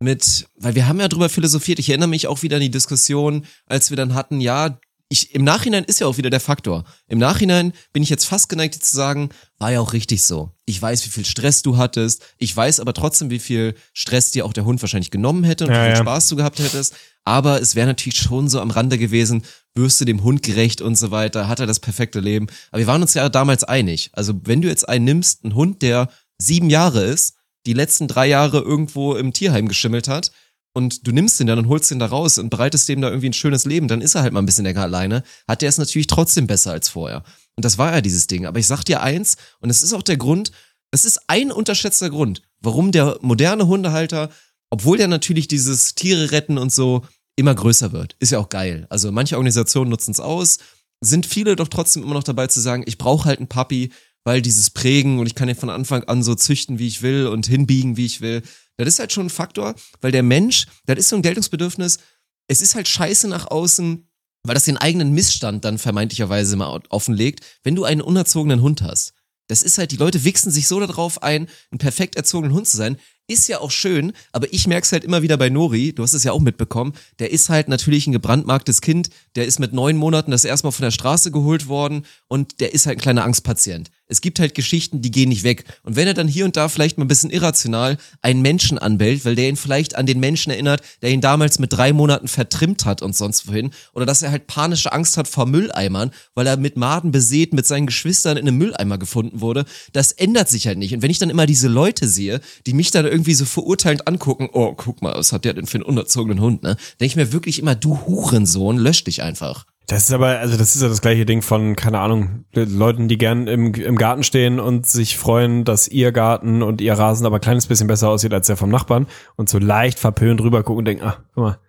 Mit, 0.01 0.47
weil 0.55 0.75
wir 0.75 0.87
haben 0.87 0.99
ja 0.99 1.07
drüber 1.07 1.29
philosophiert. 1.29 1.79
Ich 1.79 1.89
erinnere 1.89 2.09
mich 2.09 2.27
auch 2.27 2.41
wieder 2.41 2.55
an 2.57 2.61
die 2.61 2.71
Diskussion, 2.71 3.45
als 3.67 3.91
wir 3.91 3.97
dann 3.97 4.15
hatten, 4.15 4.41
ja, 4.41 4.79
ich, 5.11 5.35
im 5.35 5.43
Nachhinein 5.43 5.83
ist 5.83 5.99
ja 5.99 6.07
auch 6.07 6.17
wieder 6.17 6.29
der 6.29 6.39
Faktor. 6.39 6.85
Im 7.07 7.19
Nachhinein 7.19 7.73
bin 7.91 8.01
ich 8.01 8.09
jetzt 8.09 8.23
fast 8.23 8.47
geneigt, 8.47 8.81
zu 8.81 8.95
sagen, 8.95 9.29
war 9.59 9.69
ja 9.69 9.81
auch 9.81 9.91
richtig 9.91 10.23
so. 10.23 10.51
Ich 10.65 10.81
weiß, 10.81 11.05
wie 11.05 11.09
viel 11.09 11.25
Stress 11.25 11.61
du 11.61 11.75
hattest. 11.75 12.23
Ich 12.37 12.55
weiß 12.55 12.79
aber 12.79 12.93
trotzdem, 12.93 13.29
wie 13.29 13.39
viel 13.39 13.75
Stress 13.93 14.31
dir 14.31 14.45
auch 14.45 14.53
der 14.53 14.63
Hund 14.63 14.81
wahrscheinlich 14.81 15.11
genommen 15.11 15.43
hätte 15.43 15.65
und 15.65 15.71
Ja, 15.71 15.81
wie 15.81 15.87
viel 15.87 15.97
ja. 15.97 16.01
Spaß 16.01 16.29
du 16.29 16.37
gehabt 16.37 16.59
hättest. 16.59 16.95
Aber 17.25 17.61
es 17.61 17.75
wäre 17.75 17.87
natürlich 17.87 18.19
schon 18.19 18.47
so 18.47 18.61
am 18.61 18.71
Rande 18.71 18.97
gewesen, 18.97 19.43
wirst 19.75 19.99
du 19.99 20.05
dem 20.05 20.23
Hund 20.23 20.43
gerecht 20.43 20.79
und 20.79 20.95
so 20.95 21.11
weiter, 21.11 21.49
hat 21.49 21.59
er 21.59 21.67
das 21.67 21.81
perfekte 21.81 22.21
Leben. 22.21 22.47
Aber 22.71 22.79
wir 22.79 22.87
waren 22.87 23.01
uns 23.01 23.13
ja 23.13 23.27
damals 23.27 23.65
einig. 23.65 24.11
Also 24.13 24.33
wenn 24.45 24.61
du 24.61 24.69
jetzt 24.69 24.87
einen 24.87 25.03
nimmst, 25.03 25.43
einen 25.43 25.55
Hund, 25.55 25.81
der 25.81 26.09
sieben 26.37 26.69
Jahre 26.69 27.03
ist, 27.03 27.35
die 27.65 27.73
letzten 27.73 28.07
drei 28.07 28.27
Jahre 28.27 28.59
irgendwo 28.59 29.15
im 29.15 29.33
Tierheim 29.33 29.67
geschimmelt 29.67 30.07
hat, 30.07 30.31
und 30.73 31.05
du 31.05 31.11
nimmst 31.11 31.39
ihn 31.39 31.47
dann 31.47 31.59
und 31.59 31.67
holst 31.67 31.91
ihn 31.91 31.99
da 31.99 32.05
raus 32.05 32.37
und 32.37 32.49
bereitest 32.49 32.87
dem 32.87 33.01
da 33.01 33.09
irgendwie 33.09 33.29
ein 33.29 33.33
schönes 33.33 33.65
Leben, 33.65 33.87
dann 33.87 34.01
ist 34.01 34.15
er 34.15 34.21
halt 34.21 34.33
mal 34.33 34.41
ein 34.41 34.45
bisschen 34.45 34.65
länger 34.65 34.83
alleine, 34.83 35.23
hat 35.47 35.61
der 35.61 35.69
es 35.69 35.77
natürlich 35.77 36.07
trotzdem 36.07 36.47
besser 36.47 36.71
als 36.71 36.89
vorher. 36.89 37.23
Und 37.55 37.65
das 37.65 37.77
war 37.77 37.93
ja 37.93 38.01
dieses 38.01 38.27
Ding. 38.27 38.45
Aber 38.45 38.59
ich 38.59 38.67
sag 38.67 38.83
dir 38.83 39.01
eins, 39.01 39.35
und 39.59 39.69
es 39.69 39.83
ist 39.83 39.93
auch 39.93 40.03
der 40.03 40.17
Grund, 40.17 40.51
es 40.91 41.05
ist 41.05 41.19
ein 41.27 41.51
unterschätzter 41.51 42.09
Grund, 42.09 42.41
warum 42.61 42.91
der 42.91 43.17
moderne 43.21 43.67
Hundehalter, 43.67 44.29
obwohl 44.69 44.97
der 44.97 45.07
natürlich 45.07 45.47
dieses 45.47 45.95
Tiere 45.95 46.31
retten 46.31 46.57
und 46.57 46.71
so 46.71 47.05
immer 47.35 47.53
größer 47.53 47.91
wird. 47.91 48.15
Ist 48.19 48.31
ja 48.31 48.39
auch 48.39 48.49
geil. 48.49 48.87
Also 48.89 49.11
manche 49.11 49.35
Organisationen 49.35 49.89
nutzen 49.89 50.11
es 50.11 50.19
aus, 50.19 50.59
sind 51.01 51.25
viele 51.25 51.55
doch 51.55 51.67
trotzdem 51.67 52.03
immer 52.03 52.13
noch 52.13 52.23
dabei 52.23 52.47
zu 52.47 52.61
sagen, 52.61 52.83
ich 52.85 52.97
brauche 52.97 53.25
halt 53.25 53.39
einen 53.39 53.47
Papi, 53.47 53.91
weil 54.23 54.41
dieses 54.41 54.69
Prägen 54.69 55.19
und 55.19 55.27
ich 55.27 55.35
kann 55.35 55.49
ihn 55.49 55.55
von 55.55 55.69
Anfang 55.69 56.03
an 56.05 56.23
so 56.23 56.35
züchten, 56.35 56.79
wie 56.79 56.87
ich 56.87 57.01
will 57.01 57.27
und 57.27 57.47
hinbiegen, 57.47 57.97
wie 57.97 58.05
ich 58.05 58.21
will. 58.21 58.41
Das 58.77 58.87
ist 58.87 58.99
halt 58.99 59.11
schon 59.11 59.27
ein 59.27 59.31
Faktor, 59.31 59.75
weil 60.01 60.11
der 60.11 60.23
Mensch, 60.23 60.65
das 60.85 60.97
ist 60.97 61.09
so 61.09 61.15
ein 61.15 61.21
Geltungsbedürfnis, 61.21 61.99
es 62.47 62.61
ist 62.61 62.75
halt 62.75 62.87
scheiße 62.87 63.27
nach 63.27 63.47
außen, 63.47 64.07
weil 64.43 64.55
das 64.55 64.65
den 64.65 64.77
eigenen 64.77 65.11
Missstand 65.11 65.65
dann 65.65 65.77
vermeintlicherweise 65.77 66.55
mal 66.55 66.81
offenlegt, 66.89 67.45
wenn 67.63 67.75
du 67.75 67.83
einen 67.83 68.01
unerzogenen 68.01 68.61
Hund 68.61 68.81
hast. 68.81 69.13
Das 69.47 69.61
ist 69.61 69.77
halt, 69.77 69.91
die 69.91 69.97
Leute 69.97 70.23
wichsen 70.23 70.51
sich 70.51 70.67
so 70.67 70.79
darauf 70.79 71.23
ein, 71.23 71.47
ein 71.71 71.77
perfekt 71.77 72.15
erzogenen 72.15 72.53
Hund 72.55 72.67
zu 72.67 72.77
sein. 72.77 72.97
Ist 73.31 73.47
ja 73.47 73.61
auch 73.61 73.71
schön, 73.71 74.11
aber 74.33 74.51
ich 74.51 74.67
merk's 74.67 74.91
halt 74.91 75.05
immer 75.05 75.21
wieder 75.21 75.37
bei 75.37 75.47
Nori, 75.47 75.93
du 75.93 76.03
hast 76.03 76.13
es 76.13 76.25
ja 76.25 76.33
auch 76.33 76.41
mitbekommen, 76.41 76.91
der 77.19 77.31
ist 77.31 77.47
halt 77.47 77.69
natürlich 77.69 78.05
ein 78.05 78.11
gebrandmarktes 78.11 78.81
Kind, 78.81 79.09
der 79.37 79.45
ist 79.45 79.57
mit 79.57 79.71
neun 79.71 79.95
Monaten 79.95 80.31
das 80.31 80.43
erste 80.43 80.67
Mal 80.67 80.71
von 80.71 80.83
der 80.83 80.91
Straße 80.91 81.31
geholt 81.31 81.69
worden 81.69 82.05
und 82.27 82.59
der 82.59 82.73
ist 82.73 82.87
halt 82.87 82.97
ein 82.97 83.01
kleiner 83.01 83.23
Angstpatient. 83.23 83.89
Es 84.11 84.19
gibt 84.19 84.41
halt 84.41 84.55
Geschichten, 84.55 85.01
die 85.01 85.09
gehen 85.09 85.29
nicht 85.29 85.45
weg. 85.45 85.63
Und 85.83 85.95
wenn 85.95 86.05
er 86.05 86.13
dann 86.13 86.27
hier 86.27 86.43
und 86.43 86.57
da 86.57 86.67
vielleicht 86.67 86.97
mal 86.97 87.05
ein 87.05 87.07
bisschen 87.07 87.29
irrational 87.29 87.97
einen 88.21 88.41
Menschen 88.41 88.77
anbellt, 88.77 89.23
weil 89.23 89.35
der 89.35 89.47
ihn 89.47 89.55
vielleicht 89.55 89.95
an 89.95 90.05
den 90.05 90.19
Menschen 90.19 90.51
erinnert, 90.51 90.81
der 91.01 91.11
ihn 91.11 91.21
damals 91.21 91.59
mit 91.59 91.71
drei 91.71 91.93
Monaten 91.93 92.27
vertrimmt 92.27 92.83
hat 92.83 93.01
und 93.01 93.15
sonst 93.15 93.47
wohin, 93.47 93.71
oder 93.93 94.05
dass 94.05 94.21
er 94.21 94.31
halt 94.31 94.47
panische 94.47 94.91
Angst 94.91 95.15
hat 95.15 95.29
vor 95.29 95.45
Mülleimern, 95.45 96.11
weil 96.35 96.45
er 96.45 96.57
mit 96.57 96.75
Maden 96.75 97.13
besät 97.13 97.53
mit 97.53 97.65
seinen 97.65 97.85
Geschwistern 97.85 98.35
in 98.35 98.49
einem 98.49 98.57
Mülleimer 98.57 98.97
gefunden 98.97 99.39
wurde, 99.39 99.63
das 99.93 100.11
ändert 100.11 100.49
sich 100.49 100.67
halt 100.67 100.77
nicht. 100.77 100.93
Und 100.93 101.01
wenn 101.01 101.11
ich 101.11 101.19
dann 101.19 101.29
immer 101.29 101.45
diese 101.45 101.69
Leute 101.69 102.09
sehe, 102.09 102.41
die 102.67 102.73
mich 102.73 102.91
dann 102.91 103.05
irgendwie 103.05 103.20
so 103.33 103.45
verurteilend 103.45 104.07
angucken, 104.07 104.49
oh, 104.53 104.73
guck 104.75 105.01
mal, 105.01 105.13
was 105.15 105.31
hat 105.31 105.45
der 105.45 105.53
denn 105.53 105.67
für 105.67 105.77
einen 105.77 105.85
unerzogenen 105.85 106.41
Hund, 106.41 106.63
ne? 106.63 106.75
Denke 106.99 107.05
ich 107.05 107.15
mir 107.15 107.33
wirklich 107.33 107.59
immer, 107.59 107.75
du 107.75 107.99
Hurensohn, 108.05 108.77
lösch 108.77 109.03
dich 109.03 109.23
einfach. 109.23 109.65
Das 109.87 110.03
ist 110.03 110.13
aber, 110.13 110.39
also 110.39 110.57
das 110.57 110.75
ist 110.75 110.81
ja 110.81 110.87
das 110.87 111.01
gleiche 111.01 111.25
Ding 111.25 111.41
von, 111.41 111.75
keine 111.75 111.99
Ahnung, 111.99 112.45
Leuten, 112.53 113.07
die 113.07 113.17
gern 113.17 113.47
im, 113.47 113.73
im 113.73 113.97
Garten 113.97 114.23
stehen 114.23 114.59
und 114.59 114.85
sich 114.85 115.17
freuen, 115.17 115.65
dass 115.65 115.87
ihr 115.87 116.11
Garten 116.11 116.61
und 116.61 116.79
ihr 116.79 116.93
Rasen 116.93 117.25
aber 117.25 117.37
ein 117.37 117.41
kleines 117.41 117.67
bisschen 117.67 117.87
besser 117.87 118.09
aussieht 118.09 118.33
als 118.33 118.47
der 118.47 118.57
vom 118.57 118.69
Nachbarn 118.69 119.07
und 119.35 119.49
so 119.49 119.59
leicht 119.59 119.99
verpönt 119.99 120.39
rüber 120.41 120.63
gucken 120.63 120.79
und 120.79 120.85
denken, 120.85 121.03
ah, 121.03 121.17
guck 121.33 121.43
mal, 121.43 121.59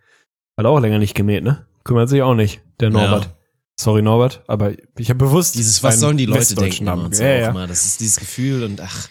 hat 0.56 0.66
auch 0.66 0.78
länger 0.78 0.98
nicht 0.98 1.14
gemäht, 1.14 1.42
ne? 1.42 1.66
Kümmert 1.84 2.08
sich 2.08 2.22
auch 2.22 2.34
nicht, 2.34 2.60
der 2.78 2.90
Norbert. 2.90 3.24
Ja. 3.24 3.36
Sorry, 3.76 4.02
Norbert, 4.02 4.44
aber 4.46 4.72
ich 4.96 5.08
habe 5.08 5.18
bewusst. 5.18 5.56
Dieses, 5.56 5.82
was 5.82 5.98
sollen 5.98 6.16
die 6.16 6.26
Leute 6.26 6.54
denken? 6.54 6.84
Namen. 6.84 7.10
Ja, 7.12 7.26
ja. 7.26 7.50
immer. 7.50 7.66
Das 7.66 7.84
ist 7.84 8.00
dieses 8.00 8.18
Gefühl 8.20 8.62
und 8.62 8.80
ach. 8.80 9.08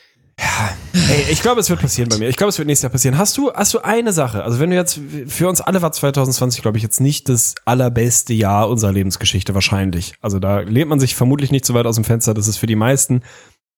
Ey, 0.94 1.32
ich 1.32 1.42
glaube, 1.42 1.62
es 1.62 1.70
wird 1.70 1.80
passieren 1.80 2.10
bei 2.10 2.18
mir. 2.18 2.30
Ich 2.30 2.36
glaube, 2.36 2.50
es 2.50 2.58
wird 2.58 2.68
nächstes 2.68 2.84
Jahr 2.84 2.92
passieren. 2.92 3.18
Hast 3.18 3.38
du, 3.38 3.52
hast 3.54 3.74
du 3.74 3.80
eine 3.80 4.12
Sache? 4.12 4.44
Also 4.44 4.60
wenn 4.60 4.70
du 4.70 4.76
jetzt, 4.76 5.00
für 5.28 5.48
uns 5.48 5.62
alle 5.62 5.82
war 5.82 5.92
2020, 5.92 6.62
glaube 6.62 6.78
ich, 6.78 6.84
jetzt 6.84 7.00
nicht 7.00 7.30
das 7.30 7.56
allerbeste 7.66 8.34
Jahr 8.34 8.70
unserer 8.70 8.92
Lebensgeschichte 8.92 9.54
wahrscheinlich. 9.54 10.16
Also 10.22 10.40
da 10.40 10.60
lehnt 10.60 10.90
man 10.90 11.00
sich 11.00 11.16
vermutlich 11.16 11.52
nicht 11.52 11.66
so 11.66 11.74
weit 11.74 11.86
aus 11.86 11.96
dem 11.96 12.04
Fenster, 12.04 12.34
dass 12.34 12.48
es 12.48 12.58
für 12.58 12.68
die 12.68 12.76
meisten 12.76 13.22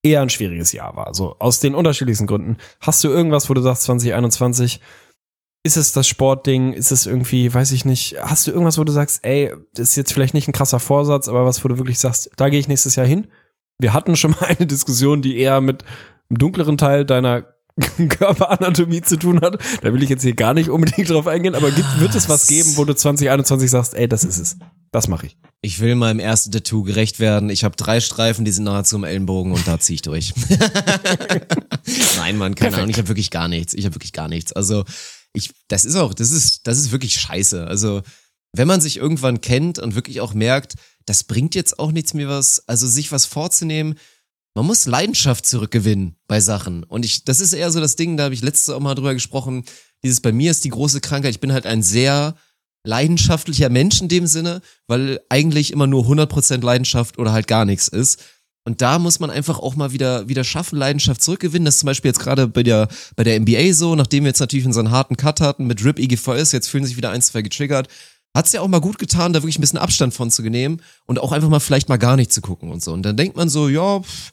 eher 0.03 0.21
ein 0.21 0.29
schwieriges 0.29 0.71
Jahr 0.71 0.95
war. 0.95 1.13
So 1.13 1.35
aus 1.39 1.59
den 1.59 1.75
unterschiedlichsten 1.75 2.27
Gründen. 2.27 2.57
Hast 2.79 3.03
du 3.03 3.09
irgendwas, 3.09 3.49
wo 3.49 3.53
du 3.53 3.61
sagst, 3.61 3.83
2021, 3.83 4.79
ist 5.63 5.77
es 5.77 5.93
das 5.93 6.07
Sportding? 6.07 6.73
Ist 6.73 6.91
es 6.91 7.05
irgendwie, 7.05 7.53
weiß 7.53 7.71
ich 7.71 7.85
nicht, 7.85 8.17
hast 8.21 8.47
du 8.47 8.51
irgendwas, 8.51 8.77
wo 8.77 8.83
du 8.83 8.91
sagst, 8.91 9.23
ey, 9.23 9.53
das 9.73 9.91
ist 9.91 9.95
jetzt 9.95 10.13
vielleicht 10.13 10.33
nicht 10.33 10.47
ein 10.47 10.53
krasser 10.53 10.79
Vorsatz, 10.79 11.29
aber 11.29 11.45
was, 11.45 11.63
wo 11.63 11.69
du 11.69 11.77
wirklich 11.77 11.99
sagst, 11.99 12.31
da 12.35 12.49
gehe 12.49 12.59
ich 12.59 12.67
nächstes 12.67 12.95
Jahr 12.95 13.07
hin? 13.07 13.27
Wir 13.79 13.93
hatten 13.93 14.15
schon 14.15 14.31
mal 14.31 14.45
eine 14.45 14.67
Diskussion, 14.67 15.21
die 15.21 15.37
eher 15.37 15.61
mit 15.61 15.83
einem 16.33 16.37
dunkleren 16.37 16.77
Teil 16.77 17.05
deiner 17.05 17.45
Körperanatomie 18.09 19.01
zu 19.01 19.17
tun 19.17 19.41
hat. 19.41 19.59
Da 19.81 19.93
will 19.93 20.03
ich 20.03 20.09
jetzt 20.09 20.23
hier 20.23 20.35
gar 20.35 20.53
nicht 20.53 20.69
unbedingt 20.69 21.09
drauf 21.09 21.27
eingehen, 21.27 21.55
aber 21.55 21.71
gibt, 21.71 21.99
wird 21.99 22.13
es 22.13 22.29
was 22.29 22.47
geben, 22.47 22.75
wo 22.75 22.85
du 22.85 22.95
2021 22.95 23.69
sagst, 23.69 23.93
ey, 23.95 24.07
das 24.07 24.23
ist 24.23 24.37
es. 24.37 24.57
Das 24.91 25.07
mache 25.07 25.27
ich. 25.27 25.37
Ich 25.61 25.79
will 25.79 25.95
meinem 25.95 26.19
ersten 26.19 26.51
Tattoo 26.51 26.83
gerecht 26.83 27.19
werden. 27.19 27.49
Ich 27.49 27.63
habe 27.63 27.75
drei 27.75 27.99
Streifen, 27.99 28.45
die 28.45 28.51
sind 28.51 28.65
nahezu 28.65 28.95
am 28.95 29.03
Ellenbogen 29.03 29.53
und 29.53 29.67
da 29.67 29.79
ziehe 29.79 29.95
ich 29.95 30.01
durch. 30.03 30.33
Nein, 32.17 32.37
Mann, 32.37 32.53
keine 32.53 32.77
Ahnung. 32.77 32.89
Ich 32.89 32.97
habe 32.97 33.07
wirklich 33.07 33.31
gar 33.31 33.47
nichts. 33.47 33.73
Ich 33.73 33.85
habe 33.85 33.95
wirklich 33.95 34.13
gar 34.13 34.27
nichts. 34.27 34.53
Also 34.53 34.83
ich, 35.33 35.51
das 35.67 35.85
ist 35.85 35.95
auch, 35.95 36.13
das 36.13 36.29
ist, 36.29 36.67
das 36.67 36.77
ist 36.77 36.91
wirklich 36.91 37.15
scheiße. 37.15 37.65
Also 37.65 38.03
wenn 38.55 38.67
man 38.67 38.81
sich 38.81 38.97
irgendwann 38.97 39.41
kennt 39.41 39.79
und 39.79 39.95
wirklich 39.95 40.21
auch 40.21 40.35
merkt, 40.35 40.75
das 41.07 41.23
bringt 41.23 41.55
jetzt 41.55 41.79
auch 41.79 41.91
nichts 41.91 42.13
mehr 42.13 42.29
was, 42.29 42.67
also 42.67 42.85
sich 42.85 43.11
was 43.11 43.25
vorzunehmen, 43.25 43.95
man 44.55 44.65
muss 44.65 44.85
Leidenschaft 44.85 45.45
zurückgewinnen 45.45 46.15
bei 46.27 46.39
Sachen. 46.39 46.83
Und 46.83 47.05
ich, 47.05 47.25
das 47.25 47.39
ist 47.39 47.53
eher 47.53 47.71
so 47.71 47.79
das 47.79 47.95
Ding, 47.95 48.17
da 48.17 48.25
habe 48.25 48.33
ich 48.33 48.41
letztes 48.41 48.69
auch 48.69 48.79
mal 48.79 48.95
drüber 48.95 49.13
gesprochen. 49.13 49.63
Dieses 50.03 50.21
bei 50.21 50.31
mir 50.31 50.51
ist 50.51 50.63
die 50.63 50.69
große 50.69 51.01
Krankheit. 51.01 51.31
Ich 51.31 51.39
bin 51.39 51.53
halt 51.53 51.65
ein 51.65 51.81
sehr 51.81 52.35
leidenschaftlicher 52.85 53.69
Mensch 53.69 54.01
in 54.01 54.09
dem 54.09 54.27
Sinne, 54.27 54.61
weil 54.87 55.21
eigentlich 55.29 55.71
immer 55.71 55.87
nur 55.87 56.05
100% 56.05 56.63
Leidenschaft 56.63 57.17
oder 57.17 57.31
halt 57.31 57.47
gar 57.47 57.65
nichts 57.65 57.87
ist. 57.87 58.21
Und 58.65 58.81
da 58.81 58.97
muss 58.99 59.19
man 59.19 59.29
einfach 59.29 59.59
auch 59.59 59.75
mal 59.75 59.91
wieder, 59.91 60.29
wieder 60.29 60.43
schaffen, 60.43 60.77
Leidenschaft 60.77 61.21
zurückgewinnen. 61.21 61.65
Das 61.65 61.75
ist 61.75 61.79
zum 61.81 61.87
Beispiel 61.87 62.09
jetzt 62.09 62.19
gerade 62.19 62.47
bei 62.47 62.63
der, 62.63 62.87
bei 63.15 63.23
der 63.23 63.39
NBA 63.39 63.73
so, 63.73 63.95
nachdem 63.95 64.23
wir 64.23 64.29
jetzt 64.29 64.39
natürlich 64.39 64.65
unseren 64.65 64.91
harten 64.91 65.17
Cut 65.17 65.41
hatten 65.41 65.65
mit 65.65 65.83
Rip 65.83 65.99
IGVS, 65.99 66.53
jetzt 66.53 66.69
fühlen 66.69 66.85
sich 66.85 66.95
wieder 66.95 67.09
ein, 67.09 67.21
zwei 67.21 67.41
getriggert. 67.41 67.89
Hat's 68.35 68.53
ja 68.53 68.61
auch 68.61 68.67
mal 68.67 68.79
gut 68.79 68.99
getan, 68.99 69.33
da 69.33 69.41
wirklich 69.41 69.57
ein 69.57 69.61
bisschen 69.61 69.79
Abstand 69.79 70.13
von 70.13 70.31
zu 70.31 70.41
nehmen 70.43 70.81
und 71.05 71.19
auch 71.19 71.31
einfach 71.33 71.49
mal 71.49 71.59
vielleicht 71.59 71.89
mal 71.89 71.97
gar 71.97 72.15
nicht 72.15 72.31
zu 72.31 72.41
gucken 72.41 72.71
und 72.71 72.81
so. 72.81 72.93
Und 72.93 73.03
dann 73.03 73.17
denkt 73.17 73.35
man 73.35 73.49
so, 73.49 73.67
ja, 73.67 73.99
pff, 73.99 74.31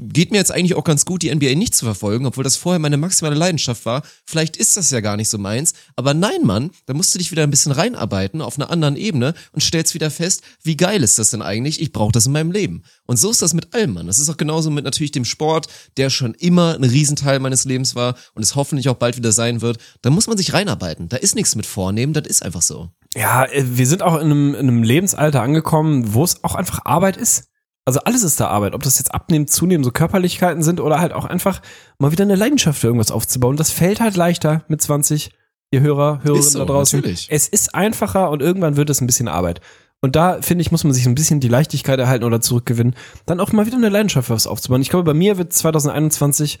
geht 0.00 0.30
mir 0.30 0.38
jetzt 0.38 0.50
eigentlich 0.50 0.74
auch 0.74 0.84
ganz 0.84 1.04
gut, 1.04 1.22
die 1.22 1.34
NBA 1.34 1.54
nicht 1.54 1.74
zu 1.74 1.84
verfolgen, 1.84 2.26
obwohl 2.26 2.44
das 2.44 2.56
vorher 2.56 2.78
meine 2.78 2.96
maximale 2.96 3.36
Leidenschaft 3.36 3.84
war. 3.84 4.02
Vielleicht 4.24 4.56
ist 4.56 4.76
das 4.76 4.90
ja 4.90 5.00
gar 5.00 5.16
nicht 5.16 5.28
so 5.28 5.36
meins. 5.36 5.74
Aber 5.94 6.14
nein, 6.14 6.42
Mann, 6.42 6.70
da 6.86 6.94
musst 6.94 7.14
du 7.14 7.18
dich 7.18 7.30
wieder 7.30 7.42
ein 7.42 7.50
bisschen 7.50 7.72
reinarbeiten 7.72 8.40
auf 8.40 8.58
einer 8.58 8.70
anderen 8.70 8.96
Ebene 8.96 9.34
und 9.52 9.62
stellst 9.62 9.94
wieder 9.94 10.10
fest, 10.10 10.42
wie 10.62 10.76
geil 10.76 11.02
ist 11.02 11.18
das 11.18 11.30
denn 11.30 11.42
eigentlich? 11.42 11.80
Ich 11.80 11.92
brauche 11.92 12.12
das 12.12 12.26
in 12.26 12.32
meinem 12.32 12.50
Leben. 12.50 12.82
Und 13.06 13.18
so 13.18 13.30
ist 13.30 13.42
das 13.42 13.52
mit 13.52 13.74
allem, 13.74 13.92
Mann. 13.92 14.06
Das 14.06 14.18
ist 14.18 14.30
auch 14.30 14.38
genauso 14.38 14.70
mit 14.70 14.84
natürlich 14.84 15.12
dem 15.12 15.26
Sport, 15.26 15.66
der 15.98 16.08
schon 16.08 16.34
immer 16.34 16.74
ein 16.74 16.84
Riesenteil 16.84 17.38
meines 17.38 17.64
Lebens 17.64 17.94
war 17.94 18.16
und 18.34 18.42
es 18.42 18.54
hoffentlich 18.54 18.88
auch 18.88 18.96
bald 18.96 19.16
wieder 19.16 19.32
sein 19.32 19.60
wird. 19.60 19.78
Da 20.00 20.10
muss 20.10 20.26
man 20.26 20.38
sich 20.38 20.54
reinarbeiten. 20.54 21.08
Da 21.10 21.18
ist 21.18 21.34
nichts 21.34 21.56
mit 21.56 21.66
vornehmen, 21.66 22.14
das 22.14 22.26
ist 22.26 22.42
einfach 22.42 22.62
so. 22.62 22.88
Ja, 23.14 23.44
äh, 23.44 23.64
wir 23.66 23.86
sind 23.86 24.02
auch 24.02 24.14
in 24.14 24.30
einem, 24.30 24.54
in 24.54 24.68
einem 24.68 24.82
Lebensalter 24.82 25.42
angekommen, 25.42 26.14
wo 26.14 26.24
es 26.24 26.42
auch 26.42 26.54
einfach 26.54 26.80
Arbeit 26.84 27.16
ist. 27.16 27.44
Also 27.84 28.00
alles 28.00 28.22
ist 28.22 28.40
da 28.40 28.48
Arbeit, 28.48 28.74
ob 28.74 28.82
das 28.82 28.98
jetzt 28.98 29.14
abnehmen, 29.14 29.46
zunehmen, 29.46 29.84
so 29.84 29.90
Körperlichkeiten 29.90 30.62
sind 30.62 30.80
oder 30.80 31.00
halt 31.00 31.12
auch 31.12 31.26
einfach 31.26 31.60
mal 31.98 32.12
wieder 32.12 32.24
eine 32.24 32.36
Leidenschaft 32.36 32.80
für 32.80 32.86
irgendwas 32.86 33.10
aufzubauen. 33.10 33.56
Das 33.56 33.70
fällt 33.70 34.00
halt 34.00 34.16
leichter 34.16 34.64
mit 34.68 34.80
20, 34.80 35.30
ihr 35.70 35.80
Hörer, 35.80 36.20
Hörerinnen 36.22 36.48
so, 36.48 36.58
da 36.60 36.64
draußen. 36.64 37.00
natürlich. 37.00 37.28
Es 37.30 37.46
ist 37.46 37.74
einfacher 37.74 38.30
und 38.30 38.40
irgendwann 38.40 38.76
wird 38.76 38.88
es 38.88 39.02
ein 39.02 39.06
bisschen 39.06 39.28
Arbeit. 39.28 39.60
Und 40.00 40.16
da, 40.16 40.40
finde 40.40 40.62
ich, 40.62 40.70
muss 40.70 40.84
man 40.84 40.94
sich 40.94 41.06
ein 41.06 41.14
bisschen 41.14 41.40
die 41.40 41.48
Leichtigkeit 41.48 41.98
erhalten 41.98 42.24
oder 42.24 42.40
zurückgewinnen, 42.40 42.94
dann 43.26 43.40
auch 43.40 43.52
mal 43.52 43.66
wieder 43.66 43.76
eine 43.76 43.90
Leidenschaft 43.90 44.28
für 44.28 44.34
was 44.34 44.46
aufzubauen. 44.46 44.82
Ich 44.82 44.90
glaube, 44.90 45.04
bei 45.04 45.14
mir 45.14 45.36
wird 45.36 45.52
2021 45.52 46.58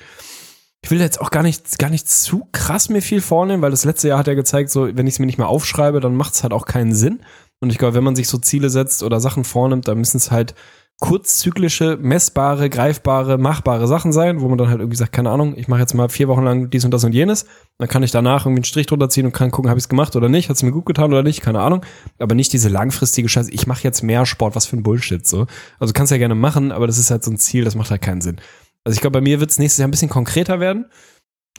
ich 0.84 0.90
will 0.90 1.00
jetzt 1.00 1.18
auch 1.18 1.30
gar 1.30 1.42
nicht, 1.42 1.78
gar 1.78 1.88
nicht 1.88 2.10
zu 2.10 2.46
krass 2.52 2.90
mir 2.90 3.00
viel 3.00 3.22
vornehmen, 3.22 3.62
weil 3.62 3.70
das 3.70 3.86
letzte 3.86 4.08
Jahr 4.08 4.18
hat 4.18 4.26
ja 4.26 4.34
gezeigt, 4.34 4.68
so, 4.68 4.94
wenn 4.94 5.06
ich 5.06 5.14
es 5.14 5.18
mir 5.18 5.24
nicht 5.24 5.38
mehr 5.38 5.48
aufschreibe, 5.48 5.98
dann 5.98 6.14
macht 6.14 6.34
es 6.34 6.42
halt 6.42 6.52
auch 6.52 6.66
keinen 6.66 6.94
Sinn. 6.94 7.20
Und 7.60 7.70
ich 7.70 7.78
glaube, 7.78 7.94
wenn 7.94 8.04
man 8.04 8.14
sich 8.14 8.28
so 8.28 8.36
Ziele 8.36 8.68
setzt 8.68 9.02
oder 9.02 9.18
Sachen 9.18 9.44
vornimmt, 9.44 9.88
dann 9.88 9.96
müssen 9.96 10.18
es 10.18 10.30
halt 10.30 10.54
kurzzyklische, 11.00 11.98
messbare, 12.00 12.70
greifbare, 12.70 13.36
machbare 13.36 13.86
Sachen 13.86 14.12
sein, 14.12 14.40
wo 14.40 14.48
man 14.48 14.58
dann 14.58 14.68
halt 14.68 14.80
irgendwie 14.80 14.96
sagt, 14.96 15.12
keine 15.12 15.30
Ahnung, 15.30 15.54
ich 15.56 15.68
mache 15.68 15.80
jetzt 15.80 15.92
mal 15.92 16.08
vier 16.08 16.28
Wochen 16.28 16.44
lang 16.44 16.70
dies 16.70 16.84
und 16.84 16.92
das 16.92 17.04
und 17.04 17.12
jenes. 17.12 17.46
Dann 17.78 17.88
kann 17.88 18.02
ich 18.02 18.12
danach 18.12 18.46
irgendwie 18.46 18.60
einen 18.60 18.64
Strich 18.64 18.86
drunter 18.86 19.08
ziehen 19.08 19.26
und 19.26 19.32
kann 19.32 19.50
gucken, 19.50 19.68
habe 19.70 19.78
ich 19.78 19.84
es 19.84 19.88
gemacht 19.88 20.14
oder 20.14 20.28
nicht, 20.28 20.48
hat 20.48 20.56
es 20.56 20.62
mir 20.62 20.70
gut 20.70 20.86
getan 20.86 21.12
oder 21.12 21.22
nicht, 21.22 21.40
keine 21.40 21.60
Ahnung. 21.60 21.84
Aber 22.18 22.34
nicht 22.34 22.52
diese 22.52 22.68
langfristige 22.68 23.28
Scheiße, 23.28 23.50
ich 23.50 23.66
mache 23.66 23.82
jetzt 23.82 24.02
mehr 24.02 24.24
Sport, 24.24 24.54
was 24.54 24.66
für 24.66 24.76
ein 24.76 24.82
Bullshit 24.82 25.26
so. 25.26 25.46
Also 25.78 25.92
kannst 25.92 26.12
ja 26.12 26.18
gerne 26.18 26.36
machen, 26.36 26.70
aber 26.70 26.86
das 26.86 26.98
ist 26.98 27.10
halt 27.10 27.24
so 27.24 27.30
ein 27.30 27.38
Ziel, 27.38 27.64
das 27.64 27.74
macht 27.74 27.90
halt 27.90 28.02
keinen 28.02 28.20
Sinn. 28.20 28.40
Also 28.84 28.94
ich 28.94 29.00
glaube, 29.00 29.18
bei 29.18 29.22
mir 29.22 29.40
wird 29.40 29.50
es 29.50 29.58
nächstes 29.58 29.78
Jahr 29.78 29.88
ein 29.88 29.92
bisschen 29.92 30.10
konkreter 30.10 30.60
werden. 30.60 30.86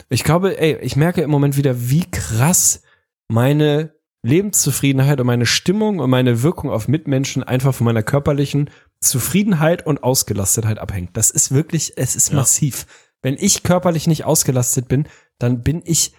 Ich 0.08 0.24
glaube, 0.24 0.58
ey, 0.58 0.78
ich 0.80 0.96
merke 0.96 1.22
im 1.22 1.30
Moment 1.30 1.56
wieder, 1.56 1.90
wie 1.90 2.04
krass 2.10 2.82
meine 3.28 3.92
Lebenszufriedenheit 4.22 5.20
und 5.20 5.26
meine 5.26 5.46
Stimmung 5.46 6.00
und 6.00 6.10
meine 6.10 6.42
Wirkung 6.42 6.70
auf 6.70 6.88
Mitmenschen 6.88 7.42
einfach 7.42 7.74
von 7.74 7.84
meiner 7.84 8.02
körperlichen 8.02 8.70
Zufriedenheit 9.00 9.86
und 9.86 10.02
Ausgelastetheit 10.02 10.78
abhängt. 10.78 11.16
Das 11.16 11.30
ist 11.30 11.52
wirklich, 11.52 11.94
es 11.96 12.16
ist 12.16 12.32
massiv. 12.32 12.86
Wenn 13.22 13.36
ich 13.38 13.62
körperlich 13.62 14.06
nicht 14.06 14.24
ausgelastet 14.24 14.88
bin, 14.88 15.08
dann 15.38 15.62
bin 15.62 15.82
ich 15.84 16.12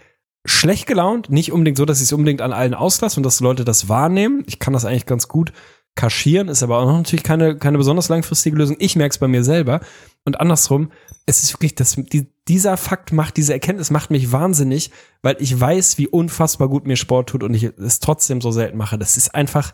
schlecht 0.45 0.87
gelaunt, 0.87 1.29
nicht 1.29 1.51
unbedingt 1.51 1.77
so, 1.77 1.85
dass 1.85 1.99
ich 1.99 2.05
es 2.05 2.13
unbedingt 2.13 2.41
an 2.41 2.53
allen 2.53 2.73
auslasse 2.73 3.17
und 3.19 3.23
dass 3.23 3.39
Leute 3.39 3.65
das 3.65 3.89
wahrnehmen. 3.89 4.43
Ich 4.47 4.59
kann 4.59 4.73
das 4.73 4.85
eigentlich 4.85 5.05
ganz 5.05 5.27
gut 5.27 5.51
kaschieren, 5.95 6.47
ist 6.47 6.63
aber 6.63 6.77
auch 6.77 6.85
noch 6.85 6.97
natürlich 6.97 7.23
keine, 7.23 7.57
keine 7.57 7.77
besonders 7.77 8.07
langfristige 8.07 8.55
Lösung. 8.55 8.77
Ich 8.79 8.95
merke 8.95 9.11
es 9.13 9.17
bei 9.17 9.27
mir 9.27 9.43
selber. 9.43 9.81
Und 10.23 10.39
andersrum, 10.39 10.91
es 11.25 11.43
ist 11.43 11.53
wirklich, 11.53 11.75
das, 11.75 11.95
die, 11.95 12.27
dieser 12.47 12.77
Fakt 12.77 13.11
macht, 13.11 13.35
diese 13.35 13.53
Erkenntnis 13.53 13.91
macht 13.91 14.11
mich 14.11 14.31
wahnsinnig, 14.31 14.91
weil 15.21 15.35
ich 15.39 15.59
weiß, 15.59 15.97
wie 15.97 16.07
unfassbar 16.07 16.69
gut 16.69 16.85
mir 16.85 16.97
Sport 16.97 17.29
tut 17.29 17.43
und 17.43 17.53
ich 17.53 17.63
es 17.63 17.99
trotzdem 17.99 18.39
so 18.39 18.51
selten 18.51 18.77
mache. 18.77 18.97
Das 18.97 19.17
ist 19.17 19.33
einfach, 19.33 19.73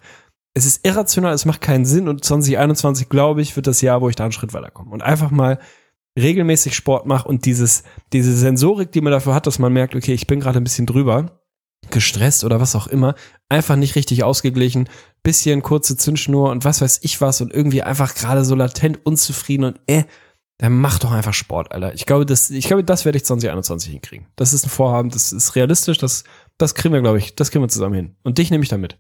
es 0.53 0.65
ist 0.65 0.85
irrational, 0.85 1.33
es 1.33 1.45
macht 1.45 1.61
keinen 1.61 1.85
Sinn 1.85 2.07
und 2.07 2.23
2021, 2.23 3.09
glaube 3.09 3.41
ich, 3.41 3.55
wird 3.55 3.67
das 3.67 3.81
Jahr, 3.81 4.01
wo 4.01 4.09
ich 4.09 4.15
da 4.15 4.23
einen 4.23 4.31
Schritt 4.31 4.53
weiterkomme. 4.53 4.91
Und 4.91 5.01
einfach 5.01 5.31
mal 5.31 5.59
regelmäßig 6.17 6.75
Sport 6.75 7.07
mache 7.07 7.27
und 7.27 7.45
dieses, 7.45 7.83
diese 8.11 8.35
Sensorik, 8.35 8.91
die 8.91 9.01
man 9.01 9.11
dafür 9.11 9.33
hat, 9.33 9.47
dass 9.47 9.57
man 9.57 9.73
merkt, 9.73 9.95
okay, 9.95 10.13
ich 10.13 10.27
bin 10.27 10.39
gerade 10.39 10.59
ein 10.59 10.63
bisschen 10.63 10.85
drüber, 10.85 11.39
gestresst 11.89 12.43
oder 12.43 12.59
was 12.61 12.75
auch 12.75 12.87
immer, 12.87 13.15
einfach 13.49 13.75
nicht 13.75 13.95
richtig 13.95 14.23
ausgeglichen, 14.23 14.87
bisschen 15.23 15.63
kurze 15.63 15.97
Zündschnur 15.97 16.51
und 16.51 16.65
was 16.65 16.81
weiß 16.81 16.99
ich 17.01 17.19
was 17.19 17.41
und 17.41 17.51
irgendwie 17.51 17.81
einfach 17.81 18.13
gerade 18.13 18.45
so 18.45 18.55
latent 18.55 19.05
unzufrieden 19.05 19.65
und 19.65 19.79
äh, 19.87 20.03
dann 20.59 20.73
mach 20.77 20.99
doch 20.99 21.11
einfach 21.11 21.33
Sport, 21.33 21.71
Alter. 21.71 21.93
Ich 21.93 22.05
glaube, 22.05 22.25
das, 22.25 22.51
ich 22.51 22.67
glaube, 22.67 22.83
das 22.83 23.05
werde 23.05 23.17
ich 23.17 23.25
2021 23.25 23.91
hinkriegen. 23.91 24.27
Das 24.35 24.53
ist 24.53 24.65
ein 24.65 24.69
Vorhaben, 24.69 25.09
das 25.09 25.33
ist 25.33 25.55
realistisch, 25.55 25.97
das, 25.97 26.23
das 26.57 26.75
kriegen 26.75 26.93
wir, 26.93 27.01
glaube 27.01 27.17
ich, 27.17 27.35
das 27.35 27.49
kriegen 27.51 27.63
wir 27.63 27.69
zusammen 27.69 27.95
hin. 27.95 28.15
Und 28.23 28.37
dich 28.37 28.51
nehme 28.51 28.63
ich 28.63 28.69
da 28.69 28.77
mit. 28.77 28.97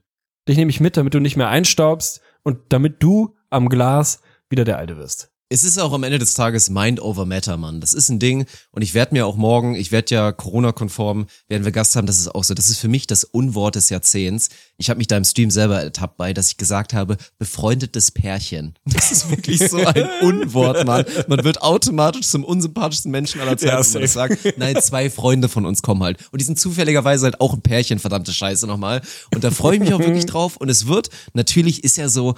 Dich 0.47 0.57
nehme 0.57 0.69
ich 0.69 0.79
mit, 0.79 0.97
damit 0.97 1.13
du 1.13 1.19
nicht 1.19 1.37
mehr 1.37 1.49
einstaubst 1.49 2.21
und 2.43 2.59
damit 2.69 3.01
du 3.01 3.35
am 3.49 3.69
Glas 3.69 4.21
wieder 4.49 4.65
der 4.65 4.77
Alte 4.77 4.97
wirst. 4.97 5.32
Es 5.53 5.63
ist 5.63 5.77
auch 5.77 5.93
am 5.93 6.01
Ende 6.01 6.17
des 6.17 6.33
Tages 6.33 6.71
Mind 6.71 6.99
over 6.99 7.27
Matter, 7.27 7.57
Mann. 7.57 7.79
Das 7.79 7.93
ist 7.93 8.09
ein 8.09 8.17
Ding. 8.17 8.47
Und 8.71 8.81
ich 8.81 8.95
werde 8.95 9.13
mir 9.13 9.27
auch 9.27 9.35
morgen, 9.35 9.75
ich 9.75 9.91
werde 9.91 10.15
ja 10.15 10.31
Corona-konform, 10.31 11.27
werden 11.47 11.63
wir 11.63 11.71
Gast 11.71 11.95
haben, 11.95 12.07
das 12.07 12.17
ist 12.17 12.33
auch 12.33 12.43
so. 12.43 12.55
Das 12.55 12.71
ist 12.71 12.79
für 12.79 12.87
mich 12.87 13.05
das 13.05 13.23
Unwort 13.23 13.75
des 13.75 13.91
Jahrzehnts. 13.91 14.49
Ich 14.77 14.89
habe 14.89 14.97
mich 14.97 15.05
da 15.05 15.15
im 15.15 15.23
Stream 15.23 15.51
selber 15.51 15.79
ertappt 15.79 16.17
bei, 16.17 16.33
dass 16.33 16.47
ich 16.47 16.57
gesagt 16.57 16.95
habe, 16.95 17.17
befreundetes 17.37 18.09
Pärchen. 18.09 18.73
Das 18.85 19.11
ist 19.11 19.29
wirklich 19.29 19.59
so 19.59 19.77
ein 19.77 20.09
Unwort, 20.21 20.87
Mann. 20.87 21.05
Man 21.27 21.43
wird 21.43 21.61
automatisch 21.61 22.25
zum 22.25 22.43
unsympathischsten 22.43 23.11
Menschen 23.11 23.39
aller 23.39 23.55
Zeiten, 23.55 23.75
Ja, 23.75 23.85
wenn 23.85 23.93
man 23.93 24.01
das 24.01 24.13
sagt. 24.13 24.57
Nein, 24.57 24.81
zwei 24.81 25.11
Freunde 25.11 25.49
von 25.49 25.67
uns 25.67 25.83
kommen 25.83 26.01
halt. 26.01 26.17
Und 26.31 26.41
die 26.41 26.45
sind 26.45 26.59
zufälligerweise 26.59 27.25
halt 27.25 27.39
auch 27.39 27.53
ein 27.53 27.61
Pärchen, 27.61 27.99
verdammte 27.99 28.33
Scheiße 28.33 28.65
nochmal. 28.65 29.03
Und 29.31 29.43
da 29.43 29.51
freue 29.51 29.75
ich 29.75 29.81
mich 29.81 29.93
auch 29.93 29.99
wirklich 29.99 30.25
drauf. 30.25 30.57
Und 30.57 30.69
es 30.69 30.87
wird, 30.87 31.11
natürlich 31.33 31.83
ist 31.83 31.97
ja 31.97 32.09
so, 32.09 32.33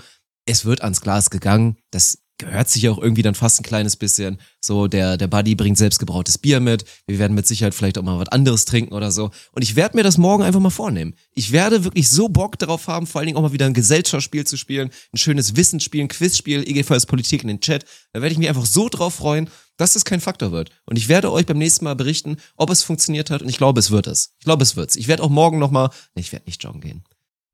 es 0.46 0.66
wird 0.66 0.82
ans 0.82 1.00
Glas 1.00 1.30
gegangen. 1.30 1.78
Das 1.92 2.25
gehört 2.38 2.70
sich 2.70 2.90
auch 2.90 2.98
irgendwie 2.98 3.22
dann 3.22 3.36
fast 3.36 3.60
ein 3.60 3.64
kleines 3.64 3.96
bisschen. 3.96 4.40
So, 4.60 4.88
der, 4.88 5.18
der 5.18 5.28
Buddy 5.28 5.56
bringt 5.56 5.78
selbstgebrautes 5.78 6.38
Bier 6.38 6.60
mit. 6.60 6.84
Wir 7.08 7.20
werden 7.20 7.34
mit 7.34 7.48
Sicherheit 7.48 7.74
vielleicht 7.74 7.98
auch 7.98 8.04
mal 8.04 8.20
was 8.20 8.30
anderes 8.30 8.66
trinken 8.66 8.94
oder 8.94 9.12
so. 9.12 9.32
Und 9.52 9.62
ich 9.62 9.76
werde 9.76 9.96
mir 9.96 10.04
das 10.04 10.18
morgen 10.18 10.44
einfach 10.44 10.60
mal 10.60 10.70
vornehmen. 10.70 11.16
Ich 11.34 11.52
werde 11.52 11.84
wirklich 11.84 12.10
so 12.10 12.28
Bock 12.28 12.60
darauf 12.60 12.88
haben, 12.88 13.08
vor 13.08 13.20
allen 13.20 13.28
Dingen 13.28 13.38
auch 13.38 13.42
mal 13.42 13.54
wieder 13.54 13.66
ein 13.66 13.74
Gesellschaftsspiel 13.74 14.46
zu 14.46 14.58
spielen, 14.58 14.90
ein 15.14 15.18
schönes 15.18 15.56
Wissensspiel, 15.56 16.02
ein 16.02 16.08
Quizspiel, 16.08 16.68
EGVS 16.68 17.06
Politik 17.06 17.42
in 17.42 17.48
den 17.48 17.62
Chat. 17.62 17.86
Da 18.12 18.22
werde 18.22 18.34
ich 18.34 18.40
mich 18.40 18.50
einfach 18.50 18.66
so 18.66 18.90
drauf 18.90 19.16
freuen, 19.16 19.50
dass 19.78 19.96
es 19.96 20.06
kein 20.06 20.22
Faktor 20.22 20.52
wird. 20.52 20.72
Und 20.86 20.98
ich 20.98 21.08
werde 21.08 21.32
euch 21.32 21.46
beim 21.46 21.58
nächsten 21.58 21.86
Mal 21.86 21.96
berichten, 21.96 22.38
ob 22.58 22.70
es 22.70 22.84
funktioniert 22.84 23.30
hat. 23.30 23.42
Und 23.42 23.50
ich 23.50 23.58
glaube, 23.58 23.80
es 23.80 23.92
wird 23.92 24.08
es. 24.08 24.36
Ich 24.40 24.46
glaube, 24.46 24.64
es 24.64 24.76
wird's. 24.76 24.96
Ich 24.96 25.08
werde 25.08 25.24
auch 25.24 25.30
morgen 25.30 25.60
noch 25.60 25.72
mal, 25.72 25.90
nee, 26.16 26.22
ich 26.22 26.32
werde 26.32 26.46
nicht 26.46 26.64
joggen 26.64 26.82
gehen. 26.82 27.04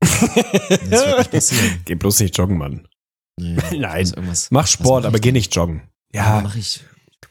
das 0.00 0.10
wird 0.10 1.18
nicht 1.18 1.30
passieren. 1.30 1.82
Geh 1.84 1.94
bloß 1.94 2.20
nicht 2.20 2.36
joggen, 2.36 2.58
Mann. 2.58 2.88
Nee, 3.38 3.56
Nein. 3.78 4.12
Mach 4.50 4.66
Sport, 4.66 5.02
mach 5.02 5.08
aber 5.08 5.18
geh 5.18 5.32
nicht 5.32 5.54
joggen. 5.54 5.82
Ja, 6.12 6.40
mache 6.42 6.58
ich. 6.58 6.80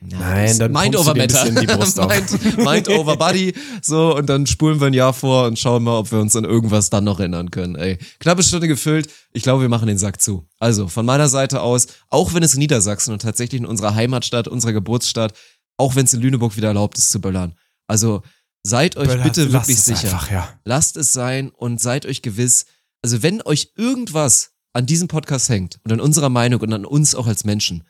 Ja, 0.04 0.18
Nein, 0.18 0.58
dann 0.58 0.72
Mind 0.72 0.96
over 0.96 1.14
Matter. 1.14 1.46
Mind, 1.52 2.58
Mind 2.58 2.90
over 2.90 3.18
Body. 3.18 3.54
So, 3.84 4.16
und 4.16 4.28
dann 4.28 4.48
spulen 4.48 4.80
wir 4.80 4.88
ein 4.88 4.94
Jahr 4.94 5.14
vor 5.14 5.46
und 5.46 5.60
schauen 5.60 5.84
mal, 5.84 5.98
ob 6.00 6.12
wir 6.12 6.20
uns 6.20 6.36
an 6.36 6.44
irgendwas 6.44 6.90
dann 6.90 7.04
noch 7.04 7.20
erinnern 7.20 7.52
können. 7.52 7.76
Ey, 7.76 8.00
knappe 8.20 8.42
Stunde 8.42 8.68
gefüllt. 8.68 9.12
Ich 9.32 9.44
glaube, 9.44 9.62
wir 9.62 9.70
machen 9.70 9.88
den 9.88 10.00
Sack 10.00 10.20
zu. 10.20 10.48
Also, 10.60 10.88
von 10.88 11.06
meiner 11.06 11.30
Seite 11.30 11.62
aus, 11.62 11.86
auch 12.10 12.34
wenn 12.34 12.42
es 12.42 12.56
Niedersachsen 12.56 13.14
und 13.14 13.22
tatsächlich 13.22 13.62
in 13.62 13.68
unserer 13.68 13.94
Heimatstadt, 13.94 14.48
unserer 14.48 14.74
Geburtsstadt, 14.74 15.34
auch 15.78 15.96
wenn 15.96 16.06
es 16.06 16.14
in 16.16 16.22
Lüneburg 16.22 16.58
wieder 16.58 16.70
erlaubt 16.70 16.98
ist 16.98 17.12
zu 17.12 17.22
böllern. 17.22 17.56
Also, 17.86 18.24
seid 18.64 18.98
euch 18.98 19.08
Böllert, 19.08 19.24
bitte 19.24 19.54
wirklich 19.54 19.82
sicher. 19.82 20.14
Einfach, 20.14 20.32
ja. 20.32 20.50
Lasst 20.66 20.98
es 20.98 21.14
sein 21.14 21.50
und 21.50 21.80
seid 21.80 22.08
euch 22.08 22.24
gewiss, 22.24 22.66
also 23.04 23.22
wenn 23.22 23.42
euch 23.44 23.74
irgendwas 23.76 24.52
an 24.74 24.86
diesem 24.86 25.08
Podcast 25.08 25.50
hängt 25.50 25.80
und 25.84 25.92
an 25.92 26.00
unserer 26.00 26.30
Meinung 26.30 26.62
und 26.62 26.74
an 26.74 26.86
uns 26.86 27.16
auch 27.16 27.28
als 27.28 27.44
Menschen, 27.44 27.84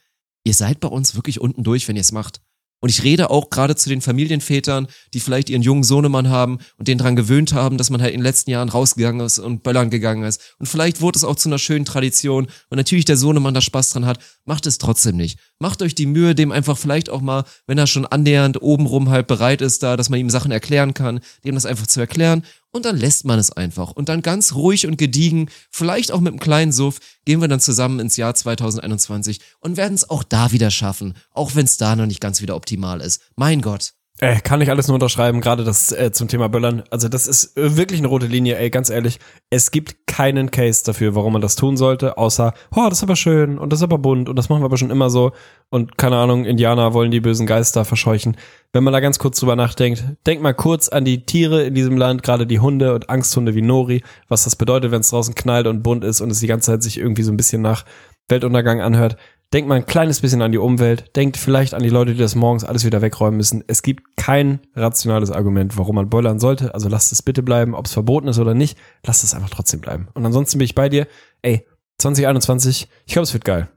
ihr 0.44 0.54
seid 0.54 0.80
bei 0.80 0.88
uns 0.88 1.16
wirklich 1.16 1.40
unten 1.40 1.64
durch, 1.64 1.88
wenn 1.88 1.96
ihr 1.96 2.02
es 2.02 2.12
macht. 2.12 2.42
Und 2.84 2.90
ich 2.90 3.04
rede 3.04 3.30
auch 3.30 3.52
gerade 3.52 3.76
zu 3.76 3.90
den 3.90 4.02
Familienvätern, 4.02 4.88
die 5.14 5.20
vielleicht 5.20 5.52
ihren 5.52 5.62
jungen 5.62 5.84
Sohnemann 5.84 6.30
haben 6.30 6.58
und 6.78 6.88
den 6.88 6.98
dran 6.98 7.16
gewöhnt 7.16 7.54
haben, 7.54 7.78
dass 7.78 7.92
man 7.92 8.02
halt 8.02 8.12
in 8.12 8.20
den 8.20 8.26
letzten 8.26 8.50
Jahren 8.50 8.70
rausgegangen 8.70 9.24
ist 9.24 9.38
und 9.38 9.62
böllern 9.62 9.92
gegangen 9.92 10.24
ist. 10.24 10.56
Und 10.58 10.66
vielleicht 10.66 11.00
wurde 11.00 11.18
es 11.18 11.24
auch 11.24 11.36
zu 11.36 11.48
einer 11.48 11.60
schönen 11.60 11.86
Tradition 11.86 12.48
und 12.70 12.78
natürlich 12.78 13.06
der 13.06 13.18
Sohnemann 13.18 13.54
da 13.54 13.62
Spaß 13.62 13.92
dran 13.92 14.08
hat. 14.08 14.18
Macht 14.46 14.66
es 14.66 14.78
trotzdem 14.78 15.18
nicht. 15.18 15.40
Macht 15.60 15.82
euch 15.82 15.96
die 15.96 16.06
Mühe, 16.06 16.34
dem 16.36 16.52
einfach 16.52 16.78
vielleicht 16.78 17.10
auch 17.10 17.22
mal, 17.22 17.44
wenn 17.68 17.78
er 17.78 17.88
schon 17.88 18.06
annähernd 18.06 18.62
obenrum 18.62 19.10
halt 19.10 19.28
bereit 19.28 19.62
ist, 19.62 19.84
da, 19.84 19.98
dass 19.98 20.10
man 20.10 20.20
ihm 20.20 20.30
Sachen 20.30 20.52
erklären 20.52 20.94
kann, 20.94 21.20
dem 21.44 21.56
das 21.56 21.66
einfach 21.66 21.88
zu 21.88 22.00
erklären 22.00 22.44
und 22.72 22.86
dann 22.86 22.98
lässt 22.98 23.26
man 23.26 23.38
es 23.38 23.52
einfach. 23.52 23.92
Und 23.92 24.10
dann 24.10 24.22
ganz 24.22 24.54
ruhig 24.54 24.88
und 24.88 24.98
gediegen, 24.98 25.50
vielleicht 25.70 26.12
auch 26.12 26.20
mit 26.20 26.32
einem 26.32 26.40
kleinen 26.40 26.72
Suff, 26.72 27.00
gehen 27.26 27.42
wir 27.42 27.48
dann 27.48 27.60
zusammen 27.60 28.00
ins 28.00 28.18
Jahr 28.18 28.34
2021 28.34 29.40
und 29.60 29.78
werden 29.78 29.94
es 29.94 30.10
auch 30.10 30.24
da 30.24 30.52
wieder 30.52 30.72
schaffen, 30.72 31.16
auch 31.32 31.56
wenn 31.56 31.66
es 31.66 31.78
da 31.78 31.96
noch 31.96 32.06
nicht 32.06 32.22
ganz 32.22 32.42
wieder 32.42 32.56
optimal 32.56 33.02
ist. 33.02 33.22
Mein 33.36 33.62
Gott. 33.62 33.94
Äh, 34.24 34.40
kann 34.40 34.62
ich 34.62 34.70
alles 34.70 34.88
nur 34.88 34.94
unterschreiben, 34.94 35.42
gerade 35.42 35.64
das 35.64 35.92
äh, 35.92 36.12
zum 36.12 36.28
Thema 36.28 36.48
Böllern. 36.48 36.84
Also 36.92 37.10
das 37.10 37.26
ist 37.26 37.58
äh, 37.58 37.76
wirklich 37.76 38.00
eine 38.00 38.08
rote 38.08 38.28
Linie, 38.28 38.56
ey, 38.56 38.70
ganz 38.70 38.92
ehrlich. 38.92 39.20
Es 39.50 39.72
gibt 39.72 40.06
keinen 40.06 40.52
Case 40.52 40.84
dafür, 40.86 41.16
warum 41.16 41.34
man 41.34 41.42
das 41.42 41.56
tun 41.56 41.76
sollte, 41.76 42.20
außer, 42.20 42.54
oh, 42.76 42.86
das 42.88 43.00
ist 43.00 43.04
aber 43.04 43.16
schön 43.16 43.58
und 43.58 43.74
das 43.74 43.80
ist 43.80 43.84
aber 43.84 43.98
bunt 43.98 44.30
und 44.30 44.36
das 44.36 44.48
machen 44.48 44.62
wir 44.62 44.66
aber 44.66 44.78
schon 44.78 44.92
immer 44.92 45.10
so 45.10 45.32
und 45.72 45.98
keine 45.98 46.18
Ahnung, 46.18 46.46
Indianer 46.46 46.94
wollen 46.94 47.10
die 47.10 47.20
bösen 47.20 47.48
Geister 47.48 47.84
verscheuchen. 47.84 48.38
Wenn 48.74 48.84
man 48.84 48.94
da 48.94 49.00
ganz 49.00 49.18
kurz 49.18 49.40
drüber 49.40 49.56
nachdenkt, 49.56 50.04
denkt 50.28 50.44
mal 50.44 50.54
kurz 50.54 50.88
an 50.90 51.04
die 51.04 51.26
Tiere 51.26 51.64
in 51.64 51.74
diesem 51.74 51.98
Land, 51.98 52.22
gerade 52.22 52.46
die 52.46 52.60
Hunde 52.60 52.94
und 52.94 53.10
Angsthunde 53.10 53.56
wie 53.56 53.64
Nori, 53.64 54.04
was 54.28 54.44
das 54.44 54.56
bedeutet, 54.56 54.92
wenn 54.92 55.02
es 55.02 55.10
draußen 55.10 55.34
knallt 55.34 55.66
und 55.66 55.82
bunt 55.82 56.04
ist 56.04 56.22
und 56.22 56.30
es 56.30 56.40
die 56.40 56.48
ganze 56.48 56.74
Zeit 56.74 56.84
sich 56.84 57.00
irgendwie 57.00 57.24
so 57.24 57.32
ein 57.32 57.38
bisschen 57.38 57.64
nach 57.64 57.86
Weltuntergang 58.30 58.82
anhört. 58.82 59.18
Denkt 59.54 59.68
mal 59.68 59.76
ein 59.76 59.86
kleines 59.86 60.22
bisschen 60.22 60.42
an 60.42 60.54
die 60.54 60.58
Umwelt, 60.58 61.14
denkt 61.18 61.36
vielleicht 61.36 61.74
an 61.74 61.84
die 61.84 61.90
Leute, 61.90 62.14
die 62.14 62.20
das 62.20 62.36
morgens 62.36 62.64
alles 62.64 62.86
wieder 62.86 63.02
wegräumen 63.02 63.36
müssen. 63.36 63.66
Es 63.68 63.84
gibt 63.84 64.16
kein 64.16 64.62
rationales 64.76 65.30
Argument, 65.30 65.78
warum 65.78 65.96
man 65.96 66.10
boilern 66.10 66.40
sollte. 66.40 66.74
Also 66.74 66.88
lasst 66.88 67.12
es 67.12 67.22
bitte 67.22 67.44
bleiben, 67.44 67.76
ob 67.76 67.86
es 67.86 67.92
verboten 67.92 68.30
ist 68.30 68.40
oder 68.40 68.54
nicht, 68.54 68.78
lasst 69.06 69.26
es 69.26 69.34
einfach 69.34 69.50
trotzdem 69.50 69.82
bleiben. 69.82 70.08
Und 70.14 70.26
ansonsten 70.26 70.58
bin 70.58 70.66
ich 70.66 70.76
bei 70.76 70.88
dir. 70.88 71.06
Ey, 71.42 71.68
2021, 71.98 72.88
ich 73.06 73.12
glaube, 73.12 73.24
es 73.24 73.34
wird 73.34 73.44
geil. 73.44 73.68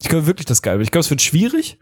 Ich 0.00 0.08
glaube 0.08 0.28
wirklich, 0.28 0.46
das 0.46 0.62
geil. 0.62 0.80
Ich 0.80 0.92
glaube, 0.92 1.00
es 1.00 1.10
wird 1.10 1.22
schwierig 1.22 1.80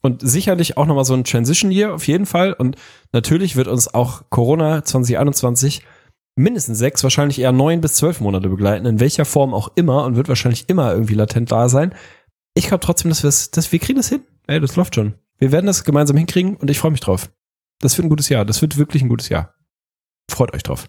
und 0.00 0.20
sicherlich 0.26 0.76
auch 0.76 0.86
nochmal 0.86 1.04
so 1.04 1.14
ein 1.14 1.24
Transition 1.24 1.72
Year 1.72 1.94
auf 1.94 2.06
jeden 2.06 2.26
Fall. 2.26 2.52
Und 2.52 2.76
natürlich 3.10 3.56
wird 3.56 3.66
uns 3.66 3.92
auch 3.92 4.22
Corona 4.30 4.84
2021 4.84 5.82
mindestens 6.36 6.78
sechs, 6.78 7.02
wahrscheinlich 7.02 7.40
eher 7.40 7.52
neun 7.52 7.80
bis 7.80 7.94
zwölf 7.94 8.20
Monate 8.20 8.48
begleiten, 8.48 8.86
in 8.86 9.00
welcher 9.00 9.24
Form 9.24 9.52
auch 9.52 9.72
immer 9.74 10.04
und 10.04 10.14
wird 10.14 10.28
wahrscheinlich 10.28 10.68
immer 10.68 10.92
irgendwie 10.92 11.14
latent 11.14 11.50
da 11.50 11.68
sein 11.68 11.92
ich 12.54 12.68
glaube 12.68 12.84
trotzdem, 12.84 13.10
dass, 13.10 13.22
wir's, 13.22 13.50
dass 13.50 13.70
wir 13.72 13.78
kriegen 13.78 13.98
das 13.98 14.08
hin. 14.08 14.22
Ey, 14.46 14.60
das 14.60 14.76
läuft 14.76 14.94
schon. 14.94 15.14
Wir 15.38 15.52
werden 15.52 15.66
das 15.66 15.84
gemeinsam 15.84 16.16
hinkriegen 16.16 16.56
und 16.56 16.70
ich 16.70 16.78
freue 16.78 16.92
mich 16.92 17.00
drauf. 17.00 17.30
Das 17.80 17.96
wird 17.98 18.06
ein 18.06 18.10
gutes 18.10 18.28
Jahr. 18.28 18.44
Das 18.44 18.62
wird 18.62 18.76
wirklich 18.76 19.02
ein 19.02 19.08
gutes 19.08 19.28
Jahr. 19.28 19.54
Freut 20.30 20.54
euch 20.54 20.62
drauf. 20.62 20.88